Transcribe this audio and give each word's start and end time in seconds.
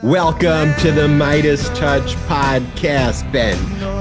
Welcome 0.00 0.74
to 0.80 0.90
the 0.90 1.06
Midas 1.06 1.68
Touch 1.78 2.14
podcast, 2.26 3.30
Ben, 3.30 3.58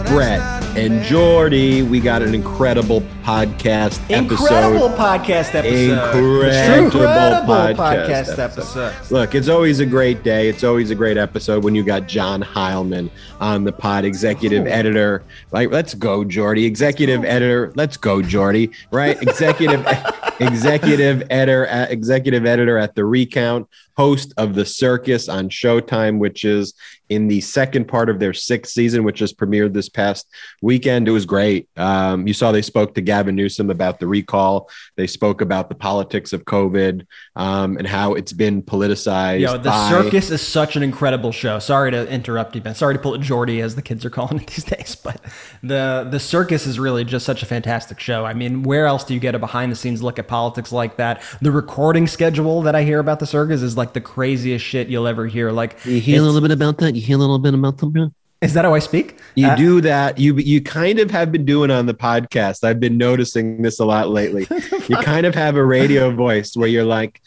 Brett, 0.07 0.39
and 0.77 1.03
Jordy. 1.03 1.83
We 1.83 1.99
got 1.99 2.21
an 2.21 2.33
incredible 2.33 3.01
podcast 3.23 3.99
episode. 4.09 4.31
Incredible 4.31 4.87
episode. 4.87 4.97
podcast 4.97 5.53
episode. 5.53 5.91
Incredible, 5.91 6.85
Incredible 6.85 7.53
podcast, 7.53 7.75
podcast 7.75 8.39
episode. 8.39 8.87
episode. 8.93 9.11
Look, 9.11 9.35
it's 9.35 9.49
always 9.49 9.81
a 9.81 9.85
great 9.85 10.23
day. 10.23 10.47
It's 10.47 10.63
always 10.63 10.91
a 10.91 10.95
great 10.95 11.17
episode 11.17 11.65
when 11.65 11.75
you 11.75 11.83
got 11.83 12.07
John 12.07 12.41
Heilemann 12.41 13.11
on 13.41 13.65
the 13.65 13.73
pod, 13.73 14.05
executive 14.05 14.65
editor. 14.67 15.23
Like, 15.51 15.71
let's 15.71 15.93
go, 15.93 16.23
Jordy. 16.23 16.63
Executive 16.65 17.25
editor. 17.25 17.73
Let's 17.75 17.97
go, 17.97 18.21
Jordy. 18.21 18.71
Right? 18.91 19.21
Executive, 19.21 19.85
executive 20.39 21.23
editor, 21.29 21.67
uh, 21.67 21.87
executive 21.89 22.45
editor 22.45 22.77
at 22.77 22.95
the 22.95 23.03
Recount, 23.03 23.67
host 24.01 24.33
of 24.37 24.55
the 24.55 24.65
Circus 24.65 25.29
on 25.29 25.47
Showtime, 25.47 26.17
which 26.17 26.43
is 26.43 26.73
in 27.11 27.27
the 27.27 27.41
second 27.41 27.89
part 27.89 28.09
of 28.09 28.19
their 28.19 28.33
sixth 28.33 28.71
season, 28.71 29.03
which 29.03 29.17
just 29.17 29.37
premiered 29.37 29.73
this 29.73 29.89
past 29.89 30.25
weekend. 30.61 31.09
It 31.09 31.11
was 31.11 31.25
great. 31.25 31.67
Um, 31.75 32.25
you 32.25 32.33
saw 32.33 32.53
they 32.53 32.61
spoke 32.61 32.95
to 32.95 33.01
Gavin 33.01 33.35
Newsom 33.35 33.69
about 33.69 33.99
the 33.99 34.07
recall. 34.07 34.69
They 34.95 35.07
spoke 35.07 35.41
about 35.41 35.67
the 35.67 35.75
politics 35.75 36.31
of 36.31 36.45
COVID 36.45 37.05
um, 37.35 37.75
and 37.75 37.85
how 37.85 38.13
it's 38.13 38.31
been 38.31 38.63
politicized. 38.63 39.41
Yo, 39.41 39.57
the 39.57 39.69
by- 39.69 39.89
circus 39.89 40.31
is 40.31 40.41
such 40.41 40.77
an 40.77 40.83
incredible 40.83 41.33
show. 41.33 41.59
Sorry 41.59 41.91
to 41.91 42.09
interrupt 42.09 42.55
you, 42.55 42.61
Ben. 42.61 42.75
Sorry 42.75 42.95
to 42.95 42.99
pull 42.99 43.13
it 43.13 43.21
Jordy, 43.21 43.59
as 43.59 43.75
the 43.75 43.81
kids 43.81 44.05
are 44.05 44.09
calling 44.09 44.39
it 44.39 44.47
these 44.55 44.63
days. 44.63 44.95
But 44.95 45.19
the 45.61 46.07
the 46.09 46.19
circus 46.19 46.65
is 46.65 46.79
really 46.79 47.03
just 47.03 47.25
such 47.25 47.43
a 47.43 47.45
fantastic 47.45 47.99
show. 47.99 48.25
I 48.25 48.33
mean, 48.33 48.63
where 48.63 48.85
else 48.85 49.03
do 49.03 49.13
you 49.13 49.19
get 49.19 49.35
a 49.35 49.39
behind 49.39 49.69
the 49.69 49.75
scenes 49.75 50.01
look 50.01 50.17
at 50.17 50.29
politics 50.29 50.71
like 50.71 50.95
that? 50.95 51.21
The 51.41 51.51
recording 51.51 52.07
schedule 52.07 52.61
that 52.61 52.73
I 52.73 52.83
hear 52.83 52.99
about 52.99 53.19
the 53.19 53.27
circus 53.27 53.61
is 53.61 53.75
like 53.75 53.90
the 53.93 54.01
craziest 54.01 54.63
shit 54.65 54.87
you'll 54.87 55.07
ever 55.07 55.27
hear. 55.27 55.51
Like, 55.51 55.77
You 55.85 55.99
hear 55.99 56.21
a 56.21 56.23
little 56.25 56.41
bit 56.41 56.51
about 56.51 56.77
that? 56.79 56.95
You 56.95 57.01
hear 57.01 57.15
a 57.17 57.19
little 57.19 57.39
bit 57.39 57.53
about 57.53 57.77
them? 57.77 58.13
is 58.41 58.55
that 58.55 58.65
how 58.65 58.73
I 58.73 58.79
speak? 58.79 59.17
You 59.35 59.47
Uh, 59.47 59.55
do 59.55 59.81
that. 59.81 60.17
You 60.17 60.35
you 60.37 60.61
kind 60.61 60.97
of 60.97 61.11
have 61.11 61.31
been 61.31 61.45
doing 61.45 61.69
on 61.69 61.85
the 61.85 61.93
podcast. 61.93 62.63
I've 62.63 62.79
been 62.79 62.97
noticing 62.97 63.61
this 63.61 63.79
a 63.79 63.85
lot 63.85 64.09
lately. 64.09 64.47
you 64.89 64.95
kind 64.97 65.25
of 65.27 65.35
have 65.35 65.55
a 65.57 65.63
radio 65.63 66.09
voice 66.09 66.55
where 66.55 66.67
you're 66.67 66.83
like, 66.83 67.21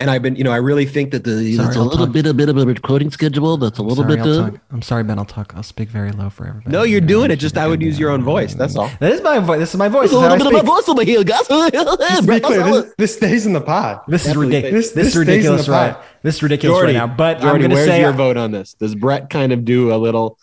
and 0.00 0.10
I've 0.10 0.22
been, 0.22 0.36
you 0.36 0.44
know, 0.44 0.52
I 0.52 0.58
really 0.58 0.86
think 0.86 1.10
that 1.10 1.24
the 1.24 1.54
Sorry, 1.54 1.56
That's 1.66 1.76
a 1.76 1.80
I'll 1.80 1.86
little 1.86 2.06
talk. 2.06 2.14
bit, 2.14 2.26
a 2.26 2.32
bit 2.32 2.48
of 2.48 2.56
a 2.56 2.64
recording 2.64 3.10
schedule. 3.10 3.56
That's 3.56 3.78
a 3.78 3.82
little 3.82 4.04
Sorry, 4.04 4.16
bit. 4.16 4.26
I'll 4.26 4.40
Uh, 4.44 4.50
talk. 4.50 4.60
I'm 4.70 4.80
sorry, 4.82 5.02
Ben. 5.02 5.18
I'll 5.18 5.24
talk. 5.24 5.54
I'll 5.56 5.62
speak 5.64 5.88
very 5.88 6.12
low 6.12 6.30
for 6.30 6.46
everybody. 6.46 6.70
no, 6.70 6.84
you're 6.84 7.00
doing 7.00 7.30
it. 7.32 7.36
Just 7.36 7.58
I 7.58 7.66
would 7.66 7.82
use 7.82 7.98
your 7.98 8.10
own 8.10 8.22
voice. 8.22 8.54
That's 8.54 8.76
all. 8.76 8.90
That 9.00 9.12
is 9.12 9.22
my 9.22 9.38
voice. 9.40 9.58
This 9.58 9.70
is 9.70 9.76
my 9.76 9.88
voice. 9.88 10.10
there's 10.10 10.22
a 10.22 10.28
This 10.28 10.36
is 10.36 10.42
how 10.42 10.50
little 10.50 10.50
bit 10.52 10.60
of 10.60 10.66
my 10.66 10.74
voice 10.74 10.88
over 10.88 11.04
here, 11.04 11.24
guys. 11.24 11.48
Just 11.48 12.16
to 12.16 12.22
be 12.22 12.26
Brett, 12.26 12.42
clear, 12.44 12.64
this, 12.64 12.94
this 12.96 13.16
stays 13.16 13.44
in 13.46 13.52
the 13.54 13.60
pod. 13.60 14.02
This 14.06 14.24
is 14.26 14.36
ridiculous. 14.36 14.90
This, 14.90 14.94
This 14.94 15.06
is 15.08 15.16
ridiculous, 15.16 15.68
right? 15.68 15.96
This 16.22 16.36
is 16.36 16.42
ridiculous 16.42 16.76
Jordy, 16.78 16.94
right 16.94 17.06
now. 17.08 17.14
But 17.14 17.40
Jordy, 17.40 17.64
I'm 17.64 17.70
going 17.70 17.84
to 17.84 17.84
say 17.84 18.00
your 18.00 18.12
vote 18.12 18.36
on 18.36 18.50
this? 18.52 18.74
Does 18.74 18.94
Brett 18.94 19.30
kind 19.30 19.52
of 19.52 19.64
do 19.64 19.92
a 19.92 19.96
little? 19.96 20.38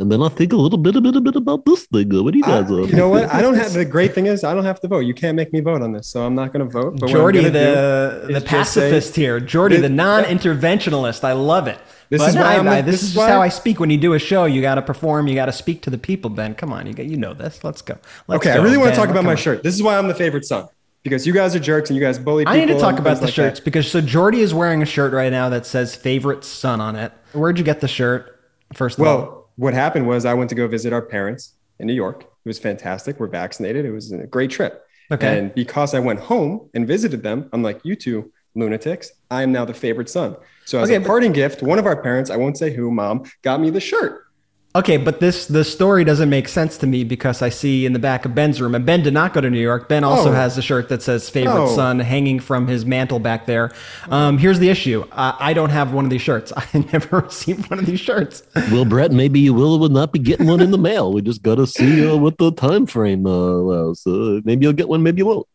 And 0.00 0.10
then 0.10 0.22
I 0.22 0.28
think 0.28 0.52
a 0.52 0.56
little 0.56 0.78
bit, 0.78 0.96
a 0.96 1.00
bit, 1.00 1.14
a 1.14 1.20
bit 1.20 1.36
about 1.36 1.64
this 1.66 1.86
thing. 1.86 2.08
What 2.24 2.32
do 2.32 2.38
you 2.38 2.44
guys? 2.44 2.70
uh, 2.70 2.82
you 2.82 2.96
know 2.96 3.08
what? 3.08 3.32
I 3.32 3.40
don't 3.42 3.54
have 3.54 3.72
the 3.74 3.84
great 3.84 4.14
thing 4.14 4.26
is 4.26 4.42
I 4.44 4.54
don't 4.54 4.64
have 4.64 4.80
to 4.80 4.88
vote. 4.88 5.00
You 5.00 5.14
can't 5.14 5.36
make 5.36 5.52
me 5.52 5.60
vote 5.60 5.82
on 5.82 5.92
this, 5.92 6.08
so 6.08 6.24
I'm 6.24 6.34
not 6.34 6.52
going 6.52 6.64
to 6.66 6.70
vote. 6.72 6.92
But 6.94 7.02
what 7.02 7.10
I'm 7.10 7.16
Jordy, 7.16 7.44
the 7.44 7.50
the 7.50 8.26
is 8.28 8.28
just 8.34 8.44
say- 8.46 8.50
pacifist 8.56 9.16
here. 9.16 9.38
Jordy, 9.40 9.76
This- 9.76 9.82
the 9.82 9.88
non-interventionalist. 9.90 11.24
I 11.24 11.32
love 11.32 11.66
it. 11.68 11.78
This 12.08 12.20
But 12.20 12.30
is 12.30 12.36
why 12.36 12.42
I- 12.42 12.58
I'm 12.58 12.68
I- 12.68 12.80
the- 12.80 12.90
this, 12.90 13.00
this 13.00 13.02
is 13.02 13.08
is 13.10 13.14
just 13.14 13.28
how 13.28 13.40
I 13.40 13.48
speak. 13.48 13.78
When 13.78 13.90
you 13.90 13.98
do 13.98 14.14
a 14.14 14.18
show, 14.18 14.44
you 14.44 14.60
got 14.60 14.74
to 14.76 14.82
perform. 14.82 15.28
You 15.28 15.34
got 15.34 15.46
to 15.46 15.52
speak 15.52 15.82
to 15.82 15.90
the 15.90 15.98
people. 15.98 16.30
Ben, 16.30 16.54
come 16.54 16.72
on, 16.72 16.86
you 16.86 16.92
got, 16.92 17.06
you 17.06 17.16
know 17.16 17.34
this. 17.34 17.62
Let's 17.62 17.82
go. 17.82 17.96
Let's 18.26 18.44
Okay, 18.46 18.52
I 18.58 18.62
really 18.62 18.78
want 18.78 18.90
to 18.90 18.96
talk 18.96 19.10
about 19.10 19.24
my 19.24 19.32
on. 19.32 19.36
shirt. 19.36 19.62
This 19.62 19.74
is 19.74 19.82
why 19.82 19.96
I'm 19.96 20.08
the 20.08 20.14
favorite 20.14 20.44
son 20.44 20.66
because 21.02 21.26
you 21.26 21.32
guys 21.32 21.54
are 21.54 21.60
jerks 21.60 21.88
and 21.90 21.96
you 21.96 22.04
guys 22.04 22.18
bully 22.18 22.44
people. 22.44 22.54
I 22.60 22.64
need 22.64 22.72
to 22.72 22.78
talk 22.80 22.98
about 22.98 23.18
the 23.18 23.26
like 23.26 23.34
shirts 23.34 23.60
that. 23.60 23.64
because 23.64 23.90
so 23.90 24.00
Jordy 24.00 24.40
is 24.40 24.52
wearing 24.52 24.82
a 24.82 24.86
shirt 24.86 25.12
right 25.12 25.30
now 25.30 25.48
that 25.50 25.66
says 25.66 25.94
"favorite 25.94 26.42
son" 26.44 26.80
on 26.80 26.96
it. 26.96 27.12
Where'd 27.32 27.58
you 27.58 27.64
get 27.64 27.80
the 27.80 27.88
shirt? 27.88 28.36
First 28.74 28.98
of 28.98 29.06
all, 29.06 29.16
Well, 29.18 29.39
what 29.60 29.74
happened 29.74 30.06
was 30.08 30.24
I 30.24 30.32
went 30.32 30.48
to 30.50 30.56
go 30.56 30.66
visit 30.66 30.90
our 30.90 31.02
parents 31.02 31.54
in 31.78 31.86
New 31.86 31.92
York. 31.92 32.22
It 32.22 32.48
was 32.48 32.58
fantastic. 32.58 33.20
We're 33.20 33.26
vaccinated. 33.26 33.84
It 33.84 33.92
was 33.92 34.10
a 34.10 34.26
great 34.26 34.50
trip. 34.50 34.86
Okay. 35.12 35.38
And 35.38 35.54
because 35.54 35.92
I 35.92 35.98
went 35.98 36.18
home 36.18 36.70
and 36.72 36.86
visited 36.86 37.22
them, 37.22 37.50
I'm 37.52 37.62
like, 37.62 37.80
you 37.84 37.94
two 37.94 38.32
lunatics, 38.54 39.12
I 39.30 39.42
am 39.42 39.52
now 39.52 39.66
the 39.66 39.74
favorite 39.74 40.08
son. 40.08 40.36
So 40.64 40.78
as 40.78 40.88
Okay, 40.88 40.96
a 40.96 41.06
parting 41.06 41.32
gift, 41.32 41.62
one 41.62 41.78
of 41.78 41.84
our 41.84 42.00
parents, 42.00 42.30
I 42.30 42.36
won't 42.36 42.56
say 42.56 42.72
who, 42.72 42.90
mom, 42.90 43.24
got 43.42 43.60
me 43.60 43.68
the 43.68 43.80
shirt. 43.80 44.24
Okay, 44.72 44.98
but 44.98 45.18
this 45.18 45.46
the 45.46 45.64
story 45.64 46.04
doesn't 46.04 46.30
make 46.30 46.46
sense 46.48 46.78
to 46.78 46.86
me 46.86 47.02
because 47.02 47.42
I 47.42 47.48
see 47.48 47.84
in 47.86 47.92
the 47.92 47.98
back 47.98 48.24
of 48.24 48.36
Ben's 48.36 48.60
room, 48.62 48.76
and 48.76 48.86
Ben 48.86 49.02
did 49.02 49.12
not 49.12 49.34
go 49.34 49.40
to 49.40 49.50
New 49.50 49.58
York. 49.58 49.88
Ben 49.88 50.04
also 50.04 50.28
Oh. 50.30 50.32
has 50.32 50.56
a 50.58 50.62
shirt 50.62 50.88
that 50.90 51.02
says 51.02 51.28
"favorite 51.28 51.64
Oh. 51.64 51.74
son" 51.74 51.98
hanging 51.98 52.38
from 52.38 52.68
his 52.68 52.86
mantle 52.86 53.18
back 53.18 53.46
there. 53.46 53.72
Um, 54.12 54.38
here's 54.38 54.60
the 54.60 54.68
issue: 54.68 55.04
uh, 55.10 55.32
I 55.40 55.54
don't 55.54 55.70
have 55.70 55.92
one 55.92 56.04
of 56.04 56.10
these 56.12 56.22
shirts. 56.22 56.52
I 56.56 56.84
never 56.92 57.18
received 57.26 57.68
one 57.68 57.80
of 57.80 57.86
these 57.86 57.98
shirts. 57.98 58.44
Well, 58.70 58.84
Brett, 58.84 59.10
maybe 59.10 59.40
you 59.40 59.54
will 59.54 59.74
or 59.74 59.80
will 59.80 59.88
not 59.88 60.12
be 60.12 60.20
getting 60.20 60.46
one 60.46 60.60
in 60.60 60.70
the 60.70 60.78
mail. 60.78 61.12
We 61.12 61.20
just 61.22 61.42
got 61.42 61.56
to 61.56 61.66
see 61.66 62.06
uh, 62.08 62.16
what 62.16 62.38
the 62.38 62.52
time 62.52 62.86
frame 62.86 63.26
uh, 63.26 63.30
allows. 63.30 64.06
Uh, 64.06 64.40
maybe 64.44 64.66
you'll 64.66 64.72
get 64.72 64.88
one, 64.88 65.02
maybe 65.02 65.18
you 65.18 65.26
won't. 65.26 65.48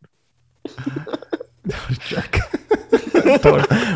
jerk. 2.09 2.37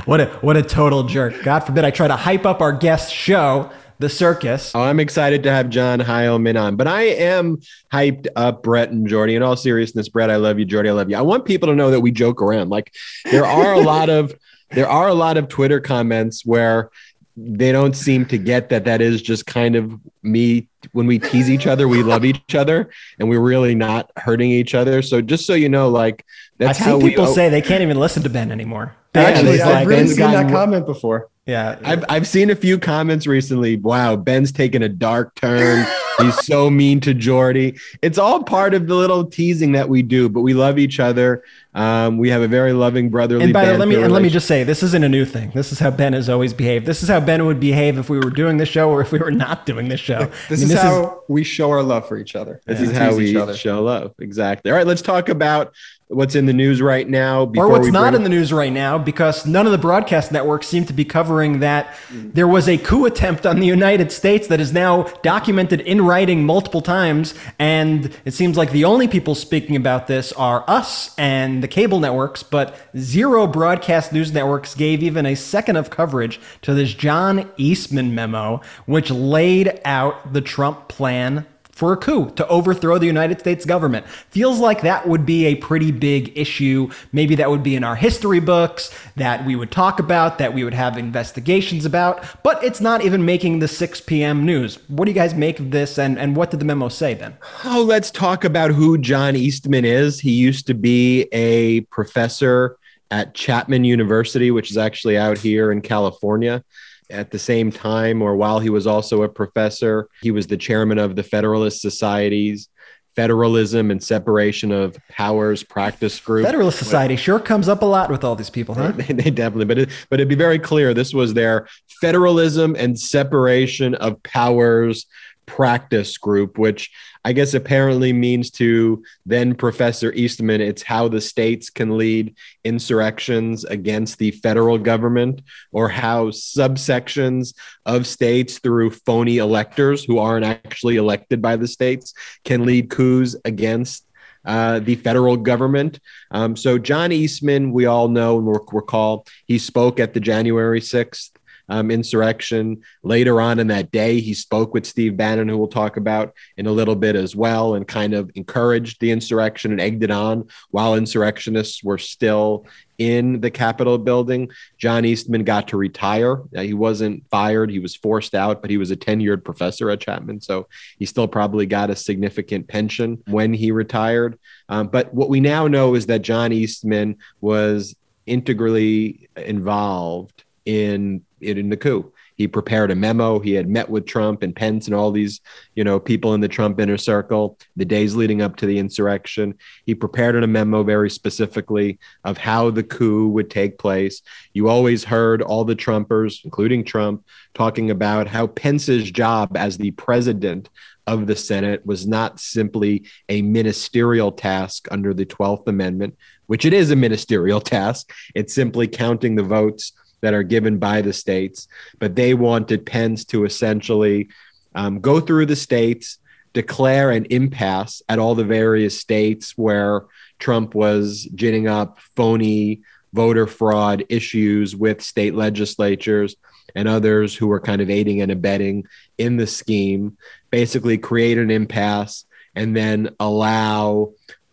What 0.05 0.21
a 0.21 0.25
what 0.41 0.55
a 0.55 0.63
total 0.63 1.03
jerk. 1.03 1.43
God 1.43 1.59
forbid 1.59 1.83
I 1.83 1.91
try 1.91 2.07
to 2.07 2.15
hype 2.15 2.45
up 2.45 2.61
our 2.61 2.71
guest 2.71 3.13
show, 3.13 3.69
the 3.99 4.09
circus. 4.09 4.73
Oh, 4.73 4.81
I'm 4.81 4.99
excited 4.99 5.43
to 5.43 5.51
have 5.51 5.69
John 5.69 5.99
Heilemann 5.99 6.59
on, 6.59 6.75
but 6.75 6.87
I 6.87 7.03
am 7.03 7.59
hyped 7.91 8.27
up 8.35 8.63
Brett 8.63 8.89
and 8.89 9.07
Jordy. 9.07 9.35
In 9.35 9.43
all 9.43 9.55
seriousness, 9.55 10.09
Brett, 10.09 10.29
I 10.29 10.37
love 10.37 10.57
you. 10.57 10.65
Jordy, 10.65 10.89
I 10.89 10.93
love 10.93 11.09
you. 11.09 11.17
I 11.17 11.21
want 11.21 11.45
people 11.45 11.67
to 11.67 11.75
know 11.75 11.91
that 11.91 11.99
we 11.99 12.11
joke 12.11 12.41
around. 12.41 12.69
Like 12.69 12.93
there 13.25 13.45
are 13.45 13.73
a 13.73 13.81
lot 13.81 14.09
of 14.09 14.33
there 14.71 14.89
are 14.89 15.07
a 15.07 15.13
lot 15.13 15.37
of 15.37 15.47
Twitter 15.47 15.79
comments 15.79 16.45
where 16.45 16.89
they 17.35 17.71
don't 17.71 17.95
seem 17.95 18.25
to 18.25 18.37
get 18.37 18.69
that 18.69 18.85
that 18.85 19.01
is 19.01 19.21
just 19.21 19.45
kind 19.45 19.75
of 19.75 19.93
me 20.23 20.67
when 20.91 21.07
we 21.07 21.17
tease 21.17 21.49
each 21.49 21.67
other 21.67 21.87
we 21.87 22.03
love 22.03 22.25
each 22.25 22.53
other 22.53 22.89
and 23.17 23.29
we're 23.29 23.39
really 23.39 23.73
not 23.73 24.11
hurting 24.17 24.51
each 24.51 24.75
other 24.75 25.01
so 25.01 25.21
just 25.21 25.45
so 25.45 25.53
you 25.53 25.69
know 25.69 25.87
like 25.87 26.25
that's 26.59 26.77
how 26.77 26.97
seen 26.97 27.03
we 27.03 27.09
people 27.11 27.27
say 27.27 27.47
they 27.47 27.61
can't 27.61 27.81
even 27.81 27.97
listen 27.97 28.21
to 28.23 28.29
Ben 28.29 28.51
anymore. 28.51 28.93
Yeah, 29.15 29.21
Actually, 29.21 29.51
it's 29.53 29.63
I've 29.63 29.73
like 29.73 29.87
really 29.87 30.01
Ben's 30.03 30.15
seen 30.15 30.31
that 30.31 30.51
comment 30.51 30.85
before. 30.85 31.29
Yeah. 31.45 31.79
I've, 31.83 32.05
I've 32.09 32.27
seen 32.27 32.51
a 32.51 32.55
few 32.55 32.77
comments 32.77 33.25
recently. 33.25 33.75
Wow, 33.77 34.15
Ben's 34.15 34.51
taken 34.51 34.83
a 34.83 34.89
dark 34.89 35.33
turn. 35.33 35.87
He's 36.19 36.45
so 36.45 36.69
mean 36.69 36.99
to 37.01 37.13
Jordy. 37.13 37.79
It's 38.01 38.17
all 38.17 38.43
part 38.43 38.73
of 38.73 38.87
the 38.87 38.93
little 38.93 39.25
teasing 39.25 39.71
that 39.71 39.87
we 39.87 40.01
do, 40.01 40.27
but 40.27 40.41
we 40.41 40.53
love 40.53 40.77
each 40.77 40.99
other. 40.99 41.43
Um, 41.73 42.17
we 42.17 42.29
have 42.29 42.41
a 42.41 42.47
very 42.47 42.73
loving 42.73 43.09
brotherly. 43.09 43.45
and 43.45 43.53
by 43.53 43.65
the 43.65 43.77
let 43.77 43.87
me 43.87 43.95
and 43.95 44.11
let 44.11 44.21
me 44.21 44.27
just 44.29 44.45
say 44.45 44.65
this 44.65 44.83
isn't 44.83 45.03
a 45.03 45.07
new 45.07 45.23
thing. 45.23 45.51
This 45.55 45.71
is 45.71 45.79
how 45.79 45.91
Ben 45.91 46.11
has 46.11 46.27
always 46.27 46.53
behaved. 46.53 46.85
This 46.85 47.03
is 47.03 47.09
how 47.09 47.21
Ben 47.21 47.45
would 47.45 47.59
behave 47.61 47.97
if 47.97 48.09
we 48.09 48.17
were 48.17 48.31
doing 48.31 48.57
this 48.57 48.67
show 48.67 48.89
or 48.89 48.99
if 49.01 49.13
we 49.13 49.19
were 49.19 49.31
not 49.31 49.65
doing 49.65 49.87
this 49.87 50.01
show. 50.01 50.29
This 50.49 50.61
I 50.61 50.65
mean, 50.65 50.77
is 50.77 50.81
how 50.81 51.23
we 51.29 51.43
show 51.43 51.69
our 51.71 51.83
love 51.83 52.07
for 52.07 52.17
each 52.17 52.35
other. 52.35 52.59
This 52.65 52.79
We 52.81 52.87
is 52.87 52.97
how 52.97 53.15
we 53.15 53.55
show 53.55 53.81
love. 53.83 54.13
Exactly. 54.19 54.71
All 54.71 54.77
right, 54.77 54.87
let's 54.87 55.01
talk 55.01 55.29
about 55.29 55.73
what's 56.09 56.33
in 56.33 56.47
the 56.47 56.53
news 56.53 56.81
right 56.81 57.07
now. 57.07 57.43
or 57.55 57.69
what's 57.69 57.91
not 57.91 58.15
in 58.15 58.23
the 58.23 58.29
news 58.29 58.51
right 58.51 58.73
now 58.73 58.97
because 58.97 59.45
none 59.45 59.67
of 59.67 59.71
the 59.71 59.77
broadcast 59.77 60.31
networks 60.31 60.67
seem 60.67 60.83
to 60.83 60.91
be 60.91 61.05
covering 61.05 61.59
that 61.59 61.95
there 62.09 62.47
was 62.47 62.67
a 62.67 62.79
coup 62.79 63.05
attempt 63.05 63.45
on 63.45 63.59
the 63.59 63.67
United 63.67 64.11
States 64.11 64.47
that 64.47 64.59
is 64.59 64.73
now 64.73 65.03
documented 65.21 65.81
in 65.81 66.01
writing 66.01 66.43
multiple 66.43 66.81
times 66.81 67.35
and 67.59 68.17
it 68.25 68.33
seems 68.33 68.57
like 68.57 68.71
the 68.71 68.83
only 68.83 69.07
people 69.07 69.35
speaking 69.35 69.75
about 69.75 70.07
this 70.07 70.31
are 70.33 70.63
us 70.67 71.13
and 71.19 71.61
the 71.61 71.67
cable 71.67 71.99
networks 71.99 72.41
but 72.41 72.75
zero 72.97 73.45
broadcast 73.45 74.11
news 74.11 74.33
networks 74.33 74.73
gave 74.73 75.03
even 75.03 75.27
a 75.27 75.35
second 75.35 75.75
of 75.75 75.91
coverage 75.91 76.39
to 76.63 76.73
this 76.73 76.91
John 76.95 77.51
Eastman 77.57 78.15
memo 78.15 78.61
which 78.87 79.11
laid 79.11 79.79
out 79.85 80.33
the 80.33 80.41
Trump 80.41 80.87
plan 80.87 81.45
for 81.79 81.93
a 81.93 81.97
coup 81.97 82.29
to 82.31 82.45
overthrow 82.49 82.97
the 82.97 83.05
United 83.05 83.39
States 83.39 83.63
government. 83.63 84.05
Feels 84.31 84.59
like 84.59 84.81
that 84.81 85.07
would 85.07 85.25
be 85.25 85.45
a 85.45 85.55
pretty 85.55 85.93
big 85.93 86.37
issue. 86.37 86.91
Maybe 87.13 87.35
that 87.35 87.49
would 87.49 87.63
be 87.63 87.77
in 87.77 87.85
our 87.85 87.95
history 87.95 88.41
books 88.41 88.93
that 89.15 89.45
we 89.45 89.55
would 89.55 89.71
talk 89.71 89.97
about, 89.97 90.39
that 90.39 90.53
we 90.53 90.65
would 90.65 90.73
have 90.73 90.97
investigations 90.97 91.85
about, 91.85 92.43
but 92.43 92.61
it's 92.61 92.81
not 92.81 93.01
even 93.05 93.23
making 93.23 93.59
the 93.59 93.67
6 93.69 94.01
p.m. 94.01 94.45
news. 94.45 94.77
What 94.89 95.05
do 95.05 95.11
you 95.11 95.15
guys 95.15 95.33
make 95.33 95.57
of 95.61 95.71
this 95.71 95.97
and, 95.97 96.19
and 96.19 96.35
what 96.35 96.51
did 96.51 96.59
the 96.59 96.65
memo 96.65 96.89
say 96.89 97.13
then? 97.13 97.37
Oh, 97.63 97.85
let's 97.87 98.11
talk 98.11 98.43
about 98.43 98.71
who 98.71 98.97
John 98.97 99.37
Eastman 99.37 99.85
is. 99.85 100.19
He 100.19 100.31
used 100.31 100.67
to 100.67 100.73
be 100.73 101.29
a 101.31 101.79
professor 101.91 102.77
at 103.09 103.35
Chapman 103.35 103.85
University, 103.85 104.51
which 104.51 104.69
is 104.69 104.77
actually 104.77 105.17
out 105.17 105.37
here 105.37 105.71
in 105.71 105.79
California. 105.79 106.61
At 107.09 107.31
the 107.31 107.39
same 107.39 107.71
time, 107.71 108.21
or 108.21 108.35
while 108.35 108.59
he 108.59 108.69
was 108.69 108.85
also 108.85 109.23
a 109.23 109.29
professor, 109.29 110.07
he 110.21 110.31
was 110.31 110.47
the 110.47 110.57
chairman 110.57 110.97
of 110.97 111.15
the 111.15 111.23
Federalist 111.23 111.81
Society's 111.81 112.69
Federalism 113.15 113.91
and 113.91 114.01
Separation 114.01 114.71
of 114.71 114.97
Powers 115.09 115.63
Practice 115.63 116.19
Group. 116.21 116.45
Federalist 116.45 116.77
Society 116.77 117.15
sure 117.15 117.39
comes 117.39 117.67
up 117.67 117.81
a 117.81 117.85
lot 117.85 118.09
with 118.09 118.23
all 118.23 118.35
these 118.35 118.49
people, 118.49 118.75
huh? 118.75 118.91
They, 118.91 119.03
they 119.13 119.31
definitely, 119.31 119.65
but 119.65 119.79
it, 119.79 119.89
but 120.09 120.19
it'd 120.19 120.29
be 120.29 120.35
very 120.35 120.59
clear 120.59 120.93
this 120.93 121.13
was 121.13 121.33
their 121.33 121.67
Federalism 121.99 122.75
and 122.77 122.97
Separation 122.97 123.95
of 123.95 124.21
Powers 124.23 125.05
Practice 125.49 126.15
Group, 126.19 126.59
which 126.59 126.91
I 127.25 127.33
guess 127.33 127.55
apparently 127.55 128.13
means 128.13 128.51
to 128.51 129.03
then 129.25 129.55
Professor 129.55 130.13
Eastman, 130.13 130.61
it's 130.61 130.83
how 130.83 131.07
the 131.07 131.19
states 131.19 131.71
can 131.71 131.97
lead 131.97 132.35
insurrections 132.63 133.65
against 133.65 134.19
the 134.19 134.29
federal 134.29 134.77
government 134.77 135.41
or 135.71 135.89
how 135.89 136.27
subsections 136.27 137.55
of 137.87 138.05
states 138.05 138.59
through 138.59 138.91
phony 138.91 139.39
electors 139.39 140.03
who 140.03 140.19
aren't 140.19 140.45
actually 140.45 140.97
elected 140.97 141.41
by 141.41 141.55
the 141.55 141.67
states 141.67 142.13
can 142.45 142.63
lead 142.63 142.91
coups 142.91 143.35
against 143.43 144.05
uh, 144.45 144.79
the 144.79 144.95
federal 144.95 145.35
government. 145.35 145.99
Um, 146.29 146.55
so, 146.55 146.77
John 146.77 147.11
Eastman, 147.11 147.73
we 147.73 147.87
all 147.87 148.07
know 148.07 148.37
and 148.37 148.47
recall, 148.71 149.25
he 149.47 149.57
spoke 149.57 149.99
at 149.99 150.13
the 150.13 150.19
January 150.19 150.79
6th 150.79 151.31
um, 151.69 151.91
insurrection. 151.91 152.81
Later 153.03 153.39
on 153.39 153.59
in 153.59 153.67
that 153.67 153.91
day, 153.91 154.19
he 154.19 154.33
spoke 154.33 154.73
with 154.73 154.85
Steve 154.85 155.15
Bannon, 155.15 155.47
who 155.47 155.57
we'll 155.57 155.67
talk 155.67 155.97
about 155.97 156.33
in 156.57 156.67
a 156.67 156.71
little 156.71 156.95
bit 156.95 157.15
as 157.15 157.35
well, 157.35 157.75
and 157.75 157.87
kind 157.87 158.13
of 158.13 158.29
encouraged 158.35 158.99
the 158.99 159.11
insurrection 159.11 159.71
and 159.71 159.79
egged 159.79 160.03
it 160.03 160.11
on 160.11 160.47
while 160.71 160.95
insurrectionists 160.95 161.83
were 161.83 161.97
still 161.97 162.65
in 162.97 163.39
the 163.39 163.49
Capitol 163.49 163.97
building. 163.97 164.51
John 164.77 165.05
Eastman 165.05 165.45
got 165.45 165.69
to 165.69 165.77
retire. 165.77 166.41
Uh, 166.55 166.61
he 166.61 166.73
wasn't 166.73 167.23
fired, 167.29 167.71
he 167.71 167.79
was 167.79 167.95
forced 167.95 168.35
out, 168.35 168.61
but 168.61 168.69
he 168.69 168.77
was 168.77 168.91
a 168.91 168.97
tenured 168.97 169.43
professor 169.43 169.89
at 169.89 170.01
Chapman. 170.01 170.41
So 170.41 170.67
he 170.97 171.05
still 171.05 171.27
probably 171.27 171.65
got 171.65 171.89
a 171.89 171.95
significant 171.95 172.67
pension 172.67 173.23
when 173.27 173.53
he 173.53 173.71
retired. 173.71 174.37
Um, 174.67 174.87
but 174.87 175.13
what 175.13 175.29
we 175.29 175.39
now 175.39 175.67
know 175.67 175.95
is 175.95 176.07
that 176.07 176.21
John 176.21 176.51
Eastman 176.51 177.17
was 177.39 177.95
integrally 178.25 179.29
involved 179.35 180.43
in 180.69 181.21
in 181.41 181.69
the 181.69 181.77
coup. 181.77 182.11
He 182.35 182.47
prepared 182.47 182.91
a 182.91 182.95
memo. 182.95 183.39
He 183.39 183.53
had 183.53 183.67
met 183.67 183.89
with 183.89 184.05
Trump 184.05 184.43
and 184.43 184.55
Pence 184.55 184.87
and 184.87 184.95
all 184.95 185.11
these, 185.11 185.41
you 185.73 185.83
know, 185.83 185.99
people 185.99 186.33
in 186.33 186.41
the 186.41 186.47
Trump 186.47 186.79
inner 186.79 186.97
circle 186.97 187.57
the 187.75 187.85
days 187.85 188.15
leading 188.15 188.41
up 188.41 188.55
to 188.57 188.65
the 188.65 188.77
insurrection. 188.77 189.55
He 189.85 189.95
prepared 189.95 190.41
a 190.41 190.47
memo 190.47 190.83
very 190.83 191.09
specifically 191.09 191.97
of 192.23 192.37
how 192.37 192.69
the 192.69 192.83
coup 192.83 193.29
would 193.29 193.49
take 193.49 193.77
place. 193.77 194.21
You 194.53 194.69
always 194.69 195.03
heard 195.03 195.41
all 195.41 195.65
the 195.65 195.75
Trumpers, 195.75 196.45
including 196.45 196.83
Trump, 196.83 197.25
talking 197.53 197.89
about 197.89 198.27
how 198.27 198.47
Pence's 198.47 199.09
job 199.09 199.57
as 199.57 199.77
the 199.77 199.91
president 199.91 200.69
of 201.07 201.25
the 201.25 201.35
Senate 201.35 201.85
was 201.85 202.05
not 202.05 202.39
simply 202.39 203.05
a 203.29 203.41
ministerial 203.41 204.31
task 204.31 204.87
under 204.91 205.13
the 205.13 205.25
12th 205.25 205.67
Amendment, 205.67 206.15
which 206.45 206.65
it 206.65 206.73
is 206.73 206.91
a 206.91 206.95
ministerial 206.95 207.59
task. 207.75 208.13
It's 208.35 208.53
simply 208.53 208.87
counting 208.87 209.35
the 209.35 209.43
votes 209.43 209.93
that 210.21 210.33
are 210.33 210.43
given 210.43 210.77
by 210.77 211.01
the 211.01 211.13
states, 211.13 211.67
but 211.99 212.15
they 212.15 212.33
wanted 212.33 212.85
Pence 212.85 213.25
to 213.25 213.45
essentially 213.45 214.29
um, 214.75 214.99
go 214.99 215.19
through 215.19 215.45
the 215.45 215.55
states, 215.55 216.17
declare 216.53 217.11
an 217.11 217.25
impasse 217.29 218.01
at 218.09 218.19
all 218.19 218.35
the 218.35 218.43
various 218.43 218.99
states 218.99 219.57
where 219.57 220.05
Trump 220.39 220.75
was 220.75 221.23
ginning 221.35 221.67
up 221.67 221.99
phony 222.15 222.81
voter 223.13 223.47
fraud 223.47 224.05
issues 224.09 224.75
with 224.75 225.01
state 225.01 225.33
legislatures 225.33 226.35
and 226.75 226.87
others 226.87 227.35
who 227.35 227.47
were 227.47 227.59
kind 227.59 227.81
of 227.81 227.89
aiding 227.89 228.21
and 228.21 228.31
abetting 228.31 228.85
in 229.17 229.37
the 229.37 229.47
scheme, 229.47 230.17
basically 230.51 230.97
create 230.97 231.37
an 231.37 231.49
impasse 231.49 232.25
and 232.55 232.75
then 232.75 233.09
allow 233.19 234.11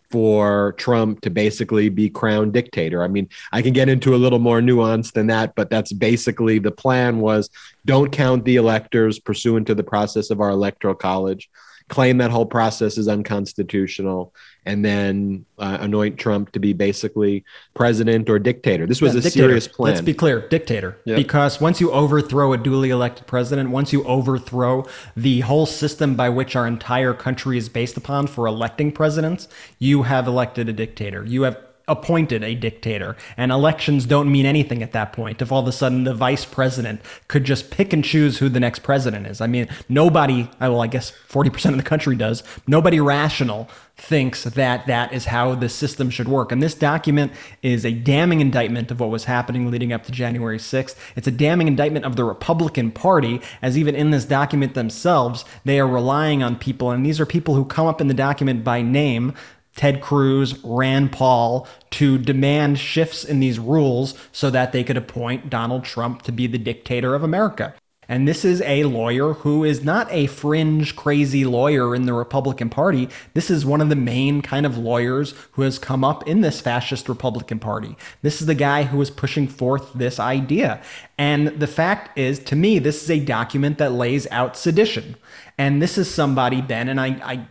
for 0.09 0.73
Trump 0.77 1.21
to 1.21 1.29
basically 1.29 1.89
be 1.89 2.09
crowned 2.09 2.53
dictator. 2.53 3.03
I 3.03 3.07
mean, 3.07 3.29
I 3.51 3.61
can 3.61 3.73
get 3.73 3.89
into 3.89 4.15
a 4.15 4.17
little 4.17 4.39
more 4.39 4.61
nuance 4.61 5.11
than 5.11 5.27
that, 5.27 5.55
but 5.55 5.69
that's 5.69 5.91
basically 5.91 6.59
the 6.59 6.71
plan 6.71 7.19
was 7.19 7.49
don't 7.85 8.11
count 8.11 8.45
the 8.45 8.55
electors 8.55 9.19
pursuant 9.19 9.67
to 9.67 9.75
the 9.75 9.83
process 9.83 10.29
of 10.29 10.41
our 10.41 10.49
electoral 10.49 10.95
college 10.95 11.49
claim 11.89 12.17
that 12.17 12.31
whole 12.31 12.45
process 12.45 12.97
is 12.97 13.07
unconstitutional, 13.07 14.33
and 14.65 14.83
then 14.83 15.45
uh, 15.57 15.77
anoint 15.79 16.17
Trump 16.17 16.51
to 16.51 16.59
be 16.59 16.73
basically 16.73 17.45
president 17.73 18.29
or 18.29 18.39
dictator. 18.39 18.85
This 18.85 19.01
was 19.01 19.13
Yeah, 19.13 19.19
a 19.19 19.23
dictator. 19.23 19.47
serious 19.47 19.67
plan. 19.69 19.93
Let's 19.93 20.03
be 20.05 20.13
clear, 20.13 20.47
dictator. 20.49 20.97
Yep. 21.05 21.15
Because 21.15 21.61
once 21.61 21.79
you 21.79 21.89
overthrow 21.91 22.51
a 22.51 22.57
duly 22.57 22.89
elected 22.89 23.25
president, 23.25 23.69
once 23.69 23.93
you 23.93 24.03
overthrow 24.03 24.85
the 25.15 25.39
whole 25.41 25.65
system 25.65 26.15
by 26.15 26.27
which 26.27 26.55
our 26.55 26.67
entire 26.67 27.13
country 27.13 27.57
is 27.57 27.69
based 27.69 27.95
upon 27.95 28.27
for 28.27 28.47
electing 28.47 28.91
presidents, 28.91 29.47
you 29.79 30.03
have 30.03 30.27
elected 30.27 30.67
a 30.67 30.73
dictator. 30.73 31.23
You 31.23 31.43
have 31.43 31.57
appointed 31.87 32.43
a 32.43 32.53
dictator. 32.53 33.15
And 33.37 33.51
elections 33.51 34.05
don't 34.05 34.31
mean 34.31 34.45
anything 34.45 34.83
at 34.83 34.91
that 34.91 35.13
point. 35.13 35.41
If 35.41 35.51
all 35.51 35.61
of 35.61 35.67
a 35.67 35.71
sudden 35.71 36.03
the 36.03 36.13
vice 36.13 36.45
president 36.45 37.01
could 37.27 37.43
just 37.43 37.71
pick 37.71 37.93
and 37.93 38.03
choose 38.03 38.39
who 38.39 38.49
the 38.49 38.59
next 38.59 38.79
president 38.79 39.27
is. 39.27 39.39
I 39.39 39.47
mean, 39.47 39.69
nobody, 39.87 40.49
well, 40.59 40.81
I 40.81 40.87
guess 40.87 41.11
40% 41.29 41.71
of 41.71 41.77
the 41.77 41.83
country 41.83 42.15
does, 42.15 42.43
nobody 42.67 42.99
rational 42.99 43.69
thinks 43.97 44.43
that 44.43 44.85
that 44.85 45.11
is 45.11 45.25
how 45.25 45.55
the 45.55 45.67
system 45.67 46.09
should 46.09 46.27
work. 46.27 46.51
And 46.51 46.61
this 46.61 46.75
document 46.75 47.31
is 47.63 47.83
a 47.83 47.91
damning 47.91 48.41
indictment 48.41 48.91
of 48.91 48.99
what 48.99 49.09
was 49.09 49.23
happening 49.23 49.71
leading 49.71 49.91
up 49.91 50.03
to 50.03 50.11
January 50.11 50.59
6th. 50.59 50.95
It's 51.15 51.27
a 51.27 51.31
damning 51.31 51.67
indictment 51.67 52.05
of 52.05 52.15
the 52.15 52.23
Republican 52.23 52.91
Party, 52.91 53.41
as 53.61 53.77
even 53.77 53.95
in 53.95 54.11
this 54.11 54.25
document 54.25 54.75
themselves, 54.75 55.45
they 55.65 55.79
are 55.79 55.87
relying 55.87 56.43
on 56.43 56.57
people, 56.57 56.91
and 56.91 57.03
these 57.03 57.19
are 57.19 57.25
people 57.25 57.55
who 57.55 57.65
come 57.65 57.87
up 57.87 57.99
in 57.99 58.07
the 58.07 58.13
document 58.13 58.63
by 58.63 58.83
name. 58.83 59.33
Ted 59.77 60.01
Cruz, 60.01 60.61
Rand 60.63 61.13
Paul, 61.13 61.65
to 61.91 62.17
demand 62.17 62.79
shifts 62.79 63.23
in 63.23 63.39
these 63.39 63.59
rules 63.59 64.15
so 64.33 64.49
that 64.49 64.73
they 64.73 64.83
could 64.83 64.97
appoint 64.97 65.49
Donald 65.49 65.85
Trump 65.85 66.23
to 66.23 66.33
be 66.33 66.47
the 66.47 66.57
dictator 66.57 67.15
of 67.15 67.23
America. 67.23 67.73
And 68.09 68.27
this 68.27 68.45
is 68.45 68.61
a 68.61 68.85
lawyer 68.85 69.33
who 69.33 69.63
is 69.63 69.83
not 69.83 70.07
a 70.11 70.27
fringe, 70.27 70.95
crazy 70.95 71.43
lawyer 71.43 71.93
in 71.93 72.05
the 72.05 72.13
Republican 72.13 72.69
Party. 72.69 73.09
This 73.33 73.49
is 73.49 73.65
one 73.65 73.81
of 73.81 73.89
the 73.89 73.95
main 73.95 74.41
kind 74.41 74.65
of 74.65 74.77
lawyers 74.77 75.33
who 75.51 75.63
has 75.63 75.77
come 75.77 76.03
up 76.03 76.25
in 76.27 76.41
this 76.41 76.61
fascist 76.61 77.09
Republican 77.09 77.59
Party. 77.59 77.97
This 78.21 78.39
is 78.39 78.47
the 78.47 78.55
guy 78.55 78.83
who 78.83 79.01
is 79.01 79.09
pushing 79.09 79.47
forth 79.47 79.91
this 79.93 80.19
idea. 80.19 80.81
And 81.17 81.47
the 81.47 81.67
fact 81.67 82.17
is, 82.17 82.39
to 82.39 82.55
me, 82.55 82.79
this 82.79 83.03
is 83.03 83.11
a 83.11 83.19
document 83.19 83.77
that 83.77 83.91
lays 83.91 84.25
out 84.31 84.55
sedition. 84.55 85.17
And 85.57 85.81
this 85.81 85.97
is 85.97 86.13
somebody, 86.13 86.61
Ben, 86.61 86.87
and 86.87 87.01
I, 87.01 87.07
I 87.23 87.47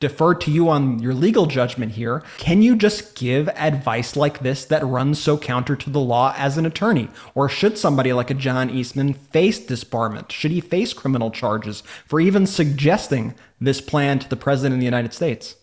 defer 0.00 0.34
to 0.34 0.50
you 0.50 0.68
on 0.68 0.98
your 1.00 1.14
legal 1.14 1.46
judgment 1.46 1.92
here. 1.92 2.22
Can 2.38 2.62
you 2.62 2.76
just 2.76 3.14
give 3.16 3.48
advice 3.50 4.16
like 4.16 4.40
this 4.40 4.64
that 4.66 4.86
runs 4.86 5.20
so 5.20 5.36
counter 5.36 5.76
to 5.76 5.90
the 5.90 6.00
law 6.00 6.34
as 6.36 6.56
an 6.56 6.66
attorney? 6.66 7.08
Or 7.34 7.48
should 7.48 7.78
somebody 7.78 8.12
like 8.12 8.30
a 8.30 8.34
John 8.34 8.70
Eastman 8.70 9.14
face 9.14 9.60
disbarment? 9.60 10.30
Should 10.30 10.50
he 10.50 10.60
face 10.60 10.92
criminal 10.92 11.30
charges 11.30 11.82
for 12.06 12.20
even 12.20 12.46
suggesting 12.46 13.34
this 13.60 13.80
plan 13.80 14.18
to 14.20 14.28
the 14.28 14.36
President 14.36 14.74
of 14.74 14.80
the 14.80 14.86
United 14.86 15.12
States? 15.12 15.56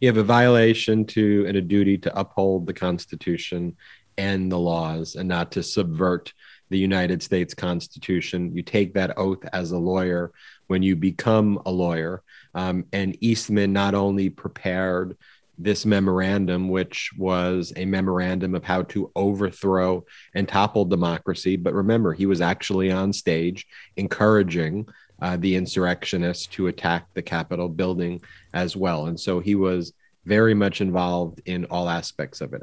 you 0.00 0.08
have 0.08 0.16
a 0.16 0.22
violation 0.22 1.04
to 1.06 1.44
and 1.46 1.56
a 1.56 1.60
duty 1.60 1.98
to 1.98 2.18
uphold 2.18 2.66
the 2.66 2.72
Constitution 2.72 3.76
and 4.18 4.50
the 4.50 4.58
laws 4.58 5.16
and 5.16 5.28
not 5.28 5.52
to 5.52 5.62
subvert 5.62 6.32
the 6.70 6.78
United 6.78 7.22
States 7.22 7.54
Constitution. 7.54 8.54
You 8.54 8.62
take 8.62 8.94
that 8.94 9.18
oath 9.18 9.44
as 9.52 9.72
a 9.72 9.78
lawyer 9.78 10.32
when 10.66 10.82
you 10.82 10.96
become 10.96 11.60
a 11.66 11.70
lawyer. 11.70 12.22
Um, 12.54 12.84
and 12.92 13.16
Eastman 13.20 13.72
not 13.72 13.94
only 13.94 14.30
prepared 14.30 15.16
this 15.58 15.86
memorandum, 15.86 16.68
which 16.68 17.10
was 17.16 17.72
a 17.76 17.84
memorandum 17.84 18.54
of 18.54 18.64
how 18.64 18.82
to 18.82 19.10
overthrow 19.14 20.04
and 20.34 20.48
topple 20.48 20.84
democracy, 20.84 21.56
but 21.56 21.74
remember, 21.74 22.12
he 22.12 22.26
was 22.26 22.40
actually 22.40 22.90
on 22.90 23.12
stage 23.12 23.66
encouraging 23.96 24.86
uh, 25.20 25.36
the 25.36 25.54
insurrectionists 25.54 26.46
to 26.46 26.66
attack 26.66 27.06
the 27.14 27.22
Capitol 27.22 27.68
building 27.68 28.20
as 28.54 28.76
well. 28.76 29.06
And 29.06 29.18
so 29.18 29.40
he 29.40 29.54
was 29.54 29.92
very 30.24 30.54
much 30.54 30.80
involved 30.80 31.40
in 31.46 31.64
all 31.66 31.88
aspects 31.88 32.40
of 32.40 32.54
it. 32.54 32.62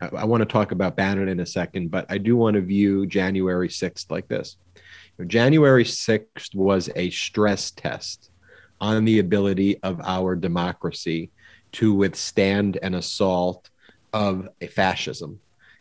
I, 0.00 0.06
I 0.08 0.24
want 0.24 0.42
to 0.42 0.46
talk 0.46 0.72
about 0.72 0.96
Bannon 0.96 1.28
in 1.28 1.40
a 1.40 1.46
second, 1.46 1.90
but 1.90 2.06
I 2.08 2.18
do 2.18 2.36
want 2.36 2.54
to 2.54 2.60
view 2.60 3.06
January 3.06 3.68
6th 3.68 4.10
like 4.10 4.28
this. 4.28 4.56
January 5.26 5.84
6th 5.84 6.54
was 6.54 6.88
a 6.94 7.10
stress 7.10 7.72
test 7.72 8.30
on 8.80 9.04
the 9.04 9.18
ability 9.18 9.78
of 9.82 10.00
our 10.00 10.36
democracy 10.36 11.30
to 11.72 11.92
withstand 11.92 12.78
an 12.82 12.94
assault 12.94 13.70
of 14.12 14.48
a 14.60 14.66
fascism. 14.66 15.40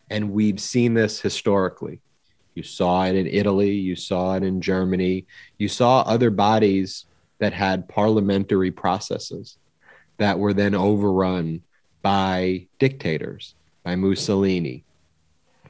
And 0.09 0.31
we've 0.31 0.59
seen 0.59 0.93
this 0.93 1.19
historically. 1.19 2.01
You 2.55 2.63
saw 2.63 3.05
it 3.05 3.15
in 3.15 3.27
Italy, 3.27 3.71
you 3.71 3.95
saw 3.95 4.35
it 4.35 4.43
in 4.43 4.61
Germany, 4.61 5.27
you 5.57 5.67
saw 5.67 6.01
other 6.01 6.31
bodies 6.31 7.05
that 7.39 7.53
had 7.53 7.87
parliamentary 7.87 8.71
processes 8.71 9.57
that 10.17 10.39
were 10.39 10.53
then 10.53 10.73
overrun 10.73 11.61
by 12.01 12.67
dictators, 12.79 13.53
by 13.83 13.95
Mussolini, 13.95 14.83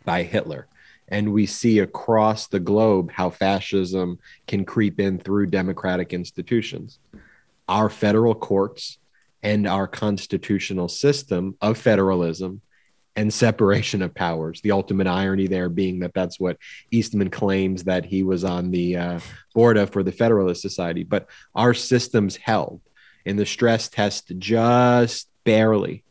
by 0.05 0.23
Hitler. 0.23 0.67
And 1.09 1.33
we 1.33 1.45
see 1.45 1.79
across 1.79 2.47
the 2.47 2.59
globe 2.59 3.11
how 3.11 3.29
fascism 3.29 4.19
can 4.45 4.65
creep 4.65 4.99
in 4.99 5.19
through 5.19 5.47
democratic 5.47 6.13
institutions. 6.13 6.99
Our 7.67 7.89
federal 7.89 8.35
courts 8.35 8.97
and 9.43 9.67
our 9.67 9.87
constitutional 9.87 10.89
system 10.89 11.55
of 11.61 11.77
federalism 11.77 12.61
and 13.15 13.33
separation 13.33 14.03
of 14.03 14.13
powers. 14.13 14.61
The 14.61 14.71
ultimate 14.71 15.07
irony 15.07 15.47
there 15.47 15.69
being 15.69 15.99
that 15.99 16.13
that's 16.13 16.39
what 16.39 16.57
Eastman 16.91 17.31
claims 17.31 17.83
that 17.85 18.05
he 18.05 18.21
was 18.21 18.43
on 18.43 18.69
the 18.69 18.95
uh, 18.95 19.19
board 19.55 19.75
of 19.77 19.89
for 19.89 20.03
the 20.03 20.11
Federalist 20.11 20.61
Society. 20.61 21.03
But 21.03 21.27
our 21.55 21.73
systems 21.73 22.35
held 22.35 22.79
in 23.25 23.35
the 23.35 23.45
stress 23.45 23.89
test 23.89 24.31
just 24.37 25.29
barely. 25.43 26.03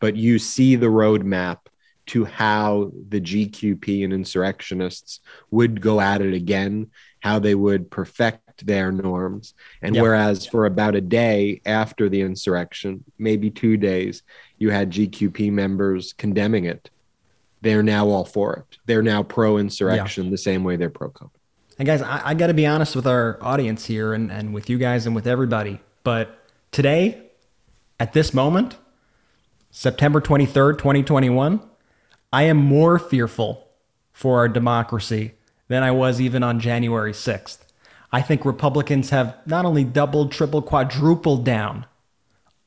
But 0.00 0.16
you 0.16 0.38
see 0.38 0.74
the 0.76 0.86
roadmap 0.86 1.58
to 2.08 2.24
how 2.24 2.90
the 3.08 3.20
GQP 3.20 4.04
and 4.04 4.12
insurrectionists 4.12 5.20
would 5.50 5.80
go 5.80 6.00
at 6.00 6.20
it 6.20 6.34
again, 6.34 6.88
how 7.20 7.38
they 7.38 7.54
would 7.54 7.90
perfect 7.90 8.66
their 8.66 8.90
norms. 8.90 9.54
And 9.82 9.94
Yep. 9.94 10.02
whereas 10.02 10.46
for 10.46 10.66
about 10.66 10.94
a 10.94 11.00
day 11.00 11.60
after 11.64 12.08
the 12.08 12.22
insurrection, 12.22 13.04
maybe 13.18 13.50
two 13.50 13.76
days, 13.76 14.22
you 14.58 14.70
had 14.70 14.90
GQP 14.90 15.52
members 15.52 16.12
condemning 16.12 16.64
it, 16.64 16.90
they're 17.60 17.82
now 17.82 18.06
all 18.08 18.24
for 18.24 18.54
it. 18.56 18.78
They're 18.86 19.02
now 19.02 19.22
pro 19.22 19.58
insurrection 19.58 20.30
the 20.30 20.38
same 20.38 20.64
way 20.64 20.76
they're 20.76 20.90
pro 20.90 21.10
COVID. 21.10 21.30
And 21.78 21.86
guys, 21.86 22.02
I, 22.02 22.22
I 22.24 22.34
got 22.34 22.48
to 22.48 22.54
be 22.54 22.66
honest 22.66 22.96
with 22.96 23.06
our 23.06 23.38
audience 23.40 23.86
here 23.86 24.12
and, 24.14 24.30
and 24.32 24.52
with 24.52 24.68
you 24.68 24.78
guys 24.78 25.06
and 25.06 25.14
with 25.14 25.26
everybody. 25.26 25.80
But 26.04 26.38
today, 26.72 27.30
at 28.00 28.12
this 28.12 28.32
moment, 28.34 28.76
September 29.70 30.20
23rd, 30.20 30.78
2021, 30.78 31.60
I 32.32 32.42
am 32.42 32.58
more 32.58 32.98
fearful 32.98 33.66
for 34.12 34.38
our 34.38 34.48
democracy 34.48 35.32
than 35.68 35.82
I 35.82 35.90
was 35.90 36.20
even 36.20 36.42
on 36.42 36.60
January 36.60 37.12
6th. 37.12 37.58
I 38.12 38.22
think 38.22 38.44
Republicans 38.44 39.10
have 39.10 39.36
not 39.46 39.64
only 39.64 39.84
doubled, 39.84 40.32
tripled, 40.32 40.66
quadrupled 40.66 41.44
down 41.44 41.86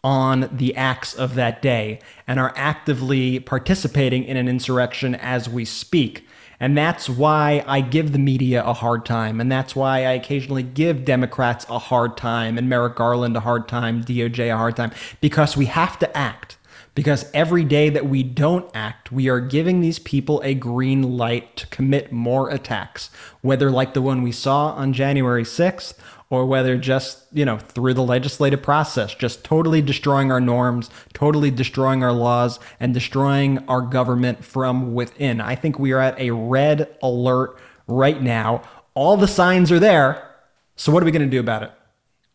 on 0.03 0.50
the 0.51 0.75
acts 0.75 1.13
of 1.13 1.36
that 1.36 1.62
day 1.62 2.00
and 2.27 2.39
are 2.39 2.53
actively 2.56 3.39
participating 3.39 4.24
in 4.24 4.38
an 4.38 4.48
insurrection 4.48 5.13
as 5.15 5.48
we 5.48 5.65
speak. 5.65 6.27
And 6.60 6.77
that's 6.77 7.10
why 7.10 7.63
I 7.68 7.82
give 7.82 8.12
the 8.12 8.20
media 8.20 8.63
a 8.63 8.74
hard 8.74 9.06
time. 9.06 9.41
And 9.41 9.51
that's 9.51 9.75
why 9.75 10.06
I 10.06 10.12
occasionally 10.12 10.63
give 10.63 11.06
Democrats 11.06 11.65
a 11.70 11.80
hard 11.80 12.18
time 12.18 12.58
and 12.58 12.70
Merrick 12.70 12.96
Garland 12.96 13.36
a 13.36 13.41
hard 13.41 13.68
time, 13.68 14.03
DOJ 14.03 14.53
a 14.53 14.58
hard 14.58 14.75
time, 14.75 14.91
because 15.22 15.58
we 15.58 15.65
have 15.65 15.98
to 16.00 16.18
act. 16.18 16.58
Because 16.93 17.29
every 17.33 17.63
day 17.63 17.89
that 17.89 18.07
we 18.07 18.21
don't 18.21 18.69
act, 18.74 19.12
we 19.12 19.29
are 19.29 19.39
giving 19.39 19.79
these 19.79 20.00
people 20.00 20.41
a 20.43 20.53
green 20.53 21.17
light 21.17 21.55
to 21.57 21.67
commit 21.67 22.12
more 22.12 22.50
attacks, 22.50 23.10
whether 23.41 23.71
like 23.71 23.93
the 23.93 24.01
one 24.01 24.21
we 24.21 24.31
saw 24.31 24.71
on 24.71 24.91
January 24.91 25.43
6th 25.43 25.93
or 26.29 26.45
whether 26.45 26.77
just, 26.77 27.25
you 27.31 27.45
know, 27.45 27.57
through 27.57 27.93
the 27.93 28.03
legislative 28.03 28.62
process, 28.62 29.13
just 29.13 29.43
totally 29.43 29.81
destroying 29.81 30.31
our 30.31 30.41
norms, 30.41 30.89
totally 31.13 31.51
destroying 31.51 32.03
our 32.03 32.13
laws, 32.13 32.60
and 32.79 32.93
destroying 32.93 33.60
our 33.67 33.81
government 33.81 34.43
from 34.43 34.93
within. 34.93 35.41
I 35.41 35.55
think 35.55 35.79
we 35.79 35.91
are 35.91 36.00
at 36.00 36.19
a 36.19 36.31
red 36.31 36.93
alert 37.01 37.60
right 37.88 38.21
now. 38.21 38.63
All 38.93 39.17
the 39.17 39.27
signs 39.27 39.71
are 39.71 39.79
there. 39.79 40.27
So, 40.77 40.91
what 40.91 41.03
are 41.03 41.05
we 41.05 41.12
going 41.12 41.21
to 41.21 41.29
do 41.29 41.39
about 41.39 41.63
it? 41.63 41.71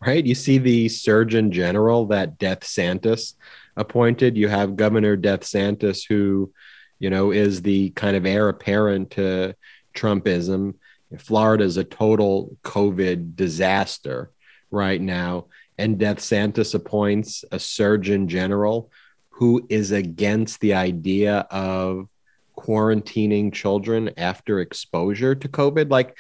right? 0.01 0.25
You 0.25 0.35
see 0.35 0.59
the 0.59 0.89
Surgeon 0.89 1.51
General 1.51 2.07
that 2.07 2.39
Death 2.39 2.61
Santis 2.61 3.35
appointed. 3.77 4.37
You 4.37 4.49
have 4.49 4.77
Governor 4.77 5.17
Death 5.17 5.41
Santis, 5.41 6.05
who, 6.09 6.53
you 6.99 7.11
know, 7.11 7.31
is 7.31 7.63
the 7.63 7.91
kind 7.91 8.17
of 8.17 8.27
heir 8.27 8.49
apparent 8.49 9.13
to 9.13 9.55
Trumpism. 9.95 10.75
Florida 11.19 11.65
is 11.65 11.77
a 11.77 11.85
total 11.85 12.57
COVID 12.63 13.37
disaster 13.37 14.31
right 14.71 15.01
now. 15.01 15.47
And 15.79 15.99
Death 15.99 16.19
Santis 16.19 16.75
appoints 16.75 17.45
a 17.53 17.59
Surgeon 17.59 18.29
General 18.29 18.91
who 19.31 19.67
is 19.69 19.93
against 19.93 20.61
the 20.61 20.75
idea 20.75 21.47
of 21.51 22.09
quarantining 22.57 23.53
children 23.53 24.11
after 24.17 24.61
exposure 24.61 25.35
to 25.35 25.49
COVID. 25.49 25.91
Like, 25.91 26.17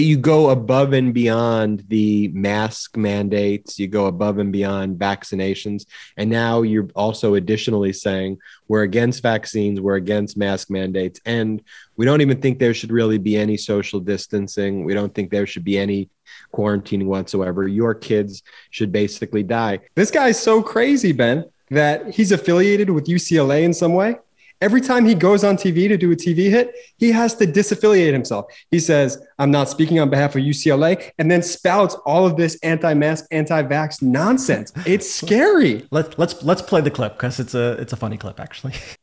you 0.00 0.16
go 0.16 0.50
above 0.50 0.94
and 0.94 1.12
beyond 1.12 1.84
the 1.88 2.28
mask 2.28 2.96
mandates, 2.96 3.78
you 3.78 3.88
go 3.88 4.06
above 4.06 4.38
and 4.38 4.50
beyond 4.50 4.98
vaccinations. 4.98 5.84
And 6.16 6.30
now 6.30 6.62
you're 6.62 6.88
also 6.94 7.34
additionally 7.34 7.92
saying 7.92 8.38
we're 8.68 8.84
against 8.84 9.22
vaccines, 9.22 9.80
we're 9.80 9.96
against 9.96 10.36
mask 10.38 10.70
mandates, 10.70 11.20
and 11.26 11.62
we 11.96 12.06
don't 12.06 12.22
even 12.22 12.40
think 12.40 12.58
there 12.58 12.72
should 12.72 12.90
really 12.90 13.18
be 13.18 13.36
any 13.36 13.58
social 13.58 14.00
distancing. 14.00 14.84
We 14.84 14.94
don't 14.94 15.14
think 15.14 15.30
there 15.30 15.46
should 15.46 15.64
be 15.64 15.78
any 15.78 16.08
quarantining 16.54 17.06
whatsoever. 17.06 17.68
Your 17.68 17.94
kids 17.94 18.42
should 18.70 18.92
basically 18.92 19.42
die. 19.42 19.80
This 19.94 20.10
guy's 20.10 20.40
so 20.40 20.62
crazy, 20.62 21.12
Ben, 21.12 21.44
that 21.70 22.14
he's 22.14 22.32
affiliated 22.32 22.88
with 22.88 23.06
UCLA 23.06 23.62
in 23.62 23.74
some 23.74 23.92
way. 23.92 24.16
Every 24.62 24.80
time 24.80 25.04
he 25.04 25.16
goes 25.16 25.42
on 25.42 25.56
TV 25.56 25.88
to 25.88 25.96
do 25.96 26.12
a 26.12 26.14
TV 26.14 26.48
hit, 26.48 26.72
he 26.96 27.10
has 27.10 27.34
to 27.34 27.48
disaffiliate 27.48 28.12
himself. 28.12 28.44
He 28.70 28.78
says, 28.78 29.20
I'm 29.40 29.50
not 29.50 29.68
speaking 29.68 29.98
on 29.98 30.08
behalf 30.08 30.36
of 30.36 30.42
UCLA, 30.42 31.10
and 31.18 31.28
then 31.28 31.42
spouts 31.42 31.96
all 32.06 32.24
of 32.24 32.36
this 32.36 32.56
anti-mask, 32.62 33.24
anti-vax 33.32 34.02
nonsense. 34.02 34.72
It's 34.86 35.12
scary. 35.12 35.88
Let's 35.90 36.16
let's 36.16 36.44
let's 36.44 36.62
play 36.62 36.80
the 36.80 36.92
clip 36.92 37.14
because 37.14 37.40
it's 37.40 37.54
a 37.54 37.72
it's 37.72 37.92
a 37.92 37.96
funny 37.96 38.16
clip 38.16 38.38
actually. 38.38 38.74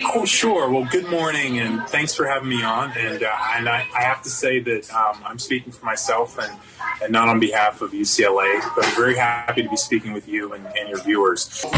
Oh, 0.00 0.24
sure. 0.24 0.70
Well, 0.70 0.84
good 0.84 1.08
morning, 1.08 1.58
and 1.58 1.82
thanks 1.88 2.14
for 2.14 2.24
having 2.24 2.48
me 2.48 2.62
on. 2.62 2.92
And 2.96 3.20
uh, 3.22 3.32
and 3.56 3.68
I, 3.68 3.84
I 3.94 4.02
have 4.02 4.22
to 4.22 4.30
say 4.30 4.60
that 4.60 4.92
um, 4.94 5.20
I'm 5.24 5.40
speaking 5.40 5.72
for 5.72 5.84
myself 5.84 6.38
and, 6.38 6.56
and 7.02 7.12
not 7.12 7.28
on 7.28 7.40
behalf 7.40 7.82
of 7.82 7.90
UCLA, 7.90 8.60
but 8.76 8.86
I'm 8.86 8.94
very 8.94 9.16
happy 9.16 9.62
to 9.64 9.68
be 9.68 9.76
speaking 9.76 10.12
with 10.12 10.28
you 10.28 10.52
and, 10.52 10.64
and 10.66 10.88
your 10.88 11.02
viewers. 11.02 11.64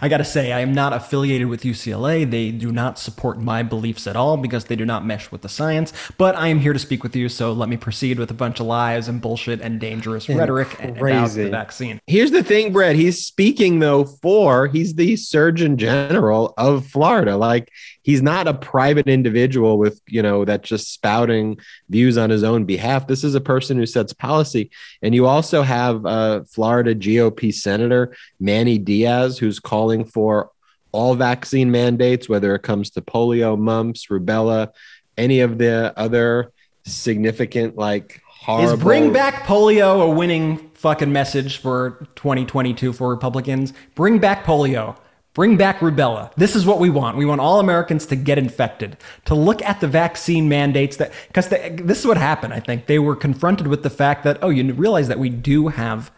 I 0.00 0.08
gotta 0.08 0.24
say, 0.24 0.52
I 0.52 0.60
am 0.60 0.72
not 0.72 0.92
affiliated 0.92 1.48
with 1.48 1.62
UCLA. 1.62 2.30
They 2.30 2.52
do 2.52 2.70
not 2.70 2.96
support 2.96 3.40
my 3.40 3.64
beliefs 3.64 4.06
at 4.06 4.14
all 4.14 4.36
because 4.36 4.66
they 4.66 4.76
do 4.76 4.84
not 4.84 5.04
mesh 5.04 5.32
with 5.32 5.42
the 5.42 5.48
science. 5.48 5.92
But 6.18 6.36
I 6.36 6.46
am 6.46 6.60
here 6.60 6.72
to 6.72 6.78
speak 6.78 7.02
with 7.02 7.16
you, 7.16 7.28
so 7.28 7.52
let 7.52 7.68
me 7.68 7.76
proceed 7.76 8.20
with 8.20 8.30
a 8.30 8.34
bunch 8.34 8.60
of 8.60 8.66
lies 8.66 9.08
and 9.08 9.20
bullshit 9.20 9.60
and 9.60 9.80
dangerous 9.80 10.28
rhetoric 10.28 10.78
about 10.78 10.98
crazy. 10.98 11.44
the 11.44 11.50
vaccine. 11.50 12.00
Here's 12.06 12.30
the 12.30 12.44
thing, 12.44 12.72
Brett. 12.72 12.94
He's 12.94 13.24
speaking 13.24 13.80
though 13.80 14.04
for 14.04 14.68
he's 14.68 14.94
the 14.94 15.16
Surgeon 15.16 15.76
General 15.76 16.54
of 16.56 16.86
Florida. 16.86 17.15
Like 17.24 17.70
he's 18.02 18.22
not 18.22 18.46
a 18.46 18.54
private 18.54 19.08
individual 19.08 19.78
with 19.78 20.00
you 20.06 20.22
know 20.22 20.44
that 20.44 20.62
just 20.62 20.92
spouting 20.92 21.58
views 21.88 22.18
on 22.18 22.30
his 22.30 22.44
own 22.44 22.64
behalf. 22.64 23.06
This 23.06 23.24
is 23.24 23.34
a 23.34 23.40
person 23.40 23.76
who 23.76 23.86
sets 23.86 24.12
policy. 24.12 24.70
And 25.02 25.14
you 25.14 25.26
also 25.26 25.62
have 25.62 26.04
uh, 26.04 26.44
Florida 26.44 26.94
GOP 26.94 27.52
Senator 27.54 28.14
Manny 28.38 28.78
Diaz, 28.78 29.38
who's 29.38 29.58
calling 29.58 30.04
for 30.04 30.50
all 30.92 31.14
vaccine 31.14 31.70
mandates, 31.70 32.28
whether 32.28 32.54
it 32.54 32.62
comes 32.62 32.90
to 32.90 33.02
polio, 33.02 33.58
mumps, 33.58 34.06
rubella, 34.06 34.70
any 35.16 35.40
of 35.40 35.58
the 35.58 35.92
other 35.96 36.52
significant 36.84 37.76
like 37.76 38.22
horrible. 38.28 38.74
Is 38.74 38.80
bring 38.80 39.12
back 39.12 39.44
polio 39.44 40.02
a 40.02 40.10
winning 40.10 40.70
fucking 40.74 41.12
message 41.12 41.58
for 41.58 42.06
2022 42.16 42.92
for 42.92 43.10
Republicans? 43.10 43.72
Bring 43.94 44.18
back 44.18 44.44
polio. 44.44 44.96
Bring 45.36 45.58
back 45.58 45.80
rubella. 45.80 46.32
This 46.36 46.56
is 46.56 46.64
what 46.64 46.78
we 46.80 46.88
want. 46.88 47.18
We 47.18 47.26
want 47.26 47.42
all 47.42 47.60
Americans 47.60 48.06
to 48.06 48.16
get 48.16 48.38
infected, 48.38 48.96
to 49.26 49.34
look 49.34 49.60
at 49.62 49.82
the 49.82 49.86
vaccine 49.86 50.48
mandates 50.48 50.96
that, 50.96 51.12
because 51.28 51.48
this 51.48 52.00
is 52.00 52.06
what 52.06 52.16
happened, 52.16 52.54
I 52.54 52.60
think. 52.60 52.86
They 52.86 52.98
were 52.98 53.14
confronted 53.14 53.66
with 53.66 53.82
the 53.82 53.90
fact 53.90 54.24
that, 54.24 54.38
oh, 54.40 54.48
you 54.48 54.72
realize 54.72 55.08
that 55.08 55.18
we 55.18 55.28
do 55.28 55.68
have 55.68 56.10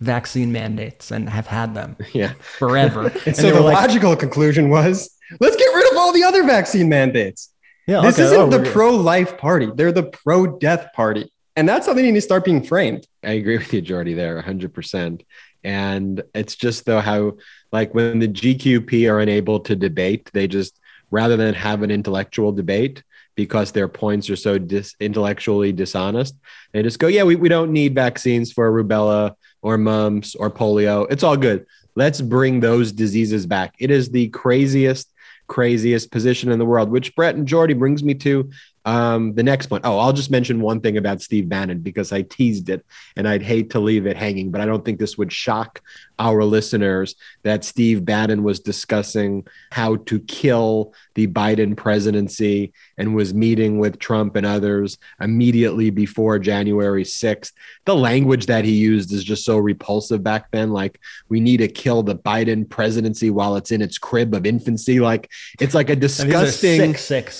vaccine 0.00 0.52
mandates 0.52 1.10
and 1.10 1.30
have 1.30 1.46
had 1.46 1.74
them 1.74 1.96
Yeah. 2.12 2.34
forever. 2.58 3.10
And 3.26 3.34
so 3.34 3.50
the 3.50 3.60
like, 3.62 3.74
logical 3.74 4.14
conclusion 4.14 4.68
was, 4.68 5.08
let's 5.40 5.56
get 5.56 5.74
rid 5.74 5.90
of 5.92 5.96
all 5.96 6.12
the 6.12 6.24
other 6.24 6.44
vaccine 6.44 6.90
mandates. 6.90 7.54
yeah, 7.86 8.02
this 8.02 8.16
okay, 8.16 8.24
isn't 8.24 8.38
oh, 8.38 8.50
the 8.50 8.70
pro-life 8.72 9.38
party. 9.38 9.70
They're 9.74 9.90
the 9.90 10.02
pro-death 10.02 10.92
party. 10.92 11.32
And 11.56 11.66
that's 11.66 11.86
how 11.86 11.94
they 11.94 12.02
need 12.02 12.14
to 12.16 12.20
start 12.20 12.44
being 12.44 12.62
framed. 12.62 13.06
I 13.24 13.32
agree 13.32 13.56
with 13.56 13.72
you, 13.72 13.80
Jordy, 13.80 14.12
there 14.12 14.42
100%. 14.42 15.22
And 15.64 16.22
it's 16.34 16.54
just 16.54 16.84
though 16.84 17.00
how, 17.00 17.38
like, 17.76 17.92
when 17.92 18.18
the 18.18 18.28
GQP 18.28 19.10
are 19.10 19.20
unable 19.20 19.60
to 19.60 19.76
debate, 19.76 20.30
they 20.32 20.48
just, 20.48 20.80
rather 21.10 21.36
than 21.36 21.52
have 21.52 21.82
an 21.82 21.90
intellectual 21.90 22.50
debate 22.50 23.02
because 23.34 23.70
their 23.72 23.86
points 23.86 24.30
are 24.30 24.36
so 24.36 24.56
dis- 24.56 24.94
intellectually 24.98 25.72
dishonest, 25.72 26.34
they 26.72 26.82
just 26.82 26.98
go, 26.98 27.06
yeah, 27.06 27.22
we, 27.22 27.36
we 27.36 27.50
don't 27.50 27.70
need 27.70 27.94
vaccines 27.94 28.50
for 28.50 28.72
rubella 28.72 29.34
or 29.60 29.76
mumps 29.76 30.34
or 30.34 30.50
polio. 30.50 31.06
It's 31.10 31.22
all 31.22 31.36
good. 31.36 31.66
Let's 31.94 32.22
bring 32.22 32.60
those 32.60 32.92
diseases 32.92 33.44
back. 33.44 33.74
It 33.78 33.90
is 33.90 34.08
the 34.08 34.28
craziest, 34.28 35.12
craziest 35.46 36.10
position 36.10 36.50
in 36.50 36.58
the 36.58 36.64
world, 36.64 36.88
which 36.88 37.14
Brett 37.14 37.34
and 37.34 37.46
Jordy 37.46 37.74
brings 37.74 38.02
me 38.02 38.14
to 38.14 38.50
um, 38.86 39.34
the 39.34 39.42
next 39.42 39.66
point. 39.66 39.84
Oh, 39.84 39.98
I'll 39.98 40.14
just 40.14 40.30
mention 40.30 40.60
one 40.60 40.80
thing 40.80 40.96
about 40.96 41.20
Steve 41.20 41.48
Bannon 41.48 41.80
because 41.80 42.12
I 42.12 42.22
teased 42.22 42.70
it 42.70 42.86
and 43.16 43.28
I'd 43.28 43.42
hate 43.42 43.70
to 43.70 43.80
leave 43.80 44.06
it 44.06 44.16
hanging, 44.16 44.50
but 44.50 44.60
I 44.62 44.66
don't 44.66 44.84
think 44.84 44.98
this 44.98 45.18
would 45.18 45.32
shock 45.32 45.82
our 46.18 46.44
listeners 46.44 47.14
that 47.42 47.64
Steve 47.64 48.04
Bannon 48.04 48.42
was 48.42 48.60
discussing 48.60 49.46
how 49.70 49.96
to 49.96 50.18
kill 50.20 50.94
the 51.14 51.26
Biden 51.26 51.76
presidency 51.76 52.72
and 52.96 53.14
was 53.14 53.34
meeting 53.34 53.78
with 53.78 53.98
Trump 53.98 54.36
and 54.36 54.46
others 54.46 54.98
immediately 55.20 55.90
before 55.90 56.38
January 56.38 57.04
6th. 57.04 57.52
The 57.84 57.94
language 57.94 58.46
that 58.46 58.64
he 58.64 58.72
used 58.72 59.12
is 59.12 59.24
just 59.24 59.44
so 59.44 59.58
repulsive 59.58 60.22
back 60.22 60.50
then. 60.50 60.70
Like, 60.72 60.98
we 61.28 61.40
need 61.40 61.58
to 61.58 61.68
kill 61.68 62.02
the 62.02 62.16
Biden 62.16 62.68
presidency 62.68 63.30
while 63.30 63.56
it's 63.56 63.70
in 63.70 63.82
its 63.82 63.98
crib 63.98 64.34
of 64.34 64.46
infancy. 64.46 65.00
Like, 65.00 65.30
it's 65.60 65.74
like 65.74 65.90
a 65.90 65.92
And 65.92 66.02
these 66.02 66.20
are 66.20 66.24
disgusting. 66.26 66.90
It, 66.92 66.98
sick, 66.98 67.30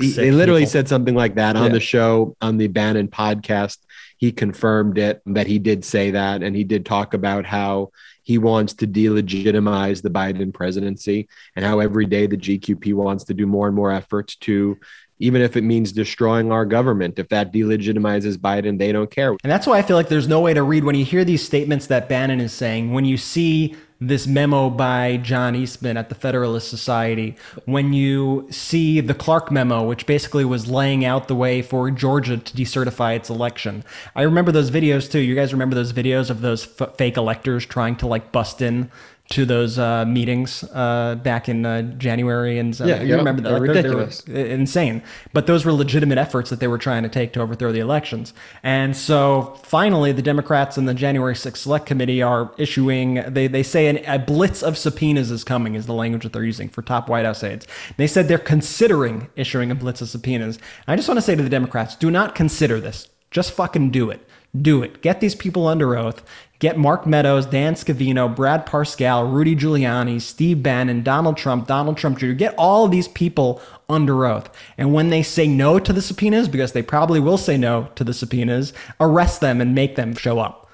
he, 0.00 0.10
sick 0.10 0.32
literally 0.32 0.62
people. 0.62 0.70
said 0.72 0.88
something 0.88 1.14
like 1.14 1.36
that 1.36 1.56
on 1.56 1.66
Yeah. 1.66 1.72
the 1.72 1.80
show 1.80 2.36
on 2.40 2.56
the 2.56 2.66
Bannon 2.68 3.08
podcast. 3.08 3.78
He 4.18 4.32
confirmed 4.32 4.96
it 4.96 5.20
that 5.26 5.46
he 5.46 5.58
did 5.58 5.84
say 5.84 6.12
that, 6.12 6.42
and 6.42 6.56
he 6.56 6.64
did 6.64 6.86
talk 6.86 7.12
about 7.12 7.44
how 7.44 7.90
he 8.26 8.38
wants 8.38 8.74
to 8.74 8.88
delegitimize 8.88 10.02
the 10.02 10.10
Biden 10.10 10.52
presidency 10.52 11.28
and 11.54 11.64
how 11.64 11.78
every 11.78 12.06
day 12.06 12.26
the 12.26 12.36
GQP 12.36 12.92
wants 12.92 13.22
to 13.24 13.34
do 13.34 13.46
more 13.46 13.68
and 13.68 13.76
more 13.76 13.92
efforts 13.92 14.34
to, 14.38 14.76
even 15.20 15.42
if 15.42 15.56
it 15.56 15.62
means 15.62 15.92
destroying 15.92 16.50
our 16.50 16.66
government. 16.66 17.20
If 17.20 17.28
that 17.28 17.52
delegitimizes 17.52 18.36
Biden, 18.36 18.80
they 18.80 18.90
don't 18.90 19.08
care. 19.08 19.30
And 19.30 19.52
that's 19.52 19.64
why 19.64 19.78
I 19.78 19.82
feel 19.82 19.96
like 19.96 20.08
there's 20.08 20.26
no 20.26 20.40
way 20.40 20.54
to 20.54 20.64
read 20.64 20.82
when 20.82 20.96
you 20.96 21.04
hear 21.04 21.24
these 21.24 21.46
statements 21.46 21.86
that 21.86 22.08
Bannon 22.08 22.40
is 22.40 22.52
saying, 22.52 22.92
when 22.92 23.04
you 23.04 23.16
see 23.16 23.76
this 24.00 24.26
memo 24.26 24.68
by 24.68 25.16
John 25.16 25.54
Eastman 25.54 25.96
at 25.96 26.08
the 26.08 26.14
Federalist 26.14 26.68
Society, 26.68 27.36
when 27.64 27.92
you 27.92 28.46
see 28.50 29.00
the 29.00 29.14
Clark 29.14 29.50
memo, 29.50 29.86
which 29.86 30.06
basically 30.06 30.44
was 30.44 30.68
laying 30.68 31.04
out 31.04 31.28
the 31.28 31.34
way 31.34 31.62
for 31.62 31.90
Georgia 31.90 32.36
to 32.36 32.56
decertify 32.56 33.16
its 33.16 33.30
election. 33.30 33.84
I 34.14 34.22
remember 34.22 34.52
those 34.52 34.70
videos 34.70 35.10
too. 35.10 35.20
You 35.20 35.34
guys 35.34 35.52
remember 35.52 35.74
those 35.74 35.92
videos 35.92 36.30
of 36.30 36.40
those 36.40 36.80
f- 36.80 36.96
fake 36.96 37.16
electors 37.16 37.64
trying 37.64 37.96
to 37.96 38.06
like 38.06 38.32
bust 38.32 38.60
in 38.60 38.90
to 39.28 39.44
those 39.44 39.76
uh, 39.78 40.04
meetings 40.06 40.62
uh, 40.72 41.16
back 41.22 41.48
in 41.48 41.66
uh, 41.66 41.82
January 41.98 42.58
and 42.58 42.78
Yeah, 42.78 43.02
you 43.02 43.08
yeah. 43.08 43.14
remember 43.16 43.42
that 43.42 43.50
Like, 43.52 43.62
they 43.62 43.68
were- 43.68 43.74
ridiculous. 43.74 44.20
insane. 44.28 45.02
But 45.32 45.46
those 45.48 45.64
were 45.64 45.72
legitimate 45.72 46.16
efforts 46.16 46.48
that 46.50 46.60
they 46.60 46.68
were 46.68 46.78
trying 46.78 47.02
to 47.02 47.08
take 47.08 47.32
to 47.32 47.40
overthrow 47.40 47.72
the 47.72 47.80
elections. 47.80 48.32
And 48.62 48.96
so 48.96 49.58
finally, 49.64 50.12
the 50.12 50.22
Democrats 50.22 50.76
and 50.78 50.88
the 50.88 50.94
January 50.94 51.34
6th 51.34 51.56
Select 51.56 51.86
Committee 51.86 52.22
are 52.22 52.52
issuing, 52.56 53.14
they, 53.26 53.48
they 53.48 53.64
say 53.64 53.88
an, 53.88 53.98
a 54.06 54.18
blitz 54.18 54.62
of 54.62 54.78
subpoenas 54.78 55.30
is 55.32 55.42
coming, 55.42 55.74
is 55.74 55.86
the 55.86 55.92
language 55.94 56.22
that 56.22 56.32
they're 56.32 56.44
using 56.44 56.68
for 56.68 56.82
top 56.82 57.08
White 57.08 57.24
House 57.24 57.42
aides. 57.42 57.66
They 57.96 58.06
said 58.06 58.28
they're 58.28 58.38
considering 58.38 59.28
issuing 59.34 59.70
a 59.72 59.74
blitz 59.74 60.00
of 60.00 60.08
subpoenas. 60.08 60.58
I 60.86 60.94
just 60.94 61.08
want 61.08 61.18
to 61.18 61.22
say 61.22 61.34
to 61.34 61.42
the 61.42 61.48
Democrats 61.50 61.96
do 61.96 62.10
not 62.12 62.34
consider 62.36 62.80
this, 62.80 63.08
just 63.32 63.50
fucking 63.52 63.90
do 63.90 64.08
it. 64.10 64.26
Do 64.62 64.82
it. 64.82 65.02
Get 65.02 65.20
these 65.20 65.34
people 65.34 65.66
under 65.66 65.96
oath. 65.96 66.22
Get 66.58 66.78
Mark 66.78 67.06
Meadows, 67.06 67.44
Dan 67.44 67.74
Scavino, 67.74 68.34
Brad 68.34 68.64
Parscale, 68.64 69.30
Rudy 69.30 69.54
Giuliani, 69.54 70.20
Steve 70.20 70.62
Bannon, 70.62 71.02
Donald 71.02 71.36
Trump, 71.36 71.66
Donald 71.66 71.98
Trump 71.98 72.18
Jr. 72.18 72.32
Get 72.32 72.54
all 72.56 72.86
of 72.86 72.90
these 72.90 73.08
people 73.08 73.60
under 73.88 74.24
oath. 74.24 74.48
And 74.78 74.94
when 74.94 75.10
they 75.10 75.22
say 75.22 75.46
no 75.46 75.78
to 75.78 75.92
the 75.92 76.00
subpoenas, 76.00 76.48
because 76.48 76.72
they 76.72 76.82
probably 76.82 77.20
will 77.20 77.36
say 77.36 77.58
no 77.58 77.90
to 77.96 78.04
the 78.04 78.14
subpoenas, 78.14 78.72
arrest 79.00 79.42
them 79.42 79.60
and 79.60 79.74
make 79.74 79.96
them 79.96 80.14
show 80.14 80.38
up. 80.38 80.65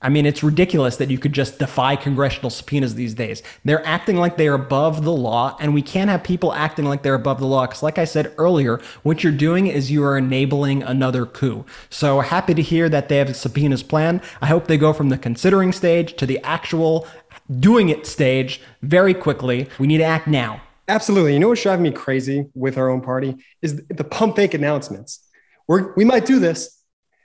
I 0.00 0.10
mean, 0.10 0.26
it's 0.26 0.44
ridiculous 0.44 0.96
that 0.98 1.10
you 1.10 1.18
could 1.18 1.32
just 1.32 1.58
defy 1.58 1.96
congressional 1.96 2.50
subpoenas 2.50 2.94
these 2.94 3.14
days. 3.14 3.42
They're 3.64 3.84
acting 3.84 4.16
like 4.16 4.36
they're 4.36 4.54
above 4.54 5.02
the 5.02 5.12
law, 5.12 5.56
and 5.60 5.74
we 5.74 5.82
can't 5.82 6.08
have 6.08 6.22
people 6.22 6.52
acting 6.52 6.84
like 6.84 7.02
they're 7.02 7.14
above 7.14 7.40
the 7.40 7.46
law. 7.46 7.66
Because, 7.66 7.82
like 7.82 7.98
I 7.98 8.04
said 8.04 8.32
earlier, 8.38 8.80
what 9.02 9.24
you're 9.24 9.32
doing 9.32 9.66
is 9.66 9.90
you 9.90 10.04
are 10.04 10.16
enabling 10.16 10.84
another 10.84 11.26
coup. 11.26 11.64
So, 11.90 12.20
happy 12.20 12.54
to 12.54 12.62
hear 12.62 12.88
that 12.88 13.08
they 13.08 13.16
have 13.16 13.28
a 13.28 13.34
subpoenas 13.34 13.82
planned. 13.82 14.20
I 14.40 14.46
hope 14.46 14.68
they 14.68 14.78
go 14.78 14.92
from 14.92 15.08
the 15.08 15.18
considering 15.18 15.72
stage 15.72 16.14
to 16.16 16.26
the 16.26 16.38
actual 16.44 17.08
doing 17.58 17.88
it 17.88 18.06
stage 18.06 18.60
very 18.82 19.14
quickly. 19.14 19.68
We 19.80 19.88
need 19.88 19.98
to 19.98 20.04
act 20.04 20.28
now. 20.28 20.62
Absolutely. 20.86 21.34
You 21.34 21.40
know 21.40 21.48
what's 21.48 21.62
driving 21.62 21.82
me 21.82 21.90
crazy 21.90 22.46
with 22.54 22.78
our 22.78 22.88
own 22.88 23.00
party 23.00 23.36
is 23.62 23.82
the 23.88 24.04
pump 24.04 24.36
fake 24.36 24.54
announcements. 24.54 25.26
We're, 25.66 25.92
we 25.96 26.04
might 26.04 26.24
do 26.24 26.38
this, 26.38 26.80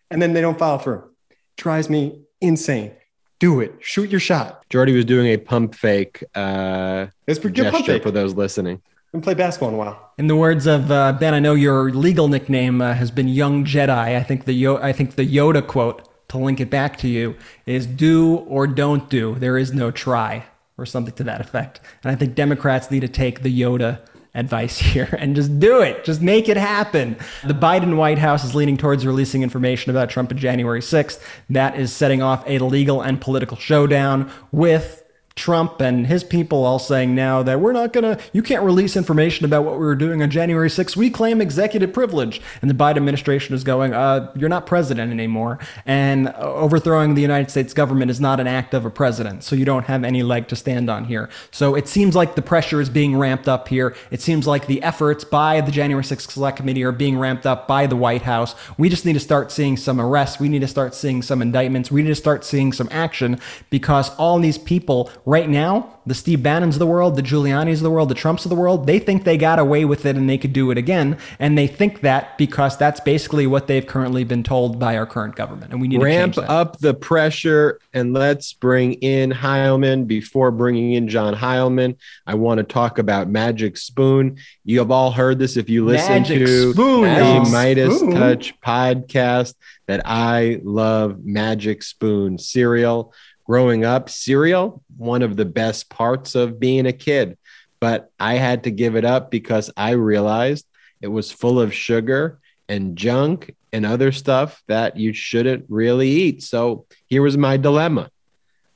and 0.09 0.21
then 0.21 0.33
they 0.33 0.41
don't 0.41 0.57
follow 0.57 0.79
through. 0.79 1.11
Drives 1.55 1.89
me 1.89 2.22
insane. 2.43 2.91
Do 3.39 3.59
it. 3.59 3.73
Shoot 3.79 4.09
your 4.09 4.19
shot. 4.19 4.63
Jordy 4.69 4.95
was 4.95 5.05
doing 5.05 5.27
a 5.27 5.37
pump 5.37 5.75
fake 5.75 6.23
uh, 6.35 7.07
It's 7.27 7.39
pretty 7.39 7.55
good 7.55 7.71
pump 7.71 7.77
gesture 7.85 7.93
fake. 7.93 8.03
for 8.03 8.11
those 8.11 8.33
listening. 8.35 8.81
Haven't 9.11 9.23
played 9.23 9.37
basketball 9.37 9.69
in 9.69 9.75
a 9.75 9.77
while. 9.77 10.11
In 10.17 10.27
the 10.27 10.35
words 10.35 10.65
of 10.65 10.89
uh, 10.91 11.13
Ben, 11.13 11.33
I 11.33 11.39
know 11.39 11.53
your 11.53 11.91
legal 11.91 12.27
nickname 12.27 12.81
uh, 12.81 12.93
has 12.93 13.11
been 13.11 13.27
Young 13.27 13.65
Jedi. 13.65 13.89
I 14.15 14.23
think 14.23 14.45
the 14.45 14.53
Yo- 14.53 14.77
I 14.77 14.91
think 14.93 15.15
the 15.15 15.25
Yoda 15.27 15.65
quote 15.65 16.07
to 16.29 16.37
link 16.37 16.59
it 16.59 16.69
back 16.69 16.97
to 16.99 17.07
you 17.07 17.35
is 17.65 17.85
"Do 17.85 18.37
or 18.47 18.65
don't 18.65 19.09
do. 19.09 19.35
There 19.35 19.57
is 19.57 19.73
no 19.73 19.91
try," 19.91 20.45
or 20.77 20.85
something 20.85 21.13
to 21.15 21.23
that 21.25 21.41
effect. 21.41 21.79
And 22.03 22.11
I 22.11 22.15
think 22.15 22.33
Democrats 22.35 22.89
need 22.89 23.01
to 23.01 23.07
take 23.07 23.43
the 23.43 23.61
Yoda 23.61 24.03
advice 24.35 24.77
here 24.79 25.15
and 25.19 25.35
just 25.35 25.59
do 25.59 25.81
it. 25.81 26.03
Just 26.03 26.21
make 26.21 26.49
it 26.49 26.57
happen. 26.57 27.17
The 27.43 27.53
Biden 27.53 27.95
White 27.97 28.17
House 28.17 28.43
is 28.43 28.55
leaning 28.55 28.77
towards 28.77 29.05
releasing 29.05 29.43
information 29.43 29.89
about 29.89 30.09
Trump 30.09 30.31
on 30.31 30.37
January 30.37 30.81
6th. 30.81 31.21
That 31.49 31.77
is 31.77 31.93
setting 31.93 32.21
off 32.21 32.43
a 32.47 32.59
legal 32.59 33.01
and 33.01 33.19
political 33.19 33.57
showdown 33.57 34.31
with 34.51 35.02
Trump 35.35 35.81
and 35.81 36.05
his 36.05 36.23
people 36.23 36.63
all 36.63 36.77
saying 36.77 37.15
now 37.15 37.41
that 37.41 37.59
we're 37.59 37.71
not 37.71 37.91
going 37.91 38.03
to, 38.03 38.23
you 38.33 38.43
can't 38.43 38.63
release 38.63 38.95
information 38.95 39.45
about 39.45 39.63
what 39.63 39.73
we 39.73 39.79
were 39.79 39.95
doing 39.95 40.21
on 40.21 40.29
January 40.29 40.69
6th. 40.69 40.95
We 40.95 41.09
claim 41.09 41.41
executive 41.41 41.91
privilege. 41.91 42.39
And 42.61 42.69
the 42.69 42.75
Biden 42.75 42.97
administration 42.97 43.55
is 43.55 43.63
going, 43.63 43.95
uh, 43.95 44.31
you're 44.35 44.49
not 44.49 44.67
president 44.67 45.11
anymore. 45.11 45.57
And 45.87 46.29
overthrowing 46.35 47.15
the 47.15 47.21
United 47.21 47.49
States 47.49 47.73
government 47.73 48.11
is 48.11 48.21
not 48.21 48.39
an 48.39 48.45
act 48.45 48.75
of 48.75 48.85
a 48.85 48.91
president. 48.91 49.43
So 49.43 49.55
you 49.55 49.65
don't 49.65 49.85
have 49.85 50.03
any 50.03 50.21
leg 50.21 50.47
to 50.49 50.55
stand 50.55 50.87
on 50.87 51.05
here. 51.05 51.29
So 51.49 51.73
it 51.73 51.87
seems 51.87 52.15
like 52.15 52.35
the 52.35 52.43
pressure 52.43 52.79
is 52.79 52.89
being 52.89 53.17
ramped 53.17 53.47
up 53.47 53.67
here. 53.67 53.95
It 54.11 54.21
seems 54.21 54.45
like 54.45 54.67
the 54.67 54.83
efforts 54.83 55.23
by 55.23 55.61
the 55.61 55.71
January 55.71 56.03
6th 56.03 56.29
Select 56.29 56.57
Committee 56.57 56.83
are 56.83 56.91
being 56.91 57.17
ramped 57.17 57.47
up 57.47 57.67
by 57.67 57.87
the 57.87 57.95
White 57.95 58.21
House. 58.21 58.53
We 58.77 58.87
just 58.87 59.03
need 59.03 59.13
to 59.13 59.19
start 59.19 59.51
seeing 59.51 59.77
some 59.77 59.99
arrests. 59.99 60.39
We 60.39 60.47
need 60.47 60.61
to 60.61 60.67
start 60.67 60.93
seeing 60.93 61.23
some 61.23 61.41
indictments. 61.41 61.89
We 61.89 62.03
need 62.03 62.09
to 62.09 62.15
start 62.15 62.45
seeing 62.45 62.71
some 62.71 62.87
action 62.91 63.39
because 63.71 64.15
all 64.17 64.37
these 64.37 64.59
people 64.59 65.09
right 65.25 65.49
now, 65.49 65.99
the 66.05 66.13
Steve 66.13 66.43
Bannons 66.43 66.75
of 66.75 66.79
the 66.79 66.87
world, 66.87 67.15
the 67.15 67.21
Giulianis 67.21 67.75
of 67.75 67.81
the 67.81 67.89
world, 67.89 68.09
the 68.09 68.15
Trumps 68.15 68.45
of 68.45 68.49
the 68.49 68.55
world, 68.55 68.85
they 68.85 68.99
think 68.99 69.23
they 69.23 69.37
got 69.37 69.57
away 69.57 69.85
with 69.85 70.05
it 70.05 70.15
and 70.15 70.29
they 70.29 70.37
could 70.37 70.53
do 70.53 70.69
it 70.71 70.77
again. 70.77 71.17
And 71.39 71.57
they 71.57 71.67
think 71.67 72.01
that 72.01 72.37
because 72.37 72.77
that's 72.77 72.99
basically 72.99 73.47
what 73.47 73.67
they've 73.67 73.85
currently 73.85 74.23
been 74.23 74.43
told 74.43 74.79
by 74.79 74.97
our 74.97 75.05
current 75.05 75.35
government. 75.35 75.71
And 75.71 75.81
we 75.81 75.87
need 75.87 76.01
ramp 76.01 76.33
to 76.35 76.41
ramp 76.41 76.51
up 76.51 76.79
the 76.79 76.93
pressure 76.93 77.79
and 77.93 78.13
let's 78.13 78.53
bring 78.53 78.93
in 78.95 79.31
Heilemann. 79.31 80.07
Before 80.07 80.51
bringing 80.51 80.93
in 80.93 81.07
John 81.07 81.33
Heilemann, 81.33 81.97
I 82.27 82.35
want 82.35 82.57
to 82.57 82.63
talk 82.63 82.99
about 82.99 83.29
Magic 83.29 83.77
Spoon. 83.77 84.37
You 84.65 84.79
have 84.79 84.91
all 84.91 85.11
heard 85.11 85.39
this 85.39 85.57
if 85.57 85.69
you 85.69 85.85
listen 85.85 86.13
Magic 86.13 86.39
to 86.39 86.73
Spoon, 86.73 87.03
the. 87.03 87.49
Meidas 87.49 87.97
Spoon. 87.97 88.11
Touch 88.11 88.59
podcast 88.61 89.55
that 89.87 90.01
I 90.05 90.59
love 90.63 91.23
Magic 91.23 91.83
Spoon 91.83 92.37
cereal. 92.37 93.13
Growing 93.45 93.83
up, 93.83 94.09
cereal, 94.09 94.81
one 94.97 95.21
of 95.21 95.35
the 95.35 95.45
best 95.45 95.89
parts 95.89 96.35
of 96.35 96.59
being 96.59 96.85
a 96.85 96.93
kid. 96.93 97.37
But 97.79 98.09
I 98.19 98.35
had 98.35 98.63
to 98.63 98.71
give 98.71 98.95
it 98.95 99.03
up 99.03 99.29
because 99.29 99.69
I 99.75 99.91
realized 99.91 100.65
it 101.01 101.07
was 101.07 101.31
full 101.31 101.59
of 101.59 101.73
sugar 101.73 102.39
and 102.69 102.97
junk 102.97 103.55
and 103.73 103.85
other 103.85 104.11
stuff 104.11 104.63
that 104.67 104.95
you 104.95 105.13
shouldn't 105.13 105.65
really 105.67 106.09
eat. 106.09 106.43
So 106.43 106.85
here 107.07 107.21
was 107.21 107.37
my 107.37 107.57
dilemma 107.57 108.09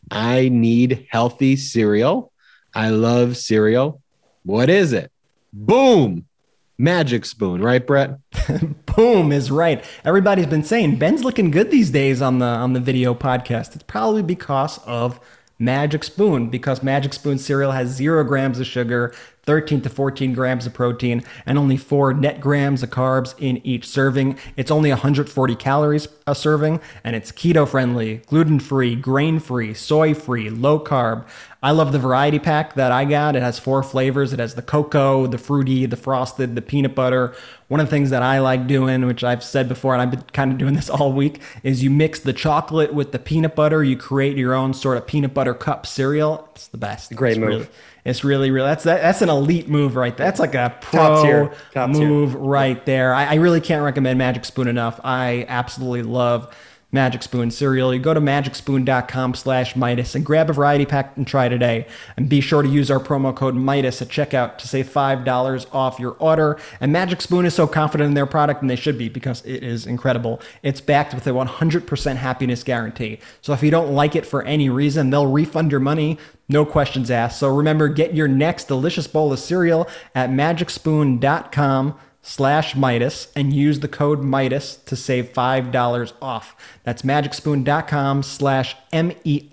I 0.10 0.49
need 0.49 1.08
healthy 1.10 1.56
cereal. 1.56 2.32
I 2.73 2.89
love 2.89 3.36
cereal. 3.38 4.01
What 4.43 4.69
is 4.69 4.93
it? 4.93 5.12
Boom! 5.51 6.26
Magic 6.79 7.25
spoon, 7.25 7.61
right, 7.61 7.85
Brett? 7.85 8.19
Boom 8.95 9.31
is 9.31 9.49
right. 9.49 9.83
Everybody's 10.05 10.45
been 10.45 10.63
saying 10.63 10.99
Ben's 10.99 11.23
looking 11.23 11.49
good 11.49 11.71
these 11.71 11.89
days 11.89 12.21
on 12.21 12.37
the 12.37 12.45
on 12.45 12.73
the 12.73 12.79
video 12.79 13.15
podcast. 13.15 13.73
It's 13.73 13.83
probably 13.83 14.21
because 14.21 14.77
of 14.85 15.19
Magic 15.57 16.03
Spoon, 16.03 16.49
because 16.49 16.83
Magic 16.83 17.13
Spoon 17.13 17.39
cereal 17.39 17.71
has 17.71 17.89
zero 17.89 18.23
grams 18.23 18.59
of 18.59 18.67
sugar, 18.67 19.11
13 19.47 19.81
to 19.81 19.89
14 19.89 20.33
grams 20.33 20.67
of 20.67 20.73
protein, 20.73 21.23
and 21.45 21.57
only 21.57 21.77
four 21.77 22.13
net 22.13 22.39
grams 22.39 22.83
of 22.83 22.91
carbs 22.91 23.33
in 23.39 23.65
each 23.65 23.88
serving. 23.88 24.38
It's 24.55 24.69
only 24.69 24.91
140 24.91 25.55
calories 25.55 26.07
a 26.27 26.36
serving, 26.36 26.81
and 27.03 27.15
it's 27.15 27.31
keto 27.31 27.67
friendly, 27.67 28.17
gluten 28.27 28.60
free, 28.60 28.95
grain 28.95 29.39
free, 29.39 29.73
soy 29.73 30.13
free, 30.13 30.49
low 30.49 30.79
carb. 30.79 31.25
I 31.63 31.71
love 31.71 31.91
the 31.91 31.99
variety 31.99 32.38
pack 32.38 32.75
that 32.75 32.91
I 32.91 33.05
got. 33.05 33.36
It 33.36 33.41
has 33.41 33.57
four 33.57 33.81
flavors. 33.81 34.31
It 34.31 34.39
has 34.39 34.55
the 34.55 34.62
cocoa, 34.62 35.25
the 35.25 35.38
fruity, 35.38 35.86
the 35.86 35.95
frosted, 35.95 36.55
the 36.55 36.62
peanut 36.62 36.93
butter. 36.93 37.33
One 37.67 37.79
of 37.79 37.88
the 37.88 37.91
things 37.91 38.12
that 38.12 38.21
I 38.21 38.39
like 38.39 38.67
doing, 38.67 39.05
which 39.07 39.23
I've 39.23 39.43
said 39.43 39.67
before, 39.67 39.93
and 39.93 40.01
I've 40.01 40.12
been 40.12 40.21
kind 40.33 40.51
of 40.51 40.57
doing 40.57 40.75
this 40.75 40.89
all 40.89 41.13
week, 41.13 41.41
is 41.63 41.81
you 41.81 41.89
mix 41.89 42.19
the 42.19 42.33
chocolate 42.33 42.93
with 42.93 43.12
the 43.12 43.19
peanut 43.19 43.55
butter. 43.55 43.83
You 43.83 43.97
create 43.97 44.38
your 44.38 44.53
own 44.53 44.73
sort 44.73 44.97
of 44.97 45.07
peanut 45.07 45.33
butter 45.33 45.53
cup 45.53 45.88
cereal. 45.88 46.49
It's 46.53 46.67
the 46.67 46.77
best. 46.77 47.15
Great 47.15 47.31
It's 47.31 47.39
move. 47.39 47.49
Really, 47.49 47.67
it's 48.08 48.24
really, 48.24 48.52
really 48.52 48.70
that's 48.70 48.86
that, 48.86 49.02
that's 49.02 49.22
an 49.22 49.28
elite 49.28 49.67
move 49.67 49.98
right 49.98 50.15
there. 50.15 50.26
That's 50.26 50.39
like 50.39 50.56
a 50.56 50.74
pro 50.80 51.00
Top 51.00 51.26
tier. 51.26 51.54
Top 51.74 51.91
tier. 51.91 52.08
move 52.08 52.36
right 52.36 52.84
there. 52.86 53.13
I, 53.13 53.26
I 53.26 53.36
really 53.36 53.60
can't 53.60 53.84
recommend 53.84 54.17
Magic 54.17 54.46
Spoon 54.46 54.70
enough. 54.70 55.00
I 55.04 55.46
absolutely 55.50 56.04
love 56.04 56.56
Magic 56.89 57.21
Spoon 57.21 57.52
cereal. 57.52 57.93
You 57.93 58.00
go 58.00 58.13
to 58.13 58.21
magicspoon.com 58.21 59.34
slash 59.34 59.73
Meidas 59.73 60.15
and 60.15 60.26
grab 60.26 60.50
a 60.50 60.54
variety 60.54 60.86
pack 60.86 61.17
and 61.17 61.28
try 61.28 61.50
today. 61.50 61.86
And 62.15 62.30
be 62.30 62.39
sure 62.39 62.62
to 62.62 62.69
use 62.69 62.89
our 62.89 63.00
promo 63.00 63.36
code 63.36 63.56
Meidas 63.56 64.02
at 64.02 64.08
checkout 64.08 64.58
to 64.60 64.67
save 64.69 64.88
$5 64.88 65.65
off 65.73 66.00
your 66.00 66.15
order. 66.19 66.58
And 66.80 66.93
Magic 66.93 67.21
Spoon 67.21 67.45
is 67.45 67.54
so 67.54 67.67
confident 67.67 68.08
in 68.08 68.13
their 68.13 68.26
product, 68.26 68.62
and 68.62 68.69
they 68.69 68.78
should 68.78 68.97
be 68.97 69.10
because 69.10 69.45
it 69.45 69.63
is 69.63 69.86
incredible. 69.86 70.41
It's 70.63 70.80
backed 70.80 71.13
with 71.13 71.28
a 71.28 71.32
100% 71.32 72.15
happiness 72.15 72.63
guarantee. 72.63 73.19
So 73.41 73.52
if 73.52 73.62
you 73.62 73.69
don't 73.69 73.91
like 73.91 74.15
it 74.15 74.26
for 74.26 74.43
any 74.43 74.69
reason, 74.69 75.10
they'll 75.10 75.28
refund 75.28 75.71
your 75.71 75.82
money. 75.82 76.17
No 76.47 76.65
questions 76.65 77.12
asked. 77.12 77.39
So 77.39 77.54
remember, 77.54 77.89
get 77.89 78.13
your 78.13 78.30
next 78.30 78.69
delicious 78.69 79.08
bowl 79.08 79.34
of 79.34 79.39
cereal 79.39 79.89
at 80.15 80.30
magicspoon.com 80.30 82.00
slash 82.27 82.75
Meidas 82.75 83.29
and 83.37 83.53
use 83.53 83.79
the 83.79 83.87
code 83.87 84.21
Meidas 84.21 84.83
to 84.83 84.97
save 84.97 85.31
$5 85.31 86.13
off. 86.21 86.57
That's 86.83 87.03
magicspoon.com 87.03 88.21
slash 88.21 88.75
M-E-I-D-A-S. 88.91 89.47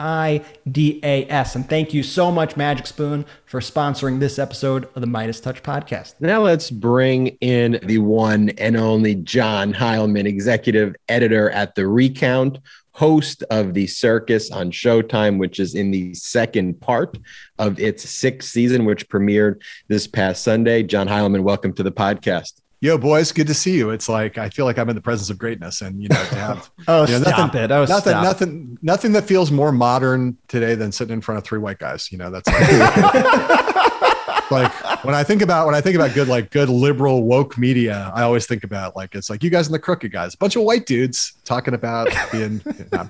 And 1.55 1.69
thank 1.69 1.95
you 1.95 2.03
so 2.03 2.33
much, 2.33 2.57
Magic 2.57 2.89
Spoon, 2.89 3.27
for 3.47 3.61
sponsoring 3.61 4.19
this 4.19 4.41
episode 4.41 4.89
of 4.97 5.03
the 5.03 5.07
MeidasTouch 5.07 5.63
podcast. 5.63 6.15
Now 6.19 6.43
let's 6.43 6.69
bring 6.69 7.29
in 7.41 7.79
the 7.85 7.99
one 7.99 8.49
and 8.51 8.77
only 8.77 9.15
John 9.15 9.73
Heilemann, 9.73 10.27
executive 10.27 10.97
editor 11.09 11.51
at 11.51 11.77
The 11.77 11.87
Recount, 11.87 12.59
host 12.91 13.45
of 13.51 13.75
The 13.75 13.87
Circus 13.87 14.51
on 14.51 14.73
Showtime, 14.73 15.39
which 15.39 15.61
is 15.61 15.77
in 15.77 15.93
the 15.93 16.13
second 16.15 16.81
part 16.81 17.19
of 17.61 17.79
its 17.79 18.09
sixth 18.09 18.49
season, 18.51 18.85
which 18.85 19.09
premiered 19.09 19.63
this 19.87 20.09
past 20.09 20.43
Sunday. 20.43 20.83
John 20.83 21.07
Heilemann, 21.07 21.45
welcome 21.45 21.73
to 21.75 21.85
the 21.85 21.93
podcast. 21.93 22.55
Yo, 22.85 22.99
boys, 22.99 23.33
good 23.33 23.47
to 23.47 23.55
see 23.55 23.75
you. 23.75 23.89
It's 23.89 24.11
like 24.11 24.37
I 24.37 24.51
feel 24.51 24.67
like 24.67 24.79
I'm 24.79 24.91
in 24.91 24.95
the 24.95 25.01
presence 25.01 25.31
of 25.31 25.39
greatness, 25.39 25.81
and 25.81 26.03
you 26.03 26.09
know, 26.11 26.23
to 26.23 26.35
have 26.35 26.71
Oh, 26.87 27.07
you 27.07 27.15
know, 27.15 27.23
stop 27.23 27.39
nothing, 27.39 27.63
it. 27.63 27.71
Oh, 27.71 27.87
nothing, 27.87 28.11
stop. 28.11 28.23
nothing, 28.23 28.79
nothing 28.83 29.13
that 29.13 29.25
feels 29.25 29.51
more 29.51 29.73
modern 29.73 30.37
today 30.49 30.75
than 30.75 30.93
sitting 30.93 31.15
in 31.15 31.23
front 31.23 31.39
of 31.39 31.45
three 31.45 31.59
white 31.59 31.79
guys. 31.79 32.13
You 32.13 32.19
know, 32.19 32.31
that's 32.31 32.47
like, 32.47 32.59
like 34.51 35.05
when 35.05 35.15
I 35.15 35.25
think 35.25 35.43
about 35.43 35.67
when 35.67 35.75
I 35.75 35.81
think 35.81 35.97
about 35.97 36.15
good 36.15 36.29
like 36.29 36.51
good 36.51 36.69
liberal 36.69 37.25
woke 37.25 37.57
media, 37.59 38.11
I 38.15 38.23
always 38.23 38.47
think 38.47 38.65
about 38.65 38.97
like 38.97 39.15
it's 39.15 39.31
like 39.31 39.43
you 39.43 39.51
guys 39.51 39.67
and 39.67 39.75
the 39.75 39.79
crooked 39.79 40.13
guys, 40.13 40.35
a 40.35 40.39
bunch 40.39 40.57
of 40.57 40.63
white 40.63 40.87
dudes 40.87 41.35
talking 41.45 41.75
about 41.75 42.09
being. 42.33 42.61
no. 42.93 43.09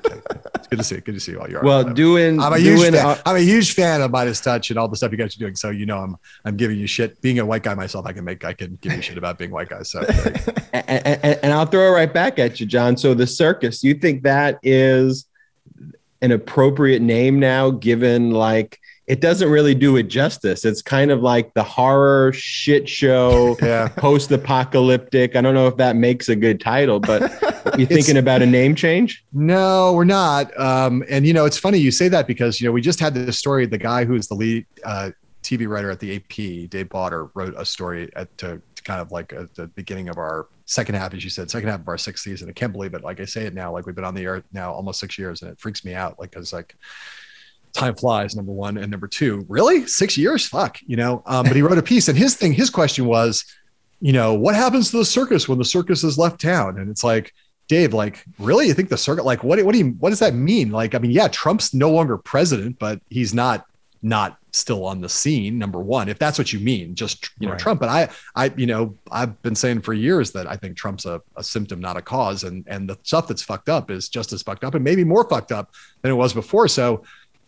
It's 0.55 0.68
good 0.68 0.79
to 0.79 0.85
see. 0.85 1.01
Good 1.01 1.14
to 1.14 1.20
see 1.20 1.33
you 1.33 1.40
all. 1.40 1.51
You 1.51 1.59
are. 1.59 1.64
Well, 1.64 1.79
Whatever. 1.79 1.94
doing, 1.94 2.40
I'm 2.40 2.53
a 2.53 2.59
huge 2.59 2.81
doing, 2.81 2.92
fan. 2.92 3.18
I'm 3.27 3.37
a 3.37 3.40
huge 3.40 3.75
fan 3.75 4.01
of 4.01 4.11
MeidasTouch 4.11 4.70
and 4.70 4.79
all 4.79 4.88
the 4.88 4.97
stuff 4.97 5.12
you 5.12 5.18
guys 5.18 5.37
are 5.37 5.38
doing. 5.38 5.55
So 5.57 5.70
you 5.70 5.87
know, 5.87 5.99
I'm 5.99 6.16
I'm 6.44 6.57
giving 6.57 6.79
you 6.79 6.87
shit. 6.87 7.20
Being 7.20 7.38
a 7.38 7.47
white 7.47 7.62
guy 7.62 7.75
myself, 7.75 8.07
I 8.07 8.12
can 8.12 8.25
make 8.25 8.44
I 8.44 8.53
can 8.53 8.79
give 8.81 8.92
you 8.92 9.03
shit 9.03 9.18
about 9.18 9.38
being 9.38 9.51
white 9.51 9.68
guys. 9.68 9.90
So 9.90 10.01
and, 10.73 11.07
and, 11.07 11.38
and 11.42 11.53
I'll 11.53 11.66
throw 11.66 11.88
it 11.88 11.90
right 11.90 12.12
back 12.12 12.38
at 12.38 12.61
you, 12.61 12.66
John. 12.66 12.97
So 12.97 13.14
the 13.14 13.27
circus, 13.27 13.85
you 13.85 13.94
think 13.94 14.23
that 14.23 14.59
is 14.62 15.27
an 16.23 16.33
appropriate 16.33 17.03
name 17.03 17.38
now, 17.38 17.70
given 17.70 18.31
like 18.31 18.81
it 19.07 19.21
doesn't 19.21 19.51
really 19.51 19.75
do 19.75 19.97
it 19.97 20.05
justice. 20.05 20.64
It's 20.64 20.81
kind 20.81 21.11
of 21.11 21.21
like 21.21 21.53
the 21.55 21.62
horror 21.62 22.33
shit 22.33 22.88
show, 22.88 23.57
Yeah. 23.62 23.88
post-apocalyptic. 23.88 25.37
I 25.37 25.40
don't 25.40 25.55
know 25.55 25.67
if 25.67 25.77
that 25.77 25.97
makes 25.97 26.29
a 26.29 26.37
good 26.37 26.61
title, 26.61 27.01
but 27.01 27.23
you 27.79 27.87
thinking 27.87 28.17
about 28.17 28.43
a 28.43 28.47
name 28.47 28.75
change? 28.75 29.25
No, 29.33 29.93
we're 29.93 30.05
not. 30.05 30.59
Um, 30.59 31.05
and 31.09 31.27
you 31.27 31.33
know, 31.33 31.45
it's 31.45 31.59
funny 31.59 31.79
you 31.79 31.90
say 31.90 32.09
that 32.09 32.27
because 32.27 32.61
you 32.61 32.67
know 32.69 32.73
we 32.73 32.81
just 32.81 33.01
had 33.01 33.14
this 33.14 33.38
story. 33.38 33.67
The 33.67 33.79
guy 33.79 34.05
who's 34.05 34.29
the 34.29 34.35
lead 34.35 34.67
uh, 34.85 35.11
TV 35.43 35.69
writer 35.69 35.90
at 35.90 36.01
the 36.01 36.17
AP, 36.17 36.71
Dave 36.71 36.88
Bauder, 36.88 37.31
wrote 37.35 37.55
a 37.59 37.64
story 37.64 38.11
at 38.17 38.37
to, 38.38 38.62
to 38.75 38.83
kind 38.85 39.01
of 39.01 39.12
like 39.12 39.33
at 39.33 39.55
the 39.55 39.67
beginning 39.69 40.09
of 40.09 40.17
our 40.19 40.49
second 40.67 40.95
half, 40.95 41.12
as 41.12 41.23
you 41.23 41.29
said, 41.29 41.51
second 41.51 41.69
half 41.69 41.81
of 41.81 41.88
our 41.88 41.99
sixth 41.99 42.25
season. 42.25 42.49
I 42.49 42.53
can't 42.53 42.73
believe 42.73 42.95
it. 42.95 43.03
Like 43.05 43.21
I 43.21 43.27
say 43.27 43.45
it 43.45 43.53
now, 43.55 43.71
like 43.73 43.85
we've 43.85 43.95
been 43.95 44.05
on 44.05 44.14
the 44.14 44.25
air 44.25 44.43
now 44.53 44.73
almost 44.73 44.99
six 45.01 45.19
years, 45.19 45.43
and 45.43 45.51
it 45.51 45.61
freaks 45.61 45.85
me 45.85 45.95
out. 45.95 46.19
Like 46.19 46.31
because 46.31 46.53
like 46.55 46.75
time 47.75 47.95
flies 47.95 48.35
number 48.35 48.53
one. 48.53 48.79
And 48.79 48.91
number 48.91 49.07
two 49.09 49.45
really? 49.49 49.87
Six 49.87 50.17
years? 50.17 50.47
Fuck 50.47 50.79
you 50.87 50.97
know? 50.97 51.23
Um, 51.27 51.45
but 51.45 51.55
he 51.57 51.61
wrote 51.63 51.77
a 51.77 51.83
piece 51.83 52.09
and 52.09 52.17
his 52.17 52.35
thing 52.37 52.53
his 52.55 52.71
question 52.71 53.05
was 53.07 53.45
you 54.01 54.13
know 54.13 54.33
what 54.35 54.55
happens 54.55 54.91
to 54.91 54.97
the 54.99 55.05
circus 55.05 55.49
when 55.49 55.59
the 55.59 55.65
circus 55.65 56.03
has 56.03 56.17
left 56.17 56.41
town? 56.41 56.79
And 56.79 56.89
it's 56.91 57.05
like 57.05 57.33
dave 57.69 57.93
like 57.95 58.25
really? 58.39 58.67
You 58.69 58.75
think 58.75 58.89
the 58.89 58.97
circus 58.97 59.25
like 59.25 59.43
what, 59.45 59.63
what 59.65 59.73
do 59.73 59.79
you 59.79 59.91
what 59.99 60.11
does 60.11 60.21
that 60.21 60.35
mean? 60.35 60.71
Like 60.71 60.95
i 60.95 60.99
mean 60.99 61.11
yeah 61.11 61.29
trump's 61.29 61.75
no 61.75 61.91
longer 61.91 62.17
president 62.17 62.79
but 62.79 63.01
he's 63.11 63.35
not 63.35 63.67
not 64.03 64.37
still 64.53 64.85
on 64.85 65.01
the 65.01 65.09
scene 65.09 65.59
number 65.59 65.81
one 65.81 66.09
if 66.09 66.19
that's 66.19 66.39
what 66.39 66.53
you 66.53 66.61
mean 66.61 66.95
just 66.95 67.31
you 67.41 67.47
know 67.47 67.53
Right. 67.53 67.61
trump. 67.61 67.81
But 67.81 67.89
i 67.89 68.09
i 68.37 68.53
you 68.57 68.67
know 68.67 68.95
i've 69.11 69.41
been 69.43 69.55
saying 69.57 69.81
for 69.81 69.95
years 69.95 70.31
that 70.33 70.47
i 70.47 70.55
think 70.57 70.77
trump's 70.77 71.07
a, 71.07 71.21
a 71.37 71.43
symptom 71.43 71.81
not 71.81 71.97
a 71.97 72.03
cause. 72.03 72.45
And 72.45 72.65
and 72.69 72.89
the 72.89 72.97
stuff 73.03 73.27
that's 73.27 73.43
fucked 73.43 73.69
up 73.71 73.91
is 73.91 74.09
just 74.11 74.33
as 74.35 74.43
fucked 74.43 74.63
up 74.63 74.75
and 74.75 74.85
maybe 74.85 75.03
more 75.05 75.27
fucked 75.29 75.51
up 75.53 75.73
than 76.03 76.13
it 76.13 76.15
was 76.15 76.35
before. 76.35 76.69
So 76.69 77.03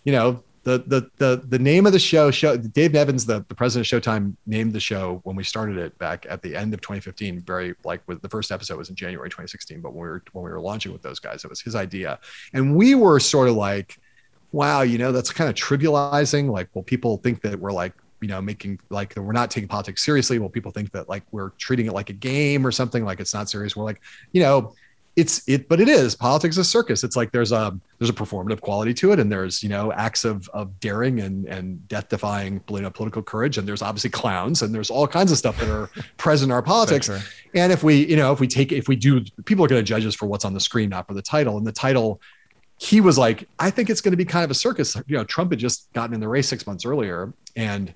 you 0.07 0.13
know 0.13 0.43
the 0.63 0.79
the 0.87 1.11
the 1.19 1.43
the 1.49 1.59
name 1.59 1.85
of 1.85 1.93
the 1.93 1.99
show 1.99 2.31
show 2.31 2.57
Dave 2.57 2.93
Nevins 2.93 3.27
the, 3.27 3.45
the 3.49 3.55
president 3.55 3.93
of 3.93 4.03
Showtime 4.03 4.35
named 4.47 4.73
the 4.73 4.81
show 4.81 5.21
when 5.25 5.37
we 5.37 5.45
started 5.45 5.77
it 5.77 5.97
back 5.99 6.27
at 6.29 6.43
the 6.43 6.57
end 6.57 6.73
of 6.73 6.81
2015 6.81 7.41
very 7.43 7.75
like 7.85 8.03
with 8.07 8.23
the 8.23 8.29
first 8.29 8.51
episode 8.51 8.79
was 8.79 8.89
in 8.89 8.97
January 8.97 9.29
2016 9.29 9.81
but 9.81 9.93
when 9.93 10.03
we 10.03 10.09
were 10.09 10.23
when 10.33 10.45
we 10.45 10.51
were 10.51 10.61
launching 10.61 10.93
with 10.93 11.03
those 11.03 11.21
guys 11.21 11.45
it 11.45 11.51
was 11.51 11.61
his 11.61 11.75
idea. 11.75 12.19
And 12.55 12.75
we 12.75 12.95
were 12.95 13.21
sort 13.21 13.49
of 13.49 13.57
like 13.57 13.99
wow 14.53 14.83
you 14.83 14.97
know 14.97 15.13
that's 15.13 15.31
kind 15.31 15.51
of 15.51 15.57
trivializing 15.57 16.51
like 16.51 16.69
well 16.73 16.85
people 16.85 17.19
think 17.19 17.43
that 17.43 17.59
we're 17.59 17.73
like 17.73 17.93
you 18.21 18.29
know 18.29 18.41
making 18.41 18.81
like 18.91 19.15
we're 19.17 19.33
not 19.33 19.51
taking 19.51 19.69
politics 19.69 20.05
seriously 20.05 20.39
well 20.39 20.49
people 20.49 20.73
think 20.73 20.91
that 20.93 21.09
like 21.09 21.23
we're 21.33 21.51
treating 21.59 21.87
it 21.87 21.93
like 21.93 22.11
a 22.11 22.15
game 22.15 22.67
or 22.67 22.73
something 22.73 23.05
like 23.05 23.21
it's 23.21 23.35
not 23.35 23.51
serious. 23.51 23.77
We're 23.77 23.85
like 23.85 24.01
you 24.33 24.43
know 24.43 24.75
it's 25.17 25.43
it 25.49 25.67
but 25.67 25.81
it 25.81 25.89
is. 25.89 26.15
Politics 26.15 26.57
is 26.57 26.59
a 26.59 26.65
circus. 26.65 27.03
It's 27.03 27.17
like 27.17 27.33
there's 27.33 27.51
a 27.51 27.79
there's 27.99 28.11
a 28.11 28.13
performative 28.13 28.61
quality 28.61 28.93
to 28.95 29.13
it 29.13 29.19
and 29.19 29.33
there's 29.33 29.63
you 29.63 29.69
know 29.71 29.91
acts 29.93 30.27
of 30.27 30.47
of 30.51 30.79
daring 30.79 31.21
and 31.21 31.47
and 31.47 31.89
death 31.89 32.11
defying 32.11 32.63
know, 32.69 32.87
uh, 32.87 32.91
political 32.91 33.23
courage 33.23 33.57
and 33.57 33.67
there's 33.67 33.81
obviously 33.81 34.11
clowns 34.11 34.61
and 34.61 34.75
there's 34.75 34.91
all 34.91 35.09
kinds 35.09 35.33
of 35.33 35.39
stuff 35.39 35.59
that 35.59 35.71
are 35.71 35.89
present 36.19 36.51
in 36.51 36.53
our 36.53 36.63
politics. 36.63 37.07
Sure. 37.07 37.21
and 37.55 37.73
if 37.73 37.83
we 37.83 38.07
you 38.07 38.17
know 38.17 38.31
if 38.31 38.41
we 38.41 38.47
take 38.47 38.73
if 38.73 38.89
we 38.89 38.97
do 38.97 39.23
people 39.47 39.65
are 39.65 39.69
going 39.69 39.81
to 39.81 39.89
judge 39.89 40.05
us 40.05 40.15
for 40.15 40.27
what's 40.27 40.45
on 40.45 40.53
the 40.53 40.61
screen 40.61 40.91
not 40.91 41.09
for 41.09 41.15
the 41.15 41.23
title. 41.23 41.57
And 41.57 41.67
the 41.67 41.73
title 41.73 42.21
he 42.79 43.01
was 43.01 43.17
like 43.17 43.49
i 43.59 43.71
think 43.71 43.89
it's 43.89 44.03
going 44.03 44.13
to 44.13 44.19
be 44.19 44.25
kind 44.25 44.45
of 44.45 44.51
a 44.51 44.55
circus. 44.55 44.97
You 45.07 45.17
know 45.17 45.25
trump 45.25 45.51
had 45.51 45.59
just 45.59 45.91
gotten 45.95 46.15
in 46.15 46.21
the 46.21 46.29
race 46.29 46.47
six 46.47 46.67
months 46.67 46.85
earlier 46.85 47.33
and 47.57 47.95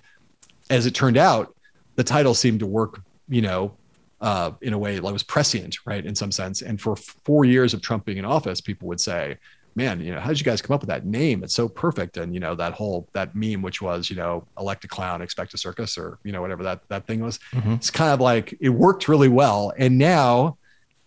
as 0.71 0.87
it 0.87 0.95
turned 0.95 1.19
out 1.19 1.55
the 1.97 2.05
title 2.05 2.33
seemed 2.33 2.61
to 2.61 2.67
work 2.67 3.03
you 3.29 3.43
know 3.43 3.73
uh, 4.21 4.53
in 4.61 4.73
a 4.73 4.79
way 4.79 4.99
that 4.99 5.03
was 5.03 5.23
prescient, 5.23 5.77
right, 5.87 6.05
in 6.05 6.15
some 6.15 6.33
sense. 6.33 6.63
And 6.63 6.81
for 6.81 6.97
four 6.97 7.45
years 7.45 7.75
of 7.75 7.81
Trump 7.83 8.05
being 8.05 8.19
in 8.19 8.25
office, 8.25 8.61
people 8.61 8.87
would 8.89 9.01
say, 9.01 9.39
"Man, 9.75 10.01
you 10.01 10.13
know, 10.13 10.21
how 10.21 10.29
did 10.29 10.39
you 10.39 10.45
guys 10.45 10.61
come 10.61 10.75
up 10.75 10.81
with 10.83 10.89
that 10.89 11.07
name? 11.07 11.43
It's 11.43 11.55
so 11.55 11.69
perfect." 11.69 12.17
And 12.17 12.35
you 12.35 12.41
know, 12.41 12.55
that 12.55 12.73
whole 12.75 13.09
that 13.13 13.35
meme, 13.35 13.63
which 13.63 13.81
was, 13.81 14.11
you 14.11 14.17
know, 14.17 14.47
elect 14.59 14.85
a 14.85 14.89
clown, 14.89 15.23
expect 15.23 15.55
a 15.55 15.59
circus, 15.59 15.97
or 15.97 16.19
you 16.23 16.33
know, 16.33 16.41
whatever 16.43 16.63
that 16.65 16.81
that 16.89 17.07
thing 17.07 17.21
was. 17.21 17.39
Mhm. 17.53 17.77
It's 17.77 17.91
kind 17.91 18.13
of 18.13 18.21
like 18.21 18.57
it 18.61 18.71
worked 18.71 19.09
really 19.09 19.29
well. 19.29 19.73
And 19.79 19.97
now, 19.97 20.59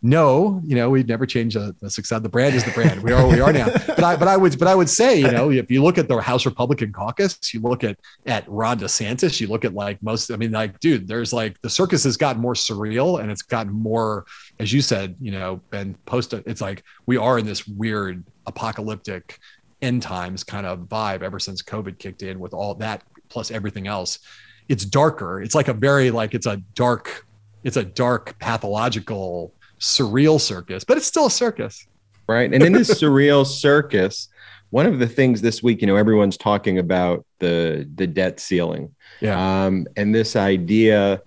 no, 0.06 0.62
you 0.66 0.76
know, 0.76 0.90
we've 0.90 1.08
never 1.08 1.26
changed 1.26 1.56
the, 1.56 1.74
the 1.80 1.90
success. 1.90 2.22
The 2.22 2.28
brand 2.28 2.56
is 2.56 2.66
the 2.66 2.72
brand. 2.72 3.02
We 3.02 3.14
are, 3.14 3.26
we 3.26 3.40
are 3.40 3.54
now. 3.54 3.70
But 3.94 4.04
I, 4.04 4.16
but 4.18 4.28
I 4.28 4.36
would, 4.36 4.60
but 4.60 4.68
I 4.68 4.76
would 4.76 4.90
say, 4.90 5.18
you 5.18 5.32
know, 5.32 5.50
if 5.50 5.72
you 5.72 5.82
look 5.82 5.98
at 5.98 6.10
the 6.10 6.20
House 6.20 6.46
Republican 6.46 6.92
caucus, 6.92 7.54
you 7.54 7.62
look 7.62 7.86
at 7.86 7.98
at 8.26 8.44
Ron 8.50 8.80
DeSantis, 8.80 9.40
you 9.40 9.48
look 9.48 9.64
at 9.64 9.74
like 9.74 10.02
most. 10.04 10.30
I 10.30 10.36
mean, 10.36 10.52
like, 10.52 10.78
dude, 10.82 11.08
there's 11.08 11.32
like 11.32 11.62
the 11.62 11.70
circus 11.70 12.04
has 12.04 12.18
gotten 12.18 12.42
more 12.42 12.54
surreal 12.54 13.22
and 13.22 13.32
it's 13.32 13.44
gotten 13.44 13.72
more, 13.72 14.26
as 14.60 14.74
you 14.74 14.82
said, 14.82 15.16
you 15.22 15.32
know, 15.32 15.62
and 15.72 16.04
post. 16.06 16.34
It's 16.34 16.60
like 16.60 16.84
we 17.06 17.16
are 17.16 17.40
in 17.40 17.46
this 17.46 17.66
weird 17.66 18.26
apocalyptic 18.46 19.40
end 19.82 20.02
times 20.02 20.44
kind 20.44 20.66
of 20.66 20.80
vibe 20.80 21.22
ever 21.22 21.40
since 21.40 21.62
COVID 21.62 21.98
kicked 21.98 22.24
in 22.24 22.40
with 22.40 22.54
all 22.54 22.74
that 22.76 23.04
plus 23.30 23.52
everything 23.52 23.88
else. 23.88 24.20
It's 24.68 24.84
darker. 24.84 25.42
It's 25.42 25.56
like 25.56 25.70
a 25.70 25.74
very 25.74 26.12
like 26.12 26.34
it's 26.34 26.48
a 26.48 26.58
dark, 26.76 27.26
it's 27.64 27.78
a 27.78 27.86
dark 27.86 28.38
pathological 28.40 29.54
surreal 29.84 30.40
circus, 30.40 30.84
but 30.86 30.96
it's 30.98 31.06
still 31.06 31.26
a 31.26 31.32
circus. 31.32 31.86
right? 32.28 32.52
And 32.54 32.64
in 32.64 32.72
this 32.72 32.90
surreal 33.02 33.46
circus, 33.46 34.30
one 34.70 34.86
of 34.86 34.98
the 34.98 35.08
things 35.08 35.42
this 35.42 35.62
week, 35.62 35.82
you 35.82 35.88
know, 35.88 35.98
everyone's 35.98 36.38
talking 36.38 36.80
about 36.80 37.26
the 37.40 37.88
the 37.96 38.08
debt 38.08 38.40
ceiling, 38.40 38.96
Yeah. 39.22 39.36
um, 39.66 39.86
and 39.98 40.16
this 40.16 40.36
idea, 40.36 41.22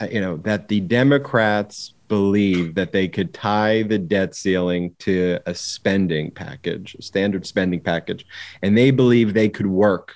uh, 0.00 0.06
you 0.10 0.20
know, 0.20 0.36
that 0.38 0.68
the 0.68 0.80
Democrats 0.80 1.94
believe 2.08 2.74
that 2.76 2.92
they 2.92 3.08
could 3.08 3.34
tie 3.34 3.82
the 3.82 3.98
debt 3.98 4.34
ceiling 4.34 4.94
to 5.00 5.38
a 5.46 5.54
spending 5.54 6.30
package, 6.30 6.94
a 6.98 7.02
standard 7.02 7.44
spending 7.46 7.80
package, 7.80 8.24
and 8.62 8.78
they 8.78 8.90
believe 8.92 9.34
they 9.34 9.48
could 9.48 9.66
work 9.66 10.14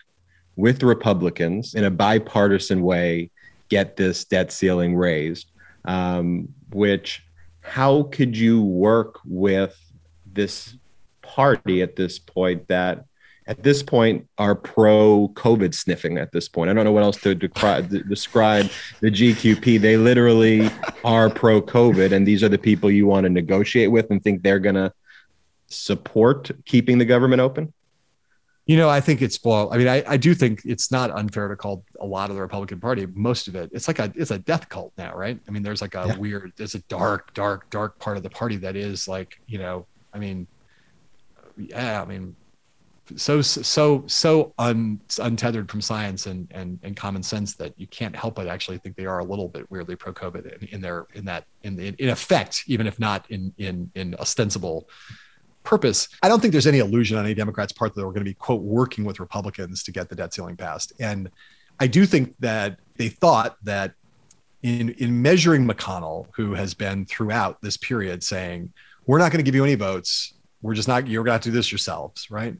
with 0.54 0.82
Republicans 0.82 1.74
in 1.74 1.84
a 1.84 1.90
bipartisan 1.90 2.80
way, 2.82 3.30
get 3.68 3.96
this 3.96 4.24
debt 4.24 4.52
ceiling 4.52 4.94
raised. 4.94 5.50
Um, 5.84 6.48
which, 6.72 7.22
how 7.66 8.04
could 8.04 8.36
you 8.36 8.62
work 8.62 9.20
with 9.24 9.76
this 10.24 10.76
party 11.22 11.82
at 11.82 11.96
this 11.96 12.18
point 12.18 12.68
that 12.68 13.04
at 13.48 13.62
this 13.62 13.82
point 13.82 14.26
are 14.38 14.54
pro 14.54 15.28
COVID 15.34 15.72
sniffing 15.72 16.18
at 16.18 16.32
this 16.32 16.48
point. 16.48 16.68
I 16.68 16.72
don't 16.72 16.84
know 16.84 16.92
what 16.92 17.04
else 17.04 17.16
to 17.18 17.34
d- 17.34 17.48
describe 18.08 18.70
the 19.00 19.10
GQP. 19.10 19.80
They 19.80 19.96
literally 19.96 20.68
are 21.04 21.30
pro 21.30 21.62
COVID, 21.62 22.12
and 22.12 22.26
these 22.26 22.42
are 22.42 22.48
the 22.48 22.58
people 22.58 22.90
you 22.90 23.06
want 23.06 23.24
to 23.24 23.30
negotiate 23.30 23.90
with 23.90 24.10
and 24.10 24.22
think 24.22 24.42
they're 24.42 24.58
going 24.58 24.74
to 24.74 24.92
support 25.68 26.50
keeping 26.64 26.98
the 26.98 27.04
government 27.04 27.40
open? 27.40 27.72
You 28.66 28.76
know, 28.76 28.88
I 28.88 29.00
think 29.00 29.22
it's 29.22 29.38
well. 29.44 29.72
I 29.72 29.78
mean, 29.78 29.86
I, 29.86 30.02
I 30.08 30.16
do 30.16 30.34
think 30.34 30.62
it's 30.64 30.90
not 30.90 31.12
unfair 31.12 31.46
to 31.46 31.54
call 31.56 31.84
a 32.00 32.06
lot 32.06 32.30
of 32.30 32.36
the 32.36 32.42
Republican 32.42 32.80
Party, 32.80 33.06
most 33.14 33.46
of 33.46 33.54
it. 33.54 33.70
It's 33.72 33.86
like 33.86 34.00
a 34.00 34.12
it's 34.16 34.32
a 34.32 34.40
death 34.40 34.68
cult 34.68 34.92
now, 34.98 35.14
right? 35.14 35.38
I 35.46 35.50
mean, 35.52 35.62
there's 35.62 35.80
like 35.80 35.94
a 35.94 36.04
Yeah. 36.08 36.18
weird, 36.18 36.52
there's 36.56 36.74
a 36.74 36.80
dark, 36.88 37.32
dark, 37.32 37.70
dark 37.70 37.98
part 38.00 38.16
of 38.16 38.24
the 38.24 38.30
party 38.30 38.56
that 38.56 38.74
is 38.74 39.06
like, 39.06 39.38
you 39.46 39.58
know, 39.58 39.86
I 40.12 40.18
mean, 40.18 40.48
yeah, 41.56 42.02
I 42.02 42.04
mean, 42.06 42.34
so 43.14 43.40
so 43.40 44.02
so 44.08 44.52
un, 44.58 45.00
untethered 45.20 45.70
from 45.70 45.80
science 45.80 46.26
and 46.26 46.48
and 46.50 46.80
and 46.82 46.96
common 46.96 47.22
sense 47.22 47.54
that 47.54 47.72
you 47.76 47.86
can't 47.86 48.16
help 48.16 48.34
but 48.34 48.48
actually 48.48 48.78
think 48.78 48.96
they 48.96 49.06
are 49.06 49.20
a 49.20 49.24
little 49.24 49.48
bit 49.48 49.70
weirdly 49.70 49.94
pro-COVID 49.94 50.60
in, 50.62 50.68
in 50.70 50.80
their 50.80 51.06
in 51.14 51.24
that 51.26 51.44
in 51.62 51.78
in, 51.78 51.94
in 52.00 52.08
effect, 52.08 52.64
even 52.66 52.88
if 52.88 52.98
not 52.98 53.30
in 53.30 53.54
in 53.58 53.88
in 53.94 54.16
ostensible 54.16 54.88
purpose. 55.66 56.08
I 56.22 56.28
don't 56.28 56.40
think 56.40 56.52
there's 56.52 56.66
any 56.66 56.78
illusion 56.78 57.18
on 57.18 57.24
any 57.24 57.34
Democrats' 57.34 57.72
part 57.72 57.94
that 57.94 58.00
we're 58.00 58.12
going 58.12 58.24
to 58.24 58.30
be 58.30 58.34
quote 58.34 58.62
working 58.62 59.04
with 59.04 59.20
Republicans 59.20 59.82
to 59.82 59.92
get 59.92 60.08
the 60.08 60.14
debt 60.14 60.32
ceiling 60.32 60.56
passed. 60.56 60.92
And 61.00 61.30
I 61.78 61.86
do 61.86 62.06
think 62.06 62.34
that 62.38 62.78
they 62.96 63.08
thought 63.08 63.56
that 63.64 63.92
in 64.62 64.90
in 64.90 65.20
measuring 65.20 65.66
McConnell, 65.68 66.28
who 66.34 66.54
has 66.54 66.72
been 66.72 67.04
throughout 67.04 67.60
this 67.60 67.76
period 67.76 68.22
saying, 68.22 68.72
"We're 69.06 69.18
not 69.18 69.30
going 69.30 69.44
to 69.44 69.48
give 69.48 69.54
you 69.54 69.64
any 69.64 69.74
votes. 69.74 70.34
We're 70.62 70.74
just 70.74 70.88
not. 70.88 71.06
You're 71.06 71.24
going 71.24 71.38
to 71.38 71.50
do 71.50 71.54
this 71.54 71.70
yourselves," 71.70 72.30
right? 72.30 72.56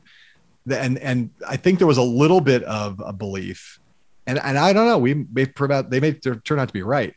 And 0.70 0.98
and 0.98 1.30
I 1.48 1.56
think 1.56 1.78
there 1.78 1.86
was 1.86 1.98
a 1.98 2.02
little 2.02 2.40
bit 2.40 2.62
of 2.64 3.00
a 3.04 3.12
belief, 3.12 3.80
and 4.26 4.38
and 4.38 4.58
I 4.58 4.72
don't 4.72 4.86
know. 4.86 4.98
We 4.98 5.26
may 5.32 5.46
they 5.88 6.00
may 6.00 6.12
turn 6.12 6.58
out 6.58 6.68
to 6.68 6.74
be 6.74 6.82
right. 6.82 7.14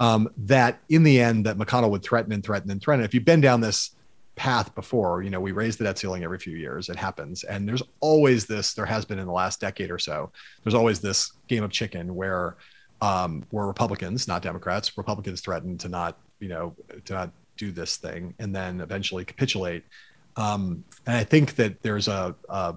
Um, 0.00 0.28
that 0.36 0.80
in 0.88 1.04
the 1.04 1.20
end, 1.20 1.46
that 1.46 1.56
McConnell 1.58 1.90
would 1.90 2.02
threaten 2.02 2.32
and 2.32 2.42
threaten 2.42 2.70
and 2.70 2.82
threaten. 2.82 3.04
If 3.04 3.14
you've 3.14 3.24
been 3.24 3.40
down 3.40 3.60
this 3.60 3.94
path 4.36 4.74
before. 4.74 5.22
You 5.22 5.30
know, 5.30 5.40
we 5.40 5.52
raise 5.52 5.76
the 5.76 5.84
debt 5.84 5.98
ceiling 5.98 6.24
every 6.24 6.38
few 6.38 6.56
years. 6.56 6.88
It 6.88 6.96
happens. 6.96 7.44
And 7.44 7.68
there's 7.68 7.82
always 8.00 8.46
this, 8.46 8.74
there 8.74 8.86
has 8.86 9.04
been 9.04 9.18
in 9.18 9.26
the 9.26 9.32
last 9.32 9.60
decade 9.60 9.90
or 9.90 9.98
so, 9.98 10.30
there's 10.64 10.74
always 10.74 11.00
this 11.00 11.32
game 11.48 11.62
of 11.62 11.70
chicken 11.70 12.14
where 12.14 12.56
um, 13.02 13.42
where 13.50 13.66
Republicans, 13.66 14.28
not 14.28 14.42
Democrats, 14.42 14.96
Republicans 14.96 15.40
threaten 15.40 15.76
to 15.78 15.88
not, 15.88 16.18
you 16.38 16.48
know, 16.48 16.72
to 17.04 17.12
not 17.12 17.32
do 17.56 17.72
this 17.72 17.96
thing 17.96 18.32
and 18.38 18.54
then 18.54 18.80
eventually 18.80 19.24
capitulate. 19.24 19.82
Um, 20.36 20.84
and 21.06 21.16
I 21.16 21.24
think 21.24 21.56
that 21.56 21.82
there's 21.82 22.06
a, 22.06 22.34
a 22.48 22.76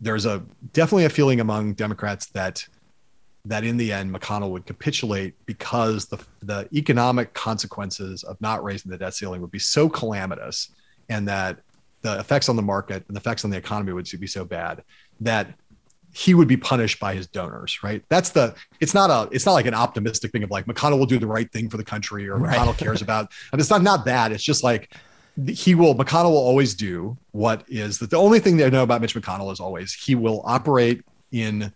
there's 0.00 0.24
a 0.24 0.44
definitely 0.72 1.06
a 1.06 1.10
feeling 1.10 1.40
among 1.40 1.74
Democrats 1.74 2.26
that 2.26 2.64
that 3.44 3.64
in 3.64 3.76
the 3.76 3.92
end 3.92 4.14
McConnell 4.14 4.50
would 4.50 4.66
capitulate 4.66 5.34
because 5.46 6.06
the 6.06 6.18
the 6.42 6.68
economic 6.72 7.32
consequences 7.32 8.22
of 8.22 8.40
not 8.40 8.62
raising 8.62 8.90
the 8.90 8.98
debt 8.98 9.14
ceiling 9.14 9.40
would 9.40 9.50
be 9.50 9.58
so 9.58 9.88
calamitous 9.88 10.70
and 11.08 11.28
that 11.28 11.60
the 12.02 12.18
effects 12.18 12.48
on 12.48 12.56
the 12.56 12.62
market 12.62 13.04
and 13.08 13.16
the 13.16 13.20
effects 13.20 13.44
on 13.44 13.50
the 13.50 13.56
economy 13.56 13.92
would 13.92 14.08
be 14.20 14.26
so 14.26 14.44
bad 14.44 14.82
that 15.20 15.54
he 16.12 16.32
would 16.32 16.48
be 16.48 16.56
punished 16.56 16.98
by 16.98 17.14
his 17.14 17.26
donors, 17.26 17.82
right? 17.82 18.02
That's 18.08 18.30
the 18.30 18.54
it's 18.80 18.94
not 18.94 19.10
a 19.10 19.28
it's 19.32 19.44
not 19.44 19.52
like 19.52 19.66
an 19.66 19.74
optimistic 19.74 20.32
thing 20.32 20.42
of 20.42 20.50
like 20.50 20.64
McConnell 20.66 20.98
will 20.98 21.06
do 21.06 21.18
the 21.18 21.26
right 21.26 21.50
thing 21.52 21.68
for 21.68 21.76
the 21.76 21.84
country 21.84 22.28
or 22.28 22.38
Right. 22.38 22.56
McConnell 22.56 22.76
cares 22.78 23.02
about 23.02 23.30
and 23.52 23.60
it's 23.60 23.68
not 23.68 23.82
not 23.82 24.06
that. 24.06 24.32
It's 24.32 24.42
just 24.42 24.64
like 24.64 24.94
he 25.46 25.74
will 25.74 25.94
McConnell 25.94 26.30
will 26.30 26.38
always 26.38 26.74
do 26.74 27.18
what 27.32 27.64
is 27.68 27.98
that 27.98 28.08
the 28.08 28.16
only 28.16 28.40
thing 28.40 28.56
they 28.56 28.70
know 28.70 28.82
about 28.82 29.02
Mitch 29.02 29.14
McConnell 29.14 29.52
is 29.52 29.60
always 29.60 29.92
he 29.92 30.14
will 30.14 30.42
operate 30.46 31.04
in 31.32 31.70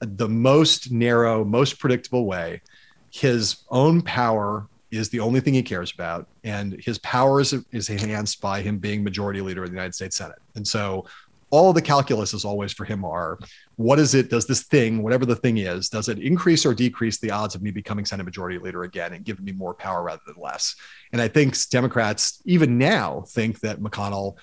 the 0.00 0.28
most 0.28 0.90
narrow, 0.90 1.44
most 1.44 1.78
predictable 1.78 2.26
way. 2.26 2.62
His 3.10 3.58
own 3.70 4.02
power 4.02 4.66
is 4.94 5.08
the 5.08 5.20
only 5.20 5.40
thing 5.40 5.54
he 5.54 5.62
cares 5.62 5.92
about, 5.92 6.26
and 6.44 6.80
his 6.80 6.98
power 6.98 7.40
is, 7.40 7.54
is 7.72 7.88
enhanced 7.90 8.40
by 8.40 8.60
him 8.60 8.78
being 8.78 9.02
majority 9.02 9.40
leader 9.40 9.62
of 9.62 9.70
the 9.70 9.74
United 9.74 9.94
States 9.94 10.16
Senate. 10.16 10.38
And 10.54 10.66
so, 10.66 11.06
all 11.50 11.72
the 11.72 11.82
calculus 11.82 12.34
is 12.34 12.44
always 12.44 12.72
for 12.72 12.84
him 12.84 13.04
are 13.04 13.38
what 13.76 13.98
is 13.98 14.14
it? 14.14 14.28
Does 14.30 14.46
this 14.46 14.62
thing, 14.62 15.02
whatever 15.02 15.24
the 15.24 15.36
thing 15.36 15.58
is, 15.58 15.88
does 15.88 16.08
it 16.08 16.18
increase 16.18 16.64
or 16.66 16.74
decrease 16.74 17.18
the 17.18 17.30
odds 17.30 17.54
of 17.54 17.62
me 17.62 17.70
becoming 17.70 18.04
Senate 18.04 18.24
Majority 18.24 18.58
Leader 18.58 18.84
again 18.84 19.12
and 19.12 19.24
giving 19.24 19.44
me 19.44 19.52
more 19.52 19.74
power 19.74 20.02
rather 20.02 20.22
than 20.26 20.36
less? 20.40 20.74
And 21.12 21.20
I 21.20 21.28
think 21.28 21.56
Democrats 21.70 22.42
even 22.44 22.78
now 22.78 23.24
think 23.28 23.60
that 23.60 23.80
McConnell 23.80 24.36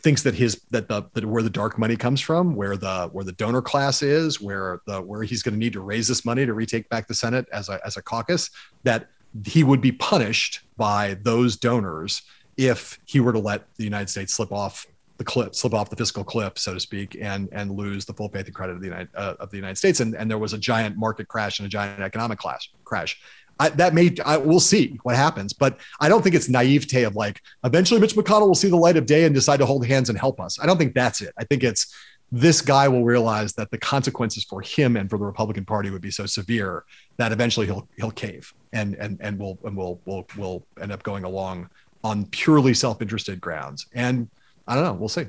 thinks 0.00 0.22
that 0.22 0.34
his 0.34 0.62
that 0.70 0.88
the 0.88 1.02
that 1.14 1.24
where 1.24 1.42
the 1.42 1.50
dark 1.50 1.78
money 1.78 1.96
comes 1.96 2.20
from, 2.20 2.54
where 2.54 2.76
the 2.76 3.08
where 3.12 3.24
the 3.24 3.32
donor 3.32 3.62
class 3.62 4.02
is, 4.02 4.40
where 4.40 4.80
the 4.86 5.00
where 5.00 5.22
he's 5.22 5.42
going 5.42 5.54
to 5.54 5.58
need 5.58 5.72
to 5.72 5.80
raise 5.80 6.08
this 6.08 6.24
money 6.24 6.46
to 6.46 6.54
retake 6.54 6.88
back 6.88 7.08
the 7.08 7.14
Senate 7.14 7.46
as 7.52 7.68
a 7.68 7.80
as 7.84 7.96
a 7.96 8.02
caucus, 8.02 8.50
that 8.84 9.08
he 9.46 9.62
would 9.62 9.80
be 9.80 9.92
punished 9.92 10.60
by 10.76 11.18
those 11.22 11.56
donors 11.56 12.22
if 12.56 12.98
he 13.04 13.20
were 13.20 13.32
to 13.32 13.38
let 13.38 13.62
the 13.76 13.84
United 13.84 14.08
States 14.08 14.34
slip 14.34 14.52
off 14.52 14.86
the 15.16 15.24
cliff, 15.24 15.54
slip 15.54 15.74
off 15.74 15.90
the 15.90 15.96
fiscal 15.96 16.22
cliff, 16.24 16.52
so 16.56 16.74
to 16.74 16.80
speak, 16.80 17.16
and 17.20 17.48
and 17.52 17.72
lose 17.72 18.04
the 18.04 18.12
full 18.12 18.28
faith 18.28 18.46
and 18.46 18.54
credit 18.54 18.74
of 18.74 18.80
the 18.80 18.86
United 18.86 19.08
uh, 19.14 19.34
of 19.40 19.50
the 19.50 19.56
United 19.56 19.76
States. 19.76 20.00
And 20.00 20.14
and 20.14 20.30
there 20.30 20.38
was 20.38 20.52
a 20.52 20.58
giant 20.58 20.96
market 20.96 21.28
crash 21.28 21.58
and 21.58 21.66
a 21.66 21.68
giant 21.68 22.00
economic 22.00 22.38
clash 22.38 22.70
crash. 22.84 23.20
I, 23.60 23.70
that 23.70 23.92
may 23.92 24.14
I, 24.24 24.36
we'll 24.36 24.60
see 24.60 24.98
what 25.02 25.16
happens, 25.16 25.52
but 25.52 25.78
I 26.00 26.08
don't 26.08 26.22
think 26.22 26.36
it's 26.36 26.48
naivete 26.48 27.02
of 27.02 27.16
like 27.16 27.42
eventually 27.64 28.00
Mitch 28.00 28.14
McConnell 28.14 28.46
will 28.46 28.54
see 28.54 28.68
the 28.68 28.76
light 28.76 28.96
of 28.96 29.04
day 29.06 29.24
and 29.24 29.34
decide 29.34 29.56
to 29.58 29.66
hold 29.66 29.84
hands 29.84 30.08
and 30.08 30.18
help 30.18 30.40
us. 30.40 30.60
I 30.60 30.66
don't 30.66 30.78
think 30.78 30.94
that's 30.94 31.20
it. 31.20 31.34
I 31.36 31.44
think 31.44 31.64
it's 31.64 31.92
this 32.30 32.60
guy 32.60 32.88
will 32.88 33.04
realize 33.04 33.54
that 33.54 33.70
the 33.70 33.78
consequences 33.78 34.44
for 34.44 34.60
him 34.60 34.96
and 34.96 35.08
for 35.08 35.18
the 35.18 35.24
Republican 35.24 35.64
Party 35.64 35.90
would 35.90 36.02
be 36.02 36.10
so 36.10 36.26
severe 36.26 36.84
that 37.16 37.32
eventually 37.32 37.66
he'll 37.66 37.88
he'll 37.96 38.10
cave 38.10 38.52
and 38.72 38.94
and 38.96 39.18
and 39.20 39.38
we'll 39.38 39.58
and 39.64 39.76
we'll 39.76 40.00
we'll 40.04 40.26
we'll 40.36 40.66
end 40.80 40.92
up 40.92 41.02
going 41.02 41.24
along 41.24 41.68
on 42.04 42.26
purely 42.26 42.74
self-interested 42.74 43.40
grounds. 43.40 43.86
And 43.94 44.28
I 44.66 44.74
don't 44.74 44.84
know, 44.84 44.92
we'll 44.92 45.08
see. 45.08 45.26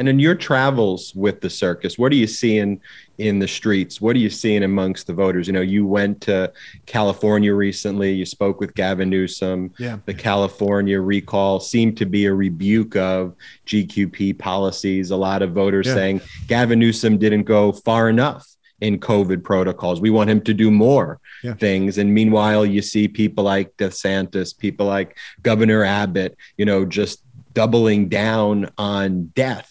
And 0.00 0.08
in 0.08 0.18
your 0.18 0.34
travels 0.34 1.14
with 1.14 1.42
the 1.42 1.50
circus, 1.50 1.98
what 1.98 2.10
are 2.10 2.14
you 2.14 2.26
seeing 2.26 2.80
in 3.18 3.38
the 3.38 3.46
streets? 3.46 4.00
What 4.00 4.16
are 4.16 4.18
you 4.18 4.30
seeing 4.30 4.62
amongst 4.62 5.06
the 5.06 5.12
voters? 5.12 5.46
You 5.46 5.52
know, 5.52 5.60
you 5.60 5.86
went 5.86 6.22
to 6.22 6.50
California 6.86 7.52
recently. 7.54 8.10
You 8.10 8.24
spoke 8.24 8.60
with 8.60 8.74
Gavin 8.74 9.10
Newsom. 9.10 9.74
Yeah. 9.78 9.98
The 10.06 10.14
California 10.14 10.98
recall 10.98 11.60
seemed 11.60 11.98
to 11.98 12.06
be 12.06 12.24
a 12.24 12.32
rebuke 12.32 12.96
of 12.96 13.34
GQP 13.66 14.38
policies. 14.38 15.10
A 15.10 15.16
lot 15.16 15.42
of 15.42 15.52
voters 15.52 15.86
Yeah. 15.86 15.94
saying 15.94 16.20
Gavin 16.46 16.78
Newsom 16.78 17.18
didn't 17.18 17.42
go 17.42 17.70
far 17.70 18.08
enough 18.08 18.48
in 18.80 18.98
COVID 18.98 19.44
protocols. 19.44 20.00
We 20.00 20.08
want 20.08 20.30
him 20.30 20.40
to 20.40 20.54
do 20.54 20.70
more 20.70 21.20
Yeah. 21.44 21.52
things. 21.52 21.98
And 21.98 22.14
meanwhile, 22.14 22.64
you 22.64 22.80
see 22.80 23.06
people 23.06 23.44
like 23.44 23.76
DeSantis, 23.76 24.56
people 24.56 24.86
like 24.86 25.14
Governor 25.42 25.84
Abbott, 25.84 26.38
you 26.56 26.64
know, 26.64 26.86
just 26.86 27.22
doubling 27.52 28.08
down 28.08 28.70
on 28.78 29.30
death. 29.34 29.66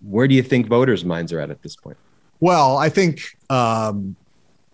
Where 0.00 0.28
do 0.28 0.34
you 0.34 0.42
think 0.42 0.66
voters' 0.66 1.04
minds 1.04 1.32
are 1.32 1.40
at 1.40 1.50
at 1.50 1.62
this 1.62 1.76
point? 1.76 1.96
Well, 2.40 2.76
I 2.76 2.88
think 2.88 3.22
um, 3.48 4.16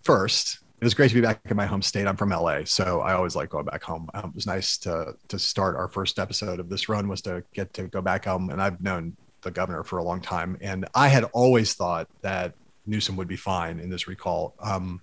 first, 0.02 0.58
it 0.80 0.84
was 0.84 0.94
great 0.94 1.08
to 1.08 1.14
be 1.14 1.20
back 1.20 1.40
in 1.48 1.56
my 1.56 1.66
home 1.66 1.82
state. 1.82 2.06
I'm 2.06 2.16
from 2.16 2.30
LA, 2.30 2.64
so 2.64 3.00
I 3.00 3.14
always 3.14 3.36
like 3.36 3.50
going 3.50 3.66
back 3.66 3.82
home. 3.82 4.10
Um, 4.14 4.30
it 4.30 4.34
was 4.34 4.46
nice 4.46 4.76
to 4.78 5.14
to 5.28 5.38
start 5.38 5.76
our 5.76 5.88
first 5.88 6.18
episode 6.18 6.58
of 6.58 6.68
this 6.68 6.88
run 6.88 7.08
was 7.08 7.22
to 7.22 7.44
get 7.54 7.72
to 7.74 7.84
go 7.84 8.02
back 8.02 8.24
home, 8.24 8.50
and 8.50 8.60
I've 8.60 8.80
known 8.82 9.16
the 9.42 9.50
governor 9.50 9.84
for 9.84 9.98
a 9.98 10.02
long 10.02 10.20
time, 10.20 10.58
and 10.60 10.88
I 10.94 11.08
had 11.08 11.24
always 11.32 11.74
thought 11.74 12.08
that 12.22 12.54
Newsom 12.86 13.16
would 13.16 13.28
be 13.28 13.36
fine 13.36 13.78
in 13.78 13.90
this 13.90 14.08
recall, 14.08 14.54
um, 14.58 15.00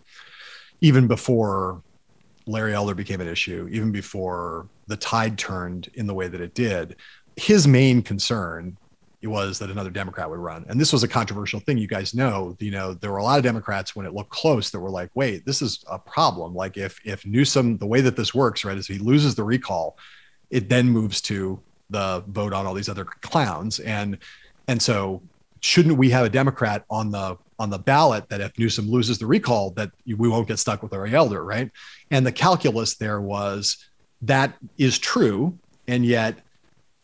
even 0.82 1.08
before 1.08 1.82
Larry 2.46 2.74
Elder 2.74 2.96
became 2.96 3.22
an 3.22 3.28
issue, 3.28 3.70
even 3.72 3.92
before 3.92 4.68
the 4.88 4.98
tide 4.98 5.38
turned 5.38 5.90
in 5.94 6.08
the 6.08 6.14
way 6.14 6.28
that 6.28 6.42
it 6.42 6.54
did. 6.54 6.96
His 7.36 7.68
main 7.68 8.02
concern 8.02 8.76
it 9.22 9.28
was 9.28 9.60
that 9.60 9.70
another 9.70 9.90
Democrat 9.90 10.30
would 10.30 10.40
run. 10.40 10.66
And 10.70 10.80
this 10.80 10.94
was 10.94 11.04
a 11.04 11.08
controversial 11.08 11.60
thing. 11.60 11.78
You 11.78 11.88
guys 11.88 12.14
know, 12.14 12.56
you 12.60 12.72
know, 12.72 12.94
there 12.94 13.12
were 13.12 13.18
a 13.18 13.24
lot 13.24 13.38
of 13.38 13.44
Democrats 13.44 13.96
when 13.96 14.06
it 14.06 14.14
looked 14.14 14.30
close 14.30 14.70
that 14.70 14.80
were 14.80 14.90
like, 14.90 15.10
wait, 15.14 15.46
this 15.46 15.62
is 15.62 15.84
a 15.90 16.00
problem. 16.00 16.56
Like 16.56 16.78
if 16.78 17.00
if 17.04 17.26
Newsom, 17.26 17.78
the 17.78 17.86
way 17.86 18.02
that 18.02 18.16
this 18.16 18.34
works, 18.34 18.64
right, 18.64 18.78
is 18.78 18.88
he 18.88 18.98
loses 18.98 19.36
the 19.36 19.44
recall, 19.44 19.98
it 20.50 20.70
then 20.70 20.90
moves 20.90 21.20
to 21.22 21.60
the 21.90 22.24
vote 22.28 22.54
on 22.54 22.66
all 22.66 22.74
these 22.74 22.90
other 22.90 23.06
clowns. 23.06 23.80
And 23.80 24.18
and 24.68 24.82
so 24.82 25.22
shouldn't 25.60 25.98
we 25.98 26.10
have 26.12 26.26
a 26.26 26.30
Democrat 26.30 26.86
on 26.90 27.12
the 27.12 27.38
on 27.58 27.70
the 27.70 27.80
ballot 27.80 28.30
that 28.30 28.40
if 28.40 28.58
Newsom 28.58 28.90
loses 28.90 29.18
the 29.18 29.26
recall, 29.26 29.72
that 29.72 29.92
we 30.06 30.30
won't 30.30 30.48
get 30.48 30.60
stuck 30.60 30.82
with 30.82 30.94
Larry 30.94 31.14
Elder, 31.14 31.44
right? 31.44 31.70
And 32.10 32.26
the 32.26 32.32
calculus 32.32 32.96
there 32.96 33.20
was 33.20 33.86
that 34.22 34.54
is 34.78 34.98
true, 34.98 35.58
and 35.88 36.06
yet 36.06 36.40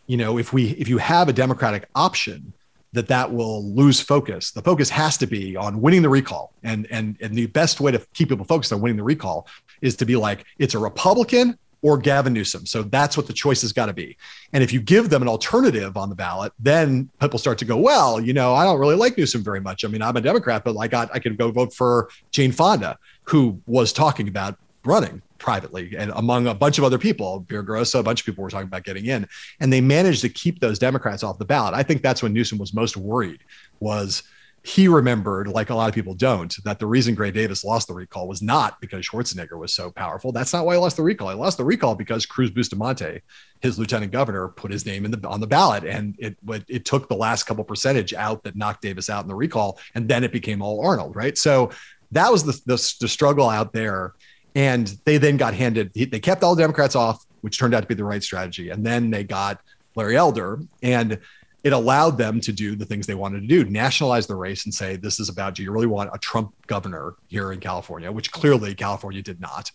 you 0.07 0.17
know 0.17 0.37
if 0.37 0.53
we 0.53 0.69
if 0.71 0.87
you 0.87 0.97
have 0.97 1.29
a 1.29 1.33
democratic 1.33 1.87
option 1.95 2.53
that 2.93 3.07
that 3.07 3.31
will 3.31 3.63
lose 3.73 3.99
focus 3.99 4.51
the 4.51 4.61
focus 4.61 4.89
has 4.89 5.17
to 5.17 5.27
be 5.27 5.55
on 5.55 5.81
winning 5.81 6.01
the 6.01 6.09
recall 6.09 6.53
and 6.63 6.87
and 6.91 7.17
and 7.21 7.35
the 7.35 7.47
best 7.47 7.79
way 7.79 7.91
to 7.91 7.99
keep 8.13 8.29
people 8.29 8.45
focused 8.45 8.71
on 8.71 8.81
winning 8.81 8.97
the 8.97 9.03
recall 9.03 9.47
is 9.81 9.95
to 9.95 10.05
be 10.05 10.15
like 10.15 10.45
it's 10.59 10.73
a 10.73 10.79
republican 10.79 11.57
or 11.85 11.99
Gavin 11.99 12.33
Newsom. 12.33 12.65
So 12.65 12.81
that's 12.81 13.15
what 13.15 13.27
the 13.27 13.33
choice 13.33 13.61
has 13.61 13.71
got 13.71 13.85
to 13.85 13.93
be. 13.93 14.17
And 14.53 14.63
if 14.63 14.73
you 14.73 14.81
give 14.81 15.11
them 15.11 15.21
an 15.21 15.27
alternative 15.27 15.97
on 15.97 16.09
the 16.09 16.15
ballot, 16.15 16.51
then 16.57 17.11
people 17.21 17.37
start 17.37 17.59
to 17.59 17.65
go, 17.65 17.77
well, 17.77 18.19
you 18.19 18.33
know, 18.33 18.55
I 18.55 18.63
don't 18.63 18.79
really 18.79 18.95
like 18.95 19.19
Newsom 19.19 19.43
very 19.43 19.59
much. 19.59 19.85
I 19.85 19.87
mean, 19.87 20.01
I'm 20.01 20.15
a 20.15 20.21
Democrat, 20.21 20.63
but 20.63 20.75
I 20.75 20.87
got 20.87 21.11
I 21.13 21.19
could 21.19 21.37
go 21.37 21.51
vote 21.51 21.75
for 21.75 22.09
Jane 22.31 22.51
Fonda, 22.51 22.97
who 23.25 23.61
was 23.67 23.93
talking 23.93 24.27
about 24.27 24.57
running 24.83 25.21
privately 25.45 25.95
and 25.95 26.11
among 26.15 26.47
a 26.47 26.55
bunch 26.55 26.79
of 26.79 26.83
other 26.83 26.97
people. 26.97 27.45
Grosso, 27.47 27.99
a 27.99 28.03
bunch 28.03 28.21
of 28.21 28.25
people 28.25 28.43
were 28.43 28.49
talking 28.49 28.67
about 28.67 28.83
getting 28.83 29.05
in, 29.05 29.27
and 29.59 29.71
they 29.71 29.79
managed 29.79 30.21
to 30.21 30.29
keep 30.29 30.59
those 30.59 30.79
Democrats 30.79 31.23
off 31.23 31.37
the 31.37 31.45
ballot. 31.45 31.75
I 31.75 31.83
think 31.83 32.01
that's 32.01 32.23
when 32.23 32.33
Newsom 32.33 32.57
was 32.57 32.73
most 32.73 32.97
worried. 32.97 33.43
Was 33.79 34.23
he 34.63 34.87
remembered, 34.87 35.47
like 35.47 35.69
a 35.69 35.75
lot 35.75 35.87
of 35.87 35.93
people 35.93 36.15
don't, 36.15 36.51
that 36.63 36.79
the 36.79 36.87
reason 36.87 37.13
Gray 37.13 37.29
Davis 37.29 37.63
lost 37.63 37.87
the 37.87 37.93
recall 37.93 38.27
was 38.27 38.41
not 38.41 38.81
because 38.81 39.05
Schwarzenegger 39.05 39.59
was 39.59 39.71
so 39.71 39.91
powerful. 39.91 40.31
That's 40.31 40.51
not 40.51 40.65
why 40.65 40.73
he 40.73 40.79
lost 40.79 40.97
the 40.97 41.03
recall. 41.03 41.29
He 41.29 41.35
lost 41.35 41.59
the 41.59 41.63
recall 41.63 41.93
because 41.93 42.25
Cruz 42.25 42.49
Bustamante, 42.49 43.21
his 43.61 43.77
lieutenant 43.77 44.11
governor, 44.11 44.47
put 44.47 44.71
his 44.71 44.83
name 44.83 45.05
in 45.05 45.11
the 45.11 45.27
on 45.27 45.41
the 45.41 45.45
ballot, 45.45 45.83
and 45.83 46.15
it 46.17 46.35
it 46.67 46.85
took 46.85 47.07
the 47.07 47.15
last 47.15 47.43
couple 47.43 47.63
percentage 47.63 48.15
out 48.15 48.43
that 48.45 48.55
knocked 48.55 48.81
Davis 48.81 49.11
out 49.11 49.23
in 49.23 49.27
the 49.27 49.35
recall, 49.35 49.77
and 49.93 50.09
then 50.09 50.23
it 50.23 50.31
became 50.31 50.63
all 50.63 50.83
Arnold, 50.83 51.15
right? 51.15 51.37
So 51.37 51.69
that 52.11 52.31
was 52.31 52.43
the 52.43 52.53
the, 52.65 52.95
the 53.01 53.07
struggle 53.07 53.47
out 53.47 53.71
there, 53.71 54.15
and 54.55 54.97
they 55.05 55.17
then 55.17 55.37
got 55.37 55.53
handed. 55.53 55.93
They 55.93 56.19
kept 56.19 56.43
all 56.43 56.55
Democrats 56.55 56.95
off, 56.95 57.25
which 57.41 57.59
turned 57.59 57.75
out 57.75 57.81
to 57.81 57.87
be 57.87 57.93
the 57.93 58.03
right 58.03 58.23
strategy, 58.23 58.69
and 58.69 58.85
then 58.85 59.11
they 59.11 59.23
got 59.23 59.61
Larry 59.95 60.17
Elder 60.17 60.59
and 60.81 61.19
it 61.65 61.73
allowed 61.73 62.15
them 62.15 62.39
to 62.41 62.53
do 62.53 62.75
the 62.75 62.85
things 62.85 63.07
they 63.07 63.15
wanted 63.15 63.41
to 63.41 63.47
do 63.47 63.65
nationalize 63.65 64.27
the 64.27 64.35
race 64.35 64.65
and 64.65 64.73
say 64.73 64.95
this 64.95 65.19
is 65.19 65.29
about 65.29 65.55
do 65.55 65.63
you 65.63 65.71
really 65.71 65.87
want 65.87 66.11
a 66.13 66.19
trump 66.19 66.53
governor 66.67 67.15
here 67.27 67.51
in 67.51 67.59
california? 67.59 68.11
Which 68.11 68.31
clearly 68.31 68.75
california 68.75 69.21
did 69.21 69.41
not. 69.41 69.71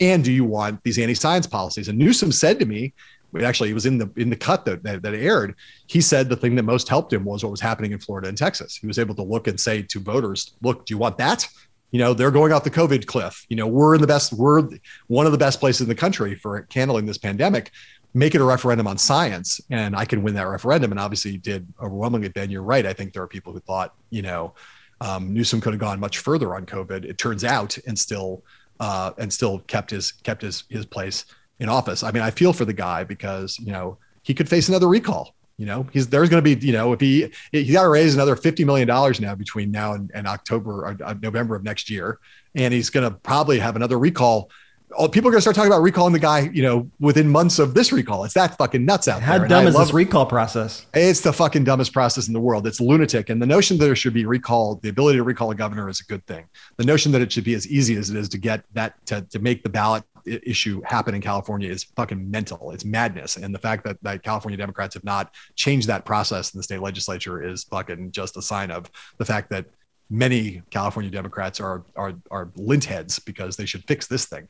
And 0.00 0.24
do 0.24 0.32
you 0.32 0.44
want 0.44 0.82
these 0.82 0.98
anti-science 0.98 1.46
policies? 1.46 1.88
And 1.88 1.98
newsom 1.98 2.32
said 2.32 2.58
to 2.60 2.66
me 2.66 2.94
actually 3.42 3.68
he 3.68 3.74
was 3.74 3.84
in 3.84 3.98
the 3.98 4.08
in 4.16 4.30
the 4.30 4.36
cut 4.36 4.64
that, 4.64 4.82
that, 4.84 5.02
that 5.02 5.12
aired 5.12 5.56
he 5.88 6.00
said 6.00 6.28
the 6.28 6.36
thing 6.36 6.54
that 6.54 6.62
most 6.62 6.88
helped 6.88 7.12
him 7.12 7.24
was 7.24 7.42
what 7.42 7.50
was 7.50 7.60
happening 7.60 7.92
in 7.92 7.98
florida 7.98 8.28
and 8.28 8.38
texas. 8.38 8.76
He 8.76 8.86
was 8.86 8.98
able 8.98 9.14
to 9.16 9.22
look 9.22 9.46
and 9.48 9.60
say 9.60 9.82
to 9.82 10.00
voters 10.00 10.54
look 10.62 10.86
do 10.86 10.94
you 10.94 10.98
want 10.98 11.18
that 11.18 11.46
you 11.94 12.00
know 12.00 12.12
they're 12.12 12.32
going 12.32 12.52
off 12.52 12.64
the 12.64 12.70
covid 12.70 13.06
cliff 13.06 13.46
you 13.48 13.56
know 13.56 13.68
we're 13.68 13.94
in 13.94 14.00
the 14.00 14.06
best 14.06 14.32
we're 14.32 14.68
one 15.06 15.26
of 15.26 15.32
the 15.32 15.38
best 15.38 15.60
places 15.60 15.82
in 15.82 15.88
the 15.88 15.94
country 15.94 16.34
for 16.34 16.66
handling 16.74 17.06
this 17.06 17.18
pandemic 17.18 17.70
make 18.14 18.34
it 18.34 18.40
a 18.40 18.44
referendum 18.44 18.86
on 18.86 18.96
science 18.96 19.60
and 19.70 19.94
I 19.96 20.04
can 20.04 20.22
win 20.22 20.34
that 20.34 20.46
referendum. 20.46 20.92
And 20.92 21.00
obviously 21.00 21.36
did 21.36 21.66
overwhelmingly, 21.82 22.28
Ben, 22.28 22.48
you're 22.48 22.62
right. 22.62 22.86
I 22.86 22.92
think 22.92 23.12
there 23.12 23.22
are 23.22 23.28
people 23.28 23.52
who 23.52 23.58
thought, 23.60 23.92
you 24.10 24.22
know, 24.22 24.54
um, 25.00 25.34
Newsom 25.34 25.60
could 25.60 25.72
have 25.72 25.80
gone 25.80 25.98
much 25.98 26.18
further 26.18 26.54
on 26.54 26.64
COVID. 26.64 27.04
It 27.04 27.18
turns 27.18 27.44
out 27.44 27.76
and 27.88 27.98
still, 27.98 28.44
uh, 28.78 29.10
and 29.18 29.32
still 29.32 29.58
kept 29.60 29.90
his, 29.90 30.12
kept 30.12 30.42
his, 30.42 30.62
his 30.70 30.86
place 30.86 31.26
in 31.58 31.68
office. 31.68 32.04
I 32.04 32.12
mean, 32.12 32.22
I 32.22 32.30
feel 32.30 32.52
for 32.52 32.64
the 32.64 32.72
guy 32.72 33.02
because, 33.02 33.58
you 33.58 33.72
know, 33.72 33.98
he 34.22 34.32
could 34.32 34.48
face 34.48 34.68
another 34.68 34.88
recall. 34.88 35.34
You 35.56 35.66
know, 35.66 35.86
he's 35.92 36.08
there's 36.08 36.28
going 36.28 36.42
to 36.42 36.56
be, 36.56 36.66
you 36.66 36.72
know, 36.72 36.92
if 36.92 37.00
he 37.00 37.30
he 37.52 37.72
got 37.72 37.82
to 37.84 37.88
raise 37.88 38.14
another 38.14 38.36
fifty 38.36 38.64
million 38.64 38.88
dollars 38.88 39.20
now 39.20 39.34
between 39.34 39.70
now 39.70 39.92
and, 39.92 40.10
and 40.14 40.26
October 40.26 40.86
or 40.86 40.96
uh, 41.04 41.14
November 41.22 41.54
of 41.54 41.62
next 41.62 41.88
year, 41.88 42.18
and 42.54 42.74
he's 42.74 42.90
going 42.90 43.08
to 43.08 43.16
probably 43.18 43.58
have 43.58 43.76
another 43.76 43.98
recall 43.98 44.50
oh, 44.96 45.08
people 45.08 45.28
are 45.28 45.32
going 45.32 45.38
to 45.38 45.42
start 45.42 45.56
talking 45.56 45.70
about 45.70 45.82
recalling 45.82 46.12
the 46.12 46.18
guy, 46.18 46.50
you 46.52 46.62
know, 46.62 46.90
within 47.00 47.28
months 47.28 47.58
of 47.58 47.74
this 47.74 47.92
recall. 47.92 48.24
It's 48.24 48.34
that 48.34 48.56
fucking 48.56 48.84
nuts 48.84 49.08
out 49.08 49.22
How 49.22 49.38
there. 49.38 49.48
dumb 49.48 49.66
is 49.66 49.76
this 49.76 49.92
recall 49.92 50.26
process? 50.26 50.86
It's 50.94 51.20
the 51.20 51.32
fucking 51.32 51.64
dumbest 51.64 51.92
process 51.92 52.26
in 52.28 52.34
the 52.34 52.40
world. 52.40 52.66
It's 52.66 52.80
lunatic. 52.80 53.30
And 53.30 53.40
the 53.40 53.46
notion 53.46 53.78
that 53.78 53.84
there 53.84 53.96
should 53.96 54.14
be 54.14 54.24
recall, 54.24 54.76
the 54.76 54.88
ability 54.88 55.18
to 55.18 55.24
recall 55.24 55.50
a 55.50 55.54
governor 55.54 55.88
is 55.88 56.00
a 56.00 56.04
good 56.04 56.24
thing. 56.26 56.46
The 56.76 56.84
notion 56.84 57.12
that 57.12 57.22
it 57.22 57.32
should 57.32 57.44
be 57.44 57.54
as 57.54 57.66
easy 57.68 57.96
as 57.96 58.10
it 58.10 58.16
is 58.16 58.28
to 58.30 58.38
get 58.38 58.64
that 58.74 58.94
to, 59.06 59.22
to 59.22 59.38
make 59.38 59.62
the 59.62 59.68
ballot 59.68 60.04
issue 60.26 60.80
happen 60.84 61.14
in 61.14 61.20
California 61.20 61.70
is 61.70 61.84
fucking 61.84 62.30
mental. 62.30 62.70
It's 62.70 62.84
madness. 62.84 63.36
And 63.36 63.54
the 63.54 63.58
fact 63.58 63.84
that, 63.84 64.02
that 64.02 64.22
California 64.22 64.56
Democrats 64.56 64.94
have 64.94 65.04
not 65.04 65.34
changed 65.54 65.88
that 65.88 66.04
process 66.04 66.54
in 66.54 66.58
the 66.58 66.62
state 66.62 66.80
legislature 66.80 67.42
is 67.42 67.64
fucking 67.64 68.12
just 68.12 68.36
a 68.36 68.42
sign 68.42 68.70
of 68.70 68.90
the 69.18 69.24
fact 69.24 69.50
that 69.50 69.66
many 70.10 70.62
California 70.70 71.10
Democrats 71.10 71.60
are 71.60 71.82
are 71.96 72.14
are 72.30 72.50
lint 72.56 72.84
heads 72.84 73.18
because 73.18 73.56
they 73.56 73.66
should 73.66 73.84
fix 73.84 74.06
this 74.06 74.26
thing. 74.26 74.46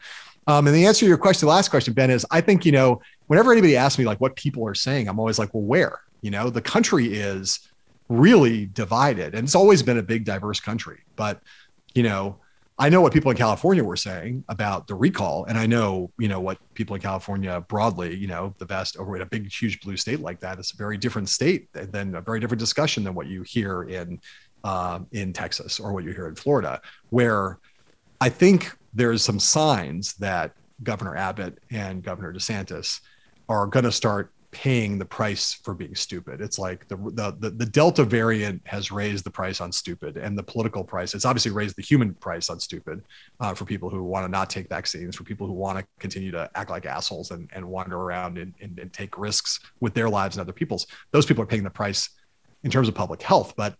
Um, 0.46 0.66
and 0.66 0.76
the 0.76 0.86
answer 0.86 1.00
to 1.00 1.06
your 1.06 1.18
question, 1.18 1.46
the 1.46 1.54
last 1.54 1.70
question, 1.70 1.94
Ben, 1.94 2.10
is 2.10 2.26
I 2.30 2.40
think, 2.40 2.66
you 2.66 2.72
know, 2.72 3.00
whenever 3.28 3.52
anybody 3.52 3.76
asks 3.76 3.98
me 3.98 4.04
like 4.04 4.20
what 4.20 4.36
people 4.36 4.66
are 4.66 4.74
saying, 4.74 5.08
I'm 5.08 5.18
always 5.18 5.38
like, 5.38 5.54
well, 5.54 5.62
where? 5.62 6.00
You 6.20 6.30
know, 6.30 6.50
the 6.50 6.60
country 6.60 7.14
is 7.14 7.60
really 8.08 8.66
divided 8.66 9.34
and 9.34 9.44
it's 9.44 9.54
always 9.54 9.82
been 9.82 9.98
a 9.98 10.02
big, 10.02 10.24
diverse 10.24 10.60
country. 10.60 11.00
But, 11.16 11.40
you 11.94 12.02
know, 12.02 12.36
I 12.76 12.88
know 12.88 13.00
what 13.00 13.12
people 13.12 13.30
in 13.30 13.36
California 13.36 13.84
were 13.84 13.96
saying 13.96 14.44
about 14.48 14.88
the 14.88 14.96
recall, 14.96 15.44
and 15.44 15.56
I 15.56 15.64
know, 15.64 16.10
you 16.18 16.26
know, 16.26 16.40
what 16.40 16.58
people 16.74 16.96
in 16.96 17.02
California 17.02 17.60
broadly, 17.68 18.16
you 18.16 18.26
know, 18.26 18.52
the 18.58 18.66
best 18.66 18.96
over 18.96 19.14
in 19.14 19.22
a 19.22 19.26
big, 19.26 19.50
huge 19.50 19.80
blue 19.80 19.96
state 19.96 20.18
like 20.18 20.40
that. 20.40 20.58
It's 20.58 20.72
a 20.72 20.76
very 20.76 20.98
different 20.98 21.28
state 21.28 21.72
than 21.72 22.16
a 22.16 22.20
very 22.20 22.40
different 22.40 22.58
discussion 22.58 23.04
than 23.04 23.14
what 23.14 23.28
you 23.28 23.42
hear 23.42 23.84
in 23.84 24.20
uh, 24.64 25.00
in 25.12 25.32
Texas 25.32 25.78
or 25.78 25.92
what 25.92 26.02
you 26.02 26.12
hear 26.12 26.26
in 26.26 26.34
Florida, 26.34 26.80
where 27.10 27.58
I 28.20 28.28
think 28.28 28.76
there's 28.92 29.22
some 29.22 29.38
signs 29.38 30.14
that 30.14 30.52
Governor 30.82 31.16
Abbott 31.16 31.58
and 31.70 32.02
Governor 32.02 32.32
DeSantis 32.32 33.00
are 33.48 33.66
going 33.66 33.84
to 33.84 33.92
start 33.92 34.32
paying 34.54 34.98
the 34.98 35.04
price 35.04 35.54
for 35.64 35.74
being 35.74 35.96
stupid. 35.96 36.40
It's 36.40 36.60
like 36.60 36.86
the, 36.86 36.96
the 36.96 37.50
the 37.50 37.66
Delta 37.66 38.04
variant 38.04 38.62
has 38.64 38.92
raised 38.92 39.24
the 39.24 39.30
price 39.30 39.60
on 39.60 39.72
stupid, 39.72 40.16
and 40.16 40.38
the 40.38 40.44
political 40.44 40.84
price. 40.84 41.12
It's 41.12 41.24
obviously 41.24 41.50
raised 41.50 41.76
the 41.76 41.82
human 41.82 42.14
price 42.14 42.48
on 42.48 42.60
stupid 42.60 43.02
uh, 43.40 43.52
for 43.52 43.64
people 43.64 43.90
who 43.90 44.04
want 44.04 44.24
to 44.24 44.30
not 44.30 44.48
take 44.48 44.68
vaccines, 44.68 45.16
for 45.16 45.24
people 45.24 45.48
who 45.48 45.52
want 45.52 45.78
to 45.78 45.84
continue 45.98 46.30
to 46.30 46.48
act 46.54 46.70
like 46.70 46.86
assholes 46.86 47.32
and, 47.32 47.50
and 47.52 47.66
wander 47.66 47.96
around 47.96 48.38
and, 48.38 48.54
and, 48.62 48.78
and 48.78 48.92
take 48.92 49.18
risks 49.18 49.58
with 49.80 49.92
their 49.92 50.08
lives 50.08 50.36
and 50.36 50.40
other 50.40 50.52
people's. 50.52 50.86
Those 51.10 51.26
people 51.26 51.42
are 51.42 51.48
paying 51.48 51.64
the 51.64 51.70
price 51.70 52.10
in 52.62 52.70
terms 52.70 52.88
of 52.88 52.94
public 52.94 53.22
health, 53.22 53.54
but 53.56 53.74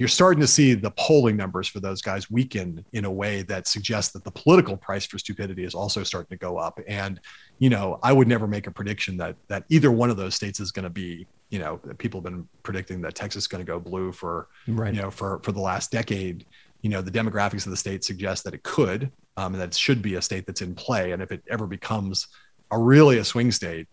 you're 0.00 0.08
starting 0.08 0.40
to 0.40 0.46
see 0.46 0.72
the 0.72 0.90
polling 0.92 1.36
numbers 1.36 1.68
for 1.68 1.78
those 1.78 2.00
guys 2.00 2.30
weaken 2.30 2.82
in 2.94 3.04
a 3.04 3.10
way 3.10 3.42
that 3.42 3.68
suggests 3.68 4.14
that 4.14 4.24
the 4.24 4.30
political 4.30 4.74
price 4.74 5.04
for 5.04 5.18
stupidity 5.18 5.62
is 5.62 5.74
also 5.74 6.02
starting 6.02 6.30
to 6.30 6.38
go 6.38 6.56
up. 6.56 6.80
And, 6.88 7.20
you 7.58 7.68
know, 7.68 7.98
I 8.02 8.14
would 8.14 8.26
never 8.26 8.46
make 8.46 8.66
a 8.66 8.70
prediction 8.70 9.18
that 9.18 9.36
that 9.48 9.64
either 9.68 9.92
one 9.92 10.08
of 10.08 10.16
those 10.16 10.34
states 10.34 10.58
is 10.58 10.72
going 10.72 10.84
to 10.84 10.90
be, 10.90 11.26
you 11.50 11.58
know, 11.58 11.76
people 11.98 12.18
have 12.18 12.24
been 12.24 12.48
predicting 12.62 13.02
that 13.02 13.14
Texas 13.14 13.44
is 13.44 13.46
going 13.46 13.62
to 13.62 13.70
go 13.70 13.78
blue 13.78 14.10
for, 14.10 14.48
right. 14.68 14.94
you 14.94 15.02
know, 15.02 15.10
for 15.10 15.38
for 15.42 15.52
the 15.52 15.60
last 15.60 15.90
decade. 15.90 16.46
You 16.80 16.88
know, 16.88 17.02
the 17.02 17.10
demographics 17.10 17.66
of 17.66 17.70
the 17.70 17.76
state 17.76 18.02
suggest 18.02 18.44
that 18.44 18.54
it 18.54 18.62
could, 18.62 19.12
um, 19.36 19.52
and 19.52 19.60
that 19.60 19.68
it 19.68 19.74
should 19.74 20.00
be 20.00 20.14
a 20.14 20.22
state 20.22 20.46
that's 20.46 20.62
in 20.62 20.74
play. 20.74 21.12
And 21.12 21.20
if 21.20 21.30
it 21.30 21.42
ever 21.50 21.66
becomes 21.66 22.26
a 22.70 22.78
really 22.78 23.18
a 23.18 23.24
swing 23.24 23.52
state, 23.52 23.86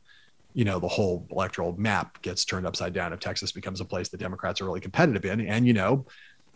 you 0.58 0.66
know 0.66 0.80
the 0.80 0.88
whole 0.88 1.28
electoral 1.30 1.80
map 1.80 2.20
gets 2.24 2.44
turned 2.44 2.66
upside 2.66 2.92
down 2.92 3.14
if 3.14 3.20
Texas 3.20 3.52
becomes 3.52 3.80
a 3.80 3.86
place 3.86 4.10
the 4.10 4.18
Democrats 4.18 4.60
are 4.60 4.66
really 4.66 4.80
competitive 4.80 5.24
in. 5.24 5.42
And 5.42 5.68
you 5.68 5.74
know, 5.74 6.08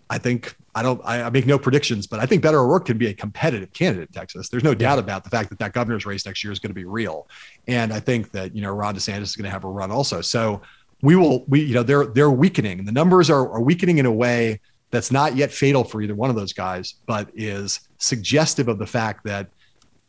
I 0.09 0.17
think 0.17 0.55
I 0.73 0.81
don't 0.81 0.99
I, 1.05 1.21
I 1.21 1.29
make 1.29 1.45
no 1.45 1.59
predictions, 1.59 2.07
but 2.07 2.19
I 2.19 2.25
think 2.25 2.43
Beto 2.43 2.55
O'Rourke 2.55 2.85
can 2.85 2.97
be 2.97 3.09
a 3.09 3.13
competitive 3.13 3.71
candidate 3.73 4.09
in 4.09 4.13
Texas. 4.13 4.49
There's 4.49 4.63
no 4.63 4.73
doubt 4.73 4.97
about 4.97 5.23
the 5.23 5.29
fact 5.29 5.49
that 5.49 5.59
that 5.59 5.73
governor's 5.73 6.07
race 6.07 6.25
next 6.25 6.43
year 6.43 6.51
is 6.51 6.57
going 6.57 6.71
to 6.71 6.75
be 6.75 6.83
real, 6.83 7.27
and 7.67 7.93
I 7.93 7.99
think 7.99 8.31
that 8.31 8.55
you 8.55 8.63
know 8.63 8.71
Ron 8.71 8.95
DeSantis 8.95 9.21
is 9.21 9.35
going 9.35 9.45
to 9.45 9.51
have 9.51 9.65
a 9.65 9.69
run 9.69 9.91
also. 9.91 10.21
So 10.21 10.63
we 11.03 11.15
will 11.15 11.45
we 11.45 11.61
you 11.61 11.75
know 11.75 11.83
they're 11.83 12.07
they're 12.07 12.31
weakening. 12.31 12.83
The 12.85 12.91
numbers 12.91 13.29
are, 13.29 13.51
are 13.51 13.61
weakening 13.61 13.99
in 13.99 14.07
a 14.07 14.11
way 14.11 14.61
that's 14.89 15.11
not 15.11 15.35
yet 15.35 15.51
fatal 15.51 15.83
for 15.83 16.01
either 16.01 16.15
one 16.15 16.31
of 16.31 16.35
those 16.35 16.53
guys, 16.53 16.95
but 17.05 17.29
is 17.35 17.81
suggestive 17.99 18.67
of 18.67 18.79
the 18.79 18.87
fact 18.87 19.25
that 19.25 19.47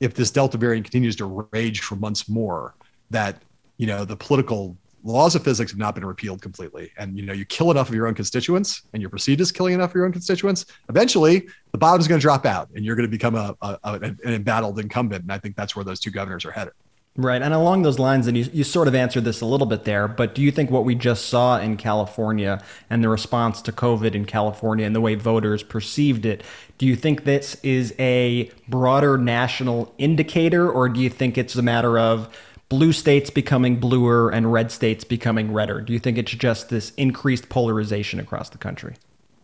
if 0.00 0.14
this 0.14 0.30
Delta 0.30 0.56
variant 0.56 0.86
continues 0.86 1.14
to 1.16 1.46
rage 1.52 1.80
for 1.80 1.96
months 1.96 2.26
more, 2.26 2.74
that 3.10 3.36
you 3.82 3.88
know 3.88 4.04
the 4.04 4.16
political 4.16 4.76
laws 5.02 5.34
of 5.34 5.42
physics 5.42 5.72
have 5.72 5.78
not 5.78 5.96
been 5.96 6.04
repealed 6.04 6.40
completely. 6.40 6.92
And 6.98 7.18
you 7.18 7.26
know 7.26 7.32
you 7.32 7.44
kill 7.44 7.72
enough 7.72 7.88
of 7.88 7.94
your 7.96 8.06
own 8.06 8.14
constituents 8.14 8.82
and 8.92 9.02
you're 9.02 9.10
perceived 9.10 9.40
as 9.40 9.50
killing 9.50 9.74
enough 9.74 9.90
of 9.90 9.96
your 9.96 10.06
own 10.06 10.12
constituents 10.12 10.66
eventually 10.88 11.48
the 11.72 11.78
bottom 11.78 12.00
is 12.00 12.06
going 12.06 12.20
to 12.20 12.22
drop 12.22 12.46
out 12.46 12.68
and 12.76 12.84
you're 12.84 12.94
going 12.94 13.08
to 13.08 13.10
become 13.10 13.34
a, 13.34 13.56
a, 13.60 13.78
a, 13.82 13.92
an 13.94 14.18
embattled 14.24 14.78
incumbent. 14.78 15.22
And 15.22 15.32
i 15.32 15.38
think 15.38 15.56
that's 15.56 15.74
where 15.74 15.84
those 15.84 15.98
two 15.98 16.12
governors 16.12 16.44
are 16.44 16.52
headed. 16.52 16.74
Right. 17.14 17.42
And 17.42 17.52
along 17.52 17.82
those 17.82 17.98
lines, 17.98 18.26
and 18.26 18.38
you, 18.38 18.48
you 18.54 18.64
sort 18.64 18.88
of 18.88 18.94
answered 18.94 19.24
this 19.24 19.42
a 19.42 19.46
little 19.46 19.66
bit 19.66 19.84
there, 19.84 20.08
but 20.08 20.34
do 20.34 20.40
you 20.40 20.50
think 20.50 20.70
what 20.70 20.86
we 20.86 20.94
just 20.94 21.26
saw 21.26 21.58
in 21.58 21.76
California 21.76 22.62
and 22.88 23.04
the 23.04 23.10
response 23.10 23.60
to 23.62 23.72
COVID 23.72 24.14
in 24.14 24.24
California 24.24 24.86
and 24.86 24.96
the 24.96 25.00
way 25.00 25.14
voters 25.14 25.62
perceived 25.62 26.24
it, 26.24 26.42
do 26.78 26.86
you 26.86 26.96
think 26.96 27.24
this 27.24 27.58
is 27.62 27.94
a 27.98 28.50
broader 28.66 29.18
national 29.18 29.94
indicator, 29.98 30.70
or 30.70 30.88
do 30.88 31.00
you 31.00 31.10
think 31.10 31.36
it's 31.36 31.54
a 31.54 31.60
matter 31.60 31.98
of 31.98 32.34
blue 32.72 32.90
states 32.90 33.28
becoming 33.28 33.76
bluer 33.76 34.30
and 34.30 34.50
red 34.50 34.72
states 34.72 35.04
becoming 35.04 35.52
redder? 35.52 35.82
Do 35.82 35.92
you 35.92 35.98
think 35.98 36.16
it's 36.16 36.32
just 36.32 36.70
this 36.70 36.90
increased 36.96 37.50
polarization 37.50 38.18
across 38.18 38.48
the 38.48 38.56
country? 38.56 38.94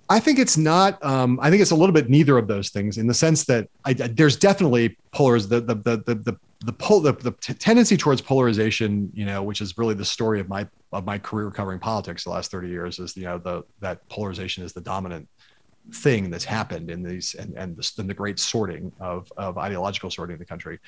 I 0.09 0.19
think 0.19 0.38
it's 0.38 0.57
not. 0.57 1.05
Um, 1.05 1.38
I 1.43 1.51
think 1.51 1.61
it's 1.61 1.71
a 1.71 1.77
little 1.77 1.93
bit 1.93 2.09
neither 2.09 2.38
of 2.38 2.49
those 2.49 2.71
things 2.71 2.97
in 2.97 3.07
the 3.07 3.12
sense 3.12 3.45
that 3.45 3.69
I, 3.85 3.93
there's 3.93 4.35
definitely 4.35 4.97
polars 5.14 5.47
the 5.47 5.61
the 5.61 5.74
the 5.74 5.97
the 5.99 6.14
the 6.14 6.37
the, 6.61 6.72
the, 6.72 7.12
the 7.12 7.31
t- 7.33 7.53
tendency 7.53 7.99
towards 7.99 8.22
polarization, 8.22 9.11
you 9.12 9.26
know, 9.26 9.43
which 9.43 9.61
is 9.61 9.76
really 9.76 9.95
the 9.95 10.07
story 10.07 10.41
of 10.41 10.49
my 10.49 10.66
of 10.95 11.05
my 11.05 11.18
career 11.18 11.51
covering 11.51 11.79
politics 11.79 12.24
the 12.24 12.31
last 12.31 12.51
30 12.51 12.68
years, 12.68 12.99
is 12.99 13.14
you 13.14 13.24
know 13.24 13.37
the 13.37 13.62
that 13.81 14.09
polarization 14.09 14.64
is 14.64 14.72
the 14.72 14.81
dominant 14.81 15.29
thing 15.93 16.30
that's 16.30 16.45
happened 16.45 16.91
in 16.91 17.03
these 17.03 17.34
and 17.34 17.55
and 17.57 17.76
the, 17.76 17.93
and 17.99 18.11
the 18.11 18.14
great 18.14 18.39
sorting 18.39 18.93
of 19.01 19.32
of 19.36 19.59
ideological 19.59 20.11
sorting 20.11 20.34
in 20.34 20.39
the 20.39 20.45
country 20.45 20.78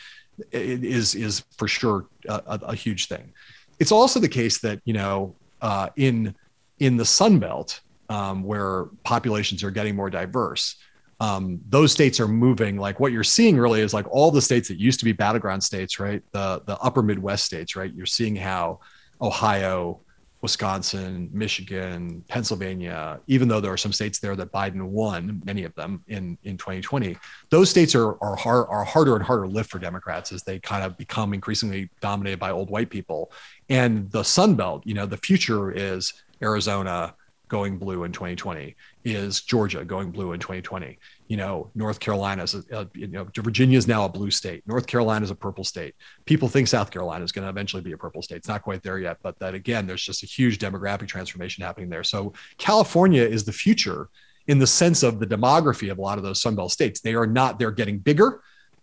is 0.52 1.14
is 1.14 1.44
for 1.56 1.68
sure 1.68 2.06
a, 2.28 2.60
a, 2.62 2.74
huge 2.74 3.06
thing. 3.06 3.32
It's 3.78 3.92
also 3.92 4.20
the 4.20 4.28
case 4.28 4.58
that 4.60 4.80
you 4.84 4.94
know 4.94 5.34
uh, 5.62 5.88
in 5.96 6.34
in 6.78 6.96
the 6.96 7.04
Sun 7.04 7.38
Belt 7.38 7.80
um, 8.08 8.42
where 8.42 8.86
populations 9.04 9.62
are 9.62 9.70
getting 9.70 9.94
more 9.94 10.10
diverse, 10.10 10.76
um, 11.20 11.60
those 11.68 11.92
states 11.92 12.18
are 12.18 12.28
moving. 12.28 12.76
Like 12.76 12.98
what 12.98 13.12
you're 13.12 13.22
seeing 13.22 13.56
really 13.58 13.80
is 13.80 13.94
like 13.94 14.06
all 14.10 14.30
the 14.30 14.42
states 14.42 14.68
that 14.68 14.78
used 14.78 14.98
to 15.00 15.04
be 15.04 15.12
battleground 15.12 15.62
states, 15.62 16.00
right? 16.00 16.22
The 16.32 16.62
the 16.66 16.78
upper 16.78 17.02
Midwest 17.02 17.44
states, 17.44 17.76
right? 17.76 17.92
You're 17.94 18.06
seeing 18.06 18.36
how 18.36 18.80
Ohio, 19.20 20.00
Wisconsin, 20.42 21.28
Michigan, 21.32 22.24
Pennsylvania, 22.28 23.20
even 23.26 23.48
though 23.48 23.60
there 23.60 23.72
are 23.72 23.76
some 23.76 23.92
states 23.92 24.18
there 24.18 24.34
that 24.36 24.50
Biden 24.52 24.82
won, 24.82 25.42
many 25.44 25.64
of 25.64 25.74
them 25.74 26.02
in, 26.08 26.38
in 26.44 26.56
2020, 26.56 27.16
those 27.50 27.68
states 27.68 27.94
are, 27.94 28.22
are, 28.22 28.36
hard, 28.36 28.66
are 28.70 28.84
harder 28.84 29.14
and 29.16 29.24
harder 29.24 29.44
to 29.44 29.50
lift 29.50 29.70
for 29.70 29.78
Democrats 29.78 30.32
as 30.32 30.42
they 30.42 30.58
kind 30.58 30.82
of 30.82 30.96
become 30.96 31.34
increasingly 31.34 31.90
dominated 32.00 32.38
by 32.38 32.50
old 32.50 32.70
white 32.70 32.88
people. 32.88 33.32
And 33.68 34.10
the 34.10 34.22
Sun 34.22 34.54
Belt, 34.54 34.86
you 34.86 34.94
know, 34.94 35.06
the 35.06 35.18
future 35.18 35.70
is 35.70 36.14
Arizona, 36.42 37.14
going 37.50 37.76
blue 37.76 38.04
in 38.04 38.12
2020? 38.12 38.74
Is 39.04 39.42
Georgia 39.42 39.84
going 39.84 40.10
blue 40.10 40.32
in 40.32 40.40
2020? 40.40 40.98
You 41.30 41.36
know, 41.36 41.70
North 41.76 42.00
Carolina 42.00 42.42
is, 42.42 42.56
a, 42.56 42.64
uh, 42.76 42.84
you 42.92 43.06
know, 43.06 43.24
Virginia 43.36 43.78
is 43.78 43.86
now 43.86 44.04
a 44.04 44.08
blue 44.08 44.32
state. 44.32 44.66
North 44.66 44.88
Carolina 44.88 45.22
is 45.24 45.30
a 45.30 45.34
purple 45.36 45.62
state. 45.62 45.94
People 46.24 46.48
think 46.48 46.66
South 46.66 46.90
Carolina 46.90 47.24
is 47.24 47.30
going 47.30 47.44
to 47.44 47.48
eventually 47.48 47.82
be 47.82 47.92
a 47.92 47.96
purple 47.96 48.20
state. 48.20 48.38
It's 48.38 48.48
not 48.48 48.62
quite 48.62 48.82
there 48.82 48.98
yet, 48.98 49.18
but 49.22 49.38
that 49.38 49.54
again, 49.54 49.86
there's 49.86 50.02
just 50.02 50.24
a 50.24 50.26
huge 50.26 50.58
demographic 50.58 51.06
transformation 51.06 51.62
happening 51.62 51.88
there. 51.88 52.02
So 52.02 52.32
California 52.58 53.22
is 53.22 53.44
the 53.44 53.52
future 53.52 54.08
in 54.48 54.58
the 54.58 54.66
sense 54.66 55.04
of 55.04 55.20
the 55.20 55.26
demography 55.26 55.92
of 55.92 55.98
a 55.98 56.02
lot 56.02 56.18
of 56.18 56.24
those 56.24 56.42
Sunbelt 56.42 56.72
states. 56.72 57.00
They 57.00 57.14
are 57.14 57.28
not, 57.28 57.60
they're 57.60 57.70
getting 57.70 57.98
bigger 57.98 58.42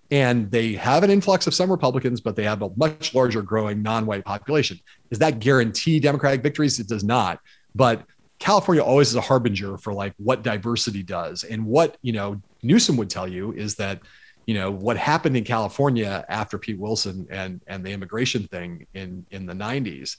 and 0.10 0.50
they 0.50 0.72
have 0.74 1.04
an 1.04 1.10
influx 1.10 1.48
of 1.48 1.54
some 1.54 1.70
Republicans, 1.70 2.22
but 2.22 2.38
they 2.38 2.46
have 2.46 2.62
a 2.62 2.70
much 2.78 3.14
larger 3.14 3.42
growing 3.42 3.82
non-white 3.82 4.24
population. 4.24 4.80
Does 5.10 5.20
that 5.20 5.40
guarantee 5.40 6.00
Democratic 6.00 6.44
victories? 6.44 6.80
It 6.80 6.88
does 6.88 7.04
not. 7.04 7.42
But 7.76 8.06
California 8.40 8.84
always 8.84 9.10
is 9.10 9.16
a 9.16 9.22
harbinger 9.22 9.78
for 9.78 9.94
like 9.94 10.14
what 10.18 10.44
diversity 10.44 11.04
does. 11.04 11.44
And 11.44 11.66
what, 11.66 11.98
you 12.02 12.14
know, 12.14 12.42
Newsom 12.62 12.98
would 12.98 13.10
tell 13.10 13.28
you 13.28 13.54
is 13.54 13.76
that, 13.76 14.02
you 14.46 14.54
know, 14.54 14.72
what 14.72 14.98
happened 14.98 15.36
in 15.36 15.44
California 15.44 16.24
after 16.30 16.58
Pete 16.58 16.80
Wilson 16.80 17.28
and 17.30 17.62
and 17.68 17.86
the 17.86 17.92
immigration 17.92 18.44
thing 18.48 18.86
in 18.94 19.26
in 19.32 19.46
the 19.46 19.54
90s 19.54 20.18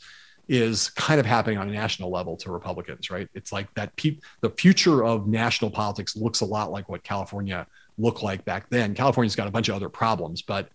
is 0.49 0.89
kind 0.91 1.21
of 1.21 1.27
happening 1.27 1.59
on 1.59 1.69
a 1.69 1.73
national 1.73 2.11
level 2.11 2.37
to 2.39 2.51
Republicans, 2.51 3.11
right? 3.11 3.29
It's 3.35 3.53
like 3.53 3.73
that 3.75 3.95
pe- 3.97 4.19
the 4.41 4.51
future 4.51 5.05
of 5.05 5.29
national 5.29 5.71
politics 5.71 6.16
looks 6.16 6.41
a 6.41 6.47
lot 6.47 6.73
like 6.73 6.89
what 6.89 7.05
California 7.05 7.66
looked 7.99 8.23
like 8.23 8.45
back 8.47 8.69
then. 8.71 8.95
California's 8.95 9.37
got 9.37 9.47
a 9.47 9.51
bunch 9.51 9.69
of 9.69 9.75
other 9.75 9.91
problems, 9.91 10.41
but 10.41 10.71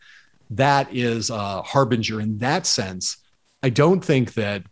that 0.52 0.94
is 0.94 1.32
a 1.32 1.62
harbinger 1.64 2.22
in 2.22 2.38
that 2.38 2.68
sense. 2.68 3.18
I 3.64 3.70
don't 3.70 4.04
think 4.04 4.34
that 4.36 4.64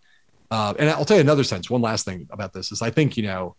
uh, 0.52 0.74
and 0.78 0.90
I'll 0.90 1.06
tell 1.06 1.18
you 1.18 1.22
another 1.22 1.44
sense. 1.44 1.70
One 1.70 1.82
last 1.82 2.06
thing 2.06 2.28
about 2.30 2.54
this 2.54 2.72
is 2.72 2.82
I 2.82 2.92
think, 2.92 3.18
you 3.18 3.24
know, 3.24 3.56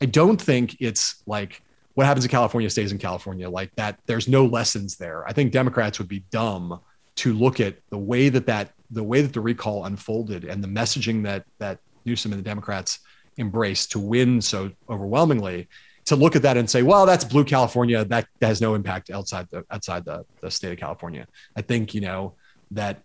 I 0.00 0.06
don't 0.06 0.40
think 0.40 0.76
it's 0.80 1.22
like 1.26 1.62
what 1.94 2.06
happens 2.06 2.24
in 2.24 2.30
California 2.30 2.70
stays 2.70 2.92
in 2.92 2.98
California 2.98 3.50
like 3.50 3.74
that. 3.74 3.98
There's 4.06 4.28
no 4.28 4.46
lessons 4.46 4.96
there. 4.96 5.26
I 5.26 5.32
think 5.32 5.52
Democrats 5.52 5.98
would 5.98 6.08
be 6.08 6.22
dumb 6.30 6.80
to 7.16 7.32
look 7.34 7.58
at 7.58 7.76
the 7.90 7.98
way 7.98 8.28
that 8.28 8.46
that 8.46 8.70
the 8.92 9.02
way 9.02 9.20
that 9.20 9.32
the 9.32 9.40
recall 9.40 9.84
unfolded 9.84 10.44
and 10.44 10.62
the 10.62 10.68
messaging 10.68 11.24
that 11.24 11.44
that 11.58 11.80
Newsom 12.04 12.32
and 12.32 12.38
the 12.38 12.44
Democrats 12.44 13.00
embraced 13.36 13.90
to 13.92 13.98
win 13.98 14.40
so 14.40 14.70
overwhelmingly 14.88 15.68
to 16.04 16.16
look 16.16 16.36
at 16.36 16.42
that 16.42 16.56
and 16.56 16.70
say, 16.70 16.82
well, 16.82 17.04
that's 17.04 17.24
blue 17.24 17.44
California. 17.44 18.04
That, 18.04 18.26
that 18.38 18.46
has 18.46 18.60
no 18.60 18.74
impact 18.74 19.10
outside 19.10 19.48
the 19.50 19.64
outside 19.70 20.04
the, 20.04 20.24
the 20.40 20.50
state 20.50 20.72
of 20.72 20.78
California. 20.78 21.26
I 21.56 21.62
think, 21.62 21.94
you 21.94 22.00
know, 22.00 22.34
that 22.70 23.02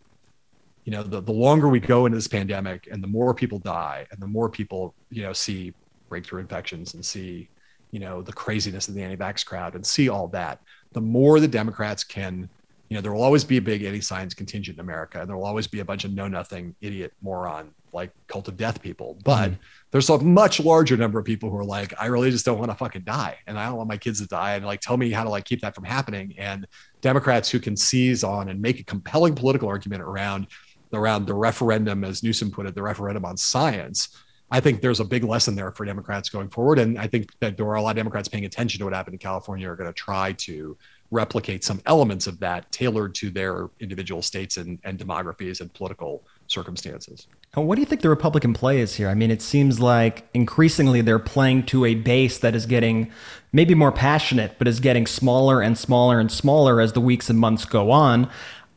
you 0.85 0.91
know 0.91 1.03
the, 1.03 1.21
the 1.21 1.31
longer 1.31 1.69
we 1.69 1.79
go 1.79 2.05
into 2.05 2.17
this 2.17 2.27
pandemic 2.27 2.87
and 2.91 3.03
the 3.03 3.07
more 3.07 3.33
people 3.33 3.59
die 3.59 4.05
and 4.11 4.21
the 4.21 4.27
more 4.27 4.49
people 4.49 4.93
you 5.09 5.23
know 5.23 5.33
see 5.33 5.73
breakthrough 6.09 6.41
infections 6.41 6.93
and 6.93 7.05
see 7.05 7.47
you 7.91 7.99
know 7.99 8.21
the 8.21 8.33
craziness 8.33 8.87
of 8.87 8.93
the 8.93 9.01
anti-vax 9.01 9.45
crowd 9.45 9.75
and 9.75 9.85
see 9.85 10.09
all 10.09 10.27
that 10.27 10.59
the 10.91 11.01
more 11.01 11.39
the 11.39 11.47
democrats 11.47 12.03
can 12.03 12.49
you 12.93 12.97
know 12.97 13.01
there 13.01 13.11
will 13.11 13.23
always 13.23 13.43
be 13.43 13.57
a 13.57 13.61
big 13.61 13.81
anti-science 13.81 14.35
contingent 14.35 14.77
in 14.77 14.79
america. 14.79 15.19
And 15.19 15.27
there 15.27 15.35
will 15.35 15.45
always 15.45 15.65
be 15.65 15.79
a 15.79 15.85
bunch 15.85 16.03
of 16.03 16.13
know 16.13 16.27
nothing 16.27 16.75
idiot 16.79 17.11
moron 17.23 17.73
like 17.91 18.11
cult 18.27 18.47
of 18.47 18.55
death 18.55 18.83
people. 18.83 19.17
But 19.23 19.49
mm-hmm. 19.49 19.61
there's 19.89 20.09
a 20.11 20.19
much 20.19 20.59
larger 20.59 20.95
number 20.95 21.17
of 21.17 21.25
people 21.25 21.49
who 21.49 21.57
are 21.57 21.65
like 21.65 21.95
i 21.99 22.05
really 22.05 22.29
just 22.29 22.45
don't 22.45 22.59
want 22.59 22.69
to 22.69 22.77
fucking 22.77 23.01
die 23.01 23.39
and 23.47 23.57
i 23.57 23.65
don't 23.65 23.77
want 23.77 23.89
my 23.89 23.97
kids 23.97 24.21
to 24.21 24.27
die 24.27 24.53
and 24.53 24.65
like 24.65 24.79
tell 24.79 24.95
me 24.95 25.09
how 25.09 25.23
to 25.23 25.29
like 25.29 25.43
keep 25.43 25.61
that 25.61 25.73
from 25.73 25.85
happening. 25.85 26.35
And 26.37 26.67
democrats 27.01 27.49
who 27.49 27.59
can 27.59 27.75
seize 27.75 28.23
on 28.23 28.49
and 28.49 28.61
make 28.61 28.79
a 28.79 28.83
compelling 28.83 29.33
political 29.33 29.69
argument 29.69 30.03
around 30.03 30.45
around 30.93 31.25
the 31.25 31.33
referendum, 31.33 32.03
as 32.03 32.23
Newsom 32.23 32.51
put 32.51 32.65
it, 32.65 32.75
the 32.75 32.83
referendum 32.83 33.25
on 33.25 33.37
science. 33.37 34.09
I 34.51 34.59
think 34.59 34.81
there's 34.81 34.99
a 34.99 35.05
big 35.05 35.23
lesson 35.23 35.55
there 35.55 35.71
for 35.71 35.83
Democrats 35.83 36.29
going 36.29 36.49
forward. 36.49 36.77
And 36.77 36.99
I 36.99 37.07
think 37.07 37.31
that 37.39 37.57
there 37.57 37.65
are 37.67 37.75
a 37.75 37.81
lot 37.81 37.91
of 37.91 37.95
Democrats 37.95 38.27
paying 38.27 38.45
attention 38.45 38.77
to 38.79 38.85
what 38.85 38.93
happened 38.93 39.15
in 39.15 39.19
California 39.19 39.67
are 39.67 39.75
going 39.75 39.89
to 39.89 39.93
try 39.93 40.33
to 40.33 40.77
replicate 41.09 41.63
some 41.63 41.81
elements 41.85 42.27
of 42.27 42.39
that 42.39 42.71
tailored 42.71 43.15
to 43.15 43.29
their 43.29 43.69
individual 43.79 44.21
states 44.21 44.57
and, 44.57 44.79
and 44.83 44.99
demographies 44.99 45.61
and 45.61 45.73
political 45.73 46.23
circumstances. 46.47 47.27
And 47.55 47.67
what 47.67 47.75
do 47.75 47.81
you 47.81 47.85
think 47.85 48.01
the 48.01 48.09
Republican 48.09 48.53
play 48.53 48.79
is 48.79 48.95
here? 48.95 49.09
I 49.09 49.13
mean, 49.13 49.29
it 49.31 49.41
seems 49.41 49.79
like 49.79 50.27
increasingly 50.33 51.01
they're 51.01 51.19
playing 51.19 51.67
to 51.67 51.85
a 51.85 51.95
base 51.95 52.39
that 52.39 52.55
is 52.55 52.65
getting 52.65 53.11
maybe 53.51 53.75
more 53.75 53.91
passionate, 53.91 54.55
but 54.57 54.67
is 54.67 54.79
getting 54.79 55.05
smaller 55.05 55.61
and 55.61 55.77
smaller 55.77 56.19
and 56.19 56.31
smaller 56.31 56.81
as 56.81 56.93
the 56.93 57.01
weeks 57.01 57.29
and 57.29 57.39
months 57.39 57.65
go 57.65 57.91
on. 57.91 58.29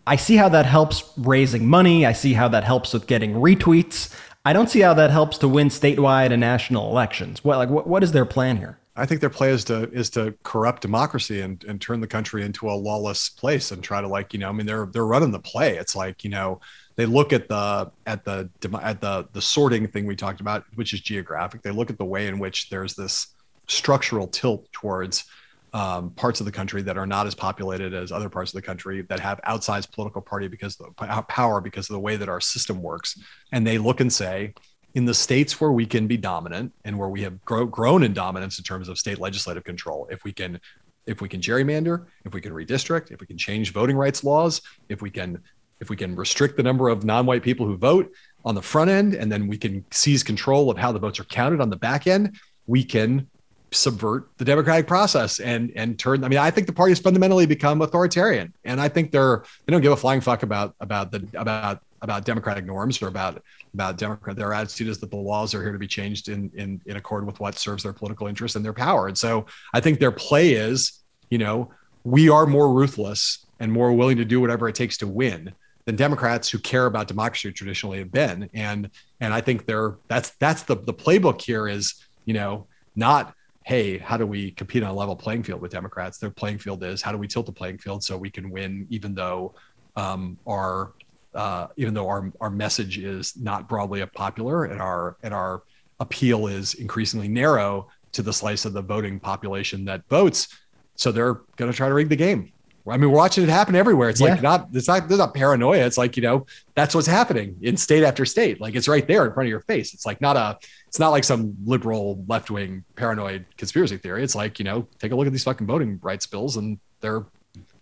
I 0.07 0.16
see 0.16 0.36
how 0.36 0.48
that 0.50 0.66
helps 0.66 1.04
raising 1.16 1.66
money. 1.66 2.07
I 2.07 2.12
see 2.12 2.34
how 2.34 2.48
that 2.48 2.64
helps 2.64 2.92
with 2.92 3.07
getting 3.07 3.34
retweets. 3.34 4.14
I 4.44 4.52
don't 4.52 4.70
see 4.70 4.80
how 4.80 4.94
that 4.94 5.11
helps 5.11 5.38
to 5.38 5.48
win 5.48 5.68
statewide 5.68 6.30
and 6.30 6.40
national 6.40 6.88
elections. 6.88 7.42
What 7.42 7.59
like 7.59 7.68
what, 7.68 7.88
what 7.88 8.04
is 8.04 8.12
their 8.12 8.24
plan 8.24 8.57
here? 8.57 8.78
I 8.94 9.04
think 9.04 9.20
their 9.20 9.30
play 9.30 9.50
is 9.50 9.64
to 9.64 9.90
is 9.90 10.09
to 10.11 10.34
corrupt 10.44 10.82
democracy 10.82 11.40
and, 11.40 11.62
and 11.64 11.80
turn 11.80 12.00
the 12.00 12.07
country 12.07 12.44
into 12.44 12.70
a 12.70 12.72
lawless 12.72 13.28
place 13.28 13.72
and 13.72 13.82
try 13.82 14.00
to 14.00 14.07
like 14.07 14.32
you 14.32 14.38
know 14.38 14.48
I 14.48 14.52
mean 14.52 14.66
they're 14.66 14.86
they're 14.86 15.04
running 15.04 15.32
the 15.32 15.40
play. 15.40 15.76
It's 15.76 15.96
like 15.96 16.22
you 16.22 16.30
know 16.30 16.61
they 16.94 17.07
look 17.07 17.32
at 17.32 17.48
the 17.48 17.90
at 18.07 18.24
the 18.24 18.48
at 18.80 19.00
the 19.00 19.28
the 19.32 19.42
sorting 19.42 19.88
thing 19.88 20.07
we 20.07 20.14
talked 20.14 20.40
about, 20.40 20.64
which 20.76 20.94
is 20.94 21.00
geographic. 21.00 21.62
They 21.62 21.72
look 21.72 21.90
at 21.90 21.98
the 21.98 22.04
way 22.04 22.28
in 22.28 22.38
which 22.38 22.70
there's 22.70 22.94
this 22.94 23.34
structural 23.66 24.28
tilt 24.28 24.70
towards 24.70 25.24
um, 25.72 26.10
parts 26.10 26.40
of 26.40 26.46
the 26.46 26.52
country 26.52 26.82
that 26.82 26.96
are 26.96 27.06
not 27.06 27.26
as 27.26 27.34
populated 27.34 27.92
as 27.92 28.12
other 28.12 28.28
parts 28.28 28.52
of 28.52 28.56
the 28.56 28.62
country 28.62 29.02
that 29.02 29.20
have 29.20 29.40
outsized 29.46 29.92
political 29.92 30.22
party 30.22 30.48
because 30.48 30.78
of 30.80 30.94
the 30.96 31.22
power 31.28 31.60
because 31.60 31.90
of 31.90 31.94
the 31.94 32.00
way 32.00 32.16
that 32.16 32.28
our 32.28 32.40
system 32.40 32.82
works. 32.82 33.18
And 33.52 33.66
they 33.66 33.78
look 33.78 34.00
and 34.00 34.12
say 34.12 34.54
in 34.96 35.04
the 35.04 35.14
states 35.14 35.60
where 35.60 35.72
we 35.72 35.84
can 35.84 36.06
be 36.06 36.16
dominant 36.16 36.72
and 36.86 36.98
where 36.98 37.10
we 37.10 37.20
have 37.20 37.44
grow, 37.44 37.66
grown 37.66 38.02
in 38.02 38.14
dominance 38.14 38.58
in 38.58 38.64
terms 38.64 38.88
of 38.88 38.98
state 38.98 39.18
legislative 39.18 39.62
control 39.62 40.08
if 40.10 40.24
we 40.24 40.32
can 40.32 40.58
if 41.06 41.20
we 41.20 41.28
can 41.28 41.40
gerrymander 41.40 42.06
if 42.24 42.32
we 42.32 42.40
can 42.40 42.52
redistrict 42.52 43.12
if 43.12 43.20
we 43.20 43.26
can 43.26 43.36
change 43.36 43.72
voting 43.72 43.94
rights 43.94 44.24
laws 44.24 44.62
if 44.88 45.02
we 45.02 45.10
can 45.10 45.38
if 45.80 45.90
we 45.90 45.96
can 45.96 46.16
restrict 46.16 46.56
the 46.56 46.62
number 46.62 46.88
of 46.88 47.04
non-white 47.04 47.42
people 47.42 47.66
who 47.66 47.76
vote 47.76 48.10
on 48.46 48.54
the 48.54 48.62
front 48.62 48.88
end 48.88 49.12
and 49.12 49.30
then 49.30 49.46
we 49.46 49.58
can 49.58 49.84
seize 49.90 50.22
control 50.22 50.70
of 50.70 50.78
how 50.78 50.90
the 50.90 50.98
votes 50.98 51.20
are 51.20 51.24
counted 51.24 51.60
on 51.60 51.68
the 51.68 51.76
back 51.76 52.06
end 52.06 52.34
we 52.66 52.82
can 52.82 53.28
subvert 53.72 54.28
the 54.38 54.44
democratic 54.44 54.86
process 54.86 55.40
and 55.40 55.72
and 55.74 55.98
turn 55.98 56.22
i 56.22 56.28
mean 56.28 56.38
i 56.38 56.50
think 56.50 56.66
the 56.66 56.72
party 56.72 56.92
has 56.92 57.00
fundamentally 57.00 57.46
become 57.46 57.82
authoritarian. 57.82 58.52
And 58.64 58.80
i 58.80 58.88
think 58.88 59.10
they're 59.10 59.44
they 59.64 59.72
don't 59.72 59.82
give 59.82 59.92
a 59.92 59.96
flying 59.96 60.20
fuck 60.20 60.42
about 60.42 60.74
about 60.80 61.10
the 61.10 61.26
about 61.34 61.82
about 62.02 62.24
democratic 62.24 62.64
norms 62.64 63.02
or 63.02 63.08
about 63.08 63.42
about 63.74 63.98
democrat 63.98 64.36
their 64.36 64.52
attitude 64.52 64.88
is 64.88 64.98
that 64.98 65.10
the 65.10 65.16
laws 65.16 65.54
are 65.54 65.62
here 65.62 65.72
to 65.72 65.78
be 65.78 65.86
changed 65.86 66.28
in 66.28 66.50
in 66.54 66.80
in 66.86 66.96
accord 66.96 67.26
with 67.26 67.40
what 67.40 67.56
serves 67.56 67.82
their 67.82 67.92
political 67.92 68.28
interests 68.28 68.56
and 68.56 68.64
their 68.64 68.72
power. 68.72 69.08
And 69.08 69.18
so 69.18 69.46
i 69.74 69.80
think 69.80 69.98
their 69.98 70.12
play 70.12 70.52
is 70.52 71.02
you 71.30 71.38
know 71.38 71.72
we 72.04 72.28
are 72.28 72.46
more 72.46 72.72
ruthless 72.72 73.46
and 73.58 73.72
more 73.72 73.92
willing 73.92 74.16
to 74.18 74.24
do 74.24 74.40
whatever 74.40 74.68
it 74.68 74.76
takes 74.76 74.96
to 74.98 75.08
win 75.08 75.52
than 75.86 75.96
democrats 75.96 76.48
who 76.48 76.58
care 76.58 76.86
about 76.86 77.08
democracy 77.08 77.50
traditionally 77.50 77.98
have 77.98 78.12
been. 78.12 78.48
And 78.54 78.90
and 79.20 79.34
i 79.34 79.40
think 79.40 79.66
they're 79.66 79.96
that's 80.06 80.30
that's 80.38 80.62
the 80.62 80.76
the 80.76 80.94
playbook 80.94 81.42
here 81.42 81.66
is 81.66 82.00
you 82.26 82.34
know 82.34 82.68
not 82.94 83.34
hey, 83.66 83.98
how 83.98 84.16
do 84.16 84.24
we 84.24 84.52
compete 84.52 84.84
on 84.84 84.90
a 84.90 84.94
level 84.94 85.16
playing 85.16 85.42
field 85.42 85.60
with 85.60 85.72
Democrats? 85.72 86.18
Their 86.18 86.30
playing 86.30 86.58
field 86.58 86.84
is 86.84 87.02
how 87.02 87.10
do 87.10 87.18
we 87.18 87.26
tilt 87.26 87.46
the 87.46 87.52
playing 87.52 87.78
field 87.78 88.04
so 88.04 88.16
we 88.16 88.30
can 88.30 88.48
win, 88.48 88.86
even 88.90 89.12
though 89.12 89.54
um, 89.96 90.38
our 90.46 90.92
uh, 91.34 91.66
even 91.76 91.92
though 91.92 92.06
our 92.06 92.32
our 92.40 92.48
message 92.48 92.96
is 92.96 93.36
not 93.36 93.68
broadly 93.68 94.06
popular 94.06 94.66
and 94.66 94.80
our 94.80 95.16
and 95.24 95.34
our 95.34 95.64
appeal 95.98 96.46
is 96.46 96.74
increasingly 96.74 97.26
narrow 97.26 97.88
to 98.12 98.22
the 98.22 98.32
slice 98.32 98.64
of 98.66 98.72
the 98.72 98.82
voting 98.82 99.18
population 99.18 99.84
that 99.86 100.08
votes. 100.08 100.46
So 100.94 101.10
they're 101.10 101.34
going 101.56 101.70
to 101.70 101.76
try 101.76 101.88
to 101.88 101.94
rig 101.94 102.08
the 102.08 102.16
game. 102.16 102.52
I 102.88 102.96
mean, 102.96 103.10
we're 103.10 103.16
watching 103.16 103.42
it 103.42 103.50
happen 103.50 103.74
everywhere. 103.74 104.08
It's 104.10 104.20
yeah. 104.20 104.28
like 104.28 104.42
not, 104.42 104.68
it's 104.72 104.86
not, 104.86 105.08
there's 105.08 105.18
not 105.18 105.34
paranoia. 105.34 105.84
It's 105.84 105.98
like, 105.98 106.16
you 106.16 106.22
know, 106.22 106.46
that's 106.74 106.94
what's 106.94 107.08
happening 107.08 107.56
in 107.62 107.76
state 107.76 108.04
after 108.04 108.24
state. 108.24 108.60
Like 108.60 108.76
it's 108.76 108.86
right 108.86 109.06
there 109.06 109.26
in 109.26 109.32
front 109.34 109.48
of 109.48 109.50
your 109.50 109.60
face. 109.60 109.92
It's 109.92 110.06
like 110.06 110.20
not 110.20 110.36
a, 110.36 110.56
it's 110.97 111.01
not 111.01 111.11
like 111.11 111.24
some 111.24 111.55
liberal 111.66 112.24
left 112.26 112.51
wing 112.51 112.82
paranoid 112.94 113.44
conspiracy 113.59 113.99
theory. 113.99 114.24
It's 114.24 114.34
like, 114.34 114.59
you 114.59 114.64
know, 114.64 114.88
take 114.99 115.12
a 115.12 115.14
look 115.14 115.26
at 115.26 115.32
these 115.34 115.44
fucking 115.44 115.66
voting 115.66 115.99
rights 116.03 116.24
bills 116.24 116.57
and 116.57 116.78
they're, 117.03 117.22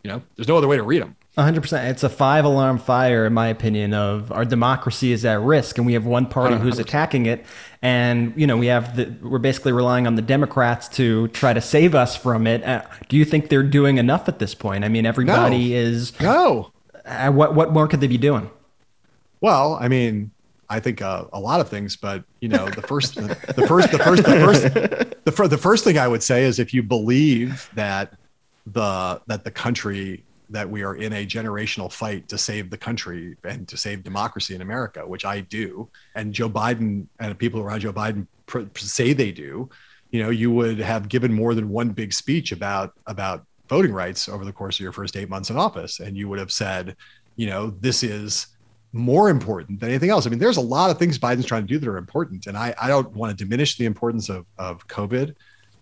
you 0.03 0.11
know, 0.11 0.21
there's 0.35 0.49
no 0.49 0.57
other 0.57 0.67
way 0.67 0.77
to 0.77 0.83
read 0.83 1.01
them. 1.01 1.15
100%. 1.39 1.91
It's 1.91 2.03
a 2.03 2.09
five 2.09 2.45
alarm 2.45 2.79
fire, 2.79 3.25
in 3.25 3.33
my 3.33 3.47
opinion, 3.47 3.95
of 3.95 4.33
our 4.33 4.45
democracy 4.45 5.13
is 5.13 5.25
at 5.25 5.41
risk. 5.41 5.79
And 5.79 5.87
we 5.87 5.93
have 5.93 6.05
one 6.05 6.27
party 6.27 6.57
who's 6.57 6.81
attacking 6.81 7.27
it. 7.27 7.47
And, 7.83 8.33
you 8.37 8.49
know, 8.49 8.57
we 8.57 8.67
have 8.67 8.97
the, 8.97 9.15
we're 9.23 9.39
basically 9.39 9.71
relying 9.71 10.09
on 10.09 10.17
the 10.17 10.23
Democrats 10.23 10.89
to 10.97 11.29
try 11.29 11.53
to 11.53 11.61
save 11.61 11.95
us 11.95 12.17
from 12.17 12.49
it. 12.49 12.65
Uh, 12.65 12.83
do 13.09 13.17
you 13.17 13.25
think 13.25 13.49
they're 13.49 13.63
doing 13.63 13.99
enough 13.99 14.27
at 14.29 14.41
this 14.41 14.57
point? 14.57 14.83
I 14.85 14.89
mean, 14.89 15.07
everybody 15.07 15.73
is, 15.75 16.19
No. 16.21 16.73
uh, 17.05 17.31
what, 17.31 17.55
what 17.55 17.73
more 17.73 17.87
could 17.87 18.01
they 18.01 18.09
be 18.09 18.19
doing? 18.19 18.51
Well, 19.41 19.79
I 19.81 19.87
mean, 19.87 20.33
I 20.69 20.81
think 20.81 21.03
uh, 21.03 21.27
a 21.33 21.41
lot 21.41 21.61
of 21.61 21.69
things, 21.69 21.97
but 21.97 22.25
you 22.41 22.49
know, 22.49 22.69
the 22.69 22.83
first, 22.83 23.15
the, 23.15 23.29
the 23.57 23.67
first, 23.67 23.91
the 23.91 23.99
first, 23.99 24.23
the 24.25 24.41
first, 24.41 25.25
the, 25.25 25.33
fir- 25.33 25.49
the 25.49 25.59
first 25.59 25.85
thing 25.85 25.99
I 25.99 26.09
would 26.09 26.23
say 26.23 26.45
is 26.45 26.59
if 26.59 26.73
you 26.75 26.83
believe 26.83 27.71
that 27.75 28.15
the 28.67 29.21
that 29.27 29.45
the 29.45 29.51
country 29.51 30.25
that 30.51 30.69
we 30.69 30.83
are 30.83 30.97
in 30.97 31.13
a 31.15 31.27
generational 31.27 31.91
fight 31.91 32.29
to 32.29 32.39
save 32.39 32.71
the 32.71 32.77
country 32.77 33.37
and 33.45 33.67
to 33.67 33.77
save 33.77 34.05
democracy 34.05 34.55
in 34.55 34.61
America, 34.61 35.07
which 35.07 35.25
I 35.25 35.41
do, 35.41 35.89
and 36.15 36.33
Joe 36.33 36.51
Biden 36.51 37.07
and 37.19 37.37
people 37.39 37.61
around 37.61 37.81
Joe 37.81 37.93
Biden 37.93 38.27
pr- 38.47 38.63
say 38.77 39.13
they 39.13 39.33
do, 39.33 39.69
you 40.11 40.23
know, 40.23 40.31
you 40.31 40.51
would 40.53 40.79
have 40.79 41.09
given 41.09 41.33
more 41.33 41.55
than 41.55 41.69
one 41.69 41.91
big 41.91 42.13
speech 42.13 42.53
about 42.53 42.95
about 43.07 43.45
voting 43.69 43.93
rights 43.93 44.29
over 44.29 44.45
the 44.45 44.53
course 44.53 44.77
of 44.77 44.81
your 44.81 44.93
first 44.93 45.17
eight 45.17 45.29
months 45.29 45.51
in 45.51 45.57
office, 45.57 46.01
and 46.01 46.17
you 46.17 46.29
would 46.29 46.39
have 46.39 46.53
said, 46.53 46.97
you 47.37 47.47
know, 47.47 47.71
this 47.81 48.03
is 48.03 48.47
more 48.95 49.29
important 49.29 49.81
than 49.81 49.91
anything 49.91 50.09
else. 50.09 50.25
I 50.25 50.31
mean, 50.31 50.39
there's 50.39 50.57
a 50.57 50.63
lot 50.63 50.89
of 50.89 50.99
things 50.99 51.19
Biden's 51.19 51.47
trying 51.47 51.63
to 51.63 51.69
do 51.69 51.79
that 51.79 51.89
are 51.89 51.97
important, 51.97 52.47
and 52.47 52.57
I, 52.57 52.75
I 52.81 52.87
don't 52.87 53.13
want 53.13 53.37
to 53.37 53.45
diminish 53.45 53.77
the 53.77 53.87
importance 53.87 54.29
of 54.29 54.47
of 54.57 54.87
COVID 54.87 55.35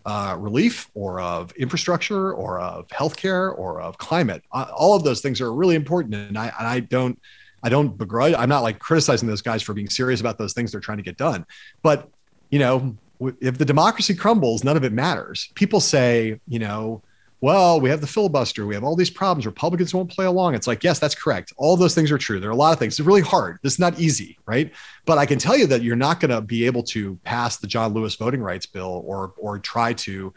uh, 0.06 0.36
relief 0.38 0.90
or 0.94 1.20
of 1.20 1.52
infrastructure 1.52 2.32
or 2.32 2.58
of 2.58 2.88
healthcare 2.88 3.56
or 3.56 3.82
of 3.82 3.98
climate. 3.98 4.42
Uh, 4.50 4.66
all 4.74 4.96
of 4.96 5.04
those 5.04 5.20
things 5.20 5.40
are 5.42 5.52
really 5.52 5.76
important, 5.76 6.14
and 6.14 6.38
I 6.38 6.46
and 6.58 6.66
I 6.66 6.80
don't 6.80 7.20
I 7.62 7.68
don't 7.68 7.96
begrudge. 7.98 8.34
I'm 8.36 8.48
not 8.48 8.62
like 8.62 8.78
criticizing 8.78 9.28
those 9.28 9.42
guys 9.42 9.62
for 9.62 9.74
being 9.74 9.90
serious 9.90 10.20
about 10.20 10.38
those 10.38 10.54
things 10.54 10.72
they're 10.72 10.80
trying 10.80 10.98
to 10.98 11.04
get 11.04 11.18
done, 11.18 11.44
but 11.82 12.08
you 12.50 12.58
know, 12.58 12.96
if 13.40 13.58
the 13.58 13.64
democracy 13.64 14.14
crumbles, 14.14 14.64
none 14.64 14.76
of 14.76 14.84
it 14.84 14.92
matters. 14.92 15.50
People 15.54 15.80
say, 15.80 16.40
you 16.48 16.58
know, 16.58 17.02
well, 17.42 17.80
we 17.80 17.90
have 17.90 18.00
the 18.00 18.06
filibuster, 18.06 18.66
we 18.66 18.74
have 18.74 18.84
all 18.84 18.94
these 18.94 19.10
problems. 19.10 19.46
Republicans 19.46 19.92
won't 19.92 20.08
play 20.08 20.26
along. 20.26 20.54
It's 20.54 20.68
like, 20.68 20.84
yes, 20.84 21.00
that's 21.00 21.16
correct. 21.16 21.52
All 21.56 21.76
those 21.76 21.92
things 21.92 22.12
are 22.12 22.16
true. 22.16 22.38
There 22.38 22.48
are 22.48 22.52
a 22.52 22.56
lot 22.56 22.72
of 22.72 22.78
things. 22.78 23.00
It's 23.00 23.06
really 23.06 23.20
hard. 23.20 23.58
This 23.62 23.72
is 23.72 23.78
not 23.80 23.98
easy, 23.98 24.38
right? 24.46 24.70
But 25.06 25.18
I 25.18 25.26
can 25.26 25.40
tell 25.40 25.58
you 25.58 25.66
that 25.66 25.82
you're 25.82 25.96
not 25.96 26.20
going 26.20 26.30
to 26.30 26.40
be 26.40 26.64
able 26.64 26.84
to 26.84 27.18
pass 27.24 27.56
the 27.56 27.66
John 27.66 27.94
Lewis 27.94 28.14
voting 28.14 28.40
rights 28.40 28.66
bill 28.66 29.02
or 29.04 29.34
or 29.36 29.58
try 29.58 29.92
to 29.92 30.32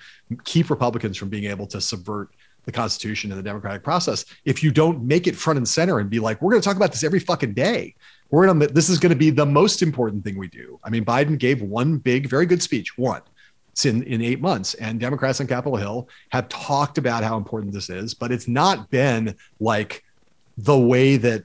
keep 0.46 0.72
Republicans 0.72 1.16
from 1.16 1.30
being 1.30 1.46
able 1.46 1.68
to 1.68 1.80
subvert 1.80 2.32
the 2.64 2.72
Constitution 2.72 3.32
and 3.32 3.38
the 3.38 3.44
democratic 3.44 3.84
process 3.84 4.26
if 4.44 4.64
you 4.64 4.72
don't 4.72 5.04
make 5.04 5.28
it 5.28 5.36
front 5.36 5.58
and 5.58 5.68
center 5.68 6.00
and 6.00 6.10
be 6.10 6.20
like, 6.20 6.42
we're 6.42 6.50
going 6.50 6.62
to 6.62 6.68
talk 6.68 6.76
about 6.76 6.92
this 6.92 7.04
every 7.04 7.20
fucking 7.20 7.54
day. 7.54 7.94
We're 8.32 8.48
going 8.48 8.60
to. 8.62 8.68
This 8.68 8.90
is 8.90 8.98
going 8.98 9.12
to 9.12 9.16
be 9.16 9.30
the 9.30 9.46
most 9.46 9.84
important 9.84 10.24
thing 10.24 10.40
we 10.40 10.48
do. 10.48 10.80
I 10.84 10.90
mean, 10.90 11.06
Biden 11.06 11.38
gave 11.38 11.62
one 11.62 12.00
big, 12.00 12.28
very 12.28 12.48
good 12.48 12.64
speech. 12.64 12.98
One 12.98 13.22
in, 13.84 14.04
in 14.04 14.22
eight 14.22 14.40
months. 14.40 14.74
And 14.76 15.00
Democrats 15.02 15.42
on 15.42 15.48
Capitol 15.48 15.76
Hill 15.76 16.08
have 16.30 16.48
talked 16.48 16.98
about 16.98 17.24
how 17.24 17.36
important 17.36 17.74
this 17.74 17.90
is, 17.90 18.14
but 18.14 18.32
it's 18.32 18.48
not 18.48 18.90
been 18.90 19.36
like 19.60 20.06
the 20.58 20.78
way 20.78 21.18
that 21.18 21.44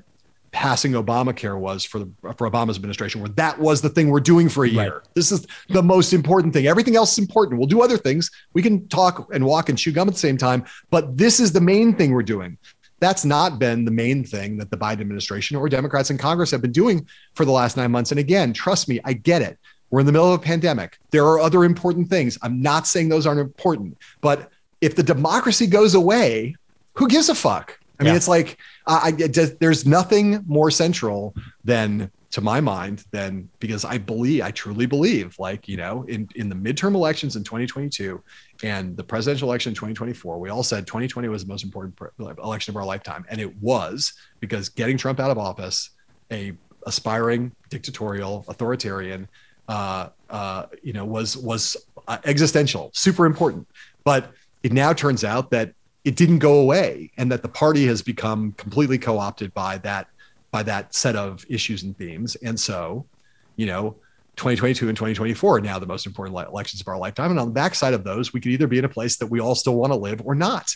passing 0.53 0.93
Obamacare 0.93 1.59
was 1.59 1.85
for 1.85 2.01
the 2.01 2.11
for 2.37 2.51
Obama's 2.51 2.76
administration, 2.76 3.20
where 3.20 3.31
that 3.31 3.59
was 3.59 3.81
the 3.81 3.89
thing 3.89 4.11
we're 4.11 4.20
doing 4.20 4.49
for 4.49 4.64
a 4.64 4.68
year. 4.68 4.95
Right. 4.95 5.09
This 5.14 5.33
is 5.33 5.47
the 5.68 5.83
most 5.83 6.12
important 6.12 6.53
thing. 6.53 6.66
Everything 6.66 6.97
else 6.97 7.12
is 7.12 7.18
important. 7.18 7.59
We'll 7.59 7.68
do 7.68 7.83
other 7.83 7.97
things. 7.97 8.31
We 8.53 8.62
can 8.62 8.87
talk 8.89 9.28
and 9.33 9.45
walk 9.45 9.68
and 9.68 9.78
chew 9.78 9.93
gum 9.93 10.09
at 10.09 10.14
the 10.14 10.20
same 10.20 10.37
time, 10.37 10.64
but 10.91 11.16
this 11.16 11.41
is 11.41 11.53
the 11.53 11.61
main 11.61 11.95
thing 11.95 12.12
we're 12.12 12.22
doing. 12.22 12.59
That's 13.01 13.24
not 13.24 13.59
been 13.59 13.85
the 13.85 13.91
main 13.91 14.24
thing 14.24 14.59
that 14.59 14.70
the 14.70 14.76
Biden 14.76 15.01
administration 15.01 15.57
or 15.57 15.68
Democrats 15.68 16.11
in 16.11 16.18
Congress 16.18 16.51
have 16.51 16.61
been 16.61 16.72
doing 16.72 17.07
for 17.35 17.47
the 17.47 17.53
last 17.53 17.76
nine 17.76 17.91
months. 17.91 18.11
And 18.11 18.20
again, 18.20 18.53
trust 18.53 18.89
me, 18.89 19.01
I 19.05 19.14
get 19.14 19.41
it. 19.41 19.59
We're 19.91 20.01
in 20.01 20.07
the 20.07 20.12
middle 20.12 20.32
of 20.32 20.41
a 20.41 20.43
pandemic. 20.43 20.99
There 21.11 21.24
are 21.26 21.41
other 21.41 21.64
important 21.64 22.09
things. 22.09 22.38
I'm 22.43 22.62
not 22.62 22.86
saying 22.86 23.09
those 23.09 23.26
aren't 23.26 23.41
important, 23.41 23.99
but 24.20 24.51
if 24.80 24.95
the 24.97 25.03
democracy 25.03 25.66
goes 25.66 25.95
away, 25.95 26.55
who 26.95 27.09
gives 27.09 27.28
a 27.28 27.34
fuck? 27.34 27.78
I 27.99 28.05
mean, 28.05 28.12
Yeah. 28.12 28.16
it's 28.16 28.28
like 28.28 28.59
I, 28.86 28.97
I 28.97 29.09
it 29.18 29.32
just, 29.32 29.59
there's 29.61 29.84
nothing 29.84 30.43
more 30.47 30.70
central 30.70 31.34
than, 31.64 32.11
to 32.30 32.41
my 32.41 32.61
mind, 32.61 33.05
than 33.11 33.49
because 33.59 33.84
I 33.84 33.99
believe, 33.99 34.43
I 34.43 34.53
truly 34.53 34.86
believe, 34.86 35.36
like 35.41 35.66
you 35.66 35.76
know, 35.76 36.05
in 36.05 36.28
in 36.36 36.49
the 36.49 36.55
midterm 36.55 36.95
elections 36.95 37.34
in 37.34 37.43
2022 37.43 38.22
and 38.62 38.97
the 38.97 39.03
presidential 39.03 39.49
election 39.49 39.70
in 39.70 39.74
2024, 39.74 40.38
we 40.38 40.49
all 40.49 40.62
said 40.62 40.86
2020 40.86 41.26
was 41.28 41.43
the 41.45 41.49
most 41.49 41.64
important 41.64 41.99
election 42.38 42.70
of 42.72 42.76
our 42.76 42.84
lifetime, 42.84 43.24
and 43.28 43.41
it 43.41 43.55
was 43.61 44.12
because 44.38 44.68
getting 44.68 44.97
Trump 44.97 45.18
out 45.18 45.30
of 45.32 45.38
office, 45.38 45.91
a 46.30 46.53
aspiring 46.86 47.51
dictatorial 47.68 48.45
authoritarian, 48.49 49.28
uh, 49.70 50.08
uh, 50.28 50.66
you 50.82 50.92
know, 50.92 51.04
was 51.04 51.36
was 51.36 51.76
uh, 52.08 52.18
existential, 52.24 52.90
super 52.92 53.24
important. 53.24 53.68
But 54.04 54.32
it 54.64 54.72
now 54.72 54.92
turns 54.92 55.22
out 55.22 55.50
that 55.52 55.72
it 56.04 56.16
didn't 56.16 56.40
go 56.40 56.58
away, 56.58 57.12
and 57.16 57.30
that 57.30 57.42
the 57.42 57.48
party 57.48 57.86
has 57.86 58.02
become 58.02 58.52
completely 58.52 58.98
co-opted 58.98 59.54
by 59.54 59.78
that 59.78 60.08
by 60.50 60.64
that 60.64 60.92
set 60.92 61.14
of 61.14 61.44
issues 61.48 61.84
and 61.84 61.96
themes. 61.96 62.34
And 62.36 62.58
so, 62.58 63.06
you 63.54 63.66
know, 63.66 63.94
2022 64.34 64.88
and 64.88 64.96
2024 64.96 65.58
are 65.58 65.60
now 65.60 65.78
the 65.78 65.86
most 65.86 66.04
important 66.04 66.34
le- 66.34 66.48
elections 66.48 66.80
of 66.80 66.88
our 66.88 66.98
lifetime. 66.98 67.30
And 67.30 67.38
on 67.38 67.46
the 67.46 67.52
backside 67.52 67.94
of 67.94 68.02
those, 68.02 68.32
we 68.32 68.40
could 68.40 68.50
either 68.50 68.66
be 68.66 68.78
in 68.78 68.84
a 68.84 68.88
place 68.88 69.18
that 69.18 69.28
we 69.28 69.38
all 69.38 69.54
still 69.54 69.76
want 69.76 69.92
to 69.92 69.96
live 69.96 70.20
or 70.24 70.34
not. 70.34 70.74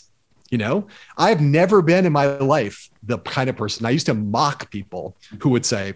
You 0.50 0.58
know, 0.58 0.86
I've 1.18 1.40
never 1.40 1.82
been 1.82 2.06
in 2.06 2.12
my 2.12 2.26
life 2.26 2.88
the 3.02 3.18
kind 3.18 3.50
of 3.50 3.56
person 3.56 3.86
I 3.86 3.90
used 3.90 4.06
to 4.06 4.14
mock 4.14 4.70
people 4.70 5.16
who 5.40 5.48
would 5.48 5.66
say, 5.66 5.94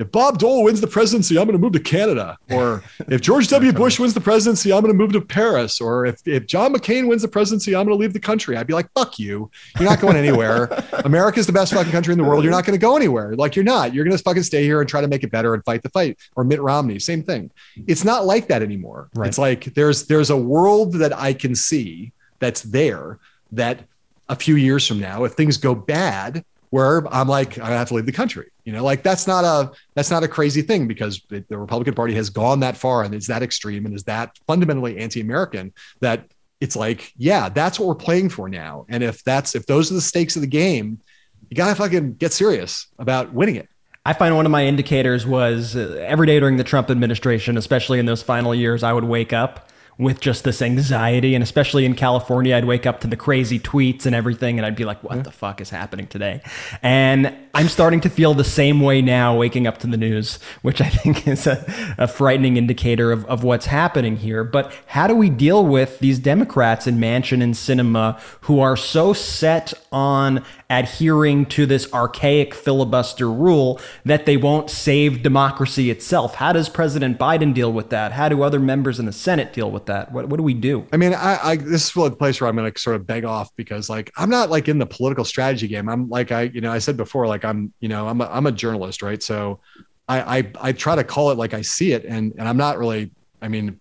if 0.00 0.10
Bob 0.10 0.38
Dole 0.38 0.64
wins 0.64 0.80
the 0.80 0.86
presidency, 0.86 1.38
I'm 1.38 1.44
going 1.44 1.58
to 1.58 1.62
move 1.62 1.74
to 1.74 1.80
Canada. 1.80 2.38
Or 2.50 2.82
if 3.08 3.20
George 3.20 3.48
W. 3.48 3.70
Bush 3.72 3.98
wins 3.98 4.14
the 4.14 4.20
presidency, 4.20 4.72
I'm 4.72 4.80
going 4.80 4.92
to 4.92 4.98
move 4.98 5.12
to 5.12 5.20
Paris. 5.20 5.78
Or 5.78 6.06
if, 6.06 6.26
if 6.26 6.46
John 6.46 6.72
McCain 6.72 7.06
wins 7.06 7.20
the 7.20 7.28
presidency, 7.28 7.76
I'm 7.76 7.84
going 7.84 7.96
to 7.96 8.00
leave 8.00 8.14
the 8.14 8.20
country. 8.20 8.56
I'd 8.56 8.66
be 8.66 8.72
like, 8.72 8.90
fuck 8.94 9.18
you. 9.18 9.50
You're 9.78 9.88
not 9.88 10.00
going 10.00 10.16
anywhere. 10.16 10.64
America's 11.04 11.46
the 11.46 11.52
best 11.52 11.74
fucking 11.74 11.92
country 11.92 12.12
in 12.12 12.18
the 12.18 12.24
world. 12.24 12.42
You're 12.42 12.52
not 12.52 12.64
going 12.64 12.78
to 12.78 12.80
go 12.80 12.96
anywhere. 12.96 13.36
Like 13.36 13.54
you're 13.54 13.64
not. 13.64 13.92
You're 13.92 14.04
going 14.04 14.16
to 14.16 14.22
fucking 14.22 14.42
stay 14.42 14.64
here 14.64 14.80
and 14.80 14.88
try 14.88 15.02
to 15.02 15.08
make 15.08 15.22
it 15.22 15.30
better 15.30 15.52
and 15.52 15.62
fight 15.64 15.82
the 15.82 15.90
fight. 15.90 16.18
Or 16.34 16.44
Mitt 16.44 16.62
Romney, 16.62 16.98
same 16.98 17.22
thing. 17.22 17.50
It's 17.86 18.02
not 18.02 18.24
like 18.24 18.48
that 18.48 18.62
anymore. 18.62 19.10
Right. 19.14 19.28
It's 19.28 19.38
like 19.38 19.74
there's 19.74 20.06
there's 20.06 20.30
a 20.30 20.36
world 20.36 20.94
that 20.94 21.16
I 21.16 21.34
can 21.34 21.54
see 21.54 22.12
that's 22.38 22.62
there 22.62 23.18
that 23.52 23.84
a 24.30 24.36
few 24.36 24.56
years 24.56 24.86
from 24.86 24.98
now, 24.98 25.24
if 25.24 25.32
things 25.32 25.58
go 25.58 25.74
bad, 25.74 26.44
where 26.70 27.06
I'm 27.12 27.28
like, 27.28 27.58
I 27.58 27.70
have 27.70 27.88
to 27.88 27.94
leave 27.94 28.06
the 28.06 28.12
country. 28.12 28.50
You 28.70 28.76
know, 28.76 28.84
like 28.84 29.02
that's 29.02 29.26
not 29.26 29.42
a 29.42 29.72
that's 29.96 30.12
not 30.12 30.22
a 30.22 30.28
crazy 30.28 30.62
thing 30.62 30.86
because 30.86 31.20
the, 31.28 31.44
Republican 31.50 31.92
Party 31.92 32.14
has 32.14 32.30
gone 32.30 32.60
that 32.60 32.76
far 32.76 33.02
and 33.02 33.12
is 33.12 33.26
that 33.26 33.42
extreme 33.42 33.84
and 33.84 33.96
is 33.96 34.04
that 34.04 34.38
fundamentally 34.46 34.96
anti-American 34.96 35.72
that 35.98 36.30
it's 36.60 36.76
like, 36.76 37.12
yeah, 37.16 37.48
that's 37.48 37.80
what 37.80 37.88
we're 37.88 37.96
playing 37.96 38.28
for 38.28 38.48
now. 38.48 38.86
And 38.88 39.02
if 39.02 39.24
that's 39.24 39.56
if 39.56 39.66
those 39.66 39.90
are 39.90 39.94
the 39.94 40.00
stakes 40.00 40.36
of 40.36 40.42
the 40.42 40.46
game, 40.46 41.00
you 41.48 41.56
gotta 41.56 41.74
fucking 41.74 42.14
get 42.14 42.32
serious 42.32 42.86
about 42.96 43.32
winning 43.32 43.56
it. 43.56 43.68
I 44.06 44.12
find 44.12 44.36
one 44.36 44.46
of 44.46 44.52
my 44.52 44.64
indicators 44.64 45.26
was 45.26 45.74
uh, 45.74 46.00
every 46.06 46.28
day 46.28 46.38
during 46.38 46.56
the 46.56 46.62
Trump 46.62 46.90
administration, 46.90 47.56
especially 47.56 47.98
in 47.98 48.06
those 48.06 48.22
final 48.22 48.54
years, 48.54 48.84
I 48.84 48.92
would 48.92 49.02
wake 49.02 49.32
up 49.32 49.68
with 50.00 50.18
just 50.18 50.44
this 50.44 50.62
anxiety. 50.62 51.34
And 51.34 51.44
especially 51.44 51.84
in 51.84 51.94
California, 51.94 52.56
I'd 52.56 52.64
wake 52.64 52.86
up 52.86 53.00
to 53.00 53.06
the 53.06 53.16
crazy 53.16 53.60
tweets 53.60 54.06
and 54.06 54.14
everything, 54.14 54.58
and 54.58 54.64
I'd 54.64 54.74
be 54.74 54.86
like, 54.86 55.04
what 55.04 55.24
the 55.24 55.30
fuck 55.30 55.60
is 55.60 55.68
happening 55.68 56.06
today? 56.06 56.40
And 56.82 57.36
I'm 57.52 57.68
starting 57.68 58.00
to 58.02 58.08
feel 58.08 58.32
the 58.32 58.42
same 58.42 58.80
way 58.80 59.02
now, 59.02 59.36
waking 59.36 59.66
up 59.66 59.78
to 59.78 59.86
the 59.86 59.98
news, 59.98 60.38
which 60.62 60.80
I 60.80 60.88
think 60.88 61.28
is 61.28 61.46
a, 61.46 61.94
a 61.98 62.08
frightening 62.08 62.56
indicator 62.56 63.12
of, 63.12 63.26
of 63.26 63.44
what's 63.44 63.66
happening 63.66 64.16
here. 64.16 64.42
But 64.42 64.72
how 64.86 65.06
do 65.06 65.14
we 65.14 65.28
deal 65.28 65.66
with 65.66 65.98
these 65.98 66.18
Democrats 66.18 66.86
in 66.86 66.98
Manchin 66.98 67.42
and 67.42 67.54
Sinema 67.54 68.18
who 68.42 68.60
are 68.60 68.76
so 68.76 69.12
set 69.12 69.74
on 69.92 70.42
adhering 70.70 71.44
to 71.44 71.66
this 71.66 71.92
archaic 71.92 72.54
filibuster 72.54 73.30
rule 73.30 73.80
that 74.04 74.24
they 74.24 74.38
won't 74.38 74.70
save 74.70 75.22
democracy 75.22 75.90
itself? 75.90 76.36
How 76.36 76.54
does 76.54 76.70
President 76.70 77.18
Biden 77.18 77.52
deal 77.52 77.72
with 77.72 77.90
that? 77.90 78.12
How 78.12 78.30
do 78.30 78.42
other 78.42 78.60
members 78.60 78.98
in 78.98 79.04
the 79.04 79.12
Senate 79.12 79.52
deal 79.52 79.70
with 79.70 79.86
that? 79.86 79.89
What, 80.12 80.28
what 80.28 80.36
do 80.36 80.42
we 80.42 80.54
do? 80.54 80.86
I 80.92 80.96
mean, 80.96 81.14
I, 81.14 81.38
I 81.42 81.56
this 81.56 81.88
is 81.88 81.92
the 81.92 82.10
place 82.10 82.40
where 82.40 82.48
I'm 82.48 82.56
going 82.56 82.70
to 82.72 82.78
sort 82.78 82.96
of 82.96 83.06
beg 83.06 83.24
off 83.24 83.54
because 83.56 83.90
like 83.90 84.10
I'm 84.16 84.30
not 84.30 84.50
like 84.50 84.68
in 84.68 84.78
the 84.78 84.86
political 84.86 85.24
strategy 85.24 85.68
game. 85.68 85.88
I'm 85.88 86.08
like 86.08 86.32
I 86.32 86.42
you 86.42 86.60
know 86.60 86.72
I 86.72 86.78
said 86.78 86.96
before 86.96 87.26
like 87.26 87.44
I'm 87.44 87.72
you 87.80 87.88
know 87.88 88.08
I'm 88.08 88.20
a, 88.20 88.26
I'm 88.26 88.46
a 88.46 88.52
journalist 88.52 89.02
right 89.02 89.22
so 89.22 89.60
I, 90.08 90.38
I 90.38 90.52
I 90.60 90.72
try 90.72 90.96
to 90.96 91.04
call 91.04 91.30
it 91.30 91.38
like 91.38 91.54
I 91.54 91.62
see 91.62 91.92
it 91.92 92.04
and 92.04 92.32
and 92.38 92.48
I'm 92.48 92.56
not 92.56 92.78
really 92.78 93.10
I 93.42 93.48
mean 93.48 93.80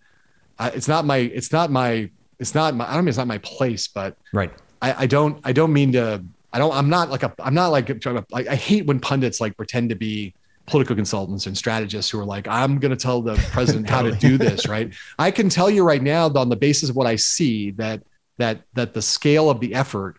I, 0.57 0.70
it's 0.70 0.88
not 0.88 1.05
my 1.05 1.18
it's 1.18 1.51
not 1.51 1.72
my 1.72 2.10
it's 2.39 2.53
not 2.53 2.76
my 2.76 2.89
I 2.89 2.93
don't 2.93 3.05
mean 3.05 3.10
it's 3.10 3.18
not 3.18 3.28
my 3.28 3.39
place 3.39 3.88
but 3.88 4.18
Right. 4.34 4.51
I, 4.82 5.03
I 5.03 5.05
don't 5.07 5.39
I 5.43 5.51
don't 5.53 5.74
mean 5.74 5.91
to 5.93 6.24
I 6.51 6.60
don't 6.60 6.74
I'm 6.74 6.89
not 6.89 7.10
like 7.10 7.24
a 7.24 7.34
I'm 7.39 7.53
not 7.53 7.68
like 7.68 7.89
like 8.32 8.47
I 8.47 8.55
hate 8.55 8.86
when 8.86 8.99
pundits 8.99 9.39
like 9.39 9.55
pretend 9.57 9.89
to 9.89 9.95
be 9.95 10.34
political 10.70 10.95
consultants 10.95 11.47
and 11.47 11.57
strategists 11.57 12.11
who 12.11 12.20
are 12.20 12.26
like 12.26 12.47
I'm 12.47 12.80
going 12.80 12.91
to 12.91 12.97
tell 12.97 13.22
the 13.22 13.36
president 13.51 13.89
how 13.89 14.01
to 14.01 14.11
do 14.11 14.38
this 14.38 14.67
right 14.76 14.93
I 15.17 15.32
can 15.32 15.49
tell 15.49 15.70
you 15.70 15.84
right 15.84 16.01
now 16.01 16.30
on 16.30 16.49
the 16.49 16.55
basis 16.55 16.89
of 16.89 16.95
what 16.95 17.07
I 17.07 17.15
see 17.15 17.72
that 17.72 18.03
that 18.38 18.61
that 18.74 18.93
the 18.93 19.01
scale 19.01 19.49
of 19.49 19.59
the 19.59 19.74
effort 19.74 20.17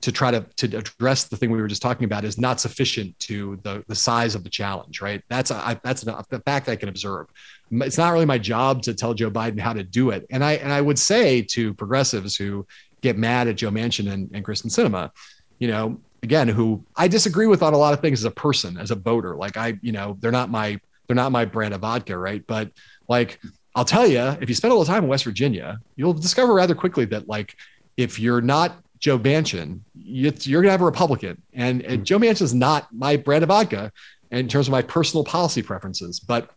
to 0.00 0.10
try 0.10 0.30
to 0.30 0.40
to 0.56 0.78
address 0.78 1.24
the 1.24 1.36
thing 1.36 1.50
we 1.50 1.60
were 1.60 1.68
just 1.68 1.82
talking 1.82 2.04
about 2.04 2.24
is 2.24 2.38
not 2.38 2.60
sufficient 2.60 3.18
to 3.20 3.58
the 3.62 3.84
the 3.86 3.94
size 3.94 4.34
of 4.34 4.44
the 4.44 4.50
challenge, 4.50 5.00
right? 5.00 5.22
That's 5.28 5.50
a, 5.50 5.78
that's 5.84 6.06
a, 6.06 6.24
a 6.30 6.40
fact 6.40 6.68
I 6.68 6.76
can 6.76 6.88
observe. 6.88 7.26
It's 7.70 7.98
not 7.98 8.12
really 8.12 8.24
my 8.24 8.38
job 8.38 8.82
to 8.82 8.94
tell 8.94 9.14
Joe 9.14 9.30
Biden 9.30 9.60
how 9.60 9.72
to 9.72 9.82
do 9.82 10.10
it, 10.10 10.26
and 10.30 10.42
I 10.42 10.52
and 10.52 10.72
I 10.72 10.80
would 10.80 10.98
say 10.98 11.42
to 11.42 11.74
progressives 11.74 12.36
who 12.36 12.66
get 13.02 13.16
mad 13.18 13.48
at 13.48 13.56
Joe 13.56 13.70
Manchin 13.70 14.10
and, 14.10 14.30
and 14.32 14.44
Kyrsten 14.44 14.66
Sinema, 14.66 15.10
you 15.58 15.68
know, 15.68 16.00
again, 16.22 16.48
who 16.48 16.84
I 16.96 17.08
disagree 17.08 17.46
with 17.46 17.62
on 17.62 17.74
a 17.74 17.78
lot 17.78 17.94
of 17.94 18.00
things 18.00 18.20
as 18.20 18.24
a 18.24 18.30
person, 18.30 18.76
as 18.76 18.90
a 18.90 18.94
voter. 18.94 19.36
Like 19.36 19.56
I, 19.56 19.78
you 19.82 19.92
know, 19.92 20.16
they're 20.20 20.32
not 20.32 20.50
my 20.50 20.80
they're 21.06 21.16
not 21.16 21.32
my 21.32 21.44
brand 21.44 21.74
of 21.74 21.80
vodka, 21.80 22.16
right? 22.16 22.46
But 22.46 22.70
like 23.08 23.40
I'll 23.74 23.84
tell 23.84 24.06
you, 24.06 24.20
if 24.40 24.48
you 24.48 24.54
spend 24.54 24.72
a 24.72 24.74
little 24.74 24.92
time 24.92 25.04
in 25.04 25.08
West 25.08 25.24
Virginia, 25.24 25.80
you'll 25.96 26.12
discover 26.12 26.54
rather 26.54 26.74
quickly 26.74 27.04
that 27.06 27.28
like 27.28 27.56
if 27.96 28.18
you're 28.18 28.40
not 28.40 28.82
Joe 28.98 29.18
Manchin, 29.18 29.80
you're 29.94 30.62
gonna 30.62 30.70
have 30.70 30.82
a 30.82 30.84
Republican, 30.84 31.40
and, 31.54 31.82
and 31.82 31.98
hmm. 31.98 32.04
Joe 32.04 32.18
Manchin 32.18 32.42
is 32.42 32.54
not 32.54 32.92
my 32.92 33.16
brand 33.16 33.42
of 33.42 33.48
vodka 33.48 33.92
in 34.30 34.46
terms 34.46 34.68
of 34.68 34.72
my 34.72 34.82
personal 34.82 35.24
policy 35.24 35.62
preferences. 35.62 36.20
But 36.20 36.50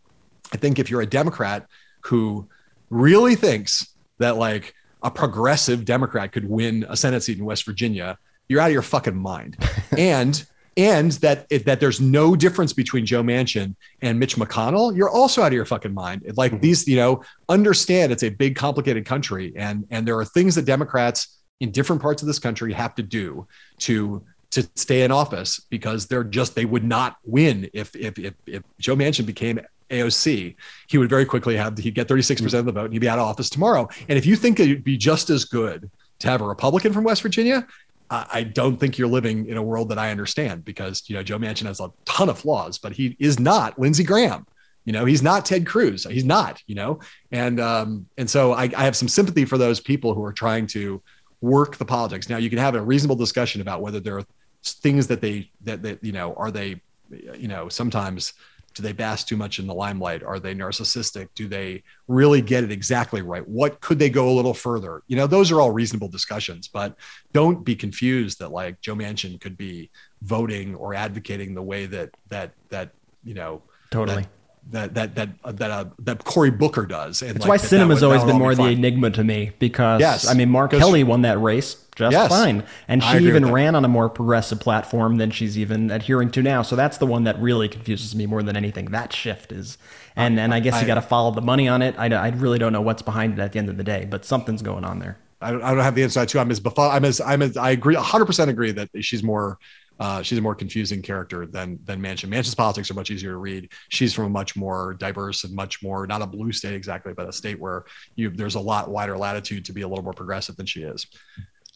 I 0.52 0.56
think 0.56 0.78
if 0.78 0.90
you're 0.90 1.00
a 1.00 1.06
Democrat 1.06 1.66
who 2.02 2.48
really 2.90 3.34
thinks 3.34 3.94
that 4.18 4.36
like 4.36 4.74
a 5.02 5.10
progressive 5.10 5.84
Democrat 5.84 6.32
could 6.32 6.48
win 6.48 6.84
a 6.88 6.96
Senate 6.96 7.22
seat 7.22 7.38
in 7.38 7.44
West 7.44 7.64
Virginia, 7.64 8.18
you're 8.48 8.60
out 8.60 8.66
of 8.66 8.72
your 8.72 8.82
fucking 8.82 9.16
mind. 9.16 9.56
and 9.98 10.44
and 10.76 11.12
that 11.12 11.48
that 11.64 11.80
there's 11.80 12.00
no 12.00 12.34
difference 12.34 12.72
between 12.72 13.06
Joe 13.06 13.22
Manchin 13.22 13.76
and 14.02 14.18
Mitch 14.18 14.36
McConnell, 14.36 14.96
you're 14.96 15.10
also 15.10 15.42
out 15.42 15.48
of 15.48 15.52
your 15.52 15.64
fucking 15.64 15.94
mind. 15.94 16.22
Like 16.36 16.52
mm-hmm. 16.52 16.60
these, 16.60 16.88
you 16.88 16.96
know, 16.96 17.22
understand 17.48 18.12
it's 18.12 18.24
a 18.24 18.28
big, 18.28 18.56
complicated 18.56 19.06
country, 19.06 19.52
and 19.56 19.86
and 19.90 20.06
there 20.06 20.18
are 20.18 20.24
things 20.24 20.54
that 20.56 20.64
Democrats 20.64 21.40
in 21.60 21.70
different 21.70 22.02
parts 22.02 22.22
of 22.22 22.26
this 22.26 22.38
country 22.38 22.72
have 22.72 22.94
to 22.96 23.02
do 23.02 23.46
to 23.78 24.24
to 24.50 24.68
stay 24.76 25.02
in 25.02 25.10
office 25.10 25.60
because 25.70 26.06
they're 26.06 26.24
just 26.24 26.54
they 26.54 26.64
would 26.64 26.84
not 26.84 27.16
win 27.24 27.68
if 27.72 27.94
if 27.94 28.18
if, 28.18 28.34
if 28.46 28.62
Joe 28.78 28.96
Manchin 28.96 29.26
became 29.26 29.60
AOC, 29.90 30.56
he 30.88 30.98
would 30.98 31.10
very 31.10 31.24
quickly 31.24 31.56
have 31.56 31.76
he'd 31.78 31.94
get 31.94 32.08
36% 32.08 32.58
of 32.58 32.64
the 32.64 32.72
vote 32.72 32.86
and 32.86 32.92
he'd 32.92 33.00
be 33.00 33.08
out 33.08 33.18
of 33.18 33.26
office 33.26 33.50
tomorrow. 33.50 33.88
And 34.08 34.18
if 34.18 34.26
you 34.26 34.34
think 34.34 34.58
it'd 34.58 34.82
be 34.82 34.96
just 34.96 35.30
as 35.30 35.44
good 35.44 35.90
to 36.20 36.28
have 36.28 36.40
a 36.40 36.46
Republican 36.46 36.92
from 36.92 37.04
West 37.04 37.22
Virginia, 37.22 37.66
I 38.10 38.42
don't 38.42 38.76
think 38.78 38.98
you're 38.98 39.08
living 39.08 39.46
in 39.48 39.56
a 39.56 39.62
world 39.62 39.88
that 39.88 39.98
I 39.98 40.10
understand 40.10 40.64
because 40.64 41.02
you 41.08 41.16
know 41.16 41.22
Joe 41.22 41.38
Manchin 41.38 41.66
has 41.66 41.80
a 41.80 41.90
ton 42.04 42.28
of 42.28 42.38
flaws, 42.38 42.78
but 42.78 42.92
he 42.92 43.16
is 43.18 43.40
not 43.40 43.78
Lindsey 43.78 44.04
Graham. 44.04 44.46
You 44.84 44.92
know, 44.92 45.04
he's 45.06 45.22
not 45.22 45.46
Ted 45.46 45.66
Cruz. 45.66 46.04
He's 46.04 46.24
not. 46.24 46.62
You 46.66 46.74
know, 46.74 47.00
and 47.32 47.58
um, 47.60 48.06
and 48.18 48.28
so 48.28 48.52
I, 48.52 48.64
I 48.76 48.84
have 48.84 48.96
some 48.96 49.08
sympathy 49.08 49.44
for 49.44 49.58
those 49.58 49.80
people 49.80 50.14
who 50.14 50.22
are 50.22 50.32
trying 50.32 50.66
to 50.68 51.02
work 51.40 51.76
the 51.76 51.84
politics. 51.84 52.28
Now 52.28 52.36
you 52.36 52.50
can 52.50 52.58
have 52.58 52.74
a 52.74 52.82
reasonable 52.82 53.16
discussion 53.16 53.60
about 53.60 53.80
whether 53.80 54.00
there 54.00 54.18
are 54.18 54.24
things 54.62 55.06
that 55.08 55.20
they 55.20 55.50
that 55.62 55.82
that 55.82 56.04
you 56.04 56.12
know 56.12 56.34
are 56.34 56.50
they 56.50 56.80
you 57.10 57.48
know 57.48 57.68
sometimes 57.68 58.34
do 58.74 58.82
they 58.82 58.92
bask 58.92 59.26
too 59.26 59.36
much 59.36 59.58
in 59.58 59.66
the 59.66 59.74
limelight? 59.74 60.22
Are 60.22 60.40
they 60.40 60.54
narcissistic? 60.54 61.28
Do 61.34 61.46
they 61.46 61.82
really 62.08 62.42
get 62.42 62.64
it 62.64 62.72
exactly 62.72 63.22
right? 63.22 63.46
What 63.48 63.80
could 63.80 63.98
they 63.98 64.10
go 64.10 64.28
a 64.28 64.34
little 64.34 64.54
further? 64.54 65.02
You 65.06 65.16
know, 65.16 65.26
those 65.26 65.52
are 65.52 65.60
all 65.60 65.70
reasonable 65.70 66.08
discussions, 66.08 66.68
but 66.68 66.96
don't 67.32 67.64
be 67.64 67.76
confused 67.76 68.40
that 68.40 68.50
like 68.50 68.80
Joe 68.80 68.96
Manchin 68.96 69.40
could 69.40 69.56
be 69.56 69.90
voting 70.22 70.74
or 70.74 70.92
advocating 70.92 71.54
the 71.54 71.62
way 71.62 71.86
that 71.86 72.10
that 72.28 72.52
that 72.68 72.90
you 73.22 73.34
know 73.34 73.62
totally. 73.90 74.26
That, 74.70 74.94
that 74.94 75.14
that 75.14 75.14
that 75.14 75.28
uh, 75.44 75.52
that 75.52 75.70
uh, 75.70 75.84
that 76.00 76.24
Cory 76.24 76.50
Booker 76.50 76.86
does. 76.86 77.22
And 77.22 77.34
That's 77.34 77.46
like, 77.46 77.48
why 77.48 77.56
that, 77.58 77.66
Sinema's 77.66 78.00
that 78.00 78.08
would, 78.08 78.16
always 78.16 78.24
been 78.24 78.38
more 78.38 78.50
be 78.50 78.56
the 78.56 78.68
enigma 78.70 79.10
to 79.10 79.22
me 79.22 79.52
because 79.58 80.00
yes, 80.00 80.26
I 80.26 80.34
mean 80.34 80.50
Mark 80.50 80.70
Kelly 80.70 81.04
won 81.04 81.22
that 81.22 81.38
race 81.38 81.84
just 81.96 82.12
yes, 82.12 82.28
fine, 82.28 82.64
and 82.88 83.02
she 83.02 83.18
even 83.18 83.52
ran 83.52 83.76
on 83.76 83.84
a 83.84 83.88
more 83.88 84.08
progressive 84.08 84.58
platform 84.58 85.16
than 85.16 85.30
she's 85.30 85.56
even 85.56 85.90
adhering 85.90 86.30
to 86.32 86.42
now. 86.42 86.62
So 86.62 86.74
that's 86.74 86.98
the 86.98 87.06
one 87.06 87.24
that 87.24 87.40
really 87.40 87.68
confuses 87.68 88.16
me 88.16 88.26
more 88.26 88.42
than 88.42 88.56
anything. 88.56 88.86
That 88.86 89.12
shift 89.12 89.52
is, 89.52 89.78
and 90.16 90.40
and 90.40 90.52
I 90.52 90.58
guess 90.58 90.74
I, 90.74 90.80
you 90.80 90.86
got 90.86 90.96
to 90.96 91.02
follow 91.02 91.30
the 91.30 91.40
money 91.40 91.68
on 91.68 91.82
it. 91.82 91.94
I, 91.96 92.06
I 92.06 92.28
really 92.30 92.58
don't 92.58 92.72
know 92.72 92.80
what's 92.80 93.02
behind 93.02 93.38
it 93.38 93.42
at 93.42 93.52
the 93.52 93.60
end 93.60 93.68
of 93.68 93.76
the 93.76 93.84
day, 93.84 94.06
but 94.10 94.24
something's 94.24 94.62
going 94.62 94.84
on 94.84 94.98
there. 94.98 95.18
I 95.40 95.52
don't, 95.52 95.62
I 95.62 95.70
don't 95.70 95.84
have 95.84 95.94
the 95.94 96.02
inside 96.02 96.28
too. 96.28 96.40
I'm 96.40 96.50
as 96.50 96.60
I'm 96.76 97.04
as 97.04 97.20
I'm 97.20 97.42
as 97.42 97.56
I 97.56 97.70
agree 97.70 97.94
100 97.94 98.24
percent 98.24 98.50
agree 98.50 98.72
that 98.72 98.88
she's 99.00 99.22
more 99.22 99.58
uh, 100.00 100.22
she's 100.22 100.38
a 100.38 100.40
more 100.40 100.54
confusing 100.54 101.02
character 101.02 101.46
than 101.46 101.78
than 101.84 102.00
Manchin. 102.00 102.28
Manchin's 102.28 102.54
politics 102.54 102.90
are 102.90 102.94
much 102.94 103.10
easier 103.10 103.30
to 103.32 103.36
read. 103.36 103.70
She's 103.90 104.12
from 104.12 104.24
a 104.24 104.28
much 104.28 104.56
more 104.56 104.94
diverse 104.94 105.44
and 105.44 105.54
much 105.54 105.82
more 105.82 106.06
not 106.06 106.22
a 106.22 106.26
blue 106.26 106.52
state 106.52 106.74
exactly, 106.74 107.12
but 107.12 107.28
a 107.28 107.32
state 107.32 107.60
where 107.60 107.84
you 108.16 108.30
there's 108.30 108.56
a 108.56 108.60
lot 108.60 108.90
wider 108.90 109.16
latitude 109.16 109.64
to 109.66 109.72
be 109.72 109.82
a 109.82 109.88
little 109.88 110.04
more 110.04 110.12
progressive 110.12 110.56
than 110.56 110.66
she 110.66 110.82
is. 110.82 111.06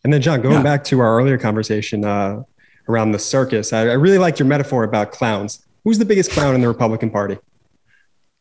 And 0.05 0.13
then 0.13 0.21
John, 0.21 0.41
going 0.41 0.57
yeah. 0.57 0.63
back 0.63 0.85
to 0.85 1.01
our 1.01 1.19
earlier 1.19 1.39
conversation 1.39 2.05
uh, 2.05 2.43
around 2.89 3.13
the 3.13 3.19
circus, 3.19 3.73
I, 3.73 3.81
I 3.83 3.95
really 3.95 4.19
liked 4.19 4.39
your 4.39 4.47
metaphor 4.47 4.85
about 4.85 5.13
clowns. 5.13 5.65
Who's 5.85 5.99
the 5.99 6.05
biggest 6.05 6.31
clown 6.31 6.55
in 6.55 6.61
the 6.61 6.69
Republican 6.69 7.11
Party? 7.11 7.39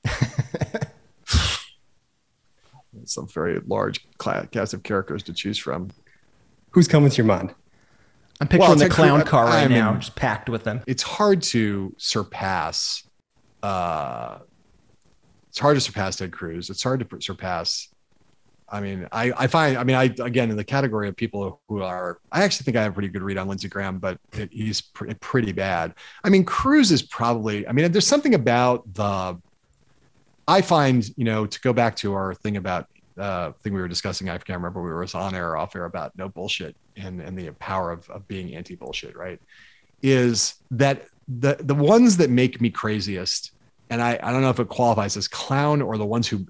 Some 3.06 3.28
very 3.28 3.62
large 3.66 4.06
cast 4.18 4.74
of 4.74 4.84
characters 4.84 5.24
to 5.24 5.34
choose 5.34 5.58
from. 5.58 5.92
Who's 6.72 6.88
coming 6.88 7.10
to 7.10 7.16
your 7.16 7.26
mind? 7.26 7.56
I'm 8.40 8.48
picturing 8.48 8.70
well, 8.70 8.78
the 8.78 8.90
clown 8.90 9.24
car 9.24 9.46
right 9.46 9.64
I 9.64 9.68
mean, 9.68 9.80
now, 9.80 9.96
just 9.96 10.16
packed 10.16 10.50
with 10.50 10.64
them. 10.64 10.82
It's 10.86 11.04
hard 11.04 11.42
to 11.44 11.94
surpass. 11.98 13.04
Uh, 13.64 14.40
it's 15.50 15.60
hard 15.60 15.76
to 15.76 15.82
surpass 15.82 16.18
Ted 16.18 16.32
Cruz. 16.32 16.70
It's 16.70 16.84
hard 16.84 17.00
to 17.00 17.22
surpass. 17.22 17.88
I 18.70 18.82
mean, 18.82 19.08
I, 19.12 19.32
I 19.36 19.48
find, 19.48 19.78
I 19.78 19.84
mean, 19.84 19.96
I, 19.96 20.04
again, 20.04 20.52
in 20.52 20.58
the 20.58 20.64
category 20.64 21.08
of 21.08 21.16
people 21.16 21.62
who 21.70 21.82
are, 21.82 22.20
I 22.32 22.44
actually 22.44 22.66
think 22.66 22.78
I 22.78 22.84
have 22.84 22.92
a 22.92 22.94
pretty 22.94 23.08
good 23.08 23.24
read 23.24 23.38
on 23.38 23.48
Lindsey 23.48 23.70
Graham, 23.70 23.98
but 23.98 24.20
it, 24.34 24.50
he's 24.52 24.82
pr- 24.82 25.10
pretty 25.22 25.54
bad. 25.54 25.94
I 26.24 26.30
mean, 26.30 26.44
Cruz 26.44 26.92
is 26.92 27.02
probably, 27.02 27.68
I 27.68 27.72
mean, 27.72 27.92
there's 27.92 28.06
something 28.06 28.36
about 28.36 28.94
the, 28.94 29.40
I 30.48 30.62
find, 30.62 31.10
you 31.18 31.24
know, 31.24 31.46
to 31.46 31.60
go 31.62 31.74
back 31.74 31.96
to 31.98 32.14
our 32.14 32.34
thing 32.34 32.58
about 32.58 32.88
uh, 33.18 33.52
thing 33.64 33.74
we 33.74 33.82
were 33.82 33.88
discussing. 33.88 34.30
I 34.30 34.38
can't 34.38 34.58
remember 34.58 34.82
we 34.82 34.90
were 34.90 35.06
on 35.14 35.36
air 35.36 35.52
or 35.52 35.58
off 35.58 35.76
air 35.76 35.86
about 35.86 36.18
no 36.18 36.30
bullshit 36.30 36.76
and, 36.96 37.22
and 37.22 37.38
the 37.38 37.52
power 37.54 37.92
of, 37.92 38.10
of 38.10 38.28
being 38.28 38.56
anti 38.56 38.76
bullshit, 38.76 39.16
right? 39.16 39.40
Is 40.02 40.56
that 40.72 41.08
the, 41.28 41.58
the 41.60 41.76
ones 41.76 42.18
that 42.18 42.30
make 42.30 42.62
me 42.62 42.70
craziest, 42.70 43.52
and 43.90 44.02
I, 44.02 44.20
I 44.22 44.32
don't 44.32 44.42
know 44.42 44.50
if 44.50 44.60
it 44.60 44.70
qualifies 44.70 45.18
as 45.18 45.28
clown 45.28 45.82
or 45.82 45.98
the 45.98 46.06
ones 46.06 46.28
who 46.28 46.46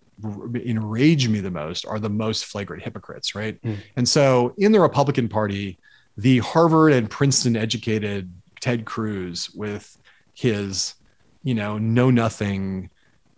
enrage 0.55 1.28
me 1.28 1.39
the 1.39 1.51
most 1.51 1.86
are 1.86 1.99
the 1.99 2.09
most 2.09 2.45
flagrant 2.45 2.84
hypocrites, 2.84 3.36
right? 3.36 3.61
Mm. 3.61 3.78
And 3.95 4.09
so 4.09 4.53
in 4.57 4.72
the 4.72 4.80
Republican 4.80 5.30
Party, 5.30 5.78
the 6.18 6.39
Harvard 6.39 6.93
and 6.93 7.09
Princeton 7.09 7.55
educated 7.55 8.32
Ted 8.59 8.86
Cruz 8.86 9.51
with 9.51 9.97
his, 10.34 10.95
you 11.43 11.53
know, 11.53 11.78
know 11.78 12.09
nothing, 12.09 12.89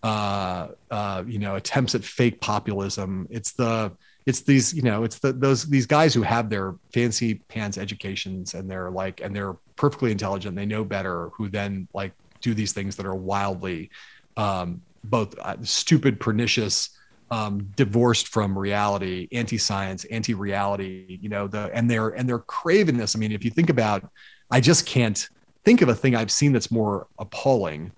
uh, 0.03 0.69
uh, 0.89 1.23
you 1.27 1.39
know, 1.39 1.55
attempts 1.55 1.95
at 1.95 2.03
fake 2.03 2.39
populism. 2.39 3.27
It's 3.29 3.53
the 3.53 3.91
it's 4.25 4.41
these, 4.41 4.73
you 4.73 4.81
know, 4.81 5.03
it's 5.03 5.19
the 5.19 5.33
those 5.33 5.65
these 5.65 5.85
guys 5.85 6.13
who 6.13 6.21
have 6.21 6.49
their 6.49 6.75
fancy 6.93 7.35
pants 7.35 7.77
educations 7.77 8.53
and 8.53 8.69
they're 8.69 8.91
like 8.91 9.21
and 9.21 9.35
they're 9.35 9.55
perfectly 9.75 10.11
intelligent. 10.11 10.55
They 10.55 10.65
know 10.65 10.83
better. 10.83 11.29
Who 11.29 11.49
then 11.49 11.87
like 11.93 12.13
do 12.41 12.53
these 12.53 12.73
things 12.73 12.95
that 12.95 13.05
are 13.05 13.15
wildly 13.15 13.89
um, 14.37 14.81
both 15.03 15.37
uh, 15.39 15.57
stupid, 15.63 16.19
pernicious, 16.19 16.91
um, 17.31 17.69
divorced 17.75 18.29
from 18.29 18.57
reality, 18.57 19.27
anti-science, 19.31 20.05
anti-reality. 20.05 21.19
You 21.21 21.29
know, 21.29 21.47
the 21.47 21.69
and 21.73 21.89
they're 21.89 22.09
and 22.09 22.27
they're 22.27 22.39
craving 22.39 22.97
this. 22.97 23.15
I 23.15 23.19
mean, 23.19 23.31
if 23.31 23.43
you 23.43 23.51
think 23.51 23.69
about, 23.69 24.09
I 24.49 24.61
just 24.61 24.85
can't 24.85 25.27
think 25.65 25.81
of 25.81 25.89
a 25.89 25.95
thing 25.95 26.15
I've 26.15 26.31
seen 26.31 26.53
that's 26.53 26.71
more 26.71 27.07
appalling 27.19 27.91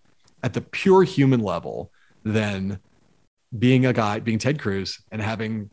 at 0.43 0.53
the 0.53 0.61
pure 0.61 1.03
human 1.03 1.41
level 1.41 1.91
than 2.23 2.79
being 3.57 3.85
a 3.85 3.93
guy, 3.93 4.19
being 4.19 4.37
Ted 4.37 4.59
Cruz, 4.59 4.99
and 5.11 5.21
having 5.21 5.69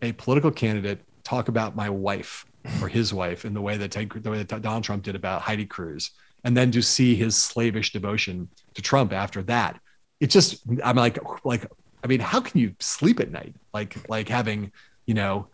a 0.00 0.12
political 0.12 0.50
candidate 0.50 1.00
talk 1.24 1.48
about 1.48 1.76
my 1.76 1.88
wife 1.88 2.44
or 2.80 2.88
his 2.88 3.12
wife 3.14 3.44
in 3.44 3.54
the 3.54 3.60
way 3.60 3.76
that 3.76 3.90
Ted, 3.90 4.10
the 4.10 4.30
way 4.30 4.42
that 4.42 4.62
Donald 4.62 4.84
Trump 4.84 5.02
did 5.02 5.14
about 5.14 5.42
Heidi 5.42 5.66
Cruz, 5.66 6.10
and 6.44 6.56
then 6.56 6.70
to 6.72 6.82
see 6.82 7.14
his 7.14 7.36
slavish 7.36 7.92
devotion 7.92 8.48
to 8.74 8.82
Trump 8.82 9.12
after 9.12 9.42
that. 9.44 9.80
It 10.20 10.30
just, 10.30 10.62
I'm 10.84 10.96
like, 10.96 11.18
like, 11.44 11.66
I 12.04 12.06
mean, 12.06 12.20
how 12.20 12.40
can 12.40 12.60
you 12.60 12.74
sleep 12.80 13.20
at 13.20 13.30
night? 13.30 13.54
Like, 13.72 13.96
like 14.08 14.28
having, 14.28 14.72
you 15.06 15.14
know, 15.14 15.48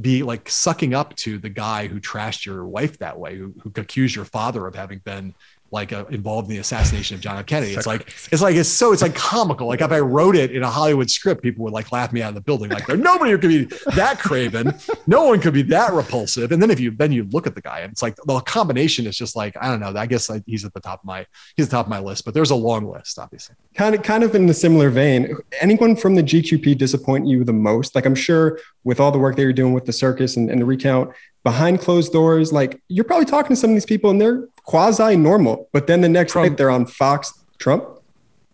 be 0.00 0.22
like 0.22 0.48
sucking 0.48 0.94
up 0.94 1.14
to 1.16 1.38
the 1.38 1.48
guy 1.48 1.86
who 1.86 2.00
trashed 2.00 2.46
your 2.46 2.64
wife 2.66 2.98
that 2.98 3.18
way, 3.18 3.36
who, 3.36 3.54
who 3.62 3.72
accused 3.76 4.16
your 4.16 4.24
father 4.24 4.66
of 4.66 4.74
having 4.74 4.98
been 5.00 5.34
like 5.72 5.92
uh, 5.92 6.04
involved 6.10 6.48
in 6.48 6.54
the 6.54 6.60
assassination 6.60 7.14
of 7.14 7.20
John 7.20 7.38
F. 7.38 7.46
Kennedy. 7.46 7.74
It's 7.74 7.86
like 7.86 8.08
it's 8.30 8.42
like 8.42 8.54
it's 8.54 8.68
so 8.68 8.92
it's 8.92 9.00
like 9.00 9.14
comical. 9.14 9.66
Like 9.66 9.80
if 9.80 9.90
I 9.90 10.00
wrote 10.00 10.36
it 10.36 10.52
in 10.52 10.62
a 10.62 10.70
Hollywood 10.70 11.10
script, 11.10 11.42
people 11.42 11.64
would 11.64 11.72
like 11.72 11.90
laugh 11.90 12.12
me 12.12 12.22
out 12.22 12.28
of 12.28 12.34
the 12.34 12.42
building. 12.42 12.70
Like 12.70 12.86
nobody 12.88 13.36
could 13.38 13.48
be 13.48 13.64
that 13.94 14.18
craven. 14.18 14.74
No 15.06 15.24
one 15.24 15.40
could 15.40 15.54
be 15.54 15.62
that 15.62 15.92
repulsive. 15.92 16.52
And 16.52 16.60
then 16.60 16.70
if 16.70 16.78
you 16.78 16.90
then 16.90 17.10
you 17.10 17.24
look 17.32 17.46
at 17.46 17.54
the 17.54 17.62
guy, 17.62 17.80
and 17.80 17.90
it's 17.90 18.02
like 18.02 18.16
the 18.16 18.40
combination 18.40 19.06
is 19.06 19.16
just 19.16 19.34
like 19.34 19.56
I 19.60 19.68
don't 19.68 19.80
know. 19.80 19.98
I 19.98 20.06
guess 20.06 20.28
like, 20.28 20.42
he's 20.46 20.64
at 20.64 20.74
the 20.74 20.80
top 20.80 21.00
of 21.00 21.06
my 21.06 21.26
he's 21.56 21.66
at 21.66 21.70
the 21.70 21.76
top 21.76 21.86
of 21.86 21.90
my 21.90 22.00
list. 22.00 22.26
But 22.26 22.34
there's 22.34 22.50
a 22.50 22.56
long 22.56 22.86
list, 22.86 23.18
obviously. 23.18 23.56
Kind 23.74 23.94
of 23.94 24.02
kind 24.02 24.24
of 24.24 24.34
in 24.34 24.46
the 24.46 24.54
similar 24.54 24.90
vein. 24.90 25.34
Anyone 25.60 25.96
from 25.96 26.14
the 26.14 26.22
GQP 26.22 26.76
disappoint 26.76 27.26
you 27.26 27.44
the 27.44 27.52
most? 27.52 27.94
Like 27.94 28.04
I'm 28.04 28.14
sure 28.14 28.58
with 28.84 29.00
all 29.00 29.10
the 29.10 29.18
work 29.18 29.36
that 29.36 29.42
you're 29.42 29.52
doing 29.52 29.72
with 29.72 29.86
the 29.86 29.92
circus 29.92 30.36
and, 30.36 30.50
and 30.50 30.60
the 30.60 30.64
recount, 30.64 31.12
behind 31.44 31.80
closed 31.80 32.12
doors. 32.12 32.52
Like 32.52 32.80
you're 32.88 33.04
probably 33.04 33.26
talking 33.26 33.50
to 33.54 33.56
some 33.56 33.70
of 33.70 33.74
these 33.76 33.86
people 33.86 34.10
and 34.10 34.20
they're 34.20 34.48
quasi 34.64 35.16
normal, 35.16 35.68
but 35.72 35.86
then 35.86 36.00
the 36.00 36.08
next 36.08 36.32
From- 36.32 36.42
night 36.48 36.56
they're 36.56 36.70
on 36.70 36.86
Fox 36.86 37.32
Trump. 37.58 37.84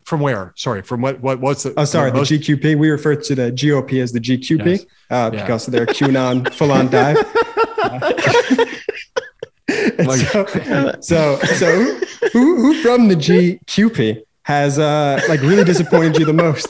From 0.04 0.20
where? 0.20 0.54
Sorry, 0.56 0.80
from 0.82 1.02
what? 1.02 1.20
What? 1.20 1.38
What's 1.40 1.64
the? 1.64 1.74
Oh, 1.76 1.84
sorry, 1.84 2.10
the 2.10 2.16
most- 2.16 2.30
GQP. 2.32 2.78
We 2.78 2.88
refer 2.88 3.14
to 3.14 3.34
the 3.34 3.52
GOP 3.52 4.02
as 4.02 4.10
the 4.12 4.20
GQP 4.20 4.64
Yes. 4.66 4.86
uh, 5.10 5.30
Yeah. 5.32 5.42
because 5.42 5.66
of 5.68 5.72
their 5.72 5.84
QAnon 5.84 6.50
full 6.58 6.72
on 6.72 6.88
dive. 6.88 7.18
Like- 9.98 10.20
so, 10.20 10.46
so, 11.00 11.36
so 11.40 11.94
who, 12.32 12.56
who 12.56 12.82
from 12.82 13.08
the 13.08 13.16
GQP 13.16 14.22
has 14.44 14.78
uh, 14.78 15.20
like 15.28 15.40
really 15.42 15.64
disappointed 15.64 16.18
you 16.18 16.24
the 16.24 16.32
most? 16.32 16.68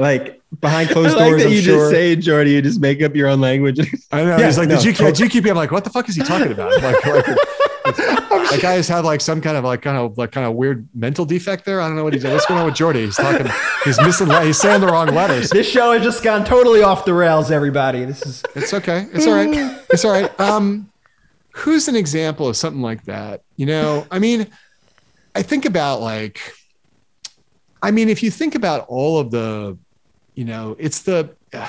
Like 0.00 0.40
behind 0.60 0.90
I 0.90 0.92
closed 0.92 1.16
like 1.16 1.30
doors, 1.30 1.42
that 1.42 1.48
I'm 1.48 1.52
you 1.54 1.62
sure. 1.62 1.78
just 1.78 1.90
say 1.90 2.16
Jordy. 2.16 2.52
You 2.52 2.62
just 2.62 2.80
make 2.80 3.02
up 3.02 3.14
your 3.16 3.28
own 3.28 3.40
language. 3.40 3.78
I 4.12 4.24
know. 4.24 4.36
Yeah, 4.36 4.46
he's 4.46 4.58
like 4.58 4.68
no, 4.68 4.76
the 4.76 4.90
GQ, 4.90 4.96
totally. 4.96 5.28
GQP. 5.28 5.50
I'm 5.50 5.56
like, 5.56 5.70
what 5.70 5.84
the 5.84 5.90
fuck 5.90 6.08
is 6.08 6.16
he 6.16 6.22
talking 6.22 6.52
about? 6.52 6.70
Like, 6.82 7.06
like 7.06 7.24
that 7.84 8.58
guy 8.60 8.72
has 8.72 8.88
had 8.88 9.04
like 9.04 9.20
some 9.20 9.40
kind 9.40 9.56
of 9.56 9.64
like 9.64 9.82
kind 9.82 9.96
of 9.96 10.16
like 10.18 10.32
kind 10.32 10.46
of 10.46 10.54
weird 10.54 10.88
mental 10.94 11.24
defect 11.24 11.64
there. 11.64 11.80
I 11.80 11.86
don't 11.88 11.96
know 11.96 12.04
what 12.04 12.12
he's 12.12 12.22
doing. 12.22 12.34
What's 12.34 12.46
going 12.46 12.60
on 12.60 12.66
with 12.66 12.74
Jordy? 12.74 13.04
He's 13.04 13.16
talking. 13.16 13.46
He's 13.84 14.00
missing. 14.00 14.28
le- 14.28 14.44
He's 14.44 14.58
saying 14.58 14.80
the 14.80 14.86
wrong 14.86 15.08
letters. 15.08 15.50
This 15.50 15.68
show 15.68 15.92
has 15.92 16.02
just 16.02 16.22
gone 16.22 16.44
totally 16.44 16.82
off 16.82 17.04
the 17.04 17.14
rails, 17.14 17.50
everybody. 17.50 18.04
This 18.04 18.24
is 18.24 18.42
It's 18.54 18.72
okay. 18.74 19.06
It's 19.12 19.26
all 19.26 19.34
right. 19.34 19.80
It's 19.90 20.04
all 20.04 20.12
right. 20.12 20.40
Um, 20.40 20.90
who's 21.54 21.88
an 21.88 21.96
example 21.96 22.48
of 22.48 22.56
something 22.56 22.82
like 22.82 23.04
that? 23.04 23.42
You 23.56 23.66
know, 23.66 24.06
I 24.10 24.18
mean, 24.18 24.46
I 25.34 25.42
think 25.42 25.64
about 25.64 26.00
like, 26.00 26.40
I 27.82 27.90
mean, 27.90 28.08
if 28.08 28.22
you 28.22 28.30
think 28.30 28.54
about 28.54 28.86
all 28.88 29.18
of 29.18 29.30
the, 29.30 29.76
you 30.34 30.44
know, 30.44 30.76
it's 30.78 31.00
the. 31.00 31.34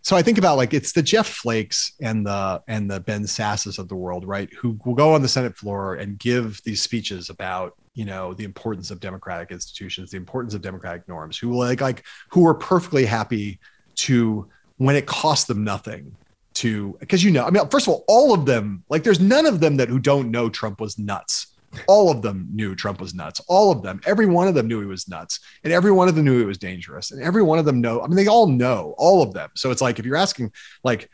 So 0.00 0.16
I 0.16 0.22
think 0.22 0.38
about 0.38 0.56
like 0.56 0.72
it's 0.72 0.92
the 0.92 1.02
Jeff 1.02 1.26
Flakes 1.28 1.92
and 2.00 2.24
the 2.24 2.62
and 2.66 2.90
the 2.90 2.98
Ben 2.98 3.24
Sasses 3.24 3.78
of 3.78 3.88
the 3.88 3.94
world, 3.94 4.26
right? 4.26 4.48
Who 4.54 4.78
will 4.86 4.94
go 4.94 5.12
on 5.12 5.20
the 5.20 5.28
Senate 5.28 5.54
floor 5.54 5.96
and 5.96 6.18
give 6.18 6.62
these 6.64 6.80
speeches 6.80 7.28
about 7.28 7.74
you 7.92 8.06
know 8.06 8.32
the 8.32 8.44
importance 8.44 8.90
of 8.90 9.00
democratic 9.00 9.50
institutions, 9.50 10.12
the 10.12 10.16
importance 10.16 10.54
of 10.54 10.62
democratic 10.62 11.06
norms. 11.08 11.36
Who 11.36 11.52
like 11.52 11.82
like 11.82 12.04
who 12.28 12.46
are 12.46 12.54
perfectly 12.54 13.04
happy 13.04 13.58
to 13.96 14.48
when 14.78 14.96
it 14.96 15.04
costs 15.04 15.44
them 15.44 15.62
nothing 15.62 16.14
to 16.54 16.96
because 17.00 17.22
you 17.22 17.30
know 17.30 17.44
I 17.44 17.50
mean 17.50 17.68
first 17.68 17.86
of 17.86 17.94
all 17.94 18.04
all 18.08 18.32
of 18.32 18.46
them 18.46 18.84
like 18.88 19.02
there's 19.02 19.20
none 19.20 19.46
of 19.46 19.60
them 19.60 19.76
that 19.76 19.88
who 19.88 19.98
don't 19.98 20.30
know 20.30 20.48
Trump 20.48 20.80
was 20.80 20.98
nuts. 20.98 21.48
All 21.86 22.10
of 22.10 22.22
them 22.22 22.48
knew 22.52 22.74
Trump 22.74 23.00
was 23.00 23.14
nuts. 23.14 23.40
All 23.46 23.70
of 23.70 23.82
them, 23.82 24.00
every 24.06 24.26
one 24.26 24.48
of 24.48 24.54
them 24.54 24.66
knew 24.66 24.80
he 24.80 24.86
was 24.86 25.08
nuts, 25.08 25.40
and 25.64 25.72
every 25.72 25.92
one 25.92 26.08
of 26.08 26.14
them 26.14 26.24
knew 26.24 26.40
it 26.40 26.46
was 26.46 26.58
dangerous, 26.58 27.10
and 27.10 27.22
every 27.22 27.42
one 27.42 27.58
of 27.58 27.64
them 27.64 27.80
know. 27.80 28.00
I 28.00 28.06
mean, 28.06 28.16
they 28.16 28.26
all 28.26 28.46
know, 28.46 28.94
all 28.96 29.22
of 29.22 29.34
them. 29.34 29.50
So 29.54 29.70
it's 29.70 29.82
like 29.82 29.98
if 29.98 30.06
you're 30.06 30.16
asking, 30.16 30.52
like, 30.82 31.10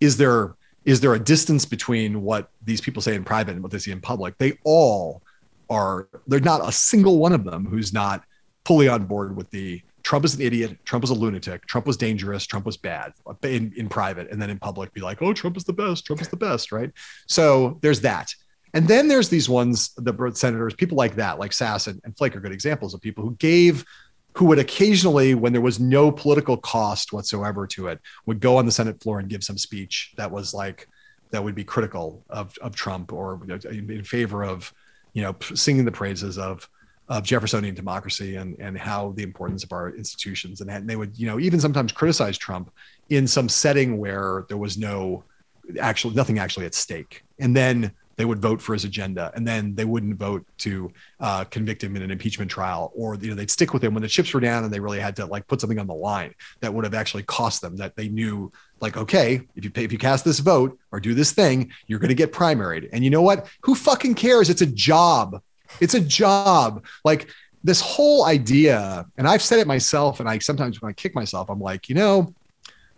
is 0.00 0.16
there 0.16 0.54
is 0.84 1.00
there 1.00 1.14
a 1.14 1.18
distance 1.18 1.64
between 1.64 2.22
what 2.22 2.50
these 2.64 2.80
people 2.80 3.02
say 3.02 3.14
in 3.14 3.24
private 3.24 3.52
and 3.52 3.62
what 3.62 3.72
they 3.72 3.78
see 3.78 3.90
in 3.90 4.00
public? 4.00 4.38
They 4.38 4.58
all 4.64 5.22
are. 5.68 6.08
They're 6.26 6.40
not 6.40 6.66
a 6.66 6.72
single 6.72 7.18
one 7.18 7.32
of 7.32 7.44
them 7.44 7.66
who's 7.66 7.92
not 7.92 8.24
fully 8.64 8.88
on 8.88 9.04
board 9.04 9.36
with 9.36 9.50
the 9.50 9.82
Trump 10.02 10.24
is 10.24 10.34
an 10.36 10.40
idiot. 10.40 10.78
Trump 10.86 11.02
was 11.02 11.10
a 11.10 11.14
lunatic. 11.14 11.66
Trump 11.66 11.86
was 11.86 11.98
dangerous. 11.98 12.46
Trump 12.46 12.64
was 12.64 12.78
bad 12.78 13.12
uh, 13.26 13.34
in, 13.42 13.74
in 13.76 13.90
private. 13.90 14.30
And 14.30 14.40
then 14.40 14.48
in 14.48 14.58
public, 14.58 14.94
be 14.94 15.02
like, 15.02 15.20
oh, 15.20 15.34
Trump 15.34 15.58
is 15.58 15.64
the 15.64 15.72
best. 15.74 16.06
Trump 16.06 16.22
is 16.22 16.28
the 16.28 16.36
best. 16.36 16.72
Right. 16.72 16.90
So 17.26 17.78
there's 17.82 18.00
that. 18.00 18.34
And 18.78 18.86
then 18.86 19.08
there's 19.08 19.28
these 19.28 19.48
ones, 19.48 19.88
the 19.96 20.30
senators, 20.36 20.72
people 20.72 20.96
like 20.96 21.16
that, 21.16 21.40
like 21.40 21.50
Sasse 21.50 21.88
and, 21.88 22.00
and 22.04 22.16
Flake 22.16 22.36
are 22.36 22.40
good 22.40 22.52
examples 22.52 22.94
of 22.94 23.00
people 23.00 23.24
who 23.24 23.34
gave, 23.34 23.84
who 24.34 24.44
would 24.44 24.60
occasionally, 24.60 25.34
when 25.34 25.52
there 25.52 25.60
was 25.60 25.80
no 25.80 26.12
political 26.12 26.56
cost 26.56 27.12
whatsoever 27.12 27.66
to 27.66 27.88
it, 27.88 27.98
would 28.26 28.38
go 28.38 28.56
on 28.56 28.66
the 28.66 28.70
Senate 28.70 29.02
floor 29.02 29.18
and 29.18 29.28
give 29.28 29.42
some 29.42 29.58
speech 29.58 30.12
that 30.16 30.30
was 30.30 30.54
like, 30.54 30.86
that 31.32 31.42
would 31.42 31.56
be 31.56 31.64
critical 31.64 32.22
of, 32.30 32.56
of 32.58 32.76
Trump 32.76 33.12
or 33.12 33.40
in, 33.68 34.04
favor 34.04 34.44
of, 34.44 34.72
you 35.12 35.22
know, 35.22 35.34
singing 35.56 35.84
the 35.84 35.90
praises 35.90 36.38
of, 36.38 36.70
of 37.08 37.24
Jeffersonian 37.24 37.74
democracy 37.74 38.36
and 38.36 38.54
and 38.60 38.78
how 38.78 39.12
the 39.16 39.22
importance 39.24 39.64
of 39.64 39.72
our 39.72 39.90
institutions 39.96 40.60
and, 40.60 40.70
and 40.70 40.86
they 40.86 40.94
would 40.94 41.18
you 41.18 41.26
know 41.26 41.40
even 41.40 41.58
sometimes 41.58 41.90
criticize 41.90 42.36
Trump 42.36 42.70
in 43.08 43.26
some 43.26 43.48
setting 43.48 43.96
where 43.96 44.44
there 44.50 44.58
was 44.58 44.76
no 44.76 45.24
actual 45.80 46.10
nothing 46.10 46.38
actually 46.38 46.66
at 46.66 46.74
stake. 46.74 47.24
And 47.38 47.56
then 47.56 47.92
they 48.18 48.26
would 48.26 48.38
vote 48.38 48.60
for 48.60 48.74
his 48.74 48.84
agenda 48.84 49.32
and 49.34 49.48
then 49.48 49.74
they 49.74 49.86
wouldn't 49.86 50.16
vote 50.16 50.44
to 50.58 50.92
uh, 51.20 51.44
convict 51.44 51.82
him 51.82 51.96
in 51.96 52.02
an 52.02 52.10
impeachment 52.10 52.50
trial 52.50 52.92
or 52.94 53.14
you 53.14 53.30
know 53.30 53.34
they'd 53.34 53.50
stick 53.50 53.72
with 53.72 53.82
him 53.82 53.94
when 53.94 54.02
the 54.02 54.08
chips 54.08 54.34
were 54.34 54.40
down 54.40 54.64
and 54.64 54.72
they 54.72 54.80
really 54.80 55.00
had 55.00 55.16
to 55.16 55.24
like 55.24 55.46
put 55.46 55.60
something 55.60 55.78
on 55.78 55.86
the 55.86 55.94
line 55.94 56.34
that 56.60 56.72
would 56.72 56.84
have 56.84 56.94
actually 56.94 57.22
cost 57.22 57.62
them 57.62 57.76
that 57.76 57.96
they 57.96 58.08
knew 58.08 58.52
like 58.80 58.98
okay 58.98 59.40
if 59.56 59.64
you 59.64 59.70
pay, 59.70 59.84
if 59.84 59.92
you 59.92 59.98
cast 59.98 60.24
this 60.24 60.40
vote 60.40 60.78
or 60.92 61.00
do 61.00 61.14
this 61.14 61.32
thing 61.32 61.72
you're 61.86 61.98
going 61.98 62.08
to 62.10 62.14
get 62.14 62.32
primaried 62.32 62.88
and 62.92 63.02
you 63.02 63.08
know 63.08 63.22
what 63.22 63.48
who 63.62 63.74
fucking 63.74 64.14
cares 64.14 64.50
it's 64.50 64.62
a 64.62 64.66
job 64.66 65.40
it's 65.80 65.94
a 65.94 66.00
job. 66.00 66.84
Like 67.04 67.28
this 67.64 67.80
whole 67.80 68.24
idea, 68.24 69.06
and 69.16 69.26
I've 69.26 69.42
said 69.42 69.58
it 69.58 69.66
myself, 69.66 70.20
and 70.20 70.28
I 70.28 70.38
sometimes 70.38 70.80
when 70.80 70.90
I 70.90 70.92
kick 70.92 71.14
myself, 71.14 71.50
I'm 71.50 71.60
like, 71.60 71.88
you 71.88 71.94
know, 71.94 72.34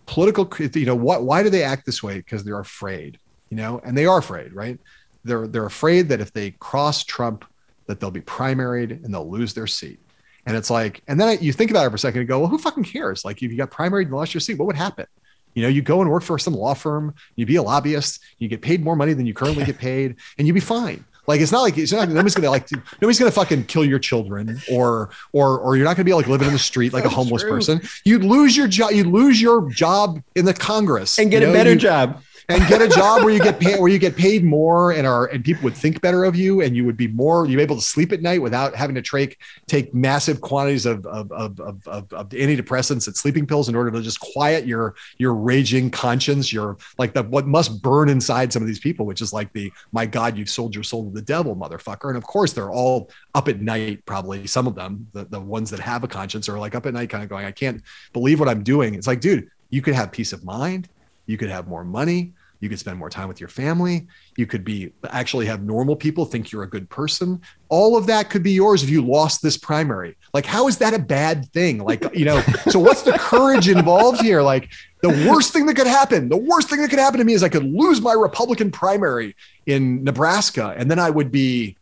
political, 0.07 0.49
you 0.75 0.87
know, 0.87 0.97
what? 0.97 1.25
Why 1.25 1.43
do 1.43 1.51
they 1.51 1.63
act 1.63 1.87
this 1.87 2.03
way? 2.03 2.19
Because 2.19 2.45
they're 2.45 2.61
afraid, 2.61 3.19
you 3.49 3.57
know, 3.57 3.81
and 3.85 3.97
they 3.97 4.07
are 4.07 4.19
afraid, 4.19 4.53
right? 4.53 4.79
They're 5.25 5.47
they're 5.47 5.67
afraid 5.67 6.09
that 6.09 6.21
if 6.21 6.33
they 6.33 6.53
cross 6.53 7.05
Trump, 7.05 7.45
that 7.87 8.01
they'll 8.01 8.11
be 8.11 8.21
primaried 8.21 9.05
and 9.05 9.13
they'll 9.13 9.29
lose 9.31 9.55
their 9.55 9.67
seat. 9.67 9.99
And 10.47 10.57
it's 10.57 10.71
like, 10.71 11.03
and 11.07 11.21
then 11.21 11.39
you 11.41 11.53
think 11.53 11.71
about 11.71 11.87
it 11.87 11.91
for 11.91 11.97
a 11.97 11.99
second 11.99 12.21
and 12.21 12.29
go, 12.29 12.41
well, 12.41 12.49
who 12.49 12.57
fucking 12.59 12.85
cares? 12.85 13.25
Like, 13.25 13.43
if 13.43 13.51
you 13.51 13.57
got 13.59 13.71
primaried 13.71 14.05
and 14.07 14.13
lost 14.13 14.33
your 14.33 14.41
seat, 14.41 14.55
what 14.59 14.67
would 14.67 14.77
happen? 14.77 15.07
You 15.55 15.63
know, 15.63 15.69
you 15.69 15.83
go 15.83 16.01
and 16.01 16.11
work 16.11 16.23
for 16.23 16.39
some 16.39 16.55
law 16.55 16.75
firm, 16.75 17.15
you 17.37 17.45
be 17.45 17.57
a 17.57 17.63
lobbyist, 17.63 18.21
you 18.39 18.49
get 18.49 18.63
paid 18.63 18.83
more 18.83 18.97
money 18.97 19.13
than 19.13 19.27
you 19.27 19.35
currently 19.35 19.65
get 19.65 19.79
paid, 19.79 20.17
and 20.39 20.47
you'd 20.47 20.55
be 20.55 20.61
fine. 20.61 21.05
Like 21.27 21.41
it's 21.43 21.53
not 21.53 21.61
like 21.61 21.77
it's 21.79 21.93
not 21.93 22.09
nobody's 22.09 22.35
gonna 22.35 22.51
like 22.51 22.67
nobody's 23.01 23.19
gonna 23.19 23.31
fucking 23.31 23.65
kill 23.67 23.85
your 23.85 24.01
children 24.01 24.61
or 24.73 25.11
or 25.33 25.59
or 25.61 25.77
you're 25.77 25.85
not 25.85 25.95
gonna 25.97 26.05
be 26.05 26.15
like 26.15 26.27
living 26.27 26.49
in 26.49 26.53
the 26.53 26.59
street 26.59 26.93
like 26.93 27.05
a 27.05 27.09
homeless 27.09 27.43
true. 27.43 27.51
person. 27.53 27.81
You'd 28.05 28.25
lose 28.25 28.57
your 28.57 28.67
job. 28.67 28.91
You'd 28.93 29.07
lose 29.07 29.41
your 29.41 29.71
job 29.71 30.23
in 30.35 30.45
the 30.45 30.55
Congress 30.55 31.19
and 31.21 31.31
get 31.31 31.43
you 31.43 31.51
a 31.51 31.53
better 31.53 31.71
You- 31.75 31.77
job. 31.79 32.23
And 32.51 32.67
get 32.67 32.83
a 32.83 32.89
job 32.89 33.23
where 33.23 33.33
you 33.33 33.41
get 33.41 33.61
paid 33.61 33.79
where 33.79 33.91
you 33.91 33.99
get 33.99 34.17
paid 34.17 34.45
more 34.45 34.93
and 34.93 35.07
are 35.07 35.27
and 35.27 35.45
people 35.45 35.63
would 35.63 35.77
think 35.77 36.01
better 36.01 36.25
of 36.25 36.35
you 36.35 36.61
and 36.63 36.75
you 36.75 36.85
would 36.85 36.97
be 36.97 37.07
more 37.09 37.47
you'd 37.47 37.57
be 37.57 37.63
able 37.63 37.77
to 37.77 37.83
sleep 37.83 38.13
at 38.13 38.23
night 38.23 38.43
without 38.43 38.75
having 38.75 38.95
to 38.95 39.03
take 39.03 39.39
take 39.67 39.95
massive 39.95 40.41
quantities 40.41 40.87
of 40.87 41.07
of, 41.07 41.31
of, 41.33 41.61
of, 41.61 41.87
of, 41.87 42.13
of 42.13 42.29
antidepressants 42.31 43.07
and 43.07 43.17
sleeping 43.17 43.47
pills 43.47 43.69
in 43.69 43.75
order 43.75 43.91
to 43.91 44.03
just 44.03 44.21
quiet 44.21 44.67
your 44.67 44.95
your 45.19 45.35
raging 45.35 45.91
conscience 45.91 46.53
your 46.53 46.77
like 46.99 47.15
the 47.15 47.23
what 47.25 47.47
must 47.47 47.83
burn 47.83 48.09
inside 48.09 48.53
some 48.53 48.63
of 48.63 48.67
these 48.67 48.81
people 48.81 49.07
which 49.07 49.21
is 49.21 49.33
like 49.33 49.53
the 49.53 49.73
my 49.93 50.05
god 50.05 50.37
you've 50.37 50.51
sold 50.51 50.75
your 50.75 50.85
soul 50.85 51.05
to 51.05 51.15
the 51.15 51.23
devil 51.23 51.55
motherfucker. 51.55 52.09
And 52.09 52.17
of 52.17 52.25
course 52.25 52.53
they're 52.53 52.71
all 52.71 53.11
up 53.35 53.49
at 53.49 53.61
night 53.61 54.05
probably 54.07 54.47
some 54.47 54.67
of 54.67 54.75
them 54.75 55.07
the, 55.13 55.25
the 55.25 55.41
ones 55.41 55.71
that 55.71 55.81
have 55.81 56.05
a 56.05 56.09
conscience 56.09 56.49
are 56.49 56.59
like 56.59 56.75
up 56.75 56.87
at 56.87 56.95
night 56.95 57.11
kind 57.11 57.23
of 57.23 57.31
going 57.31 57.47
i 57.47 57.53
can't 57.53 57.83
believe 58.13 58.41
what 58.41 58.49
i'm 58.49 58.63
doing. 58.63 58.95
It's 58.95 59.07
like 59.07 59.21
dude 59.21 59.49
you 59.71 59.83
could 59.83 59.95
have 59.95 60.11
peace 60.11 60.33
of 60.33 60.45
mind 60.45 60.89
you 61.27 61.37
could 61.37 61.49
have 61.49 61.69
more 61.69 61.85
money 61.85 62.33
you 62.61 62.69
could 62.69 62.79
spend 62.79 62.99
more 62.99 63.11
time 63.11 63.29
with 63.29 63.41
your 63.41 63.49
family 63.49 64.07
you 64.37 64.47
could 64.47 64.65
be 64.65 64.93
actually 65.11 65.47
have 65.47 65.63
normal 65.63 65.97
people 65.97 66.25
think 66.25 66.53
you're 66.53 66.63
a 66.63 66.69
good 66.69 66.89
person 66.89 67.41
all 67.69 67.97
of 67.97 68.07
that 68.07 68.31
could 68.31 68.43
be 68.43 68.53
yours 68.53 68.83
if 68.83 68.91
you 68.91 69.05
lost 69.05 69.43
this 69.43 69.57
primary 69.57 70.17
like 70.33 70.47
how 70.47 70.69
is 70.69 70.79
that 70.79 70.95
a 70.95 70.99
bad 70.99 71.51
thing 71.53 71.79
like 71.79 72.05
you 72.15 72.25
know 72.25 72.41
so 72.69 72.79
what's 72.79 73.03
the 73.03 73.13
courage 73.13 73.69
involved 73.69 74.21
here 74.21 74.43
like 74.43 74.71
the 75.03 75.09
worst 75.29 75.53
thing 75.53 75.67
that 75.67 75.75
could 75.75 75.87
happen 75.87 76.29
the 76.29 76.37
worst 76.37 76.69
thing 76.69 76.81
that 76.81 76.91
could 76.91 76.99
happen 76.99 77.19
to 77.19 77.25
me 77.25 77.33
is 77.33 77.43
i 77.43 77.49
could 77.49 77.65
lose 77.65 78.01
my 78.01 78.13
republican 78.13 78.71
primary 78.71 79.35
in 79.67 80.05
nebraska 80.05 80.75
and 80.77 80.91
then 80.91 80.99
i 80.99 81.11
would 81.11 81.31
be 81.31 81.77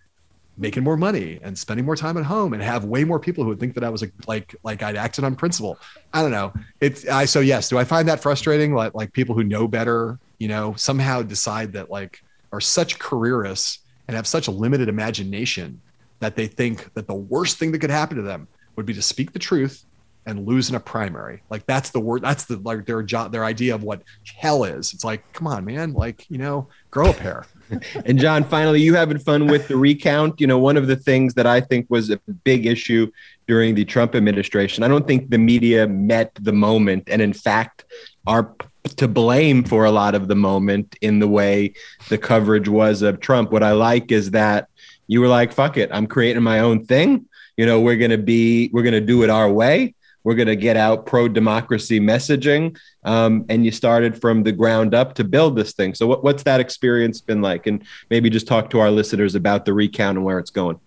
making 0.58 0.82
more 0.82 0.96
money 0.96 1.38
and 1.42 1.56
spending 1.56 1.86
more 1.86 1.96
time 1.96 2.16
at 2.16 2.24
home 2.24 2.52
and 2.52 2.62
have 2.62 2.84
way 2.84 3.04
more 3.04 3.20
people 3.20 3.44
who 3.44 3.50
would 3.50 3.60
think 3.60 3.74
that 3.74 3.84
I 3.84 3.88
was 3.88 4.02
a, 4.02 4.10
like 4.26 4.54
like 4.64 4.82
I'd 4.82 4.96
acted 4.96 5.24
on 5.24 5.36
principle. 5.36 5.78
I 6.12 6.20
don't 6.20 6.32
know. 6.32 6.52
It's 6.80 7.08
I 7.08 7.24
so 7.24 7.40
yes, 7.40 7.68
do 7.68 7.78
I 7.78 7.84
find 7.84 8.08
that 8.08 8.20
frustrating? 8.20 8.74
Like 8.74 8.94
like 8.94 9.12
people 9.12 9.34
who 9.34 9.44
know 9.44 9.68
better, 9.68 10.18
you 10.38 10.48
know, 10.48 10.74
somehow 10.76 11.22
decide 11.22 11.72
that 11.72 11.90
like 11.90 12.20
are 12.52 12.60
such 12.60 12.98
careerists 12.98 13.78
and 14.06 14.16
have 14.16 14.26
such 14.26 14.48
a 14.48 14.50
limited 14.50 14.88
imagination 14.88 15.80
that 16.20 16.36
they 16.36 16.46
think 16.46 16.92
that 16.94 17.06
the 17.06 17.14
worst 17.14 17.58
thing 17.58 17.72
that 17.72 17.78
could 17.78 17.90
happen 17.90 18.16
to 18.16 18.22
them 18.22 18.48
would 18.76 18.86
be 18.86 18.94
to 18.94 19.02
speak 19.02 19.32
the 19.32 19.38
truth 19.38 19.84
and 20.28 20.46
lose 20.46 20.68
in 20.68 20.76
a 20.76 20.80
primary. 20.80 21.42
Like 21.48 21.64
that's 21.66 21.90
the 21.90 22.00
word. 22.00 22.22
That's 22.22 22.44
the 22.44 22.58
like 22.58 22.84
their 22.84 23.02
job, 23.02 23.32
their 23.32 23.44
idea 23.44 23.74
of 23.74 23.82
what 23.82 24.02
hell 24.36 24.64
is. 24.64 24.92
It's 24.92 25.04
like, 25.04 25.32
come 25.32 25.46
on, 25.46 25.64
man. 25.64 25.94
Like 25.94 26.26
you 26.28 26.38
know, 26.38 26.68
grow 26.90 27.10
a 27.10 27.14
pair. 27.14 27.46
And 28.06 28.18
John, 28.18 28.44
finally, 28.44 28.80
you 28.80 28.94
having 28.94 29.18
fun 29.18 29.46
with 29.46 29.68
the 29.68 29.76
recount? 29.76 30.40
You 30.40 30.46
know, 30.46 30.58
one 30.58 30.78
of 30.78 30.86
the 30.86 30.96
things 30.96 31.34
that 31.34 31.46
I 31.46 31.60
think 31.60 31.84
was 31.90 32.08
a 32.08 32.18
big 32.42 32.64
issue 32.64 33.12
during 33.46 33.74
the 33.74 33.84
Trump 33.84 34.14
administration, 34.14 34.82
I 34.84 34.88
don't 34.88 35.06
think 35.06 35.28
the 35.28 35.36
media 35.36 35.86
met 35.86 36.32
the 36.40 36.52
moment, 36.52 37.08
and 37.08 37.20
in 37.20 37.34
fact, 37.34 37.84
p- 38.26 38.66
to 38.96 39.08
blame 39.08 39.64
for 39.64 39.84
a 39.84 39.90
lot 39.90 40.14
of 40.14 40.28
the 40.28 40.36
moment 40.36 40.96
in 41.00 41.18
the 41.18 41.28
way 41.28 41.74
the 42.08 42.18
coverage 42.18 42.68
was 42.68 43.02
of 43.02 43.20
Trump. 43.20 43.52
What 43.52 43.62
I 43.62 43.72
like 43.72 44.12
is 44.12 44.32
that 44.32 44.68
you 45.06 45.20
were 45.20 45.28
like, 45.28 45.52
"Fuck 45.52 45.76
it, 45.76 45.90
I'm 45.92 46.06
creating 46.06 46.42
my 46.42 46.60
own 46.60 46.84
thing." 46.84 47.26
You 47.56 47.66
know, 47.66 47.80
we're 47.80 47.96
gonna 47.96 48.18
be, 48.18 48.70
we're 48.72 48.82
gonna 48.82 49.00
do 49.00 49.22
it 49.22 49.30
our 49.30 49.50
way. 49.50 49.94
We're 50.24 50.28
we're 50.28 50.34
going 50.34 50.48
to 50.48 50.56
get 50.56 50.76
out 50.76 51.06
pro 51.06 51.26
democracy 51.26 51.98
messaging. 51.98 52.76
Um, 53.02 53.46
and 53.48 53.64
you 53.64 53.70
started 53.70 54.20
from 54.20 54.42
the 54.42 54.52
ground 54.52 54.94
up 54.94 55.14
to 55.14 55.24
build 55.24 55.56
this 55.56 55.72
thing. 55.72 55.94
So, 55.94 56.06
what, 56.06 56.22
what's 56.22 56.42
that 56.42 56.60
experience 56.60 57.22
been 57.22 57.40
like? 57.40 57.66
And 57.66 57.82
maybe 58.10 58.28
just 58.28 58.46
talk 58.46 58.68
to 58.70 58.80
our 58.80 58.90
listeners 58.90 59.34
about 59.34 59.64
the 59.64 59.72
recount 59.72 60.18
and 60.18 60.26
where 60.26 60.38
it's 60.38 60.50
going. 60.50 60.78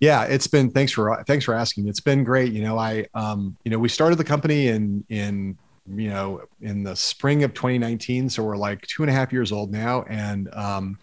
Yeah, 0.00 0.24
it's 0.24 0.48
been 0.48 0.72
thanks 0.72 0.90
for 0.90 1.22
thanks 1.28 1.44
for 1.44 1.54
asking. 1.54 1.86
It's 1.86 2.00
been 2.00 2.24
great. 2.24 2.52
You 2.52 2.62
know, 2.62 2.76
I 2.76 3.06
um, 3.14 3.56
you 3.64 3.70
know, 3.70 3.78
we 3.78 3.88
started 3.88 4.16
the 4.16 4.24
company 4.24 4.66
in 4.66 5.04
in 5.08 5.56
you 5.86 6.10
know 6.10 6.42
in 6.60 6.82
the 6.82 6.94
spring 6.94 7.44
of 7.44 7.54
2019, 7.54 8.30
so 8.30 8.42
we're 8.42 8.56
like 8.56 8.86
two 8.86 9.02
and 9.02 9.10
a 9.10 9.12
half 9.12 9.32
years 9.32 9.52
old 9.52 9.72
now, 9.72 10.02
and 10.02 10.52
um, 10.54 10.98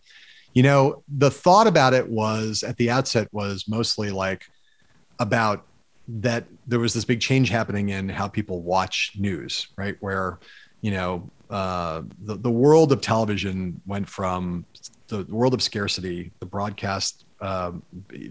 you 0.54 0.64
know, 0.64 1.04
the 1.08 1.30
thought 1.30 1.68
about 1.68 1.94
it 1.94 2.08
was 2.08 2.64
at 2.64 2.78
the 2.78 2.90
outset 2.90 3.28
was 3.32 3.68
mostly 3.68 4.12
like 4.12 4.50
about 5.20 5.66
that 6.08 6.46
there 6.68 6.80
was 6.80 6.94
this 6.94 7.06
big 7.06 7.22
change 7.22 7.50
happening 7.50 7.90
in 7.90 8.10
how 8.10 8.28
people 8.28 8.62
watch 8.62 9.12
news, 9.18 9.68
right? 9.78 9.96
Where 10.00 10.40
you 10.82 10.92
know 10.92 11.30
uh, 11.50 12.02
the 12.24 12.36
the 12.36 12.52
world 12.52 12.92
of 12.92 13.02
television 13.02 13.80
went 13.86 14.10
from 14.10 14.66
the 15.08 15.24
world 15.30 15.54
of 15.54 15.62
scarcity, 15.62 16.32
the 16.40 16.46
broadcast 16.46 17.26
um, 17.42 17.84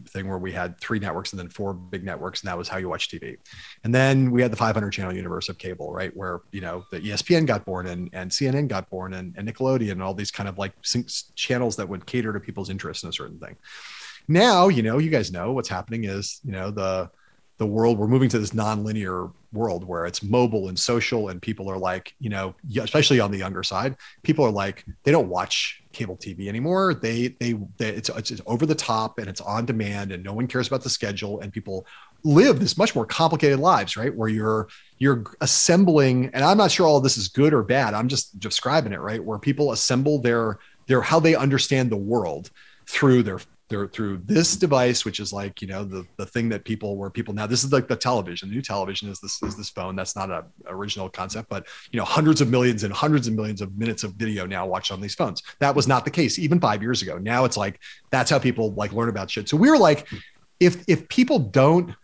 thing 0.06 0.28
where 0.28 0.38
we 0.38 0.52
had 0.52 0.78
three 0.80 0.98
networks 0.98 1.32
and 1.32 1.40
then 1.40 1.48
four 1.48 1.74
big 1.74 2.04
networks, 2.04 2.42
and 2.42 2.48
that 2.48 2.58
was 2.58 2.68
how 2.68 2.78
you 2.78 2.88
watch 2.88 3.08
TV. 3.08 3.36
And 3.84 3.94
then 3.94 4.30
we 4.30 4.42
had 4.42 4.52
the 4.52 4.56
500 4.56 4.90
channel 4.90 5.14
universe 5.14 5.48
of 5.48 5.58
cable, 5.58 5.92
right, 5.92 6.14
where 6.16 6.40
you 6.52 6.60
know 6.60 6.84
the 6.90 7.00
ESPN 7.00 7.46
got 7.46 7.64
born 7.64 7.86
and, 7.86 8.10
and 8.12 8.30
CNN 8.30 8.68
got 8.68 8.88
born 8.90 9.14
and, 9.14 9.34
and 9.36 9.48
Nickelodeon 9.48 9.92
and 9.92 10.02
all 10.02 10.14
these 10.14 10.30
kind 10.30 10.48
of 10.48 10.58
like 10.58 10.72
channels 11.34 11.76
that 11.76 11.88
would 11.88 12.06
cater 12.06 12.32
to 12.32 12.40
people's 12.40 12.70
interests 12.70 13.02
in 13.02 13.08
a 13.08 13.12
certain 13.12 13.38
thing. 13.38 13.56
Now, 14.28 14.68
you 14.68 14.82
know, 14.82 14.98
you 14.98 15.10
guys 15.10 15.32
know 15.32 15.52
what's 15.52 15.68
happening 15.68 16.04
is 16.04 16.40
you 16.44 16.52
know 16.52 16.70
the 16.70 17.10
the 17.58 17.66
world 17.66 17.98
we're 17.98 18.06
moving 18.06 18.28
to 18.28 18.38
this 18.38 18.54
non-linear 18.54 19.28
world 19.52 19.84
where 19.84 20.06
it's 20.06 20.22
mobile 20.22 20.68
and 20.68 20.78
social 20.78 21.28
and 21.28 21.42
people 21.42 21.68
are 21.68 21.76
like 21.76 22.14
you 22.20 22.30
know 22.30 22.54
especially 22.80 23.20
on 23.20 23.30
the 23.30 23.38
younger 23.38 23.62
side 23.62 23.96
people 24.22 24.44
are 24.44 24.50
like 24.50 24.84
they 25.02 25.10
don't 25.10 25.28
watch 25.28 25.77
cable 25.92 26.16
tv 26.16 26.48
anymore. 26.48 26.94
They 26.94 27.28
they, 27.40 27.54
they 27.76 27.88
it's, 27.90 28.08
it's 28.10 28.40
over 28.46 28.66
the 28.66 28.74
top 28.74 29.18
and 29.18 29.28
it's 29.28 29.40
on 29.40 29.66
demand 29.66 30.12
and 30.12 30.22
no 30.22 30.32
one 30.32 30.46
cares 30.46 30.68
about 30.68 30.82
the 30.82 30.90
schedule 30.90 31.40
and 31.40 31.52
people 31.52 31.86
live 32.24 32.60
this 32.60 32.76
much 32.76 32.94
more 32.94 33.06
complicated 33.06 33.58
lives 33.58 33.96
right? 33.96 34.14
Where 34.14 34.28
you're 34.28 34.68
you're 34.98 35.24
assembling 35.40 36.30
and 36.34 36.44
i'm 36.44 36.58
not 36.58 36.72
sure 36.72 36.86
all 36.86 37.00
this 37.00 37.16
is 37.16 37.28
good 37.28 37.54
or 37.54 37.62
bad. 37.62 37.94
I'm 37.94 38.08
just 38.08 38.38
describing 38.38 38.92
it 38.92 39.00
right? 39.00 39.22
Where 39.22 39.38
people 39.38 39.72
assemble 39.72 40.20
their 40.20 40.58
their 40.86 41.00
how 41.00 41.20
they 41.20 41.34
understand 41.34 41.90
the 41.90 41.96
world 41.96 42.50
through 42.86 43.22
their 43.22 43.38
they're 43.68 43.86
through 43.86 44.22
this 44.24 44.56
device, 44.56 45.04
which 45.04 45.20
is 45.20 45.32
like, 45.32 45.60
you 45.60 45.68
know, 45.68 45.84
the, 45.84 46.06
the 46.16 46.24
thing 46.24 46.48
that 46.48 46.64
people 46.64 46.96
were 46.96 47.10
people 47.10 47.34
now 47.34 47.46
this 47.46 47.64
is 47.64 47.72
like 47.72 47.86
the 47.86 47.96
television, 47.96 48.48
the 48.48 48.54
new 48.54 48.62
television 48.62 49.08
is 49.08 49.20
this 49.20 49.42
is 49.42 49.56
this 49.56 49.68
phone. 49.68 49.94
That's 49.94 50.16
not 50.16 50.30
an 50.30 50.44
original 50.66 51.08
concept, 51.08 51.48
but 51.48 51.66
you 51.92 51.98
know, 51.98 52.04
hundreds 52.04 52.40
of 52.40 52.48
millions 52.48 52.84
and 52.84 52.92
hundreds 52.92 53.28
of 53.28 53.34
millions 53.34 53.60
of 53.60 53.76
minutes 53.76 54.04
of 54.04 54.14
video 54.14 54.46
now 54.46 54.66
watched 54.66 54.90
on 54.90 55.00
these 55.00 55.14
phones. 55.14 55.42
That 55.58 55.74
was 55.74 55.86
not 55.86 56.04
the 56.04 56.10
case 56.10 56.38
even 56.38 56.60
five 56.60 56.82
years 56.82 57.02
ago. 57.02 57.18
Now 57.18 57.44
it's 57.44 57.56
like 57.56 57.80
that's 58.10 58.30
how 58.30 58.38
people 58.38 58.72
like 58.72 58.92
learn 58.92 59.08
about 59.08 59.30
shit. 59.30 59.48
So 59.48 59.56
we 59.56 59.70
were 59.70 59.78
like, 59.78 60.06
if 60.60 60.84
if 60.88 61.08
people 61.08 61.38
don't 61.38 61.94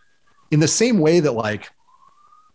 in 0.51 0.61
the 0.61 0.69
same 0.69 0.99
way 0.99 1.21
that 1.21 1.33
like 1.33 1.71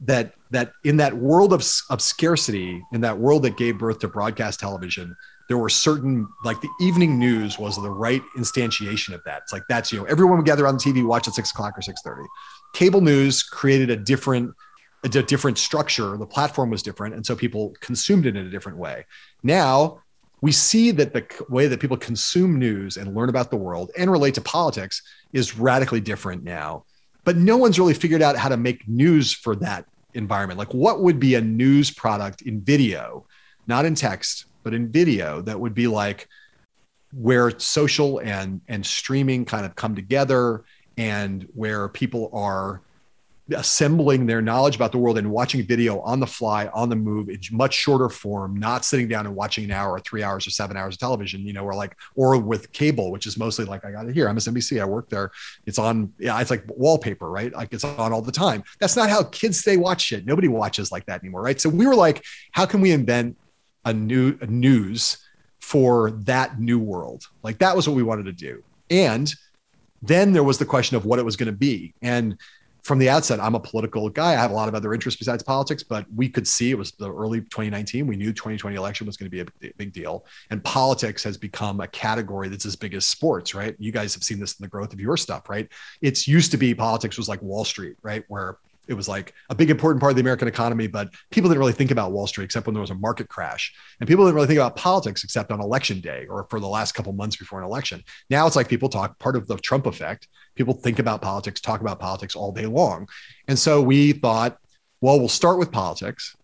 that 0.01 0.34
that 0.51 0.74
in 0.84 0.97
that 0.97 1.16
world 1.16 1.53
of, 1.53 1.64
of 1.89 2.01
scarcity, 2.01 2.82
in 2.93 3.01
that 3.01 3.18
world 3.18 3.43
that 3.43 3.57
gave 3.57 3.78
birth 3.78 3.99
to 3.99 4.07
broadcast 4.07 4.60
television, 4.60 5.16
there 5.50 5.58
were 5.58 5.70
certain 5.70 6.30
like 6.45 6.62
the 6.62 6.70
evening 6.80 7.20
news 7.20 7.60
was 7.60 7.76
the 7.76 7.89
right 7.89 8.22
instantiation 8.38 9.14
of 9.14 9.22
that. 9.26 9.41
It's 9.43 9.52
like 9.52 9.64
that's 9.68 9.91
you 9.91 10.00
know 10.00 10.06
everyone 10.06 10.38
would 10.38 10.45
gather 10.45 10.66
on 10.66 10.76
the 10.76 10.80
TV, 10.80 11.06
watch 11.06 11.28
at 11.28 11.34
six 11.34 11.52
o'clock 11.52 11.78
or 11.78 11.82
six 11.82 12.02
thirty. 12.02 12.28
Cable 12.74 13.02
news 13.02 13.43
created 13.43 13.89
a 13.89 13.97
different 13.97 14.54
a 15.04 15.10
different 15.10 15.58
structure. 15.58 16.18
The 16.18 16.28
platform 16.28 16.70
was 16.70 16.84
different, 16.84 17.16
and 17.16 17.26
so 17.26 17.36
people 17.36 17.74
consumed 17.82 18.28
it 18.28 18.38
in 18.38 18.45
a 18.45 18.50
different 18.50 18.78
way. 18.78 19.06
Now 19.43 20.02
we 20.41 20.52
see 20.52 20.91
that 20.91 21.14
the 21.14 21.26
way 21.50 21.68
that 21.68 21.80
people 21.80 21.97
consume 21.97 22.58
news 22.60 22.95
and 22.95 23.16
learn 23.16 23.30
about 23.30 23.50
the 23.50 23.58
world 23.58 23.91
and 23.97 24.10
relate 24.10 24.36
to 24.36 24.41
politics 24.41 25.02
is 25.34 25.58
radically 25.58 26.00
different 26.00 26.43
now. 26.43 26.86
But 27.26 27.36
no 27.36 27.58
one's 27.58 27.78
really 27.78 27.93
figured 27.93 28.22
out 28.22 28.38
how 28.38 28.50
to 28.50 28.56
make 28.56 28.88
news 28.88 29.34
for 29.34 29.56
that 29.58 29.86
environment. 30.14 30.58
Like, 30.58 30.74
what 30.74 31.02
would 31.02 31.20
be 31.20 31.36
a 31.36 31.41
news 31.41 31.91
product 31.91 32.43
in 32.43 32.62
video, 32.62 33.26
not 33.68 33.84
in 33.84 33.95
text, 33.95 34.45
but 34.64 34.74
in 34.74 34.91
video 34.91 35.41
that 35.41 35.60
would 35.60 35.74
be 35.74 35.88
like 35.88 36.28
where 37.14 37.57
social 37.60 38.20
and 38.20 38.62
and 38.68 38.86
streaming 38.86 39.45
kind 39.45 39.66
of 39.66 39.76
come 39.76 39.95
together 39.95 40.64
and 40.97 41.47
where 41.53 41.88
people 41.88 42.30
are 42.34 42.82
assembling 43.55 44.26
their 44.26 44.41
knowledge 44.41 44.76
about 44.76 44.91
the 44.91 44.97
world 44.97 45.18
and 45.18 45.30
watching 45.30 45.64
video 45.64 45.99
on 46.01 46.20
the 46.20 46.28
fly 46.28 46.68
on 46.68 46.89
the 46.89 46.95
move 46.95 47.30
in 47.30 47.39
much 47.51 47.74
shorter 47.74 48.10
form 48.10 48.55
not 48.55 48.86
sitting 48.86 49.07
down 49.07 49.26
and 49.26 49.36
watching 49.36 49.64
an 49.64 49.72
hour 49.72 49.93
or 49.93 49.99
three 49.99 50.22
hours 50.22 50.45
or 50.45 50.51
seven 50.51 50.78
hours 50.78 50.95
of 50.95 50.99
television 50.99 51.41
you 51.41 51.53
know 51.53 51.64
or 51.64 51.74
like 51.74 51.95
or 52.16 52.38
with 52.38 52.72
cable 52.72 53.12
which 53.12 53.26
is 53.26 53.38
mostly 53.38 53.66
like 53.66 53.84
i 53.86 53.91
got 53.91 54.07
it 54.07 54.14
here 54.14 54.28
msnbc 54.28 54.80
i 54.80 54.86
work 54.86 55.10
there. 55.10 55.32
It's 55.66 55.80
on 55.80 56.14
yeah 56.20 56.39
it's 56.39 56.51
like 56.51 56.64
wallpaper 56.68 57.30
right? 57.30 57.53
Like 57.53 57.74
it's 57.74 57.84
on 57.84 58.14
all 58.14 58.22
the 58.22 58.32
time. 58.32 58.64
That's 58.80 58.95
not 58.95 59.10
how 59.10 59.24
kids 59.24 59.64
today 59.64 59.78
watch 59.78 60.01
shit. 60.01 60.26
Nobody 60.26 60.47
watches 60.47 60.91
like 60.91 61.05
that 61.07 61.22
anymore 61.22 61.41
right? 61.41 61.60
So 61.60 61.70
we 61.70 61.88
were 61.88 61.95
like 61.95 62.24
how 62.51 62.66
can 62.66 62.82
we 62.82 62.91
invent 62.91 63.38
a 63.86 63.94
new 63.94 64.38
a 64.42 64.48
news 64.48 65.18
for 65.60 66.12
that 66.12 66.60
new 66.60 66.80
world. 66.80 67.28
Like 67.44 67.60
that 67.60 67.76
was 67.76 67.88
what 67.88 67.96
we 67.96 68.04
wanted 68.04 68.26
to 68.26 68.32
do. 68.32 68.64
And 68.90 69.34
then 70.02 70.32
there 70.32 70.44
was 70.44 70.58
the 70.58 70.66
question 70.66 70.98
of 70.98 71.06
what 71.06 71.20
it 71.20 71.26
was 71.26 71.36
going 71.36 71.52
to 71.52 71.58
be. 71.58 71.94
And 72.02 72.38
from 72.82 72.98
the 72.98 73.10
outset, 73.10 73.40
I'm 73.40 73.56
a 73.56 73.60
political 73.60 74.10
guy. 74.10 74.32
I 74.32 74.38
have 74.38 74.52
a 74.52 74.54
lot 74.54 74.70
of 74.70 74.74
other 74.74 74.94
interests 74.94 75.20
besides 75.20 75.44
politics, 75.44 75.84
but 75.84 76.06
we 76.16 76.30
could 76.30 76.48
see 76.48 76.72
it 76.72 76.78
was 76.78 76.94
the 76.94 77.14
early 77.14 77.42
2019. 77.42 78.08
We 78.08 78.16
knew 78.16 78.32
2020 78.32 78.76
election 78.76 79.06
was 79.06 79.18
going 79.18 79.30
to 79.30 79.46
be 79.46 79.68
a 79.68 79.74
big 79.78 79.92
deal. 79.92 80.26
And 80.50 80.64
politics 80.64 81.24
has 81.24 81.38
become 81.38 81.82
a 81.82 81.88
category 81.88 82.48
that's 82.48 82.66
as 82.66 82.76
big 82.76 82.94
as 82.94 83.06
sports, 83.06 83.54
right? 83.54 83.76
You 83.80 83.92
guys 83.92 84.14
have 84.14 84.24
seen 84.24 84.40
this 84.40 84.58
in 84.58 84.64
the 84.64 84.70
growth 84.70 84.94
of 84.94 85.00
your 85.00 85.18
stuff, 85.18 85.50
right? 85.50 85.68
It's 86.02 86.28
used 86.28 86.52
to 86.52 86.58
be 86.58 86.74
politics 86.74 87.18
was 87.18 87.28
like 87.28 87.42
Wall 87.42 87.66
Street, 87.66 87.98
right? 88.02 88.24
Where 88.28 88.58
it 88.90 88.96
was 88.96 89.08
like 89.08 89.34
a 89.50 89.56
big 89.56 89.70
important 89.70 90.02
part 90.02 90.10
of 90.10 90.16
the 90.16 90.22
American 90.22 90.48
economy, 90.48 90.88
but 90.88 91.10
people 91.30 91.48
didn't 91.48 91.60
really 91.60 91.74
think 91.74 91.92
about 91.92 92.12
Wall 92.12 92.26
Street 92.26 92.46
except 92.46 92.66
when 92.66 92.74
there 92.74 92.82
was 92.82 92.90
a 92.90 92.96
market 92.96 93.30
crash. 93.30 93.72
And 94.00 94.08
people 94.08 94.26
didn't 94.26 94.36
really 94.36 94.48
think 94.48 94.58
about 94.58 94.76
politics 94.76 95.24
except 95.24 95.52
on 95.52 95.62
election 95.62 96.02
day 96.02 96.26
or 96.28 96.48
for 96.50 96.60
the 96.60 96.68
last 96.68 96.94
couple 96.94 97.14
months 97.14 97.36
before 97.36 97.60
an 97.60 97.66
election. 97.66 98.04
Now 98.32 98.48
it's 98.48 98.56
like 98.56 98.68
people 98.68 98.90
talk 98.90 99.18
part 99.20 99.36
of 99.36 99.48
the 99.48 99.58
Trump 99.58 99.86
effect. 99.86 100.28
People 100.56 100.74
think 100.74 100.98
about 100.98 101.22
politics, 101.22 101.62
talk 101.62 101.82
about 101.82 102.00
politics 102.00 102.36
all 102.36 102.52
day 102.52 102.66
long. 102.66 103.08
And 103.48 103.58
so 103.58 103.80
we 103.80 104.14
thought, 104.14 104.58
well, 105.02 105.20
we'll 105.20 105.30
start 105.30 105.60
with 105.60 105.72
politics 105.72 106.36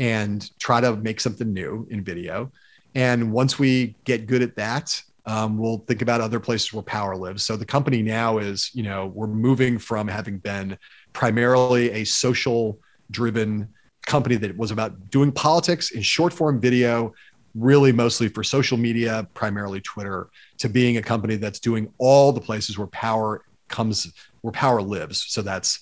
and 0.00 0.50
try 0.58 0.80
to 0.80 0.96
make 0.96 1.20
something 1.20 1.52
new 1.52 1.86
in 1.88 2.02
video. 2.02 2.50
And 2.96 3.32
once 3.32 3.60
we 3.60 3.94
get 4.04 4.26
good 4.26 4.42
at 4.42 4.56
that, 4.56 5.00
um, 5.24 5.56
we'll 5.56 5.78
think 5.78 6.02
about 6.02 6.20
other 6.20 6.40
places 6.40 6.72
where 6.72 6.82
power 6.82 7.16
lives. 7.16 7.44
So 7.44 7.56
the 7.56 7.64
company 7.64 8.02
now 8.02 8.38
is, 8.38 8.70
you 8.74 8.82
know, 8.82 9.06
we're 9.06 9.28
moving 9.28 9.78
from 9.78 10.08
having 10.08 10.38
been 10.38 10.76
primarily 11.12 11.90
a 11.92 12.04
social 12.04 12.78
driven 13.10 13.68
company 14.06 14.36
that 14.36 14.56
was 14.56 14.70
about 14.70 15.10
doing 15.10 15.30
politics 15.30 15.92
in 15.92 16.02
short 16.02 16.32
form 16.32 16.60
video, 16.60 17.12
really 17.54 17.92
mostly 17.92 18.28
for 18.28 18.42
social 18.42 18.76
media, 18.76 19.26
primarily 19.34 19.80
Twitter, 19.80 20.28
to 20.58 20.68
being 20.68 20.96
a 20.96 21.02
company 21.02 21.36
that's 21.36 21.60
doing 21.60 21.92
all 21.98 22.32
the 22.32 22.40
places 22.40 22.78
where 22.78 22.88
power 22.88 23.44
comes, 23.68 24.12
where 24.40 24.52
power 24.52 24.82
lives. 24.82 25.24
So 25.28 25.42
that's, 25.42 25.80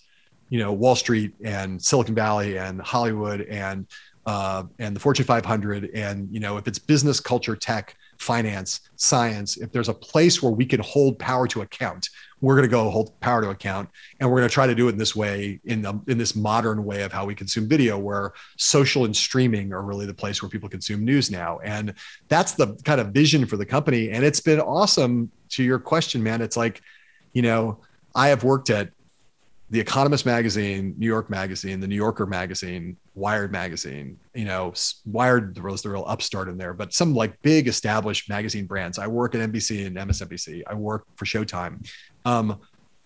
you 0.49 0.59
know, 0.59 0.73
Wall 0.73 0.97
Street 0.97 1.33
and 1.45 1.81
Silicon 1.81 2.15
Valley 2.15 2.59
and 2.59 2.81
Hollywood 2.81 3.43
and 3.43 3.87
uh, 4.27 4.65
and 4.79 4.95
the 4.95 5.01
Fortune 5.01 5.25
500. 5.25 5.91
And 5.95 6.29
you 6.31 6.41
know, 6.41 6.57
if 6.57 6.67
it's 6.67 6.79
business, 6.79 7.21
culture, 7.21 7.57
tech, 7.57 7.97
finance, 8.19 8.81
science, 8.97 9.57
if 9.57 9.73
there's 9.73 9.89
a 9.89 9.95
place 9.95 10.43
where 10.43 10.53
we 10.53 10.67
can 10.67 10.81
hold 10.81 11.19
power 11.19 11.47
to 11.49 11.63
account, 11.63 12.09
we're 12.43 12.55
going 12.55 12.69
to 12.69 12.71
go 12.71 12.91
hold 12.91 13.19
power 13.21 13.43
to 13.43 13.51
account, 13.51 13.89
and 14.19 14.31
we're 14.31 14.39
going 14.39 14.49
to 14.49 14.53
try 14.53 14.67
to 14.67 14.75
do 14.75 14.89
it 14.89 14.93
in 14.93 14.99
this 14.99 15.15
way, 15.15 15.61
in 15.65 15.83
the, 15.83 15.99
in 16.07 16.17
this 16.19 16.35
modern 16.35 16.85
way 16.85 17.03
of 17.03 17.13
how 17.13 17.25
we 17.25 17.35
consume 17.35 17.69
video, 17.69 17.99
where 17.99 18.33
social 18.57 19.05
and 19.05 19.15
streaming 19.15 19.73
are 19.73 19.83
really 19.83 20.07
the 20.07 20.15
place 20.15 20.43
where 20.43 20.49
people 20.49 20.69
consume 20.69 21.05
news 21.05 21.31
now, 21.31 21.59
and 21.65 21.95
that's 22.29 22.53
the 22.53 22.75
kind 22.85 23.01
of 23.01 23.09
vision 23.09 23.47
for 23.47 23.57
the 23.57 23.67
company. 23.67 24.11
And 24.11 24.25
it's 24.25 24.41
been 24.41 24.61
awesome. 24.61 25.31
To 25.51 25.65
your 25.65 25.79
question, 25.79 26.23
man, 26.23 26.43
it's 26.43 26.57
like, 26.57 26.81
you 27.33 27.43
know, 27.43 27.81
I 28.15 28.29
have 28.29 28.45
worked 28.45 28.71
at 28.71 28.91
the 29.71 29.79
Economist 29.79 30.27
magazine, 30.27 30.95
New 30.99 31.07
York 31.07 31.31
magazine, 31.31 31.79
the 31.79 31.87
New 31.87 31.95
Yorker 31.95 32.27
magazine, 32.27 32.97
Wired 33.15 33.53
magazine, 33.53 34.19
you 34.35 34.45
know, 34.45 34.75
Wired 35.07 35.57
was 35.63 35.83
the 35.83 35.91
real 35.91 36.05
upstart 36.09 36.49
in 36.49 36.59
there, 36.59 36.75
but 36.75 36.93
some 36.93 37.15
like 37.15 37.41
big 37.43 37.69
established 37.69 38.29
magazine 38.29 38.67
brands. 38.67 38.99
I 38.99 39.07
work 39.07 39.37
at 39.37 39.41
NBC 39.41 39.87
and 39.87 39.97
MSNBC. 39.97 40.63
I 40.67 40.75
work 40.75 41.05
for 41.15 41.25
Showtime. 41.25 41.89
Um, 42.25 42.59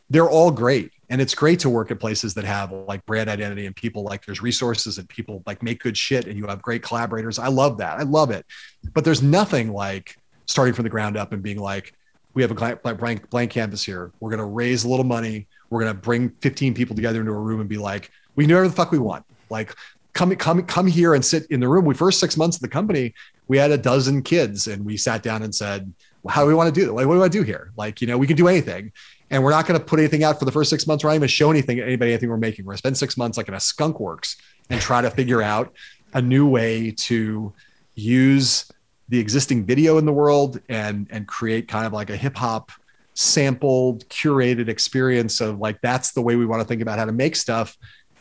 they're 0.08 0.28
all 0.28 0.50
great. 0.50 0.90
And 1.10 1.20
it's 1.20 1.34
great 1.34 1.60
to 1.60 1.68
work 1.68 1.90
at 1.90 2.00
places 2.00 2.32
that 2.34 2.44
have 2.44 2.72
like 2.72 3.04
brand 3.04 3.28
identity 3.28 3.66
and 3.66 3.76
people 3.76 4.02
like 4.02 4.24
there's 4.24 4.40
resources 4.40 4.96
and 4.96 5.06
people 5.08 5.42
like 5.44 5.62
make 5.62 5.82
good 5.82 5.98
shit 5.98 6.26
and 6.26 6.38
you 6.38 6.46
have 6.46 6.62
great 6.62 6.82
collaborators. 6.82 7.38
I 7.38 7.48
love 7.48 7.76
that. 7.78 7.98
I 7.98 8.04
love 8.04 8.30
it. 8.30 8.46
But 8.94 9.04
there's 9.04 9.22
nothing 9.22 9.70
like 9.72 10.16
starting 10.46 10.72
from 10.72 10.84
the 10.84 10.90
ground 10.90 11.18
up 11.18 11.32
and 11.32 11.42
being 11.42 11.58
like, 11.58 11.92
we 12.32 12.42
have 12.42 12.50
a 12.50 12.76
blank, 12.76 13.30
blank 13.30 13.50
canvas 13.50 13.84
here. 13.84 14.12
We're 14.18 14.30
going 14.30 14.38
to 14.38 14.46
raise 14.46 14.84
a 14.84 14.88
little 14.88 15.04
money 15.04 15.46
we're 15.74 15.84
to 15.94 16.00
bring 16.00 16.30
15 16.40 16.74
people 16.74 16.96
together 16.96 17.20
into 17.20 17.32
a 17.32 17.40
room 17.40 17.60
and 17.60 17.68
be 17.68 17.78
like, 17.78 18.10
We 18.36 18.44
can 18.44 18.48
do 18.48 18.54
whatever 18.54 18.68
the 18.68 18.76
fuck 18.76 18.92
we 18.92 18.98
want. 18.98 19.24
Like 19.50 19.74
come 20.14 20.34
come 20.36 20.62
come 20.62 20.86
here 20.86 21.14
and 21.14 21.24
sit 21.24 21.46
in 21.50 21.60
the 21.60 21.68
room. 21.68 21.84
We 21.84 21.94
first 21.94 22.20
six 22.20 22.36
months 22.36 22.56
of 22.56 22.62
the 22.62 22.68
company, 22.68 23.14
we 23.48 23.58
had 23.58 23.70
a 23.70 23.78
dozen 23.78 24.22
kids, 24.22 24.66
and 24.68 24.84
we 24.84 24.96
sat 24.96 25.22
down 25.22 25.42
and 25.42 25.54
said, 25.54 25.92
well, 26.22 26.34
"How 26.34 26.42
do 26.42 26.48
we 26.48 26.54
want 26.54 26.74
to 26.74 26.80
do 26.80 26.86
that? 26.86 26.94
Like, 26.94 27.06
what 27.06 27.14
do 27.14 27.22
I 27.22 27.28
do 27.28 27.42
here? 27.42 27.72
Like, 27.76 28.00
you 28.00 28.06
know, 28.06 28.16
we 28.16 28.26
can 28.26 28.36
do 28.36 28.48
anything." 28.48 28.92
And 29.30 29.42
we're 29.42 29.50
not 29.50 29.66
going 29.66 29.78
to 29.78 29.84
put 29.84 29.98
anything 29.98 30.22
out 30.22 30.38
for 30.38 30.44
the 30.44 30.52
first 30.52 30.70
six 30.70 30.86
months. 30.86 31.02
We're 31.02 31.10
not 31.10 31.16
even 31.16 31.28
show 31.28 31.50
anything 31.50 31.80
anybody 31.80 32.12
anything 32.12 32.30
we're 32.30 32.36
making. 32.36 32.64
We're 32.64 32.74
to 32.74 32.78
spend 32.78 32.96
six 32.96 33.16
months 33.16 33.36
like 33.36 33.48
in 33.48 33.54
a 33.54 33.60
skunk 33.60 34.00
works 34.00 34.36
and 34.70 34.80
try 34.80 35.02
to 35.02 35.10
figure 35.10 35.42
out 35.42 35.74
a 36.14 36.22
new 36.22 36.48
way 36.48 36.92
to 36.92 37.52
use 37.96 38.70
the 39.08 39.18
existing 39.18 39.64
video 39.64 39.98
in 39.98 40.06
the 40.06 40.12
world 40.12 40.60
and 40.68 41.08
and 41.10 41.26
create 41.26 41.68
kind 41.68 41.86
of 41.86 41.92
like 41.92 42.10
a 42.10 42.16
hip 42.16 42.36
hop 42.36 42.70
sampled 43.14 44.08
curated 44.08 44.68
experience 44.68 45.40
of 45.40 45.58
like 45.58 45.80
that's 45.80 46.12
the 46.12 46.20
way 46.20 46.36
we 46.36 46.44
want 46.44 46.60
to 46.60 46.66
think 46.66 46.82
about 46.82 46.98
how 46.98 47.04
to 47.04 47.12
make 47.12 47.36
stuff 47.36 47.76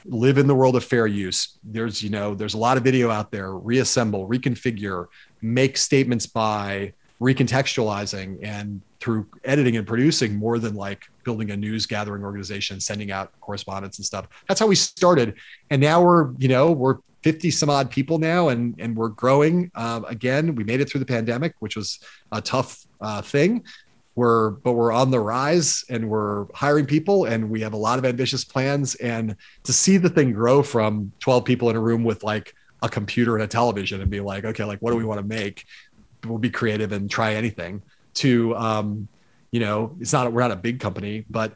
live 0.06 0.38
in 0.38 0.48
the 0.48 0.56
world 0.56 0.76
of 0.76 0.84
fair 0.84 1.08
use. 1.08 1.58
There's 1.64 2.04
you 2.04 2.10
know 2.10 2.36
there's 2.36 2.54
a 2.54 2.58
lot 2.58 2.78
of 2.78 2.84
video 2.84 3.10
out 3.10 3.32
there 3.32 3.54
reassemble 3.54 4.28
reconfigure 4.28 5.08
make 5.42 5.78
statements 5.78 6.26
by 6.26 6.94
recontextualizing 7.22 8.40
and 8.44 8.82
through 9.00 9.28
editing 9.44 9.78
and 9.78 9.88
producing 9.88 10.36
more 10.36 10.60
than 10.60 10.76
like 10.76 11.06
building 11.24 11.52
a 11.52 11.58
news 11.58 11.86
gathering 11.86 12.24
organization 12.24 12.80
sending 12.80 13.12
out 13.12 13.32
correspondence 13.42 13.98
and 13.98 14.06
stuff. 14.06 14.28
That's 14.48 14.60
how 14.60 14.68
we 14.68 14.76
started. 14.76 15.36
And 15.70 15.82
now 15.82 16.04
we're 16.04 16.34
you 16.38 16.48
know 16.48 16.72
we're 16.72 16.98
50 17.24 17.52
some 17.52 17.70
odd 17.70 17.90
people 17.90 18.20
now 18.20 18.50
and 18.50 18.76
and 18.80 18.96
we're 18.96 19.10
growing 19.10 19.72
uh, 19.76 20.02
again. 20.08 20.56
We 20.56 20.64
made 20.64 20.82
it 20.82 20.90
through 20.90 21.00
the 21.00 21.06
pandemic 21.06 21.56
which 21.60 21.76
was 21.76 22.00
a 22.32 22.42
tough 22.42 22.86
uh, 23.02 23.22
thing 23.22 23.64
we're 24.16 24.52
but 24.52 24.74
we're 24.74 24.92
on 24.92 25.12
the 25.12 25.20
rise 25.20 25.84
and 25.90 26.08
we're 26.08 26.46
hiring 26.54 26.86
people 26.86 27.26
and 27.26 27.50
we 27.50 27.62
have 27.62 27.74
a 27.74 27.78
lot 27.78 27.98
of 27.98 28.06
ambitious 28.06 28.44
plans 28.44 28.96
and 28.96 29.36
to 29.64 29.74
see 29.74 29.98
the 29.98 30.10
thing 30.10 30.32
grow 30.32 30.62
from 30.62 31.12
12 31.20 31.46
people 31.46 31.70
in 31.70 31.76
a 31.76 31.80
room 31.80 32.04
with 32.04 32.24
like 32.24 32.54
a 32.82 32.90
computer 32.90 33.36
and 33.36 33.44
a 33.44 33.48
television 33.48 34.02
and 34.02 34.12
be 34.12 34.20
like 34.20 34.46
okay 34.46 34.64
like 34.64 34.80
what 34.80 34.92
do 34.92 34.98
we 34.98 35.06
want 35.06 35.20
to 35.20 35.26
make 35.26 35.66
we'll 36.26 36.38
be 36.38 36.50
creative 36.50 36.92
and 36.92 37.10
try 37.10 37.34
anything 37.34 37.82
to 38.14 38.56
um 38.56 39.08
you 39.52 39.60
know 39.60 39.96
it's 40.00 40.14
not 40.14 40.32
we're 40.32 40.42
not 40.42 40.52
a 40.52 40.56
big 40.56 40.80
company 40.80 41.26
but 41.30 41.54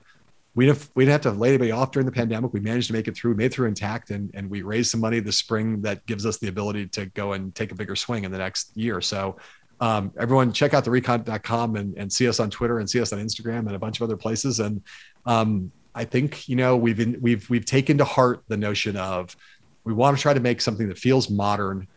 we 0.58 0.66
didn't, 0.66 0.90
we 0.96 1.06
didn't 1.06 1.24
have 1.24 1.34
to 1.34 1.40
lay 1.40 1.50
anybody 1.50 1.70
off 1.70 1.92
during 1.92 2.08
the 2.08 2.12
pandemic. 2.12 2.52
We 2.52 2.60
managed 2.60 2.88
to 2.88 2.94
make 2.94 3.08
it 3.08 3.16
through, 3.16 3.36
made 3.36 3.46
it 3.46 3.54
through 3.54 3.68
intact, 3.68 4.10
and, 4.10 4.32
and 4.34 4.50
we 4.50 4.64
raised 4.64 4.90
some 4.90 5.00
money 5.00 5.20
this 5.20 5.38
spring 5.38 5.82
that 5.82 6.04
gives 6.08 6.26
us 6.26 6.40
the 6.40 6.48
ability 6.48 6.88
to 6.88 7.06
go 7.06 7.34
and 7.34 7.54
take 7.54 7.72
a 7.72 7.76
bigger 7.76 7.96
swing 7.96 8.24
in 8.24 8.32
the 8.32 8.40
next 8.40 8.76
year. 8.76 9.00
So 9.00 9.38
um, 9.80 10.12
everyone 10.20 10.52
check 10.54 10.74
out 10.74 10.84
the 10.84 10.92
recount.com 10.92 11.76
and, 11.76 11.98
and 11.98 12.12
see 12.12 12.28
us 12.28 12.40
on 12.40 12.50
Twitter 12.50 12.80
and 12.80 12.90
see 12.90 13.00
us 13.00 13.14
on 13.14 13.20
Instagram 13.20 13.60
and 13.68 13.76
a 13.76 13.80
bunch 13.80 14.00
of 14.00 14.04
other 14.04 14.18
places. 14.18 14.60
And 14.60 14.82
um, 15.26 15.72
I 15.94 16.04
think, 16.04 16.48
you 16.50 16.56
know, 16.56 16.76
we've 16.76 17.18
we've, 17.22 17.50
we've 17.50 17.66
taken 17.66 17.98
to 18.00 18.06
heart 18.06 18.44
the 18.48 18.58
notion 18.58 18.98
of 18.98 19.36
we 19.84 19.94
want 19.94 20.18
to 20.18 20.22
try 20.22 20.34
to 20.34 20.40
make 20.40 20.62
something 20.62 20.88
that 20.88 20.98
feels 20.98 21.30
modern. 21.30 21.88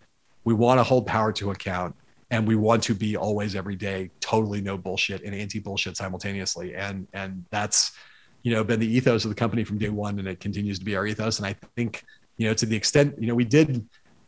We 0.45 0.55
want 0.55 0.79
to 0.79 0.85
hold 0.85 1.07
power 1.07 1.33
to 1.33 1.51
account 1.51 1.95
and 2.31 2.47
we 2.47 2.55
want 2.55 2.83
to 2.85 2.95
be 2.95 3.17
always 3.17 3.57
every 3.57 3.77
day, 3.77 4.11
totally 4.21 4.61
no 4.61 4.79
bullshit 4.79 5.23
and 5.23 5.35
anti 5.35 5.59
bullshit 5.59 5.97
simultaneously. 5.97 6.75
And, 6.75 7.07
and 7.13 7.45
that's, 7.51 7.93
you 8.43 8.55
know, 8.55 8.63
been 8.63 8.81
the 8.81 8.87
ethos 8.87 9.25
of 9.25 9.31
the 9.31 9.35
company 9.35 9.65
from 9.65 9.79
day 9.79 9.89
one, 9.89 10.19
and 10.19 10.29
it 10.29 10.41
continues 10.41 10.79
to 10.79 10.85
be 10.85 10.97
our 10.97 11.07
ethos. 11.07 11.39
And 11.39 11.47
I 11.47 11.57
think, 11.77 12.05
you 12.37 12.47
know, 12.47 12.55
to 12.55 12.65
the 12.65 12.77
extent, 12.77 13.17
you 13.19 13.27
know, 13.27 13.35
we 13.35 13.45
did 13.45 13.87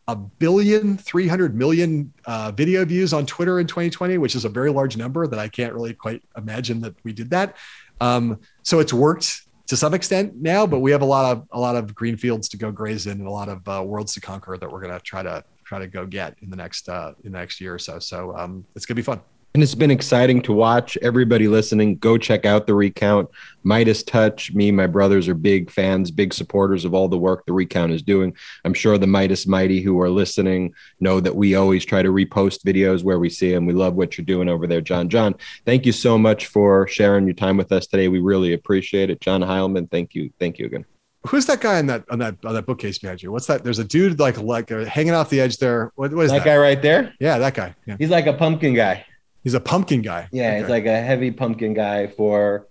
a 0.09 0.16
billion, 0.16 0.96
300 0.98 1.55
million 1.55 2.12
uh, 2.26 2.50
video 2.53 2.84
views 2.84 3.12
on 3.12 3.24
Twitter 3.24 3.61
in 3.61 3.66
2020, 3.66 4.18
which 4.18 4.34
is 4.34 4.44
a 4.44 4.48
very 4.48 4.70
large 4.70 4.96
number 4.96 5.26
that 5.26 5.38
I 5.38 5.48
can't 5.48 5.72
really 5.72 5.94
quite 5.94 6.22
imagine 6.36 6.80
that 6.80 6.94
we 7.05 7.12
did 7.12 7.30
that. 7.30 7.57
Um, 8.00 8.40
so 8.62 8.80
it's 8.80 8.92
worked 8.92 9.42
to 9.68 9.76
some 9.76 9.94
extent 9.94 10.34
now, 10.36 10.66
but 10.66 10.80
we 10.80 10.90
have 10.90 11.03
a 11.03 11.07
lot 11.07 11.32
of 11.32 11.46
a 11.53 11.61
lot 11.61 11.76
of 11.76 11.94
green 11.94 12.16
fields 12.16 12.48
to 12.50 12.57
go 12.57 12.72
graze 12.72 13.07
in 13.07 13.18
and 13.18 13.26
a 13.26 13.30
lot 13.30 13.48
of 13.48 13.66
uh, 13.68 13.82
worlds 13.84 14.12
to 14.14 14.20
conquer 14.20 14.57
that 14.59 14.70
we're 14.70 14.80
going 14.80 14.92
to 14.92 15.00
try 15.00 15.22
to 15.22 15.44
try 15.64 15.78
to 15.78 15.86
go 15.86 16.05
get 16.05 16.36
in 16.42 16.50
the 16.50 16.57
next 16.57 16.88
uh, 16.88 17.12
in 17.24 17.32
the 17.32 17.38
next 17.38 17.61
year 17.61 17.74
or 17.74 17.78
so. 17.78 17.98
So 17.98 18.36
um, 18.36 18.64
it's 18.74 18.86
going 18.86 18.96
to 18.96 19.03
be 19.03 19.05
fun. 19.05 19.20
And 19.55 19.62
it's 19.62 19.74
been 19.74 19.90
exciting 19.90 20.40
to 20.42 20.53
watch. 20.55 20.96
Everybody 21.03 21.46
listening, 21.46 21.98
go 21.98 22.16
check 22.16 22.46
out 22.46 22.66
the 22.66 22.74
recount. 22.74 23.28
Meidas 23.66 24.05
Touch, 24.05 24.55
me, 24.55 24.70
my 24.70 24.86
brothers 24.86 25.28
are 25.28 25.34
big 25.34 25.70
fans, 25.70 26.11
big 26.11 26.32
supporters 26.32 26.86
of 26.86 26.94
all 26.94 27.07
the 27.07 27.18
work 27.18 27.44
the 27.44 27.53
recount 27.53 27.92
is 27.92 28.03
doing. 28.03 28.34
I'm 28.64 28.72
sure 28.72 28.96
the 28.96 29.05
Meidas 29.05 29.46
Mighty 29.46 29.82
who 29.82 30.00
are 30.00 30.09
listening 30.09 30.72
know 31.00 31.20
that 31.20 31.36
we 31.36 31.55
always 31.55 31.84
try 31.84 32.00
to 32.00 32.09
repost 32.09 32.64
videos 32.64 33.05
where 33.05 33.18
we 33.18 33.28
see 33.28 33.53
them. 33.53 33.66
We 33.66 33.74
love 33.74 33.92
what 33.92 34.16
you're 34.16 34.24
doing 34.24 34.48
over 34.48 34.66
there, 34.66 34.80
John. 34.80 35.11
John, 35.11 35.34
thank 35.66 35.84
you 35.84 35.92
so 35.92 36.16
much 36.16 36.46
for 36.46 36.86
sharing 36.88 37.26
your 37.26 37.34
time 37.34 37.59
with 37.59 37.72
us 37.72 37.86
today. 37.86 38.09
We 38.09 38.20
really 38.20 38.55
appreciate 38.55 39.11
it. 39.11 39.20
John 39.20 39.42
Heilemann, 39.42 39.90
thank 39.90 40.14
you. 40.14 40.32
Thank 40.38 40.59
you 40.59 40.64
again. 40.64 40.86
Who's 41.26 41.44
that 41.46 41.61
guy 41.61 41.78
on 41.78 41.86
that 41.86 42.05
on 42.11 42.18
that 42.18 42.36
on 42.44 42.55
that 42.55 42.66
bookcase 42.66 42.98
behind 42.98 43.22
you? 43.22 43.30
What's 43.30 43.46
that? 43.46 43.62
There's 43.62 43.78
a 43.78 43.84
dude 43.84 44.18
like 44.18 44.38
like 44.38 44.72
uh, 44.72 44.86
hanging 44.86 45.12
off 45.12 45.30
the 45.30 45.40
edge 45.40 45.59
there. 45.59 45.92
What, 45.94 46.12
is 46.12 46.30
that, 46.30 46.38
that? 46.38 46.44
guy 46.44 46.57
right 46.57 46.80
there? 46.82 47.14
Yeah, 47.20 47.38
that 47.38 47.55
guy. 47.55 47.76
Yeah. 47.86 47.96
He's 47.98 48.11
like 48.11 48.26
a 48.26 48.32
pumpkin 48.32 48.74
guy. 48.74 49.07
He's 49.43 49.55
a 49.55 49.61
pumpkin 49.61 50.03
guy. 50.03 50.28
Yeah, 50.32 50.51
Okay. 50.51 50.61
he's 50.61 50.68
like 50.68 50.86
a 50.86 51.01
heavy 51.01 51.30
pumpkin 51.30 51.74
guy 51.74 52.07
for. 52.07 52.66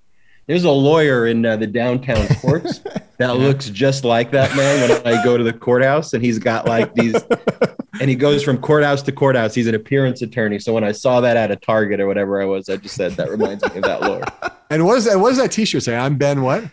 There's 0.48 0.64
a 0.64 0.72
lawyer 0.72 1.28
in 1.28 1.46
uh, 1.46 1.56
the 1.58 1.68
downtown 1.68 2.28
courts 2.36 2.82
that 3.20 3.38
looks 3.38 3.70
just 3.70 4.04
like 4.04 4.32
that 4.32 4.54
man 4.56 4.90
when 4.90 5.08
I 5.16 5.24
go 5.24 5.38
to 5.38 5.44
the 5.44 5.54
courthouse, 5.54 6.14
and 6.14 6.24
he's 6.24 6.40
got 6.40 6.66
like 6.66 6.94
these, 6.94 7.16
and 8.02 8.10
he 8.10 8.16
goes 8.16 8.44
from 8.44 8.58
courthouse 8.58 9.02
to 9.04 9.12
courthouse. 9.12 9.54
He's 9.54 9.68
an 9.68 9.76
appearance 9.76 10.22
attorney. 10.22 10.60
So 10.60 10.74
when 10.74 10.84
I 10.84 10.92
saw 10.92 11.22
that 11.22 11.38
at 11.38 11.52
a 11.52 11.56
Target 11.56 12.00
or 12.02 12.08
whatever 12.08 12.42
I 12.42 12.46
was, 12.46 12.68
I 12.70 12.78
just 12.78 12.96
said 12.96 13.12
that 13.14 13.30
reminds 13.30 13.64
me 13.70 13.78
of 13.78 13.84
that 13.84 14.02
lawyer. 14.02 14.24
And 14.72 14.86
what 14.86 14.98
is 14.98 15.04
that? 15.04 15.20
What 15.20 15.30
does 15.30 15.38
that 15.38 15.52
T-shirt 15.52 15.84
say? 15.84 15.98
I'm 15.98 16.16
Ben. 16.18 16.42
What? 16.42 16.64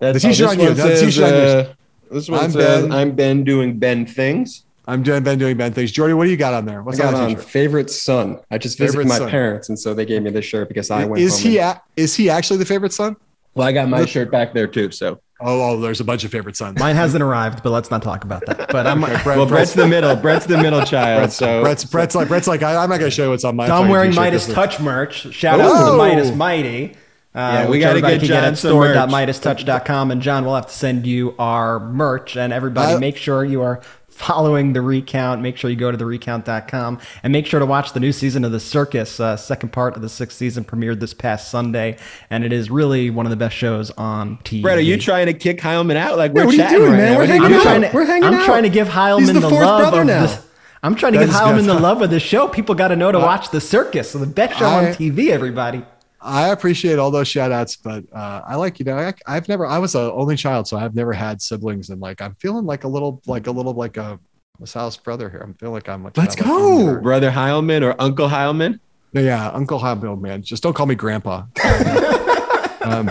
That's, 0.00 0.22
The 0.22 0.28
t-shirt 0.30 0.48
oh, 0.48 0.50
on 0.52 0.58
you. 0.60 0.74
Says, 0.74 1.00
t-shirt 1.02 1.24
on 1.24 1.30
yours. 1.30 1.52
uh, 1.66 1.74
This 2.10 2.28
one 2.30 2.40
I'm 2.44 2.50
says, 2.50 2.82
Ben. 2.84 2.92
"I'm 2.92 3.12
Ben 3.14 3.44
doing 3.44 3.78
Ben 3.78 4.06
things." 4.06 4.64
I'm 4.92 5.02
doing 5.02 5.22
Ben 5.22 5.38
doing 5.38 5.56
Ben 5.56 5.72
things. 5.72 5.90
Jordy, 5.92 6.14
what 6.14 6.24
do 6.24 6.30
you 6.30 6.36
got 6.36 6.54
on 6.54 6.66
there? 6.66 6.80
I 6.88 6.94
got 6.96 7.14
on 7.14 7.30
on 7.30 7.36
favorite 7.36 7.90
son. 7.90 8.38
I 8.50 8.58
just 8.58 8.78
visited 8.78 8.98
Favorite 9.02 9.08
my 9.08 9.18
son. 9.18 9.30
parents, 9.30 9.68
and 9.68 9.78
so 9.78 9.94
they 9.94 10.04
gave 10.04 10.22
me 10.22 10.30
this 10.30 10.44
shirt 10.44 10.68
because 10.68 10.90
I 10.90 11.04
went. 11.04 11.22
Is 11.22 11.40
home 11.42 11.50
he 11.52 11.60
and- 11.60 11.78
a, 11.78 11.82
is 11.96 12.14
he 12.16 12.28
actually 12.30 12.58
the 12.58 12.66
favorite 12.66 12.92
son? 12.92 13.16
Well, 13.54 13.66
I 13.68 13.72
got 13.72 13.88
my 13.88 14.00
Look- 14.00 14.08
shirt 14.08 14.30
back 14.30 14.54
there 14.54 14.66
too. 14.66 14.90
So, 14.90 15.20
Oh, 15.44 15.60
oh, 15.72 15.80
there's 15.80 16.00
a 16.00 16.04
bunch 16.04 16.22
of 16.22 16.30
favorite 16.30 16.56
sons. 16.56 16.78
Mine 16.78 16.94
hasn't 16.94 17.20
arrived, 17.22 17.64
but 17.64 17.70
let's 17.70 17.90
not 17.90 18.00
talk 18.02 18.22
about 18.22 18.46
that. 18.46 18.68
But 18.70 18.86
I'm 18.86 19.00
Brett- 19.24 19.24
well, 19.26 19.44
Brett's 19.44 19.74
the 19.74 19.88
middle. 19.88 20.14
Brett's 20.14 20.46
the 20.46 20.56
middle 20.56 20.82
child. 20.82 21.20
Brett's, 21.22 21.36
so 21.36 21.62
Brett's, 21.62 21.84
Brett's 21.84 22.14
like 22.14 22.28
Brett's 22.28 22.46
like 22.46 22.62
I, 22.62 22.76
I'm 22.76 22.88
not 22.88 22.98
gonna 23.00 23.10
show 23.10 23.24
you 23.24 23.30
what's 23.30 23.42
on 23.44 23.56
my. 23.56 23.66
So 23.66 23.74
I'm 23.74 23.88
wearing. 23.88 24.12
Meidas 24.12 24.30
This 24.32 24.48
is- 24.48 24.54
Touch 24.54 24.78
merch. 24.80 25.32
Shout 25.34 25.58
out 25.60 25.68
to 25.78 25.84
the 25.92 25.98
Meidas 25.98 26.36
Mighty. 26.36 26.96
Uh, 27.34 27.38
Yeah, 27.64 27.68
we 27.70 27.78
gotta 27.80 28.00
get 28.02 28.18
can 28.20 28.28
John 28.28 28.44
at 28.44 28.58
some 28.58 28.76
merch. 28.76 28.94
store.meidastouch.com. 28.94 30.10
And 30.10 30.20
John, 30.22 30.44
we'll 30.44 30.54
have 30.54 30.66
to 30.66 30.72
send 30.72 31.06
you 31.06 31.34
our 31.38 31.80
merch. 31.80 32.36
And 32.36 32.52
everybody, 32.52 32.92
Uh, 32.94 32.98
make 33.00 33.16
sure 33.16 33.42
you 33.44 33.62
are 33.62 33.80
following 34.26 34.72
the 34.72 34.80
recount. 34.80 35.40
Make 35.42 35.56
sure 35.56 35.68
you 35.70 35.76
go 35.76 35.90
to 35.90 35.96
the 35.96 36.06
recount.com 36.06 37.00
and 37.22 37.32
make 37.32 37.46
sure 37.46 37.60
to 37.60 37.66
watch 37.66 37.92
the 37.92 38.00
new 38.00 38.12
season 38.12 38.44
of 38.44 38.52
The 38.52 38.60
Circus. 38.60 39.18
Uh, 39.20 39.36
second 39.36 39.72
part 39.72 39.96
of 39.96 40.02
the 40.02 40.08
sixth 40.08 40.36
season 40.38 40.64
premiered 40.64 41.00
this 41.00 41.12
past 41.14 41.50
Sunday. 41.50 41.96
And 42.30 42.44
it 42.44 42.52
is 42.52 42.70
really 42.70 43.10
one 43.10 43.26
of 43.26 43.30
the 43.30 43.36
best 43.36 43.56
shows 43.56 43.90
on 43.92 44.38
TV. 44.38 44.62
Brett, 44.62 44.78
are 44.78 44.80
you 44.80 44.96
trying 44.96 45.26
to 45.26 45.34
kick 45.34 45.58
Heilemann 45.58 45.96
out? 45.96 46.16
Like 46.16 46.32
we're 46.32 46.44
what 46.44 46.54
are 46.54 46.56
you 46.56 46.62
chatting 46.62 46.78
doing, 46.78 46.90
right 46.92 46.96
man? 46.98 47.12
now. 47.12 47.18
We're 47.18 47.20
What 47.26 47.30
are 47.30 47.34
you 47.34 47.42
hanging 47.42 47.46
I'm 47.46 47.54
out. 47.54 47.62
trying 47.62 47.80
to, 47.82 47.90
We're 47.96 48.04
hanging 48.06 48.24
I'm 48.24 48.34
out. 48.34 48.44
trying 48.44 48.62
to 48.62 48.68
give 48.70 48.88
Heilemann 48.88 49.18
He's 49.20 49.32
the 49.32 49.40
the, 49.40 49.48
fourth 49.50 49.62
love 49.64 49.80
brother 49.80 50.00
of 50.02 50.06
now. 50.06 50.22
this. 50.26 50.46
I'm 50.84 50.94
trying 50.96 51.12
to 51.12 51.18
That 51.20 51.26
give 51.26 51.34
Heilemann 51.34 51.56
good. 51.66 51.76
the 51.76 51.80
love 51.80 52.02
of 52.02 52.10
the 52.10 52.20
show. 52.20 52.48
People 52.48 52.74
got 52.74 52.88
to 52.88 52.96
know 52.96 53.12
to 53.12 53.18
watch 53.18 53.50
the 53.50 53.60
circus, 53.60 54.12
the 54.12 54.26
best 54.26 54.58
show 54.58 54.66
I- 54.66 54.86
on 54.88 54.92
TV. 54.94 55.30
Everybody. 55.30 55.84
I 56.22 56.50
appreciate 56.50 56.98
all 56.98 57.10
those 57.10 57.28
shout 57.28 57.52
outs, 57.52 57.76
but 57.76 58.04
uh, 58.12 58.42
I 58.46 58.56
like, 58.56 58.78
you 58.78 58.84
know, 58.84 58.96
I, 58.96 59.12
I've 59.26 59.48
never, 59.48 59.66
I 59.66 59.78
was 59.78 59.94
an 59.94 60.10
only 60.14 60.36
child, 60.36 60.68
so 60.68 60.76
I've 60.76 60.94
never 60.94 61.12
had 61.12 61.42
siblings. 61.42 61.90
And 61.90 62.00
like, 62.00 62.20
I'm 62.20 62.34
feeling 62.36 62.64
like 62.64 62.84
a 62.84 62.88
little, 62.88 63.20
like 63.26 63.46
a 63.46 63.50
little, 63.50 63.74
like 63.74 63.96
a 63.96 64.18
Sal's 64.64 64.96
brother 64.96 65.28
here. 65.28 65.40
I'm 65.40 65.54
feeling 65.54 65.74
like 65.74 65.88
I'm 65.88 66.04
like, 66.04 66.16
Let's 66.16 66.38
like, 66.38 66.46
go. 66.46 67.00
Brother 67.00 67.30
Heilemann 67.30 67.82
or 67.82 68.00
Uncle 68.00 68.28
Heilemann? 68.28 68.78
Yeah, 69.12 69.48
Uncle 69.50 69.78
Heilemann, 69.78 70.20
man. 70.20 70.42
Just 70.42 70.62
don't 70.62 70.74
call 70.74 70.86
me 70.86 70.94
Grandpa. 70.94 71.44
um, 72.82 73.10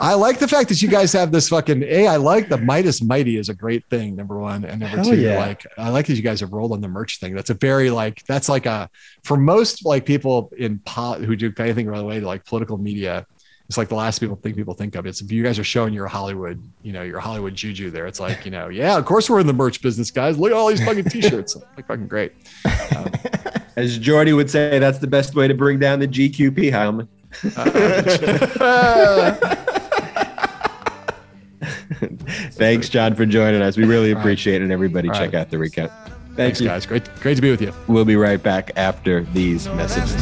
I 0.00 0.14
like 0.14 0.38
the 0.38 0.48
fact 0.48 0.68
that 0.68 0.82
you 0.82 0.88
guys 0.88 1.12
have 1.12 1.32
this 1.32 1.48
fucking. 1.48 1.82
A, 1.84 2.06
I 2.06 2.16
like 2.16 2.48
the 2.48 2.56
Meidas 2.56 3.04
Mighty 3.04 3.36
is 3.36 3.48
a 3.48 3.54
great 3.54 3.84
thing. 3.86 4.16
Number 4.16 4.38
one, 4.38 4.64
and 4.64 4.80
number 4.80 4.96
Hell 4.96 5.04
two, 5.04 5.16
yeah. 5.16 5.38
like 5.38 5.66
I 5.78 5.88
like 5.90 6.06
that 6.06 6.14
you 6.14 6.22
guys 6.22 6.40
have 6.40 6.52
rolled 6.52 6.72
on 6.72 6.80
the 6.80 6.88
merch 6.88 7.20
thing. 7.20 7.34
That's 7.34 7.50
a 7.50 7.54
very 7.54 7.90
like 7.90 8.24
that's 8.26 8.48
like 8.48 8.66
a 8.66 8.88
for 9.22 9.36
most 9.36 9.84
like 9.84 10.04
people 10.04 10.52
in 10.56 10.78
pot 10.80 11.20
who 11.20 11.36
do 11.36 11.52
anything 11.58 11.86
related 11.86 12.20
to 12.20 12.26
like 12.26 12.44
political 12.44 12.78
media. 12.78 13.26
It's 13.68 13.78
like 13.78 13.88
the 13.88 13.94
last 13.94 14.18
people 14.18 14.36
think 14.36 14.56
people 14.56 14.74
think 14.74 14.94
of. 14.94 15.06
It's 15.06 15.22
if 15.22 15.32
you 15.32 15.42
guys 15.42 15.58
are 15.58 15.64
showing 15.64 15.94
your 15.94 16.06
Hollywood, 16.06 16.62
you 16.82 16.92
know, 16.92 17.02
your 17.02 17.18
Hollywood 17.18 17.54
juju 17.54 17.90
there. 17.90 18.06
It's 18.06 18.20
like, 18.20 18.44
you 18.44 18.50
know, 18.50 18.68
yeah, 18.68 18.98
of 18.98 19.06
course 19.06 19.30
we're 19.30 19.40
in 19.40 19.46
the 19.46 19.54
merch 19.54 19.80
business, 19.80 20.10
guys. 20.10 20.38
Look 20.38 20.50
at 20.50 20.56
all 20.56 20.68
these 20.68 20.84
fucking 20.84 21.04
t-shirts. 21.04 21.56
like 21.76 21.86
fucking 21.86 22.08
great. 22.08 22.32
As 23.76 23.98
Jordy 23.98 24.34
would 24.34 24.50
say, 24.50 24.78
that's 24.78 24.98
the 24.98 25.06
best 25.06 25.34
way 25.34 25.48
to 25.48 25.54
bring 25.54 25.78
down 25.78 25.98
the 25.98 26.06
GQP, 26.06 26.70
Heilemann. 26.70 27.08
Uh, 28.60 29.54
Thanks, 32.52 32.88
John, 32.88 33.14
for 33.14 33.26
joining 33.26 33.62
us. 33.62 33.76
We 33.76 33.84
really 33.84 34.10
All 34.10 34.16
right. 34.16 34.20
appreciate 34.20 34.56
it. 34.60 34.62
And 34.64 34.72
everybody, 34.72 35.08
All 35.08 35.14
check 35.14 35.32
right. 35.32 35.40
out 35.40 35.50
the 35.50 35.58
recount. 35.58 35.90
Thank 35.90 36.36
Thanks, 36.36 36.60
you. 36.60 36.66
guys. 36.66 36.86
Great, 36.86 37.08
great 37.20 37.36
to 37.36 37.42
be 37.42 37.50
with 37.50 37.62
you. 37.62 37.72
We'll 37.86 38.04
be 38.04 38.16
right 38.16 38.42
back 38.42 38.72
after 38.76 39.22
these 39.24 39.68
messages. 39.68 40.14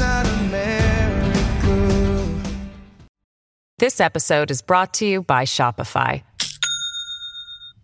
This 3.79 4.01
episode 4.01 4.51
is 4.51 4.62
brought 4.62 4.95
to 4.95 5.07
you 5.07 5.23
by 5.23 5.45
Shopify. 5.45 6.23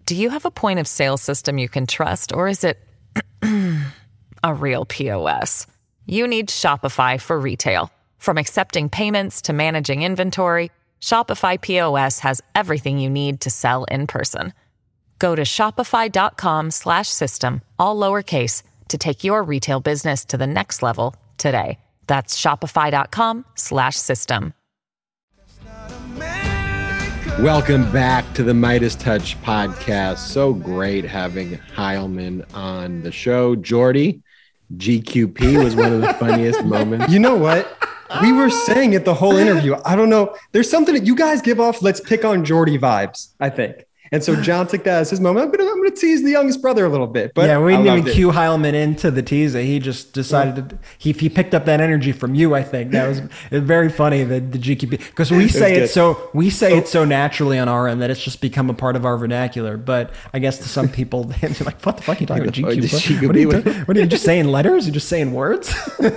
Do 0.06 0.14
you 0.14 0.30
have 0.30 0.44
a 0.44 0.50
point 0.50 0.78
of 0.78 0.86
sale 0.86 1.16
system 1.16 1.58
you 1.58 1.68
can 1.68 1.86
trust, 1.86 2.32
or 2.32 2.48
is 2.48 2.64
it 2.64 2.78
a 4.44 4.54
real 4.54 4.84
POS? 4.84 5.66
You 6.06 6.26
need 6.26 6.48
Shopify 6.48 7.20
for 7.20 7.38
retail. 7.38 7.90
From 8.18 8.38
accepting 8.38 8.88
payments 8.88 9.42
to 9.42 9.52
managing 9.52 10.02
inventory, 10.02 10.70
Shopify 11.00 11.60
POS 11.60 12.20
has 12.20 12.40
everything 12.54 12.98
you 12.98 13.10
need 13.10 13.40
to 13.40 13.50
sell 13.50 13.84
in 13.84 14.06
person. 14.06 14.52
Go 15.18 15.34
to 15.34 15.42
shopify.com 15.42 16.70
slash 16.70 17.08
system, 17.08 17.62
all 17.78 17.96
lowercase, 17.96 18.62
to 18.88 18.98
take 18.98 19.24
your 19.24 19.42
retail 19.42 19.80
business 19.80 20.24
to 20.26 20.36
the 20.36 20.46
next 20.46 20.82
level 20.82 21.16
today. 21.36 21.78
That's 22.06 22.40
shopify.com 22.40 23.44
slash 23.54 23.96
system. 23.96 24.54
Welcome 27.40 27.90
back 27.92 28.32
to 28.34 28.42
the 28.42 28.52
Meidas 28.52 28.98
Touch 28.98 29.40
podcast. 29.42 30.18
So 30.18 30.52
great 30.52 31.04
having 31.04 31.58
Heilemann 31.76 32.44
on 32.52 33.02
the 33.02 33.12
show. 33.12 33.54
Jordy, 33.54 34.22
GQP 34.76 35.62
was 35.62 35.76
one 35.76 35.92
of 35.92 36.00
the 36.00 36.14
funniest 36.18 36.64
moments. 36.64 37.12
You 37.12 37.20
know 37.20 37.36
what? 37.36 37.78
We 38.22 38.32
were 38.32 38.50
saying 38.50 38.94
it 38.94 39.04
the 39.04 39.14
whole 39.14 39.36
interview. 39.36 39.76
I 39.84 39.96
don't 39.96 40.08
know. 40.08 40.34
There's 40.52 40.70
something 40.70 40.94
that 40.94 41.04
you 41.04 41.14
guys 41.14 41.42
give 41.42 41.60
off. 41.60 41.82
Let's 41.82 42.00
pick 42.00 42.24
on 42.24 42.44
Jordy 42.44 42.78
vibes. 42.78 43.34
I 43.40 43.50
think. 43.50 43.87
And 44.12 44.22
so 44.24 44.40
John 44.40 44.66
took 44.66 44.84
that 44.84 45.00
as 45.00 45.10
his 45.10 45.20
moment. 45.20 45.46
I'm 45.46 45.52
gonna, 45.52 45.70
I'm 45.70 45.76
gonna 45.78 45.90
tease 45.94 46.22
the 46.22 46.30
youngest 46.30 46.62
brother 46.62 46.84
a 46.84 46.88
little 46.88 47.06
bit. 47.06 47.32
But 47.34 47.46
yeah, 47.46 47.58
we 47.58 47.72
didn't 47.72 47.86
even 47.86 48.08
it. 48.08 48.12
cue 48.12 48.30
Heilemann 48.30 48.74
into 48.74 49.10
the 49.10 49.22
teaser. 49.22 49.60
He 49.60 49.78
just 49.78 50.12
decided 50.12 50.70
to, 50.70 50.78
he, 50.98 51.12
he 51.12 51.28
picked 51.28 51.54
up 51.54 51.64
that 51.66 51.80
energy 51.80 52.12
from 52.12 52.34
you. 52.34 52.54
I 52.54 52.62
think 52.62 52.92
that 52.92 53.08
was, 53.08 53.20
very 53.50 53.88
funny 53.88 54.24
that 54.24 54.52
the 54.52 54.58
GQP 54.58 54.90
because 54.90 55.30
we 55.30 55.48
say 55.48 55.76
it 55.76 55.80
good. 55.80 55.90
so 55.90 56.30
we 56.32 56.50
say 56.50 56.76
it 56.76 56.88
so 56.88 57.04
naturally 57.04 57.58
on 57.58 57.68
our 57.68 57.88
end 57.88 58.00
that 58.02 58.10
it's 58.10 58.22
just 58.22 58.40
become 58.40 58.70
a 58.70 58.74
part 58.74 58.96
of 58.96 59.04
our 59.04 59.16
vernacular. 59.16 59.76
But 59.76 60.12
I 60.32 60.38
guess 60.38 60.58
to 60.58 60.68
some 60.68 60.88
people, 60.88 61.24
they're 61.40 61.50
like, 61.64 61.80
"What 61.82 61.96
the 61.96 62.02
fuck 62.02 62.18
are 62.18 62.20
you 62.20 62.26
talking 62.26 62.44
about 62.44 62.58
What 62.58 62.74
GQ? 62.74 63.20
What, 63.22 63.26
what, 63.26 63.36
are 63.36 63.38
you 63.38 63.48
GQP? 63.48 63.64
do- 63.64 63.72
what 63.84 63.96
are 63.96 64.00
you 64.00 64.06
just 64.06 64.24
saying 64.24 64.48
letters? 64.48 64.86
You're 64.86 64.94
just 64.94 65.08
saying 65.08 65.32
words." 65.32 65.74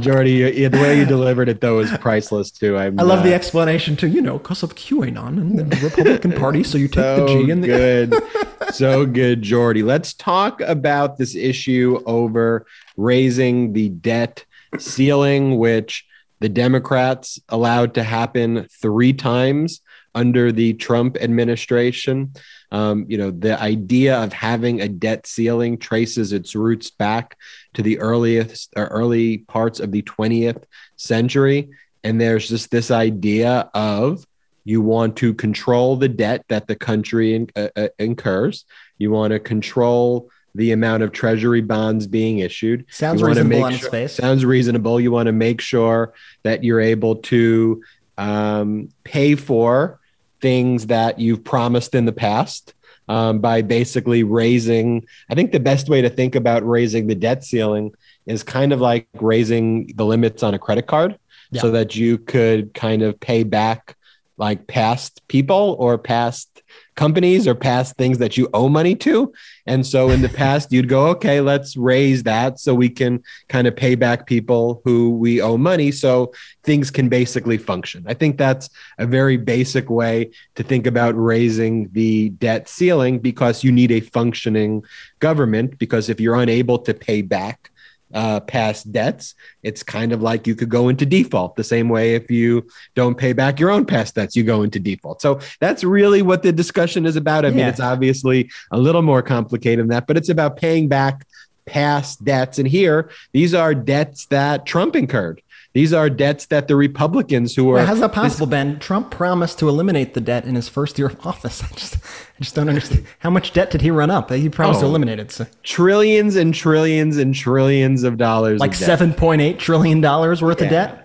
Jordy, 0.00 0.32
you- 0.32 0.68
the 0.68 0.78
way 0.78 0.98
you 0.98 1.04
delivered 1.04 1.48
it 1.48 1.60
though 1.60 1.80
is 1.80 1.90
priceless 1.98 2.50
too. 2.50 2.76
I'm, 2.76 2.98
I 2.98 3.02
love 3.02 3.24
the 3.24 3.32
uh, 3.32 3.36
explanation 3.36 3.96
too. 3.96 4.08
You 4.08 4.22
know, 4.22 4.38
because 4.38 4.62
of 4.62 4.74
QAnon 4.74 5.38
and 5.38 5.58
the 5.58 5.76
Republican 5.76 6.32
Party, 6.32 6.61
so 6.62 6.78
you 6.78 6.88
take 6.88 7.04
the 7.04 7.26
so 7.26 7.26
G 7.28 7.50
and 7.50 7.62
the 7.62 7.68
good, 7.68 8.14
so 8.74 9.06
good, 9.06 9.42
Jordy. 9.42 9.82
Let's 9.82 10.14
talk 10.14 10.60
about 10.60 11.18
this 11.18 11.34
issue 11.34 12.00
over 12.06 12.66
raising 12.96 13.72
the 13.72 13.88
debt 13.88 14.44
ceiling, 14.78 15.58
which 15.58 16.06
the 16.40 16.48
Democrats 16.48 17.38
allowed 17.48 17.94
to 17.94 18.02
happen 18.02 18.66
three 18.80 19.12
times 19.12 19.80
under 20.14 20.52
the 20.52 20.74
Trump 20.74 21.16
administration. 21.20 22.32
Um, 22.70 23.06
you 23.08 23.18
know, 23.18 23.30
the 23.30 23.60
idea 23.60 24.22
of 24.22 24.32
having 24.32 24.80
a 24.80 24.88
debt 24.88 25.26
ceiling 25.26 25.78
traces 25.78 26.32
its 26.32 26.54
roots 26.54 26.90
back 26.90 27.36
to 27.74 27.82
the 27.82 27.98
earliest 27.98 28.72
or 28.76 28.86
early 28.86 29.38
parts 29.38 29.80
of 29.80 29.92
the 29.92 30.02
20th 30.02 30.64
century. 30.96 31.70
And 32.04 32.20
there's 32.20 32.48
just 32.48 32.70
this 32.70 32.90
idea 32.90 33.70
of 33.74 34.26
you 34.64 34.80
want 34.80 35.16
to 35.18 35.34
control 35.34 35.96
the 35.96 36.08
debt 36.08 36.44
that 36.48 36.66
the 36.66 36.76
country 36.76 37.34
in, 37.34 37.48
uh, 37.56 37.68
uh, 37.76 37.88
incurs. 37.98 38.64
You 38.98 39.10
want 39.10 39.32
to 39.32 39.38
control 39.38 40.30
the 40.54 40.72
amount 40.72 41.02
of 41.02 41.12
treasury 41.12 41.62
bonds 41.62 42.06
being 42.06 42.38
issued. 42.38 42.84
Sounds 42.90 43.20
You 43.20 43.26
reasonable 43.26 43.64
on 43.64 43.72
sure- 43.72 43.90
face. 43.90 44.12
Sounds 44.12 44.44
reasonable. 44.44 45.00
You 45.00 45.10
want 45.10 45.26
to 45.26 45.32
make 45.32 45.60
sure 45.60 46.12
that 46.42 46.62
you're 46.62 46.80
able 46.80 47.16
to 47.16 47.82
um, 48.18 48.88
pay 49.04 49.34
for 49.34 49.98
things 50.40 50.88
that 50.88 51.18
you've 51.18 51.42
promised 51.44 51.94
in 51.94 52.04
the 52.04 52.12
past 52.12 52.74
um, 53.08 53.38
by 53.38 53.62
basically 53.62 54.22
raising. 54.22 55.06
I 55.30 55.34
think 55.34 55.52
the 55.52 55.60
best 55.60 55.88
way 55.88 56.02
to 56.02 56.10
think 56.10 56.34
about 56.34 56.66
raising 56.66 57.06
the 57.06 57.14
debt 57.14 57.44
ceiling 57.44 57.94
is 58.26 58.42
kind 58.42 58.72
of 58.72 58.80
like 58.80 59.08
raising 59.14 59.86
the 59.96 60.04
limits 60.04 60.42
on 60.42 60.54
a 60.54 60.58
credit 60.58 60.86
card 60.86 61.18
so 61.54 61.70
that 61.72 61.94
you 61.94 62.16
could 62.16 62.72
kind 62.72 63.02
of 63.02 63.20
pay 63.20 63.42
back 63.42 63.96
like 64.42 64.66
past 64.66 65.22
people 65.28 65.76
or 65.78 65.96
past 65.96 66.62
companies 66.96 67.46
or 67.46 67.54
past 67.54 67.96
things 67.96 68.18
that 68.18 68.36
you 68.36 68.48
owe 68.52 68.68
money 68.68 68.96
to. 68.96 69.32
And 69.66 69.86
so 69.86 70.10
in 70.10 70.20
the 70.20 70.28
past, 70.42 70.72
you'd 70.72 70.88
go, 70.88 71.06
okay, 71.10 71.40
let's 71.40 71.76
raise 71.76 72.24
that 72.24 72.58
so 72.58 72.74
we 72.74 72.90
can 72.90 73.22
kind 73.48 73.68
of 73.68 73.76
pay 73.76 73.94
back 73.94 74.26
people 74.26 74.82
who 74.84 75.10
we 75.10 75.40
owe 75.40 75.56
money 75.56 75.92
so 75.92 76.32
things 76.64 76.90
can 76.90 77.08
basically 77.08 77.56
function. 77.56 78.04
I 78.08 78.14
think 78.14 78.36
that's 78.36 78.68
a 78.98 79.06
very 79.06 79.36
basic 79.36 79.88
way 79.88 80.32
to 80.56 80.64
think 80.64 80.88
about 80.88 81.14
raising 81.14 81.88
the 81.92 82.30
debt 82.30 82.68
ceiling 82.68 83.20
because 83.20 83.62
you 83.62 83.70
need 83.70 83.92
a 83.92 84.00
functioning 84.00 84.82
government. 85.20 85.78
Because 85.78 86.08
if 86.08 86.18
you're 86.18 86.40
unable 86.40 86.80
to 86.80 86.92
pay 86.92 87.22
back, 87.22 87.70
uh, 88.12 88.40
past 88.40 88.92
debts, 88.92 89.34
it's 89.62 89.82
kind 89.82 90.12
of 90.12 90.22
like 90.22 90.46
you 90.46 90.54
could 90.54 90.68
go 90.68 90.88
into 90.88 91.06
default 91.06 91.56
the 91.56 91.64
same 91.64 91.88
way 91.88 92.14
if 92.14 92.30
you 92.30 92.66
don't 92.94 93.16
pay 93.16 93.32
back 93.32 93.58
your 93.58 93.70
own 93.70 93.84
past 93.84 94.14
debts, 94.14 94.36
you 94.36 94.44
go 94.44 94.62
into 94.62 94.78
default. 94.78 95.22
So 95.22 95.40
that's 95.60 95.84
really 95.84 96.22
what 96.22 96.42
the 96.42 96.52
discussion 96.52 97.06
is 97.06 97.16
about. 97.16 97.44
I 97.44 97.50
mean, 97.50 97.66
it's 97.66 97.80
obviously 97.80 98.50
a 98.70 98.78
little 98.78 99.02
more 99.02 99.22
complicated 99.22 99.80
than 99.80 99.88
that, 99.88 100.06
but 100.06 100.16
it's 100.16 100.28
about 100.28 100.56
paying 100.56 100.88
back 100.88 101.26
past 101.64 102.24
debts. 102.24 102.58
And 102.58 102.68
here, 102.68 103.10
these 103.32 103.54
are 103.54 103.74
debts 103.74 104.26
that 104.26 104.66
Trump 104.66 104.96
incurred. 104.96 105.42
These 105.74 105.94
are 105.94 106.10
debts 106.10 106.46
that 106.46 106.68
the 106.68 106.76
Republicans 106.76 107.56
who 107.56 107.70
are 107.70 107.74
Well, 107.74 107.86
how's 107.86 108.00
that 108.00 108.12
possible, 108.12 108.46
Ben? 108.46 108.78
Trump 108.78 109.10
promised 109.10 109.58
to 109.60 109.68
eliminate 109.70 110.12
the 110.12 110.20
debt 110.20 110.44
in 110.44 110.54
his 110.54 110.68
first 110.68 110.98
year 110.98 111.08
of 111.08 111.16
office. 111.26 111.62
I 111.62 111.68
just, 111.74 111.96
I 111.96 112.40
just 112.40 112.54
don't 112.54 112.68
understand. 112.68 113.06
How 113.20 113.30
much 113.30 113.52
debt 113.54 113.70
did 113.70 113.80
he 113.80 113.90
run 113.90 114.10
up? 114.10 114.30
He 114.30 114.48
promised 114.50 114.80
to 114.80 114.86
Oh. 114.86 114.90
eliminate 114.90 115.18
it. 115.18 115.30
So, 115.32 115.46
trillions 115.62 116.36
and 116.36 116.52
trillions 116.54 117.16
and 117.16 117.34
trillions 117.34 118.02
of 118.02 118.18
dollars. 118.18 118.60
like 118.60 118.72
of 118.72 118.76
seven 118.76 119.14
point 119.14 119.40
eight 119.40 119.58
trillion 119.58 120.00
dollars 120.02 120.42
worth 120.42 120.60
of 120.60 120.68
debt. 120.68 120.98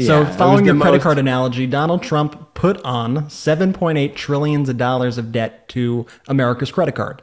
So, 0.00 0.22
Yeah, 0.22 0.30
following 0.36 0.64
your 0.64 0.74
the 0.74 0.80
credit 0.80 0.96
most- 0.98 1.02
card 1.04 1.18
analogy, 1.18 1.66
Donald 1.66 2.02
Trump 2.02 2.54
put 2.54 2.80
on 2.84 3.28
seven 3.30 3.72
point 3.72 3.98
eight 3.98 4.16
trillions 4.16 4.68
of 4.68 4.76
dollars 4.76 5.16
of 5.18 5.30
debt 5.32 5.68
to 5.70 6.06
America's 6.26 6.70
credit 6.72 6.94
card. 6.96 7.22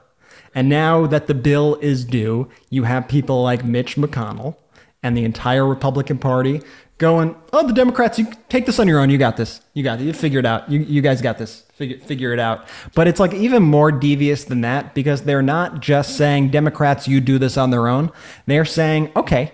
And 0.54 0.70
now 0.70 1.06
that 1.08 1.28
the 1.28 1.34
bill 1.34 1.76
is 1.82 2.06
due, 2.06 2.48
you 2.70 2.84
have 2.84 3.10
people 3.10 3.44
like 3.44 3.66
Mitch 3.66 3.98
McConnell 3.98 4.56
and 5.04 5.16
the 5.16 5.24
entire 5.26 5.66
Republican 5.68 6.18
Party 6.18 6.62
going, 6.98 7.36
"Oh, 7.54 7.68
the 7.68 7.74
Democrats, 7.74 8.18
you 8.18 8.28
take 8.50 8.66
this 8.66 8.80
on 8.80 8.88
your 8.88 9.00
own. 9.00 9.10
You 9.10 9.18
got 9.18 9.38
this. 9.38 9.62
You 9.74 9.84
got 9.84 10.00
it. 10.00 10.06
You 10.06 10.14
figure 10.14 10.40
it 10.40 10.46
out. 10.46 10.70
You 10.72 10.80
you 10.80 11.02
guys 11.02 11.22
got 11.22 11.38
this. 11.38 11.64
Figure 11.74 11.98
figure 12.00 12.34
it 12.34 12.40
out." 12.40 12.66
But 12.94 13.08
it's 13.08 13.20
like 13.20 13.34
even 13.34 13.64
more 13.64 13.92
devious 13.92 14.44
than 14.46 14.62
that 14.62 14.94
because 14.94 15.24
they're 15.24 15.42
not 15.42 15.80
just 15.80 16.18
saying 16.18 16.50
Democrats, 16.50 17.08
you 17.08 17.20
do 17.22 17.38
this 17.38 17.58
on 17.58 17.70
their 17.70 17.88
own. 17.88 18.12
They're 18.46 18.66
saying, 18.66 19.12
"Okay, 19.16 19.52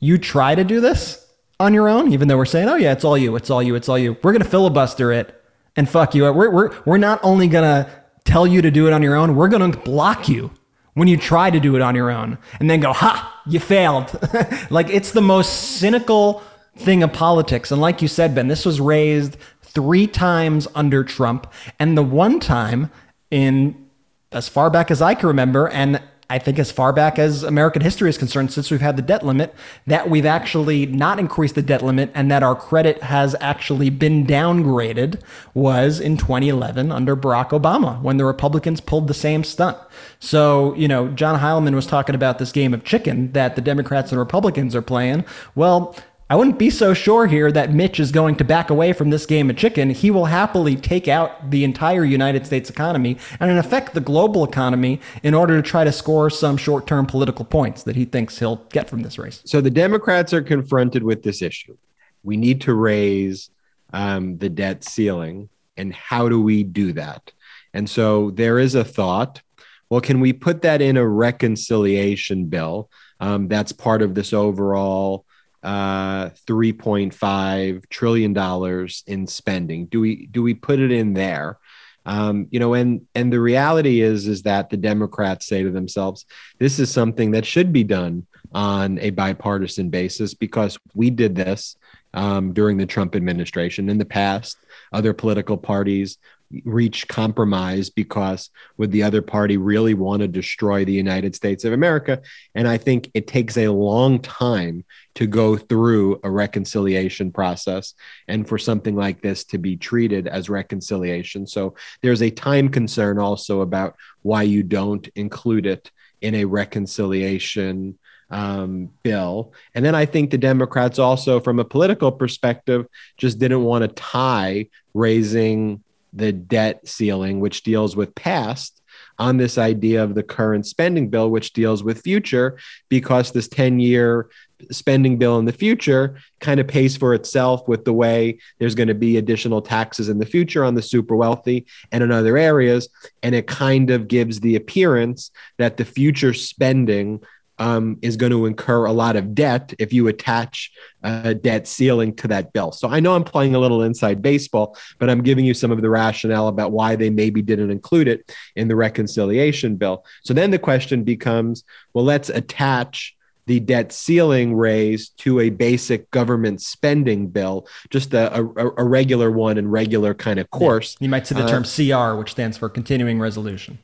you 0.00 0.18
try 0.18 0.54
to 0.54 0.64
do 0.64 0.80
this 0.80 1.22
on 1.60 1.72
your 1.72 1.88
own, 1.88 2.12
even 2.12 2.28
though 2.28 2.36
we're 2.36 2.44
saying, 2.44 2.68
oh 2.68 2.74
yeah, 2.74 2.92
it's 2.92 3.04
all 3.04 3.16
you, 3.16 3.36
it's 3.36 3.48
all 3.48 3.62
you, 3.62 3.76
it's 3.76 3.88
all 3.88 3.98
you. 3.98 4.16
We're 4.22 4.32
gonna 4.32 4.44
filibuster 4.44 5.12
it 5.12 5.40
and 5.76 5.88
fuck 5.88 6.14
you. 6.14 6.24
We're 6.24 6.50
we're 6.50 6.74
we're 6.84 6.98
not 6.98 7.20
only 7.22 7.46
gonna 7.46 7.88
tell 8.24 8.46
you 8.46 8.62
to 8.62 8.70
do 8.70 8.88
it 8.88 8.92
on 8.92 9.02
your 9.02 9.14
own, 9.14 9.36
we're 9.36 9.48
gonna 9.48 9.68
block 9.68 10.28
you 10.28 10.50
when 10.94 11.08
you 11.08 11.16
try 11.16 11.50
to 11.50 11.58
do 11.58 11.74
it 11.76 11.82
on 11.82 11.94
your 11.94 12.10
own, 12.10 12.38
and 12.60 12.68
then 12.68 12.80
go, 12.80 12.92
ha, 12.92 13.40
you 13.46 13.58
failed. 13.58 14.18
like 14.70 14.90
it's 14.90 15.12
the 15.12 15.22
most 15.22 15.78
cynical 15.78 16.42
thing 16.76 17.02
of 17.02 17.12
politics. 17.12 17.70
And 17.70 17.80
like 17.80 18.02
you 18.02 18.08
said, 18.08 18.34
Ben, 18.34 18.48
this 18.48 18.64
was 18.64 18.80
raised 18.80 19.36
three 19.62 20.06
times 20.06 20.68
under 20.74 21.02
Trump, 21.02 21.50
and 21.78 21.96
the 21.96 22.02
one 22.02 22.40
time 22.40 22.90
in 23.30 23.88
as 24.32 24.48
far 24.48 24.70
back 24.70 24.90
as 24.90 25.02
I 25.02 25.14
can 25.14 25.28
remember, 25.28 25.68
and 25.68 26.00
I 26.32 26.38
think 26.38 26.58
as 26.58 26.72
far 26.72 26.94
back 26.94 27.18
as 27.18 27.42
American 27.42 27.82
history 27.82 28.08
is 28.08 28.16
concerned, 28.16 28.54
since 28.54 28.70
we've 28.70 28.80
had 28.80 28.96
the 28.96 29.02
debt 29.02 29.22
limit, 29.22 29.54
that 29.86 30.08
we've 30.08 30.24
actually 30.24 30.86
not 30.86 31.18
increased 31.18 31.56
the 31.56 31.62
debt 31.62 31.82
limit 31.82 32.10
and 32.14 32.30
that 32.30 32.42
our 32.42 32.54
credit 32.54 33.02
has 33.02 33.36
actually 33.38 33.90
been 33.90 34.26
downgraded 34.26 35.20
was 35.52 36.00
in 36.00 36.16
2011 36.16 36.90
under 36.90 37.14
Barack 37.14 37.50
Obama 37.50 38.00
when 38.00 38.16
the 38.16 38.24
Republicans 38.24 38.80
pulled 38.80 39.08
the 39.08 39.14
same 39.14 39.44
stunt. 39.44 39.76
So, 40.20 40.74
you 40.74 40.88
know, 40.88 41.08
John 41.08 41.38
Heilemann 41.38 41.74
was 41.74 41.86
talking 41.86 42.14
about 42.14 42.38
this 42.38 42.50
game 42.50 42.72
of 42.72 42.82
chicken 42.82 43.32
that 43.32 43.54
the 43.54 43.60
Democrats 43.60 44.10
and 44.10 44.18
Republicans 44.18 44.74
are 44.74 44.80
playing. 44.80 45.26
Well, 45.54 45.94
I 46.32 46.34
wouldn't 46.34 46.58
be 46.58 46.70
so 46.70 46.94
sure 46.94 47.26
here 47.26 47.52
that 47.52 47.74
Mitch 47.74 48.00
is 48.00 48.10
going 48.10 48.36
to 48.36 48.44
back 48.44 48.70
away 48.70 48.94
from 48.94 49.10
this 49.10 49.26
game 49.26 49.50
of 49.50 49.56
chicken. 49.58 49.90
He 49.90 50.10
will 50.10 50.24
happily 50.24 50.76
take 50.76 51.06
out 51.06 51.50
the 51.50 51.62
entire 51.62 52.06
United 52.06 52.46
States 52.46 52.70
economy 52.70 53.18
and, 53.38 53.50
in 53.50 53.58
effect, 53.58 53.92
the 53.92 54.00
global 54.00 54.42
economy 54.42 54.98
in 55.22 55.34
order 55.34 55.60
to 55.60 55.62
try 55.62 55.84
to 55.84 55.92
score 55.92 56.30
some 56.30 56.56
short 56.56 56.86
term 56.86 57.04
political 57.04 57.44
points 57.44 57.82
that 57.82 57.96
he 57.96 58.06
thinks 58.06 58.38
he'll 58.38 58.64
get 58.70 58.88
from 58.88 59.02
this 59.02 59.18
race. 59.18 59.42
So 59.44 59.60
the 59.60 59.68
Democrats 59.70 60.32
are 60.32 60.40
confronted 60.40 61.02
with 61.02 61.22
this 61.22 61.42
issue. 61.42 61.76
We 62.22 62.38
need 62.38 62.62
to 62.62 62.72
raise 62.72 63.50
um, 63.92 64.38
the 64.38 64.48
debt 64.48 64.84
ceiling. 64.84 65.50
And 65.76 65.92
how 65.92 66.30
do 66.30 66.40
we 66.40 66.62
do 66.62 66.94
that? 66.94 67.30
And 67.74 67.90
so 67.90 68.30
there 68.30 68.58
is 68.58 68.74
a 68.74 68.84
thought 68.84 69.42
well, 69.90 70.00
can 70.00 70.20
we 70.20 70.32
put 70.32 70.62
that 70.62 70.80
in 70.80 70.96
a 70.96 71.06
reconciliation 71.06 72.46
bill 72.46 72.88
um, 73.20 73.48
that's 73.48 73.72
part 73.72 74.00
of 74.00 74.14
this 74.14 74.32
overall 74.32 75.26
uh, 75.62 76.30
3.5 76.30 77.88
trillion 77.88 78.32
dollars 78.32 79.04
in 79.06 79.26
spending? 79.26 79.86
Do 79.86 80.00
we 80.00 80.26
do 80.26 80.42
we 80.42 80.54
put 80.54 80.80
it 80.80 80.90
in 80.90 81.14
there? 81.14 81.58
Um, 82.04 82.48
you 82.50 82.58
know, 82.58 82.74
and 82.74 83.02
and 83.14 83.32
the 83.32 83.40
reality 83.40 84.00
is 84.00 84.26
is 84.26 84.42
that 84.42 84.70
the 84.70 84.76
Democrats 84.76 85.46
say 85.46 85.62
to 85.62 85.70
themselves, 85.70 86.26
this 86.58 86.78
is 86.78 86.90
something 86.90 87.30
that 87.32 87.46
should 87.46 87.72
be 87.72 87.84
done 87.84 88.26
on 88.52 88.98
a 88.98 89.10
bipartisan 89.10 89.88
basis 89.88 90.34
because 90.34 90.78
we 90.94 91.10
did 91.10 91.34
this 91.34 91.76
um, 92.14 92.52
during 92.52 92.76
the 92.76 92.86
Trump 92.86 93.14
administration 93.14 93.88
in 93.88 93.98
the 93.98 94.04
past. 94.04 94.56
Other 94.92 95.14
political 95.14 95.56
parties 95.56 96.18
reach 96.64 97.08
compromise 97.08 97.90
because 97.90 98.50
would 98.76 98.92
the 98.92 99.02
other 99.02 99.22
party 99.22 99.56
really 99.56 99.94
want 99.94 100.20
to 100.20 100.28
destroy 100.28 100.84
the 100.84 100.92
United 100.92 101.34
States 101.34 101.64
of 101.64 101.72
America? 101.72 102.20
And 102.54 102.68
I 102.68 102.78
think 102.78 103.10
it 103.14 103.26
takes 103.26 103.56
a 103.56 103.68
long 103.68 104.20
time 104.20 104.84
to 105.14 105.26
go 105.26 105.56
through 105.56 106.20
a 106.24 106.30
reconciliation 106.30 107.32
process 107.32 107.94
and 108.28 108.48
for 108.48 108.58
something 108.58 108.96
like 108.96 109.20
this 109.22 109.44
to 109.44 109.58
be 109.58 109.76
treated 109.76 110.26
as 110.26 110.48
reconciliation. 110.48 111.46
So 111.46 111.74
there's 112.02 112.22
a 112.22 112.30
time 112.30 112.68
concern 112.68 113.18
also 113.18 113.60
about 113.60 113.96
why 114.22 114.42
you 114.42 114.62
don't 114.62 115.06
include 115.14 115.66
it 115.66 115.90
in 116.20 116.34
a 116.36 116.44
reconciliation 116.44 117.98
um, 118.30 118.90
bill. 119.02 119.52
And 119.74 119.84
then 119.84 119.94
I 119.94 120.06
think 120.06 120.30
the 120.30 120.38
Democrats 120.38 120.98
also, 120.98 121.38
from 121.38 121.58
a 121.58 121.64
political 121.64 122.10
perspective, 122.10 122.86
just 123.18 123.38
didn't 123.38 123.62
want 123.62 123.82
to 123.82 123.88
tie 123.88 124.68
raising 124.94 125.82
the 126.12 126.32
debt 126.32 126.86
ceiling, 126.86 127.40
which 127.40 127.62
deals 127.62 127.96
with 127.96 128.14
past, 128.14 128.82
on 129.18 129.36
this 129.36 129.58
idea 129.58 130.02
of 130.02 130.14
the 130.14 130.22
current 130.22 130.66
spending 130.66 131.08
bill, 131.08 131.30
which 131.30 131.52
deals 131.52 131.82
with 131.84 132.02
future, 132.02 132.58
because 132.88 133.32
this 133.32 133.48
10 133.48 133.80
year 133.80 134.28
spending 134.70 135.18
bill 135.18 135.38
in 135.38 135.44
the 135.44 135.52
future 135.52 136.16
kind 136.40 136.60
of 136.60 136.68
pays 136.68 136.96
for 136.96 137.14
itself 137.14 137.66
with 137.66 137.84
the 137.84 137.92
way 137.92 138.38
there's 138.58 138.74
going 138.74 138.88
to 138.88 138.94
be 138.94 139.16
additional 139.16 139.60
taxes 139.60 140.08
in 140.08 140.18
the 140.18 140.26
future 140.26 140.64
on 140.64 140.74
the 140.74 140.82
super 140.82 141.16
wealthy 141.16 141.66
and 141.90 142.02
in 142.02 142.12
other 142.12 142.38
areas. 142.38 142.88
And 143.22 143.34
it 143.34 143.46
kind 143.46 143.90
of 143.90 144.08
gives 144.08 144.40
the 144.40 144.56
appearance 144.56 145.30
that 145.58 145.76
the 145.76 145.84
future 145.84 146.32
spending 146.32 147.22
um, 147.58 147.98
is 148.02 148.16
going 148.16 148.32
to 148.32 148.46
incur 148.46 148.84
a 148.84 148.92
lot 148.92 149.16
of 149.16 149.34
debt 149.34 149.74
if 149.78 149.92
you 149.92 150.08
attach 150.08 150.72
a 151.02 151.34
debt 151.34 151.66
ceiling 151.68 152.14
to 152.16 152.28
that 152.28 152.52
bill. 152.52 152.72
So 152.72 152.88
I 152.88 153.00
know 153.00 153.14
I'm 153.14 153.24
playing 153.24 153.54
a 153.54 153.58
little 153.58 153.82
inside 153.82 154.22
baseball, 154.22 154.76
but 154.98 155.10
I'm 155.10 155.22
giving 155.22 155.44
you 155.44 155.54
some 155.54 155.70
of 155.70 155.82
the 155.82 155.90
rationale 155.90 156.48
about 156.48 156.72
why 156.72 156.96
they 156.96 157.10
maybe 157.10 157.42
didn't 157.42 157.70
include 157.70 158.08
it 158.08 158.34
in 158.56 158.68
the 158.68 158.76
reconciliation 158.76 159.76
bill. 159.76 160.04
So 160.24 160.34
then 160.34 160.50
the 160.50 160.58
question 160.58 161.04
becomes 161.04 161.64
well, 161.92 162.04
let's 162.04 162.28
attach 162.28 163.16
the 163.46 163.58
debt 163.58 163.92
ceiling 163.92 164.54
raise 164.54 165.08
to 165.10 165.40
a 165.40 165.50
basic 165.50 166.10
government 166.12 166.60
spending 166.60 167.26
bill, 167.26 167.66
just 167.90 168.14
a, 168.14 168.36
a, 168.36 168.70
a 168.76 168.84
regular 168.84 169.32
one 169.32 169.58
and 169.58 169.70
regular 169.70 170.14
kind 170.14 170.38
of 170.38 170.48
course. 170.50 170.96
Yeah. 171.00 171.06
You 171.06 171.10
might 171.10 171.26
see 171.26 171.34
the 171.34 171.48
term 171.48 171.64
uh, 171.64 172.12
CR, 172.12 172.16
which 172.16 172.30
stands 172.30 172.56
for 172.56 172.68
continuing 172.68 173.18
resolution 173.18 173.78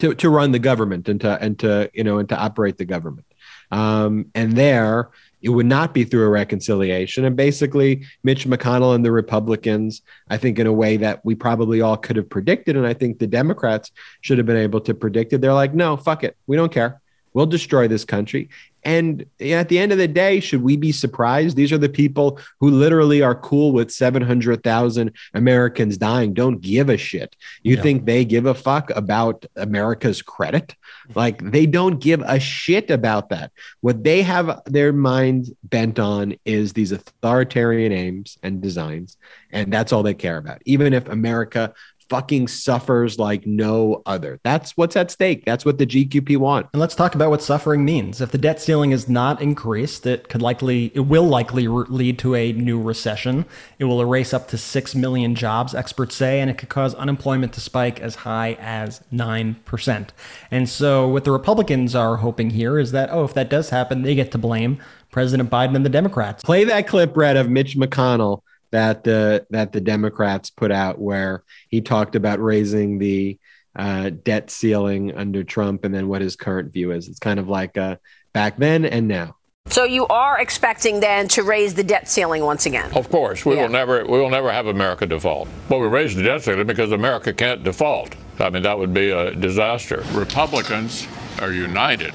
to, 0.00 0.14
to 0.14 0.30
run 0.30 0.52
the 0.52 0.58
government 0.58 1.08
and 1.08 1.20
to 1.20 1.38
and 1.40 1.58
to 1.60 1.90
you 1.92 2.04
know 2.04 2.18
and 2.18 2.28
to 2.28 2.36
operate 2.36 2.78
the 2.78 2.84
government. 2.84 3.26
Um, 3.70 4.30
and 4.34 4.52
there 4.52 5.10
it 5.40 5.50
would 5.50 5.66
not 5.66 5.94
be 5.94 6.04
through 6.04 6.24
a 6.24 6.28
reconciliation. 6.28 7.24
And 7.24 7.36
basically, 7.36 8.04
Mitch 8.24 8.46
McConnell 8.46 8.94
and 8.94 9.04
the 9.04 9.12
Republicans, 9.12 10.02
I 10.28 10.36
think, 10.36 10.58
in 10.58 10.66
a 10.66 10.72
way 10.72 10.96
that 10.96 11.24
we 11.24 11.34
probably 11.34 11.80
all 11.80 11.96
could 11.96 12.16
have 12.16 12.28
predicted, 12.28 12.76
and 12.76 12.86
I 12.86 12.94
think 12.94 13.18
the 13.18 13.26
Democrats 13.26 13.92
should 14.20 14.38
have 14.38 14.46
been 14.46 14.56
able 14.56 14.80
to 14.80 14.94
predict 14.94 15.32
it. 15.32 15.40
They're 15.40 15.54
like, 15.54 15.74
no, 15.74 15.96
fuck 15.96 16.24
it, 16.24 16.36
we 16.46 16.56
don't 16.56 16.72
care. 16.72 17.00
We'll 17.34 17.46
destroy 17.46 17.88
this 17.88 18.04
country. 18.04 18.48
And 18.84 19.26
at 19.40 19.68
the 19.68 19.78
end 19.78 19.92
of 19.92 19.98
the 19.98 20.08
day, 20.08 20.40
should 20.40 20.62
we 20.62 20.76
be 20.76 20.92
surprised? 20.92 21.56
These 21.56 21.72
are 21.72 21.78
the 21.78 21.88
people 21.88 22.38
who 22.60 22.70
literally 22.70 23.22
are 23.22 23.34
cool 23.34 23.72
with 23.72 23.90
700,000 23.90 25.12
Americans 25.34 25.98
dying, 25.98 26.32
don't 26.32 26.60
give 26.60 26.88
a 26.88 26.96
shit. 26.96 27.34
You 27.62 27.76
yeah. 27.76 27.82
think 27.82 28.06
they 28.06 28.24
give 28.24 28.46
a 28.46 28.54
fuck 28.54 28.90
about 28.90 29.44
America's 29.56 30.22
credit? 30.22 30.74
Like 31.14 31.50
they 31.50 31.66
don't 31.66 32.00
give 32.00 32.22
a 32.22 32.38
shit 32.38 32.90
about 32.90 33.30
that. 33.30 33.50
What 33.80 34.04
they 34.04 34.22
have 34.22 34.62
their 34.66 34.92
minds 34.92 35.50
bent 35.64 35.98
on 35.98 36.36
is 36.44 36.72
these 36.72 36.92
authoritarian 36.92 37.92
aims 37.92 38.38
and 38.42 38.62
designs. 38.62 39.16
And 39.50 39.72
that's 39.72 39.92
all 39.92 40.02
they 40.02 40.14
care 40.14 40.38
about. 40.38 40.62
Even 40.64 40.92
if 40.94 41.08
America 41.08 41.74
fucking 42.08 42.48
suffers 42.48 43.18
like 43.18 43.46
no 43.46 44.02
other. 44.06 44.40
That's 44.42 44.76
what's 44.76 44.96
at 44.96 45.10
stake. 45.10 45.44
That's 45.44 45.64
what 45.64 45.78
the 45.78 45.86
GQP 45.86 46.36
want. 46.38 46.66
And 46.72 46.80
let's 46.80 46.94
talk 46.94 47.14
about 47.14 47.30
what 47.30 47.42
suffering 47.42 47.84
means. 47.84 48.20
If 48.20 48.30
the 48.30 48.38
debt 48.38 48.60
ceiling 48.60 48.92
is 48.92 49.08
not 49.08 49.42
increased, 49.42 50.06
it 50.06 50.28
could 50.28 50.42
likely, 50.42 50.90
it 50.94 51.00
will 51.00 51.26
likely 51.26 51.68
re- 51.68 51.86
lead 51.88 52.18
to 52.20 52.34
a 52.34 52.52
new 52.52 52.80
recession. 52.80 53.44
It 53.78 53.84
will 53.84 54.00
erase 54.00 54.32
up 54.32 54.48
to 54.48 54.58
6 54.58 54.94
million 54.94 55.34
jobs, 55.34 55.74
experts 55.74 56.14
say, 56.14 56.40
and 56.40 56.50
it 56.50 56.58
could 56.58 56.68
cause 56.68 56.94
unemployment 56.94 57.52
to 57.54 57.60
spike 57.60 58.00
as 58.00 58.16
high 58.16 58.56
as 58.60 59.02
9%. 59.12 60.08
And 60.50 60.68
so 60.68 61.08
what 61.08 61.24
the 61.24 61.32
Republicans 61.32 61.94
are 61.94 62.16
hoping 62.16 62.50
here 62.50 62.78
is 62.78 62.92
that, 62.92 63.10
oh, 63.10 63.24
if 63.24 63.34
that 63.34 63.50
does 63.50 63.70
happen, 63.70 64.02
they 64.02 64.14
get 64.14 64.32
to 64.32 64.38
blame 64.38 64.78
President 65.10 65.50
Biden 65.50 65.74
and 65.74 65.84
the 65.84 65.90
Democrats. 65.90 66.42
Play 66.44 66.64
that 66.64 66.86
clip, 66.86 67.14
Brett, 67.14 67.36
of 67.36 67.48
Mitch 67.48 67.76
McConnell 67.76 68.42
that 68.70 69.04
the 69.04 69.46
that 69.50 69.72
the 69.72 69.80
Democrats 69.80 70.50
put 70.50 70.70
out, 70.70 70.98
where 70.98 71.44
he 71.68 71.80
talked 71.80 72.16
about 72.16 72.40
raising 72.40 72.98
the 72.98 73.38
uh, 73.76 74.10
debt 74.10 74.50
ceiling 74.50 75.16
under 75.16 75.44
Trump, 75.44 75.84
and 75.84 75.94
then 75.94 76.08
what 76.08 76.20
his 76.20 76.36
current 76.36 76.72
view 76.72 76.92
is. 76.92 77.08
It's 77.08 77.18
kind 77.18 77.38
of 77.38 77.48
like 77.48 77.76
uh, 77.76 77.96
back 78.32 78.56
then 78.56 78.84
and 78.84 79.08
now. 79.08 79.36
So 79.70 79.84
you 79.84 80.06
are 80.06 80.40
expecting 80.40 81.00
then 81.00 81.28
to 81.28 81.42
raise 81.42 81.74
the 81.74 81.84
debt 81.84 82.08
ceiling 82.08 82.42
once 82.42 82.64
again? 82.64 82.90
Of 82.94 83.10
course, 83.10 83.44
we 83.44 83.54
yeah. 83.54 83.62
will 83.62 83.68
never 83.68 84.04
we 84.04 84.18
will 84.18 84.30
never 84.30 84.50
have 84.50 84.66
America 84.66 85.06
default. 85.06 85.48
But 85.68 85.78
we 85.78 85.86
raise 85.86 86.14
the 86.14 86.22
debt 86.22 86.42
ceiling 86.42 86.66
because 86.66 86.90
America 86.92 87.32
can't 87.32 87.62
default. 87.62 88.14
I 88.40 88.50
mean 88.50 88.62
that 88.62 88.78
would 88.78 88.94
be 88.94 89.10
a 89.10 89.34
disaster. 89.34 90.04
Republicans 90.12 91.06
are 91.40 91.52
united 91.52 92.14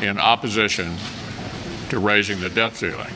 in 0.00 0.18
opposition 0.18 0.96
to 1.90 1.98
raising 1.98 2.40
the 2.40 2.48
debt 2.48 2.76
ceiling. 2.76 3.12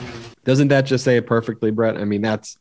Doesn't 0.48 0.68
that 0.68 0.86
just 0.86 1.04
say 1.04 1.18
it 1.18 1.26
perfectly, 1.26 1.70
Brett? 1.70 1.98
I 1.98 2.06
mean, 2.06 2.22
that's 2.22 2.56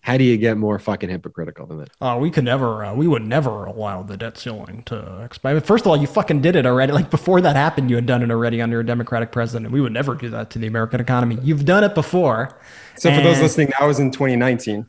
how 0.00 0.16
do 0.16 0.24
you 0.24 0.36
get 0.36 0.56
more 0.56 0.80
fucking 0.80 1.10
hypocritical 1.10 1.64
than 1.64 1.78
that? 1.78 1.90
Oh, 2.00 2.18
we 2.18 2.28
could 2.28 2.42
never, 2.42 2.84
uh, 2.84 2.92
we 2.92 3.06
would 3.06 3.22
never 3.22 3.66
allow 3.66 4.02
the 4.02 4.16
debt 4.16 4.36
ceiling 4.36 4.82
to 4.86 5.22
expire. 5.22 5.60
First 5.60 5.84
of 5.84 5.92
all, 5.92 5.96
you 5.96 6.08
fucking 6.08 6.40
did 6.40 6.56
it 6.56 6.66
already. 6.66 6.92
Like 6.92 7.08
before 7.08 7.40
that 7.42 7.54
happened, 7.54 7.88
you 7.88 7.94
had 7.94 8.06
done 8.06 8.24
it 8.24 8.32
already 8.32 8.60
under 8.60 8.80
a 8.80 8.84
Democratic 8.84 9.30
president. 9.30 9.66
and 9.66 9.72
We 9.72 9.80
would 9.80 9.92
never 9.92 10.16
do 10.16 10.28
that 10.30 10.50
to 10.50 10.58
the 10.58 10.66
American 10.66 11.00
economy. 11.00 11.38
You've 11.40 11.64
done 11.64 11.84
it 11.84 11.94
before. 11.94 12.58
So 12.96 13.14
for 13.14 13.22
those 13.22 13.40
listening, 13.40 13.70
that 13.78 13.86
was 13.86 14.00
in 14.00 14.10
2019. 14.10 14.88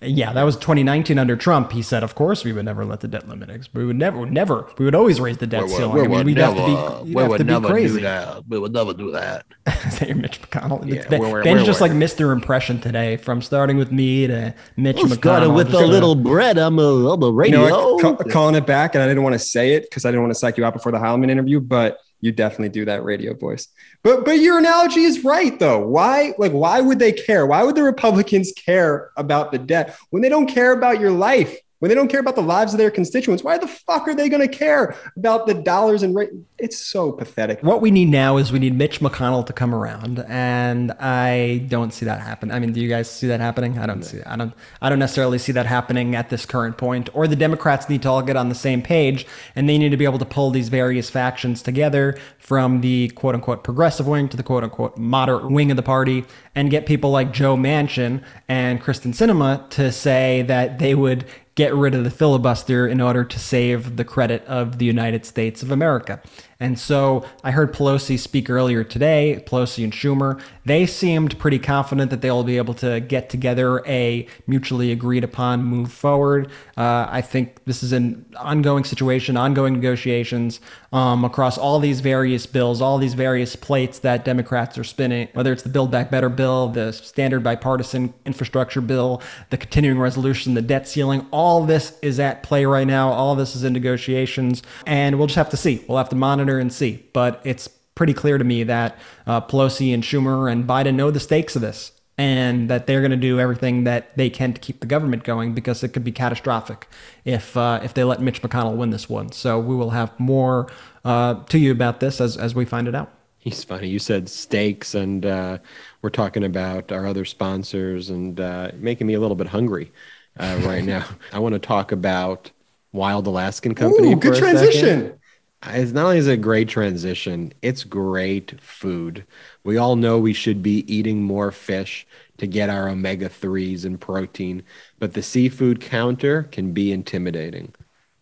Yeah, 0.00 0.32
that 0.32 0.42
was 0.42 0.56
2019 0.56 1.18
under 1.18 1.36
Trump. 1.36 1.72
He 1.72 1.82
said, 1.82 2.02
of 2.02 2.14
course, 2.14 2.44
we 2.44 2.52
would 2.52 2.64
never 2.64 2.84
let 2.84 3.00
the 3.00 3.08
debt 3.08 3.28
limit 3.28 3.50
expire. 3.50 3.82
We 3.82 3.86
would 3.86 3.96
never, 3.96 4.26
never, 4.26 4.66
we 4.78 4.84
would 4.84 4.94
always 4.94 5.20
raise 5.20 5.38
the 5.38 5.46
debt 5.46 5.64
we, 5.64 5.68
ceiling. 5.68 5.94
We, 5.94 6.00
I 6.00 6.08
mean, 6.08 6.26
we'd 6.26 6.36
never, 6.36 6.60
have 6.60 6.98
to 6.98 7.04
be, 7.04 7.14
we 7.14 7.28
would 7.28 7.46
never 7.46 7.68
crazy. 7.68 7.94
do 7.96 8.00
that. 8.02 8.48
We 8.48 8.58
would 8.58 8.72
never 8.72 8.92
do 8.92 9.12
that. 9.12 9.46
Is 9.86 9.98
that 9.98 10.08
your 10.08 10.16
Mitch 10.16 10.40
McConnell? 10.42 10.86
Yeah, 10.86 11.08
ben, 11.08 11.20
we're, 11.20 11.44
Ben's 11.44 11.60
we're, 11.60 11.66
just 11.66 11.80
like 11.80 11.92
missed 11.92 12.18
their 12.18 12.32
impression 12.32 12.80
today 12.80 13.16
from 13.16 13.42
starting 13.42 13.76
with 13.76 13.92
me 13.92 14.26
to 14.26 14.54
Mitch 14.76 14.96
well, 14.96 15.06
McConnell. 15.06 15.18
Started 15.18 15.50
with 15.50 15.74
a 15.74 15.86
little 15.86 16.14
bread 16.14 16.58
on 16.58 16.76
the, 16.76 17.10
on 17.10 17.20
the 17.20 17.32
radio. 17.32 17.64
You 17.64 17.70
know 17.70 17.96
what, 17.96 18.30
calling 18.30 18.54
it 18.54 18.66
back, 18.66 18.94
and 18.94 19.02
I 19.02 19.08
didn't 19.08 19.22
want 19.22 19.34
to 19.34 19.38
say 19.38 19.74
it 19.74 19.84
because 19.84 20.04
I 20.04 20.10
didn't 20.10 20.22
want 20.22 20.32
to 20.32 20.38
psych 20.38 20.56
you 20.56 20.64
out 20.64 20.72
before 20.72 20.92
the 20.92 20.98
Heilemann 20.98 21.30
interview, 21.30 21.60
but– 21.60 21.98
you 22.20 22.32
definitely 22.32 22.68
do 22.68 22.84
that 22.84 23.04
radio 23.04 23.34
voice. 23.34 23.68
But 24.02 24.24
but 24.24 24.38
your 24.40 24.58
analogy 24.58 25.02
is 25.02 25.24
right 25.24 25.58
though. 25.58 25.78
Why 25.78 26.34
like 26.38 26.52
why 26.52 26.80
would 26.80 26.98
they 26.98 27.12
care? 27.12 27.46
Why 27.46 27.62
would 27.62 27.74
the 27.74 27.82
Republicans 27.82 28.52
care 28.52 29.10
about 29.16 29.52
the 29.52 29.58
debt 29.58 29.96
when 30.10 30.22
they 30.22 30.28
don't 30.28 30.46
care 30.46 30.72
about 30.72 31.00
your 31.00 31.10
life? 31.10 31.56
When 31.80 31.88
they 31.88 31.94
don't 31.94 32.08
care 32.08 32.20
about 32.20 32.34
the 32.36 32.42
lives 32.42 32.74
of 32.74 32.78
their 32.78 32.90
constituents, 32.90 33.42
why 33.42 33.56
the 33.56 33.66
fuck 33.66 34.06
are 34.06 34.14
they 34.14 34.28
going 34.28 34.46
to 34.46 34.54
care 34.54 34.94
about 35.16 35.46
the 35.46 35.54
dollars 35.54 36.02
and 36.02 36.14
rate? 36.14 36.28
It's 36.58 36.76
so 36.76 37.10
pathetic. 37.10 37.62
What 37.62 37.80
we 37.80 37.90
need 37.90 38.10
now 38.10 38.36
is 38.36 38.52
we 38.52 38.58
need 38.58 38.76
Mitch 38.76 39.00
McConnell 39.00 39.46
to 39.46 39.54
come 39.54 39.74
around, 39.74 40.22
and 40.28 40.92
I 41.00 41.64
don't 41.68 41.94
see 41.94 42.04
that 42.04 42.20
happen. 42.20 42.50
I 42.50 42.58
mean, 42.58 42.74
do 42.74 42.82
you 42.82 42.88
guys 42.90 43.10
see 43.10 43.28
that 43.28 43.40
happening? 43.40 43.78
I 43.78 43.86
don't 43.86 44.00
no. 44.00 44.06
see. 44.06 44.18
That. 44.18 44.28
I 44.28 44.36
don't. 44.36 44.52
I 44.82 44.90
don't 44.90 44.98
necessarily 44.98 45.38
see 45.38 45.52
that 45.52 45.64
happening 45.64 46.14
at 46.14 46.28
this 46.28 46.44
current 46.44 46.76
point. 46.76 47.08
Or 47.14 47.26
the 47.26 47.34
Democrats 47.34 47.88
need 47.88 48.02
to 48.02 48.10
all 48.10 48.20
get 48.20 48.36
on 48.36 48.50
the 48.50 48.54
same 48.54 48.82
page, 48.82 49.26
and 49.56 49.66
they 49.66 49.78
need 49.78 49.88
to 49.88 49.96
be 49.96 50.04
able 50.04 50.18
to 50.18 50.26
pull 50.26 50.50
these 50.50 50.68
various 50.68 51.08
factions 51.08 51.62
together 51.62 52.18
from 52.38 52.82
the 52.82 53.08
quote 53.08 53.34
unquote 53.34 53.64
progressive 53.64 54.06
wing 54.06 54.28
to 54.28 54.36
the 54.36 54.42
quote 54.42 54.64
unquote 54.64 54.98
moderate 54.98 55.50
wing 55.50 55.70
of 55.70 55.78
the 55.78 55.82
party, 55.82 56.26
and 56.54 56.70
get 56.70 56.84
people 56.84 57.10
like 57.10 57.32
Joe 57.32 57.56
Manchin 57.56 58.22
and 58.48 58.82
Kyrsten 58.82 59.14
Sinema 59.14 59.70
to 59.70 59.90
say 59.90 60.42
that 60.42 60.78
they 60.78 60.94
would 60.94 61.24
get 61.60 61.74
rid 61.74 61.94
of 61.94 62.04
the 62.04 62.10
filibuster 62.10 62.88
in 62.88 63.02
order 63.02 63.22
to 63.22 63.38
save 63.38 63.96
the 63.96 64.04
credit 64.04 64.42
of 64.46 64.78
the 64.78 64.86
United 64.86 65.26
States 65.26 65.62
of 65.62 65.70
America. 65.70 66.22
And 66.60 66.78
so 66.78 67.24
I 67.42 67.52
heard 67.52 67.72
Pelosi 67.72 68.18
speak 68.18 68.50
earlier 68.50 68.84
today, 68.84 69.42
Pelosi 69.46 69.82
and 69.82 69.92
Schumer. 69.92 70.40
They 70.66 70.84
seemed 70.84 71.38
pretty 71.38 71.58
confident 71.58 72.10
that 72.10 72.20
they'll 72.20 72.44
be 72.44 72.58
able 72.58 72.74
to 72.74 73.00
get 73.00 73.30
together 73.30 73.82
a 73.86 74.26
mutually 74.46 74.92
agreed 74.92 75.24
upon 75.24 75.64
move 75.64 75.90
forward. 75.90 76.50
Uh, 76.76 77.06
I 77.08 77.22
think 77.22 77.64
this 77.64 77.82
is 77.82 77.92
an 77.92 78.26
ongoing 78.36 78.84
situation, 78.84 79.38
ongoing 79.38 79.72
negotiations 79.72 80.60
um, 80.92 81.24
across 81.24 81.56
all 81.56 81.78
these 81.78 82.00
various 82.00 82.44
bills, 82.44 82.82
all 82.82 82.98
these 82.98 83.14
various 83.14 83.56
plates 83.56 84.00
that 84.00 84.26
Democrats 84.26 84.76
are 84.76 84.84
spinning, 84.84 85.28
whether 85.32 85.52
it's 85.52 85.62
the 85.62 85.70
Build 85.70 85.90
Back 85.90 86.10
Better 86.10 86.28
bill, 86.28 86.68
the 86.68 86.92
standard 86.92 87.42
bipartisan 87.42 88.12
infrastructure 88.26 88.82
bill, 88.82 89.22
the 89.48 89.56
continuing 89.56 89.98
resolution, 89.98 90.52
the 90.52 90.62
debt 90.62 90.86
ceiling, 90.86 91.26
all 91.30 91.64
this 91.64 91.98
is 92.02 92.20
at 92.20 92.42
play 92.42 92.66
right 92.66 92.86
now. 92.86 93.10
All 93.10 93.34
this 93.34 93.56
is 93.56 93.64
in 93.64 93.72
negotiations, 93.72 94.62
and 94.84 95.16
we'll 95.16 95.26
just 95.26 95.36
have 95.36 95.50
to 95.50 95.56
see. 95.56 95.82
We'll 95.88 95.98
have 95.98 96.10
to 96.10 96.16
monitor 96.16 96.49
and 96.58 96.72
see. 96.72 97.04
But 97.12 97.40
it's 97.44 97.68
pretty 97.94 98.14
clear 98.14 98.38
to 98.38 98.44
me 98.44 98.64
that 98.64 98.98
uh, 99.26 99.40
Pelosi 99.42 99.92
and 99.92 100.02
Schumer 100.02 100.50
and 100.50 100.66
Biden 100.66 100.94
know 100.94 101.10
the 101.10 101.20
stakes 101.20 101.54
of 101.54 101.62
this 101.62 101.92
and 102.20 102.68
that 102.68 102.86
they're 102.86 103.00
going 103.00 103.10
to 103.10 103.16
do 103.16 103.40
everything 103.40 103.84
that 103.84 104.14
they 104.14 104.28
can 104.28 104.52
to 104.52 104.60
keep 104.60 104.80
the 104.80 104.86
government 104.86 105.24
going 105.24 105.54
because 105.54 105.82
it 105.82 105.88
could 105.94 106.04
be 106.04 106.12
catastrophic 106.12 106.86
if 107.24 107.56
uh, 107.56 107.80
if 107.82 107.94
they 107.94 108.04
let 108.04 108.20
Mitch 108.20 108.42
McConnell 108.42 108.76
win 108.76 108.90
this 108.90 109.08
one. 109.08 109.32
So 109.32 109.58
we 109.58 109.74
will 109.74 109.90
have 109.90 110.18
more 110.20 110.70
uh, 111.04 111.42
to 111.44 111.58
you 111.58 111.72
about 111.72 112.00
this 112.00 112.20
as 112.20 112.36
as 112.36 112.54
we 112.54 112.66
find 112.66 112.88
it 112.88 112.94
out. 112.94 113.10
He's 113.38 113.64
funny. 113.64 113.88
You 113.88 113.98
said 113.98 114.28
steaks, 114.28 114.94
and 114.94 115.24
uh, 115.24 115.58
we're 116.02 116.10
talking 116.10 116.44
about 116.44 116.92
our 116.92 117.06
other 117.06 117.24
sponsors, 117.24 118.10
and 118.10 118.38
uh, 118.38 118.72
making 118.74 119.06
me 119.06 119.14
a 119.14 119.20
little 119.20 119.36
bit 119.36 119.46
hungry 119.46 119.90
uh, 120.38 120.60
right 120.62 120.84
now. 120.96 121.06
I 121.32 121.38
want 121.38 121.54
to 121.54 121.58
talk 121.58 121.90
about 121.90 122.50
Wild 122.92 123.26
Alaskan 123.26 123.74
Company. 123.74 124.12
Ooh, 124.12 124.16
good 124.16 124.36
for 124.36 124.44
a 124.44 124.58
second. 124.58 124.58
transition. 124.58 125.19
It's 125.66 125.92
not 125.92 126.06
only 126.06 126.18
is 126.18 126.26
it 126.26 126.32
a 126.32 126.36
great 126.38 126.68
transition, 126.68 127.52
it's 127.60 127.84
great 127.84 128.58
food. 128.62 129.26
We 129.62 129.76
all 129.76 129.94
know 129.94 130.18
we 130.18 130.32
should 130.32 130.62
be 130.62 130.90
eating 130.92 131.22
more 131.22 131.50
fish 131.52 132.06
to 132.38 132.46
get 132.46 132.70
our 132.70 132.88
omega 132.88 133.28
3s 133.28 133.84
and 133.84 134.00
protein, 134.00 134.62
but 134.98 135.12
the 135.12 135.22
seafood 135.22 135.80
counter 135.80 136.44
can 136.44 136.72
be 136.72 136.92
intimidating. 136.92 137.74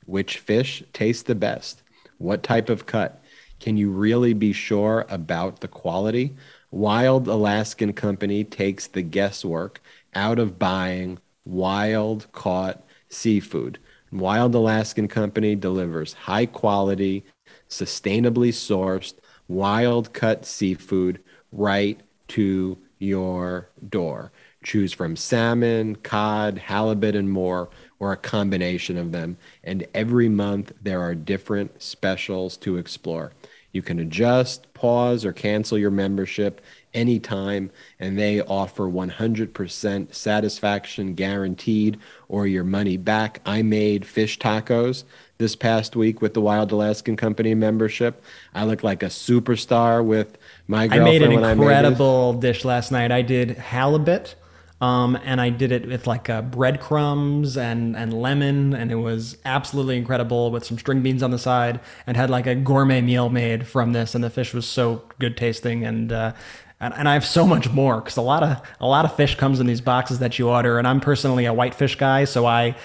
Which 0.04 0.38
fish 0.38 0.82
tastes 0.92 1.22
the 1.22 1.36
best? 1.36 1.82
What 2.18 2.42
type 2.42 2.68
of 2.68 2.86
cut? 2.86 3.22
Can 3.60 3.76
you 3.76 3.90
really 3.90 4.32
be 4.32 4.52
sure 4.52 5.06
about 5.08 5.60
the 5.60 5.68
quality? 5.68 6.34
Wild 6.72 7.28
Alaskan 7.28 7.92
Company 7.92 8.42
takes 8.42 8.88
the 8.88 9.02
guesswork 9.02 9.80
out 10.12 10.40
of 10.40 10.58
buying 10.58 11.18
wild 11.44 12.26
caught 12.32 12.84
seafood. 13.08 13.78
Wild 14.10 14.54
Alaskan 14.54 15.08
Company 15.08 15.54
delivers 15.54 16.12
high 16.12 16.46
quality, 16.46 17.24
sustainably 17.68 18.50
sourced, 18.50 19.14
wild 19.48 20.12
cut 20.12 20.44
seafood 20.44 21.20
right 21.52 22.00
to 22.28 22.78
your 22.98 23.68
door. 23.88 24.32
Choose 24.64 24.92
from 24.92 25.16
salmon, 25.16 25.96
cod, 25.96 26.58
halibut, 26.58 27.14
and 27.14 27.30
more, 27.30 27.70
or 28.00 28.12
a 28.12 28.16
combination 28.16 28.96
of 28.96 29.12
them. 29.12 29.36
And 29.62 29.86
every 29.94 30.28
month 30.28 30.72
there 30.82 31.00
are 31.00 31.14
different 31.14 31.80
specials 31.82 32.56
to 32.58 32.76
explore. 32.76 33.32
You 33.72 33.82
can 33.82 34.00
adjust, 34.00 34.72
pause, 34.74 35.24
or 35.24 35.32
cancel 35.32 35.78
your 35.78 35.90
membership 35.90 36.60
anytime, 36.94 37.70
and 37.98 38.18
they 38.18 38.40
offer 38.42 38.84
100% 38.84 40.14
satisfaction 40.14 41.14
guaranteed 41.14 41.98
or 42.28 42.46
your 42.46 42.64
money 42.64 42.96
back. 42.96 43.40
I 43.46 43.62
made 43.62 44.06
fish 44.06 44.38
tacos 44.38 45.04
this 45.38 45.54
past 45.56 45.96
week 45.96 46.20
with 46.20 46.34
the 46.34 46.40
Wild 46.40 46.72
Alaskan 46.72 47.16
Company 47.16 47.54
membership. 47.54 48.22
I 48.54 48.64
look 48.64 48.82
like 48.82 49.02
a 49.02 49.06
superstar 49.06 50.04
with 50.04 50.36
my 50.66 50.88
I 50.90 50.98
girlfriend 50.98 51.04
made 51.04 51.22
an 51.22 51.44
I 51.44 51.54
made 51.54 51.76
this. 51.78 51.98
incredible 51.98 52.34
dish 52.34 52.64
last 52.64 52.90
night. 52.92 53.12
I 53.12 53.22
did 53.22 53.50
halibut, 53.56 54.34
um, 54.80 55.18
and 55.24 55.40
I 55.40 55.50
did 55.50 55.72
it 55.72 55.86
with 55.88 56.06
like 56.06 56.28
uh, 56.28 56.42
breadcrumbs 56.42 57.56
and 57.56 57.96
and 57.96 58.12
lemon, 58.12 58.74
and 58.74 58.90
it 58.92 58.96
was 58.96 59.38
absolutely 59.44 59.96
incredible 59.96 60.50
with 60.50 60.64
some 60.64 60.78
string 60.78 61.02
beans 61.02 61.22
on 61.22 61.30
the 61.30 61.38
side, 61.38 61.80
and 62.06 62.16
had 62.16 62.30
like 62.30 62.46
a 62.46 62.54
gourmet 62.54 63.00
meal 63.00 63.28
made 63.28 63.66
from 63.66 63.92
this, 63.92 64.14
and 64.14 64.22
the 64.24 64.30
fish 64.30 64.52
was 64.54 64.66
so 64.66 65.02
good 65.18 65.36
tasting, 65.36 65.84
and. 65.84 66.12
Uh, 66.12 66.32
and, 66.80 66.94
and 66.94 67.08
I 67.08 67.14
have 67.14 67.24
so 67.24 67.46
much 67.46 67.70
more 67.70 68.00
because 68.00 68.16
a 68.16 68.22
lot 68.22 68.42
of 68.42 68.62
a 68.80 68.86
lot 68.86 69.04
of 69.04 69.14
fish 69.16 69.34
comes 69.34 69.60
in 69.60 69.66
these 69.66 69.80
boxes 69.80 70.20
that 70.20 70.38
you 70.38 70.48
order, 70.48 70.78
and 70.78 70.86
I'm 70.86 71.00
personally 71.00 71.44
a 71.44 71.52
whitefish 71.52 71.96
guy, 71.96 72.24
so 72.24 72.46
I 72.46 72.76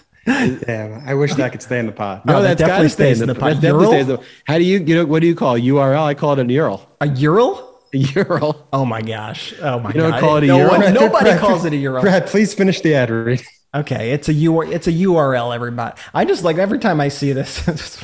Damn, 0.66 1.08
I 1.08 1.14
wish 1.14 1.34
that 1.36 1.52
could 1.52 1.62
stay 1.62 1.78
in 1.78 1.86
the 1.86 1.92
pot. 1.92 2.26
No, 2.26 2.38
Oh, 2.38 2.42
that 2.42 2.58
that's 2.58 2.68
definitely 2.68 2.80
to 2.80 2.84
in 2.86 2.90
stays 2.90 3.18
the, 3.18 3.22
in 3.24 3.28
the 3.28 3.34
pot. 3.36 3.54
that 3.54 3.60
definitely 3.62 3.86
stays 3.86 4.08
in 4.08 4.16
the- 4.16 4.22
How 4.44 4.58
do 4.58 4.64
you, 4.64 4.80
you 4.80 4.96
know, 4.96 5.04
what 5.06 5.20
do 5.20 5.28
you 5.28 5.36
call 5.36 5.54
it? 5.54 5.62
URL? 5.62 6.02
I 6.02 6.14
call 6.14 6.32
it 6.32 6.40
an 6.40 6.48
URL. 6.48 6.80
A 7.00 7.06
Ural? 7.08 7.75
A 7.96 8.24
URL. 8.24 8.62
Oh 8.72 8.84
my 8.84 9.00
gosh! 9.02 9.54
Oh 9.60 9.78
my 9.80 9.88
You 9.90 10.00
don't 10.00 10.10
god! 10.12 10.20
call 10.20 10.36
it 10.36 10.44
a 10.44 10.46
no 10.48 10.58
Ural? 10.58 10.78
one- 10.80 10.94
nobody 10.94 11.24
Brad, 11.30 11.40
calls 11.40 11.64
it 11.64 11.72
a 11.72 11.76
URL. 11.76 12.00
Brad, 12.02 12.26
please 12.26 12.52
finish 12.54 12.80
the 12.80 12.94
ad 12.94 13.10
read. 13.10 13.42
Okay, 13.74 14.12
it's 14.12 14.28
a 14.28 14.32
it's 14.32 14.86
a 14.86 14.92
URL, 14.92 15.54
everybody. 15.54 16.00
I 16.14 16.24
just 16.24 16.44
like 16.44 16.56
every 16.56 16.78
time 16.78 16.98
I 17.00 17.08
see 17.08 17.32
this, 17.32 17.66
it's 17.68 17.96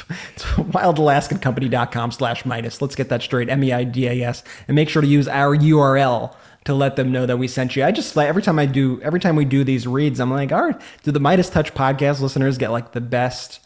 wildalaskancompany.com 0.92 2.10
slash 2.12 2.42
Meidas. 2.44 2.80
Let's 2.82 2.94
get 2.94 3.08
that 3.08 3.22
straight. 3.22 3.48
M-E-I-D-A-S. 3.48 4.42
And 4.68 4.74
make 4.74 4.88
sure 4.88 5.02
to 5.02 5.08
use 5.08 5.28
our 5.28 5.56
URL 5.56 6.34
to 6.64 6.74
let 6.74 6.96
them 6.96 7.10
know 7.10 7.26
that 7.26 7.38
we 7.38 7.48
sent 7.48 7.74
you. 7.74 7.84
I 7.84 7.90
just 7.90 8.16
like 8.16 8.28
every 8.28 8.42
time 8.42 8.58
I 8.58 8.66
do 8.66 9.00
every 9.02 9.20
time 9.20 9.34
we 9.36 9.44
do 9.44 9.64
these 9.64 9.86
reads, 9.86 10.20
I'm 10.20 10.30
like, 10.30 10.52
all 10.52 10.62
right, 10.66 10.80
do 11.04 11.10
the 11.10 11.20
Meidas 11.20 11.50
Touch 11.50 11.72
podcast 11.74 12.20
listeners 12.20 12.58
get 12.58 12.70
like 12.70 12.92
the 12.92 13.00
best 13.00 13.60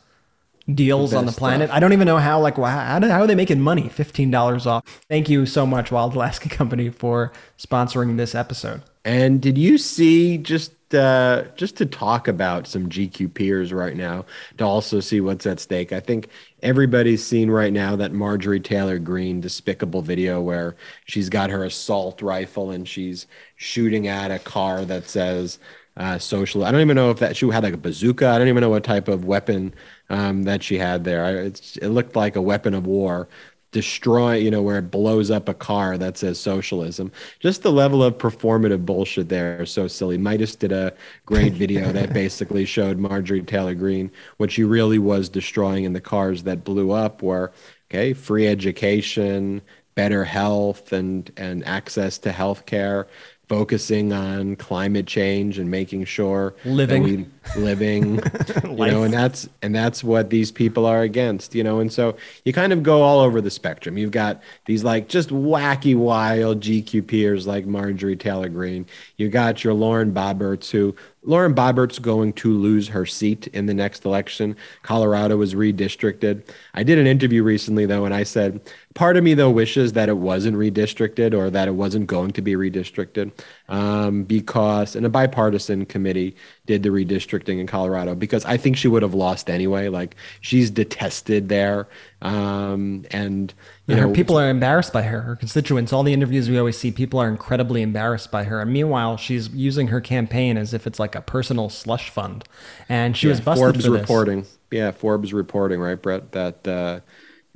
deals 0.72 1.14
on 1.14 1.26
the 1.26 1.32
planet? 1.32 1.70
I 1.70 1.80
don't 1.80 1.92
even 1.92 2.06
know 2.06 2.18
how 2.18 2.40
like 2.40 2.56
how, 2.56 3.00
how 3.00 3.20
are 3.20 3.26
they 3.26 3.34
making 3.34 3.60
money? 3.60 3.88
Fifteen 3.88 4.30
dollars 4.30 4.66
off. 4.66 4.84
Thank 5.08 5.28
you 5.28 5.46
so 5.46 5.66
much, 5.66 5.90
Wild 5.90 6.14
Alaska 6.14 6.48
Company, 6.50 6.90
for 6.90 7.32
sponsoring 7.58 8.16
this 8.16 8.34
episode. 8.34 8.82
And 9.04 9.40
did 9.40 9.56
you 9.56 9.78
see 9.78 10.36
just 10.36 10.72
uh, 10.94 11.44
just 11.56 11.76
to 11.76 11.86
talk 11.86 12.28
about 12.28 12.66
some 12.66 12.88
GQ 12.88 13.34
peers 13.34 13.72
right 13.72 13.96
now 13.96 14.24
to 14.58 14.64
also 14.64 15.00
see 15.00 15.20
what's 15.20 15.46
at 15.46 15.60
stake? 15.60 15.92
I 15.92 16.00
think 16.00 16.28
everybody's 16.62 17.24
seen 17.24 17.50
right 17.50 17.72
now 17.72 17.96
that 17.96 18.12
Marjorie 18.12 18.60
Taylor 18.60 18.98
Greene 18.98 19.40
despicable 19.40 20.02
video 20.02 20.40
where 20.40 20.76
she's 21.04 21.28
got 21.28 21.50
her 21.50 21.64
assault 21.64 22.22
rifle 22.22 22.70
and 22.70 22.88
she's 22.88 23.26
shooting 23.56 24.08
at 24.08 24.30
a 24.30 24.38
car 24.38 24.84
that 24.84 25.08
says 25.08 25.58
uh, 25.96 26.18
social. 26.18 26.64
I 26.64 26.70
don't 26.70 26.80
even 26.80 26.96
know 26.96 27.10
if 27.10 27.18
that 27.20 27.36
she 27.36 27.48
had 27.48 27.62
like 27.62 27.74
a 27.74 27.78
bazooka. 27.78 28.28
I 28.28 28.38
don't 28.38 28.48
even 28.48 28.60
know 28.60 28.70
what 28.70 28.84
type 28.84 29.08
of 29.08 29.24
weapon 29.24 29.74
um, 30.08 30.44
that 30.44 30.62
she 30.62 30.78
had 30.78 31.04
there. 31.04 31.24
I, 31.24 31.30
it's, 31.32 31.76
it 31.76 31.88
looked 31.88 32.16
like 32.16 32.36
a 32.36 32.42
weapon 32.42 32.74
of 32.74 32.86
war 32.86 33.28
destroy, 33.76 34.36
you 34.36 34.50
know, 34.50 34.62
where 34.62 34.78
it 34.78 34.90
blows 34.90 35.30
up 35.30 35.50
a 35.50 35.54
car 35.54 35.98
that 35.98 36.16
says 36.16 36.40
socialism. 36.40 37.12
Just 37.40 37.62
the 37.62 37.70
level 37.70 38.02
of 38.02 38.16
performative 38.16 38.86
bullshit 38.86 39.28
there 39.28 39.60
is 39.62 39.70
so 39.70 39.86
silly. 39.86 40.16
Meidas 40.16 40.58
did 40.58 40.72
a 40.72 40.94
great 41.26 41.52
video 41.64 41.92
that 41.92 42.14
basically 42.14 42.64
showed 42.64 42.96
Marjorie 42.96 43.42
Taylor 43.42 43.74
Greene 43.74 44.10
what 44.38 44.50
she 44.50 44.64
really 44.64 44.98
was 44.98 45.28
destroying 45.28 45.84
in 45.84 45.92
the 45.92 46.00
cars 46.00 46.44
that 46.44 46.64
blew 46.64 46.92
up 46.92 47.22
were 47.22 47.52
okay, 47.90 48.14
free 48.14 48.46
education, 48.46 49.60
better 49.94 50.24
health 50.24 50.92
and 50.92 51.30
and 51.36 51.62
access 51.66 52.16
to 52.18 52.32
health 52.32 52.64
care, 52.64 53.06
focusing 53.48 54.12
on 54.12 54.56
climate 54.56 55.06
change 55.06 55.58
and 55.58 55.70
making 55.70 56.04
sure 56.04 56.54
that 56.64 56.70
Living. 56.70 57.02
we 57.02 57.26
living. 57.60 58.20
You 58.66 58.92
know 58.92 59.02
and 59.04 59.12
that's 59.12 59.48
and 59.62 59.74
that's 59.74 60.04
what 60.04 60.30
these 60.30 60.52
people 60.52 60.86
are 60.86 61.02
against 61.02 61.54
you 61.54 61.64
know 61.64 61.80
and 61.80 61.92
so 61.92 62.16
you 62.44 62.52
kind 62.52 62.72
of 62.72 62.82
go 62.82 63.02
all 63.02 63.20
over 63.20 63.40
the 63.40 63.50
spectrum. 63.50 63.96
You've 63.96 64.10
got 64.10 64.42
these 64.66 64.84
like 64.84 65.08
just 65.08 65.30
wacky 65.30 65.96
wild 65.96 66.60
gq 66.60 67.06
peers 67.06 67.46
like 67.46 67.66
marjorie 67.66 68.16
taylor 68.16 68.48
greene. 68.48 68.86
You 69.16 69.28
got 69.28 69.64
your 69.64 69.74
lauren 69.74 70.12
boeberts 70.12 70.70
who 70.70 70.94
lauren 71.26 71.54
boebert's 71.54 71.98
going 71.98 72.32
to 72.32 72.50
lose 72.50 72.88
her 72.88 73.04
seat 73.04 73.46
in 73.48 73.66
the 73.66 73.74
next 73.74 74.04
election. 74.04 74.56
Colorado 74.82 75.36
was 75.36 75.54
redistricted. 75.54 76.48
I 76.74 76.82
did 76.82 76.98
an 76.98 77.06
interview 77.06 77.42
recently 77.42 77.84
though 77.86 78.04
and 78.04 78.14
i 78.14 78.22
said 78.22 78.60
part 78.94 79.16
of 79.16 79.24
me 79.24 79.34
though 79.34 79.50
wishes 79.50 79.92
that 79.92 80.08
it 80.08 80.16
wasn't 80.16 80.56
redistricted 80.56 81.34
or 81.34 81.50
that 81.50 81.68
it 81.68 81.74
wasn't 81.74 82.06
going 82.06 82.30
to 82.32 82.42
be 82.42 82.54
redistricted 82.54 83.32
um, 83.68 84.24
because 84.24 84.94
and 84.96 85.04
a 85.06 85.08
bipartisan 85.08 85.86
committee 85.86 86.36
did 86.66 86.82
the 86.82 86.88
redistricting 86.90 87.58
in 87.60 87.66
Colorado 87.66 88.14
because 88.14 88.44
I 88.44 88.56
think 88.56 88.76
she 88.76 88.88
would 88.88 89.02
have 89.02 89.14
lost 89.14 89.50
anyway. 89.50 89.88
Like 89.88 90.16
she's 90.40 90.70
detested 90.70 91.48
there 91.48 91.88
Um, 92.22 93.04
and 93.10 93.52
you 93.86 93.96
her 93.96 94.06
know, 94.06 94.08
people 94.08 94.38
are 94.38 94.48
embarrassed 94.50 94.92
by 94.92 95.02
her. 95.02 95.20
Her 95.22 95.36
constituents, 95.36 95.92
all 95.92 96.02
the 96.02 96.12
interviews 96.12 96.48
we 96.50 96.58
always 96.58 96.78
see, 96.78 96.90
people 96.90 97.20
are 97.20 97.28
incredibly 97.28 97.82
embarrassed 97.82 98.30
by 98.30 98.44
her. 98.44 98.60
And 98.60 98.72
meanwhile, 98.72 99.16
she's 99.16 99.48
using 99.50 99.88
her 99.88 100.00
campaign 100.00 100.56
as 100.56 100.74
if 100.74 100.86
it's 100.86 100.98
like 100.98 101.14
a 101.14 101.20
personal 101.20 101.68
slush 101.68 102.10
fund. 102.10 102.44
And 102.88 103.16
she 103.16 103.28
was 103.28 103.40
busted 103.40 103.60
Forbes 103.60 103.84
for 103.84 103.90
this. 103.90 104.00
reporting. 104.00 104.46
Yeah, 104.70 104.90
Forbes 104.90 105.32
reporting, 105.32 105.80
right, 105.80 106.00
Brett? 106.00 106.32
That 106.32 106.66
uh, 106.66 107.00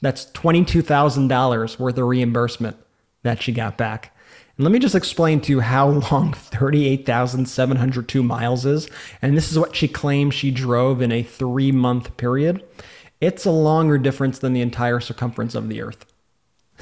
That's 0.00 0.26
$22,000 0.26 1.78
worth 1.78 1.98
of 1.98 2.06
reimbursement 2.06 2.76
that 3.22 3.42
she 3.42 3.52
got 3.52 3.76
back. 3.76 4.16
And 4.58 4.64
let 4.64 4.72
me 4.72 4.80
just 4.80 4.96
explain 4.96 5.40
to 5.42 5.52
you 5.52 5.60
how 5.60 5.88
long 5.88 6.32
38,702 6.32 8.22
miles 8.24 8.66
is. 8.66 8.90
And 9.22 9.36
this 9.36 9.52
is 9.52 9.58
what 9.58 9.76
she 9.76 9.86
claims 9.86 10.34
she 10.34 10.50
drove 10.50 11.00
in 11.00 11.12
a 11.12 11.22
three 11.22 11.70
month 11.70 12.16
period. 12.16 12.64
It's 13.20 13.46
a 13.46 13.52
longer 13.52 13.98
difference 13.98 14.40
than 14.40 14.52
the 14.52 14.60
entire 14.60 14.98
circumference 14.98 15.54
of 15.54 15.68
the 15.68 15.80
earth. 15.80 16.04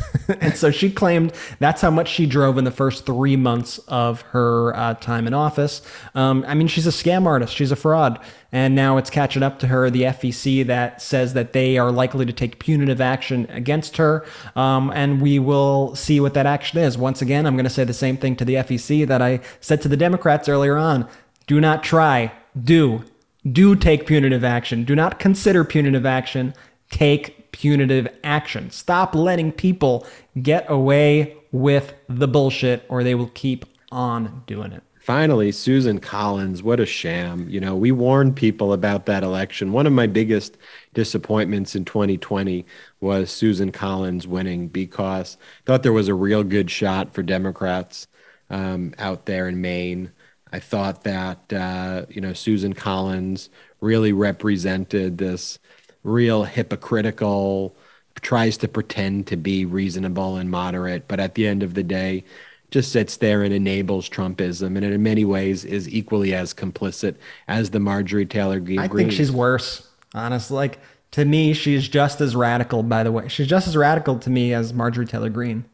and 0.40 0.54
so 0.54 0.70
she 0.70 0.90
claimed 0.90 1.32
that's 1.58 1.80
how 1.80 1.90
much 1.90 2.08
she 2.08 2.26
drove 2.26 2.58
in 2.58 2.64
the 2.64 2.70
first 2.70 3.06
three 3.06 3.36
months 3.36 3.78
of 3.88 4.22
her 4.22 4.74
uh, 4.76 4.94
time 4.94 5.26
in 5.26 5.34
office. 5.34 5.82
Um, 6.14 6.44
I 6.46 6.54
mean, 6.54 6.68
she's 6.68 6.86
a 6.86 6.90
scam 6.90 7.26
artist, 7.26 7.54
she's 7.54 7.72
a 7.72 7.76
fraud. 7.76 8.18
And 8.52 8.74
now 8.74 8.96
it's 8.96 9.10
catching 9.10 9.42
up 9.42 9.58
to 9.58 9.66
her, 9.66 9.90
the 9.90 10.02
FEC, 10.02 10.66
that 10.66 11.02
says 11.02 11.34
that 11.34 11.52
they 11.52 11.76
are 11.76 11.90
likely 11.90 12.24
to 12.24 12.32
take 12.32 12.58
punitive 12.58 13.00
action 13.00 13.46
against 13.50 13.96
her. 13.96 14.24
Um, 14.54 14.90
and 14.94 15.20
we 15.20 15.38
will 15.38 15.94
see 15.94 16.20
what 16.20 16.34
that 16.34 16.46
action 16.46 16.78
is. 16.78 16.96
Once 16.96 17.20
again, 17.20 17.44
I'm 17.44 17.54
going 17.54 17.64
to 17.64 17.70
say 17.70 17.84
the 17.84 17.92
same 17.92 18.16
thing 18.16 18.36
to 18.36 18.44
the 18.44 18.54
FEC 18.54 19.06
that 19.08 19.20
I 19.20 19.40
said 19.60 19.82
to 19.82 19.88
the 19.88 19.96
Democrats 19.96 20.48
earlier 20.48 20.76
on 20.76 21.08
do 21.46 21.60
not 21.60 21.82
try, 21.82 22.32
do. 22.60 23.04
Do 23.50 23.76
take 23.76 24.06
punitive 24.06 24.42
action. 24.42 24.84
Do 24.84 24.96
not 24.96 25.20
consider 25.20 25.62
punitive 25.62 26.04
action. 26.04 26.54
Take 26.90 27.45
punitive 27.56 28.06
action. 28.22 28.70
Stop 28.70 29.14
letting 29.14 29.50
people 29.50 30.06
get 30.42 30.66
away 30.68 31.34
with 31.52 31.94
the 32.06 32.28
bullshit 32.28 32.84
or 32.90 33.02
they 33.02 33.14
will 33.14 33.30
keep 33.32 33.64
on 33.90 34.42
doing 34.46 34.72
it. 34.72 34.82
Finally, 35.00 35.52
Susan 35.52 35.98
Collins, 35.98 36.62
what 36.62 36.80
a 36.80 36.84
sham. 36.84 37.48
You 37.48 37.60
know, 37.60 37.74
we 37.74 37.92
warned 37.92 38.36
people 38.36 38.74
about 38.74 39.06
that 39.06 39.22
election. 39.22 39.72
One 39.72 39.86
of 39.86 39.92
my 39.94 40.06
biggest 40.06 40.58
disappointments 40.92 41.74
in 41.74 41.86
2020 41.86 42.66
was 43.00 43.30
Susan 43.30 43.72
Collins 43.72 44.26
winning 44.26 44.68
because 44.68 45.38
I 45.40 45.62
thought 45.64 45.82
there 45.82 45.94
was 45.94 46.08
a 46.08 46.14
real 46.14 46.44
good 46.44 46.70
shot 46.70 47.14
for 47.14 47.22
Democrats 47.22 48.06
um, 48.50 48.92
out 48.98 49.24
there 49.24 49.48
in 49.48 49.62
Maine. 49.62 50.12
I 50.52 50.58
thought 50.58 51.04
that, 51.04 51.52
uh, 51.52 52.04
you 52.10 52.20
know, 52.20 52.34
Susan 52.34 52.74
Collins 52.74 53.48
really 53.80 54.12
represented 54.12 55.16
this 55.18 55.58
real 56.06 56.44
hypocritical, 56.44 57.74
tries 58.22 58.56
to 58.58 58.68
pretend 58.68 59.26
to 59.26 59.36
be 59.36 59.64
reasonable 59.64 60.36
and 60.36 60.50
moderate, 60.50 61.06
but 61.08 61.20
at 61.20 61.34
the 61.34 61.46
end 61.46 61.62
of 61.62 61.74
the 61.74 61.82
day, 61.82 62.24
just 62.70 62.90
sits 62.90 63.16
there 63.18 63.42
and 63.42 63.52
enables 63.52 64.08
Trumpism, 64.08 64.76
and 64.76 64.84
in 64.84 65.02
many 65.02 65.24
ways 65.24 65.64
is 65.64 65.88
equally 65.88 66.34
as 66.34 66.54
complicit 66.54 67.16
as 67.46 67.70
the 67.70 67.80
Marjorie 67.80 68.26
Taylor 68.26 68.60
Greene. 68.60 68.78
I 68.78 68.88
think 68.88 69.12
she's 69.12 69.30
worse, 69.30 69.88
honestly. 70.14 70.56
Like, 70.56 70.78
to 71.12 71.24
me, 71.24 71.52
she's 71.52 71.88
just 71.88 72.20
as 72.20 72.34
radical, 72.34 72.82
by 72.82 73.02
the 73.02 73.12
way. 73.12 73.28
She's 73.28 73.46
just 73.46 73.68
as 73.68 73.76
radical 73.76 74.18
to 74.18 74.30
me 74.30 74.52
as 74.52 74.72
Marjorie 74.72 75.06
Taylor 75.06 75.30
Greene, 75.30 75.64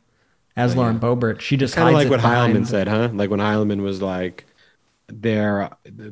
as 0.57 0.77
Lauren 0.77 0.99
Boebert. 0.99 1.41
She 1.41 1.57
just 1.57 1.75
kind 1.75 1.89
of 1.89 1.95
like 1.95 2.11
what 2.11 2.21
Heilemann 2.21 2.49
behind- 2.49 2.69
said, 2.69 2.89
huh? 2.89 3.11
Like 3.13 3.31
when 3.31 3.41
Heilemann 3.41 3.83
was 3.83 4.03
like, 4.03 4.45
"There, 5.09 5.71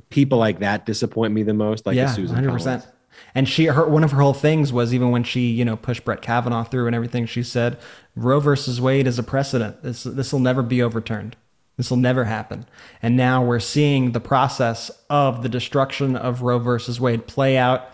people 0.09 0.39
like 0.39 0.61
that 0.61 0.87
disappoint 0.87 1.35
me 1.35 1.43
the 1.43 1.55
most." 1.55 1.85
Like 1.85 1.97
yeah, 1.97 2.11
Susan 2.11 2.37
hundred 2.37 2.59
Collins. 2.59 2.87
And 3.35 3.49
she, 3.49 3.67
her, 3.67 3.87
one 3.87 4.05
of 4.05 4.11
her 4.11 4.21
whole 4.21 4.35
things 4.35 4.73
was 4.73 4.93
even 4.93 5.11
when 5.11 5.23
she, 5.23 5.51
you 5.51 5.65
know, 5.65 5.77
pushed 5.77 6.05
Brett 6.05 6.23
Kavanaugh 6.23 6.65
through 6.65 6.87
and 6.87 6.97
everything. 6.97 7.27
She 7.27 7.43
said, 7.43 7.79
"Roe 8.17 8.41
versus 8.41 8.81
Wade 8.81 9.07
is 9.07 9.19
a 9.19 9.23
precedent. 9.23 9.83
This, 9.83 10.03
this 10.03 10.33
will 10.33 10.41
never 10.41 10.63
be 10.63 10.83
overturned. 10.83 11.37
This 11.77 11.91
will 11.91 11.97
never 11.97 12.25
happen." 12.25 12.67
And 13.03 13.17
now 13.17 13.45
we're 13.45 13.61
seeing 13.61 14.13
the 14.13 14.21
process 14.21 14.91
of 15.09 15.43
the 15.43 15.49
destruction 15.49 16.17
of 16.17 16.43
Roe 16.43 16.59
versus 16.59 17.01
Wade 17.01 17.27
play 17.27 17.57
out 17.57 17.89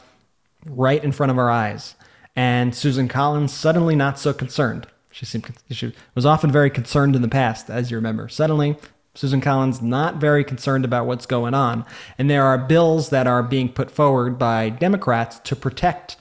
right 0.65 1.03
in 1.05 1.13
front 1.13 1.31
of 1.31 1.39
our 1.39 1.51
eyes. 1.51 1.95
And 2.35 2.75
Susan 2.75 3.09
Collins 3.09 3.53
suddenly 3.53 3.97
not 3.97 4.19
so 4.19 4.33
concerned. 4.33 4.87
She 5.11 5.25
seemed 5.25 5.51
she 5.71 5.95
was 6.15 6.27
often 6.27 6.53
very 6.53 6.69
concerned 6.69 7.17
in 7.17 7.23
the 7.23 7.29
past, 7.29 7.71
as 7.71 7.91
you 7.91 7.97
remember. 7.97 8.29
Suddenly, 8.29 8.77
Susan 9.17 9.41
Collins 9.41 9.81
not 9.81 10.17
very 10.17 10.45
concerned 10.45 10.85
about 10.85 11.07
what's 11.07 11.27
going 11.27 11.55
on. 11.55 11.85
And 12.19 12.29
there 12.29 12.45
are 12.45 12.59
bills 12.59 13.09
that 13.09 13.27
are 13.27 13.43
being 13.43 13.71
put 13.71 13.91
forward 13.91 14.39
by 14.39 14.69
Democrats 14.69 15.39
to 15.41 15.57
protect 15.57 16.17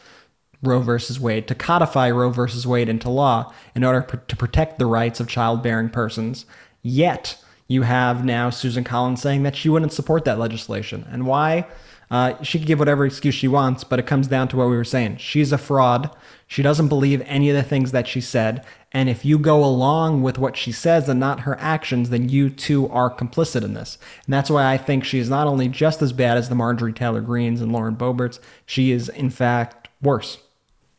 Roe 0.64 0.80
versus 0.80 1.20
Wade, 1.20 1.48
to 1.50 1.56
codify 1.56 2.10
Roe 2.10 2.30
versus 2.30 2.66
Wade 2.66 2.90
into 2.90 3.10
law 3.10 3.54
in 3.76 3.84
order 3.84 4.02
pr- 4.02 4.18
to 4.18 4.36
protect 4.36 4.80
the 4.80 4.86
rights 4.86 5.20
of 5.20 5.28
childbearing 5.28 5.90
persons. 5.90 6.46
Yet, 6.82 7.38
you 7.68 7.82
have 7.82 8.24
now 8.24 8.50
Susan 8.50 8.84
Collins 8.84 9.22
saying 9.22 9.44
that 9.44 9.56
she 9.56 9.70
wouldn't 9.70 9.94
support 9.94 10.24
that 10.26 10.40
legislation. 10.40 11.06
And 11.12 11.26
why? 11.26 11.68
Uh, 12.12 12.42
she 12.44 12.60
can 12.60 12.68
give 12.68 12.80
whatever 12.80 13.06
excuse 13.06 13.36
she 13.36 13.48
wants, 13.48 13.84
but 13.84 14.00
it 14.00 14.06
comes 14.08 14.28
down 14.28 14.48
to 14.50 14.58
what 14.58 14.70
we 14.70 14.76
were 14.76 14.84
saying. 14.84 15.18
She's 15.18 15.52
a 15.52 15.58
fraud. 15.58 16.16
She 16.48 16.62
doesn't 16.62 16.90
believe 16.90 17.22
any 17.26 17.50
of 17.50 17.56
the 17.56 17.64
things 17.64 17.92
that 17.92 18.08
she 18.08 18.22
said. 18.22 18.64
And 18.92 19.10
if 19.10 19.26
you 19.26 19.40
go 19.40 19.64
along 19.64 20.22
with 20.22 20.38
what 20.38 20.56
she 20.56 20.72
says 20.72 21.10
and 21.10 21.20
not 21.20 21.42
her 21.42 21.58
actions, 21.60 22.12
then 22.12 22.30
you 22.30 22.50
too 22.50 22.88
are 22.90 23.14
complicit 23.14 23.64
in 23.64 23.74
this. 23.74 23.98
And 24.26 24.34
that's 24.34 24.50
why 24.50 24.72
I 24.72 24.78
think 24.78 25.04
she 25.04 25.20
is 25.20 25.30
not 25.30 25.48
only 25.48 25.68
just 25.68 26.02
as 26.02 26.14
bad 26.14 26.38
as 26.38 26.48
the 26.48 26.56
Marjorie 26.56 26.94
Taylor 26.94 27.22
Greens 27.22 27.62
and 27.62 27.72
Lauren 27.72 27.96
Boeberts, 27.96 28.40
she 28.66 28.92
is 28.92 29.10
in 29.10 29.30
fact 29.30 29.90
worse. 30.02 30.38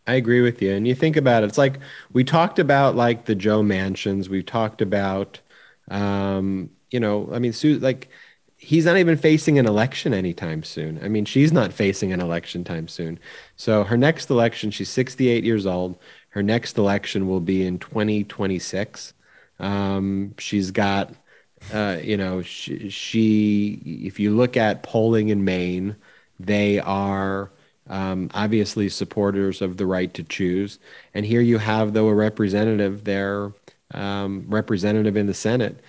I 0.06 0.14
agree 0.14 0.40
with 0.40 0.60
you. 0.62 0.72
And 0.72 0.86
you 0.86 0.94
think 0.94 1.16
about 1.16 1.42
it, 1.42 1.46
it's 1.46 1.58
like 1.58 1.78
we 2.12 2.22
talked 2.22 2.58
about 2.58 2.94
like 2.94 3.24
the 3.24 3.34
Joe 3.34 3.62
Manchins. 3.62 4.28
We 4.28 4.42
talked 4.42 4.80
about, 4.80 5.40
um, 5.88 6.70
you 6.90 7.00
know, 7.00 7.28
I 7.32 7.38
mean, 7.38 7.52
Sue, 7.52 7.78
like 7.78 8.08
he's 8.56 8.84
not 8.86 8.96
even 8.96 9.16
facing 9.16 9.58
an 9.58 9.66
election 9.66 10.14
anytime 10.14 10.62
soon. 10.62 10.98
I 11.02 11.08
mean, 11.08 11.24
she's 11.24 11.52
not 11.52 11.72
facing 11.72 12.12
an 12.12 12.20
election 12.20 12.64
time 12.64 12.88
soon. 12.88 13.18
So 13.56 13.84
her 13.84 13.96
next 13.96 14.30
election, 14.30 14.70
she's 14.70 14.88
68 14.88 15.44
years 15.44 15.66
old. 15.66 15.98
Her 16.30 16.42
next 16.42 16.78
election 16.78 17.28
will 17.28 17.40
be 17.40 17.66
in 17.66 17.78
2026. 17.78 19.14
Um, 19.58 20.34
she's 20.38 20.70
got, 20.70 21.14
uh, 21.72 21.98
you 22.02 22.16
know, 22.16 22.42
she, 22.42 22.88
she, 22.90 23.80
if 24.04 24.20
you 24.20 24.34
look 24.34 24.56
at 24.56 24.82
polling 24.82 25.28
in 25.28 25.44
Maine, 25.44 25.96
they 26.38 26.78
are 26.80 27.50
um, 27.88 28.30
obviously 28.34 28.88
supporters 28.88 29.62
of 29.62 29.76
the 29.76 29.86
right 29.86 30.12
to 30.14 30.22
choose. 30.24 30.78
And 31.14 31.24
here 31.24 31.40
you 31.40 31.58
have, 31.58 31.92
though, 31.92 32.08
a 32.08 32.14
representative 32.14 33.04
there, 33.04 33.52
um, 33.92 34.44
representative 34.48 35.16
in 35.16 35.26
the 35.26 35.34
Senate, 35.34 35.80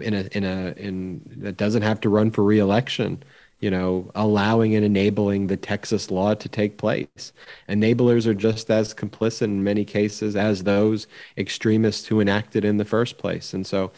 in 0.00 0.14
a 0.14 0.28
in 0.32 0.44
a 0.44 0.74
in 0.76 1.20
that 1.38 1.56
doesn't 1.56 1.82
have 1.82 2.00
to 2.02 2.08
run 2.08 2.30
for 2.30 2.44
reelection. 2.44 3.22
You 3.60 3.70
know, 3.70 4.10
allowing 4.14 4.74
and 4.74 4.84
enabling 4.84 5.46
the 5.46 5.56
Texas 5.56 6.10
law 6.10 6.34
to 6.34 6.48
take 6.48 6.76
place. 6.76 7.32
Enablers 7.70 8.26
are 8.26 8.34
just 8.34 8.70
as 8.70 8.92
complicit 8.92 9.44
in 9.44 9.64
many 9.64 9.82
cases 9.82 10.36
as 10.36 10.64
those 10.64 11.06
extremists 11.38 12.06
who 12.06 12.20
enacted 12.20 12.66
in 12.66 12.76
the 12.76 12.84
first 12.84 13.16
place. 13.16 13.54
And 13.54 13.66
so 13.66 13.92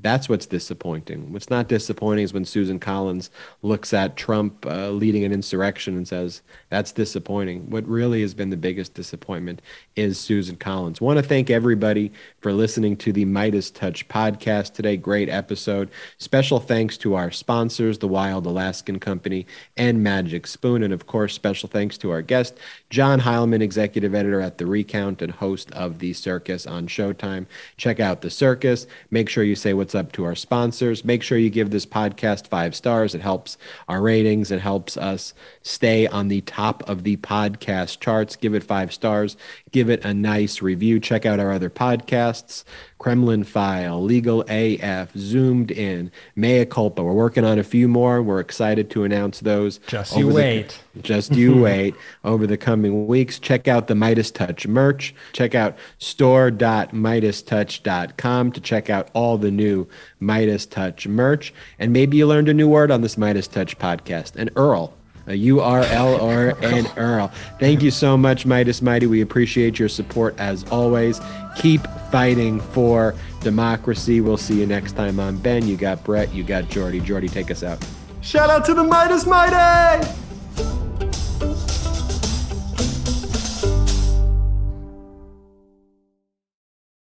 that's 0.00 0.28
what's 0.28 0.46
disappointing. 0.46 1.32
What's 1.32 1.48
not 1.48 1.68
disappointing 1.68 2.24
is 2.24 2.34
when 2.34 2.44
Susan 2.44 2.78
Collins 2.78 3.30
looks 3.62 3.94
at 3.94 4.16
Trump 4.16 4.66
uh, 4.66 4.90
leading 4.90 5.24
an 5.24 5.32
insurrection 5.32 5.96
and 5.96 6.06
says, 6.06 6.42
that's 6.68 6.92
disappointing. 6.92 7.70
What 7.70 7.86
really 7.86 8.20
has 8.20 8.34
been 8.34 8.50
the 8.50 8.56
biggest 8.56 8.94
disappointment 8.94 9.62
is 9.96 10.18
Susan 10.18 10.56
Collins. 10.56 11.00
Want 11.00 11.18
to 11.18 11.22
thank 11.22 11.48
everybody 11.48 12.12
for 12.40 12.52
listening 12.52 12.96
to 12.98 13.12
the 13.12 13.24
Meidas 13.24 13.72
Touch 13.72 14.06
podcast 14.08 14.74
today. 14.74 14.96
Great 14.96 15.28
episode. 15.28 15.88
Special 16.18 16.60
thanks 16.60 16.98
to 16.98 17.14
our 17.14 17.30
sponsors, 17.30 17.98
the 17.98 18.08
Wild 18.08 18.46
Alaskan 18.46 19.00
Company 19.00 19.46
and 19.76 20.02
Magic 20.02 20.46
Spoon. 20.46 20.82
And 20.82 20.92
of 20.92 21.06
course, 21.06 21.32
special 21.34 21.68
thanks 21.68 21.96
to 21.98 22.10
our 22.10 22.22
guest, 22.22 22.58
John 22.94 23.22
Heilemann, 23.22 23.60
executive 23.60 24.14
editor 24.14 24.40
at 24.40 24.58
The 24.58 24.66
Recount 24.66 25.20
and 25.20 25.32
host 25.32 25.68
of 25.72 25.98
The 25.98 26.12
Circus 26.12 26.64
on 26.64 26.86
Showtime. 26.86 27.46
Check 27.76 27.98
out 27.98 28.20
The 28.20 28.30
Circus. 28.30 28.86
Make 29.10 29.28
sure 29.28 29.42
you 29.42 29.56
say 29.56 29.74
what's 29.74 29.96
up 29.96 30.12
to 30.12 30.24
our 30.24 30.36
sponsors. 30.36 31.04
Make 31.04 31.24
sure 31.24 31.36
you 31.36 31.50
give 31.50 31.70
this 31.70 31.86
podcast 31.86 32.46
five 32.46 32.72
stars. 32.72 33.12
It 33.12 33.20
helps 33.20 33.58
our 33.88 34.00
ratings. 34.00 34.52
It 34.52 34.60
helps 34.60 34.96
us 34.96 35.34
stay 35.60 36.06
on 36.06 36.28
the 36.28 36.42
top 36.42 36.88
of 36.88 37.02
the 37.02 37.16
podcast 37.16 37.98
charts. 37.98 38.36
Give 38.36 38.54
it 38.54 38.62
five 38.62 38.92
stars. 38.92 39.36
Give 39.72 39.90
it 39.90 40.04
a 40.04 40.14
nice 40.14 40.62
review. 40.62 41.00
Check 41.00 41.26
out 41.26 41.40
our 41.40 41.50
other 41.50 41.70
podcasts. 41.70 42.62
Kremlin 43.04 43.44
File, 43.44 44.02
Legal 44.02 44.42
AF, 44.48 45.12
Zoomed 45.14 45.70
In, 45.70 46.10
Mea 46.34 46.64
Culpa. 46.64 47.02
We're 47.02 47.12
working 47.12 47.44
on 47.44 47.58
a 47.58 47.62
few 47.62 47.86
more. 47.86 48.22
We're 48.22 48.40
excited 48.40 48.88
to 48.92 49.04
announce 49.04 49.40
those. 49.40 49.76
Just 49.86 50.16
you 50.16 50.30
the- 50.30 50.34
wait. 50.34 50.80
just 51.02 51.34
you 51.34 51.54
wait 51.62 51.94
over 52.24 52.46
the 52.46 52.56
coming 52.56 53.06
weeks. 53.06 53.38
Check 53.38 53.68
out 53.68 53.88
the 53.88 53.94
Meidas 53.94 54.32
Touch 54.32 54.66
merch. 54.66 55.14
Check 55.34 55.54
out 55.54 55.76
store.meidastouch.com 55.98 58.52
to 58.52 58.60
check 58.62 58.88
out 58.88 59.10
all 59.12 59.36
the 59.36 59.50
new 59.50 59.86
Meidas 60.22 60.70
Touch 60.70 61.06
merch. 61.06 61.52
And 61.78 61.92
maybe 61.92 62.16
you 62.16 62.26
learned 62.26 62.48
a 62.48 62.54
new 62.54 62.70
word 62.70 62.90
on 62.90 63.02
this 63.02 63.16
Meidas 63.16 63.52
Touch 63.52 63.78
podcast. 63.78 64.36
An 64.36 64.48
Earl. 64.56 64.94
Uh, 65.26 65.32
URL 65.32 66.20
or 66.20 66.50
an 66.64 66.86
Earl. 66.96 67.32
Thank 67.58 67.82
you 67.82 67.90
so 67.90 68.16
much, 68.16 68.44
Meidas 68.46 68.82
Mighty. 68.82 69.06
We 69.06 69.22
appreciate 69.22 69.78
your 69.78 69.88
support 69.88 70.38
as 70.38 70.64
always. 70.70 71.20
Keep 71.56 71.86
fighting 72.10 72.60
for 72.60 73.14
democracy. 73.40 74.20
We'll 74.20 74.36
see 74.36 74.60
you 74.60 74.66
next 74.66 74.92
time 74.92 75.18
on 75.18 75.36
Ben. 75.38 75.66
You 75.66 75.76
got 75.76 76.04
Brett. 76.04 76.34
You 76.34 76.44
got 76.44 76.68
Jordy. 76.68 77.00
Jordy, 77.00 77.28
take 77.28 77.50
us 77.50 77.62
out. 77.62 77.84
Shout 78.20 78.50
out 78.50 78.64
to 78.66 78.74
the 78.74 78.82
Meidas 78.82 79.26
Mighty! 79.26 80.06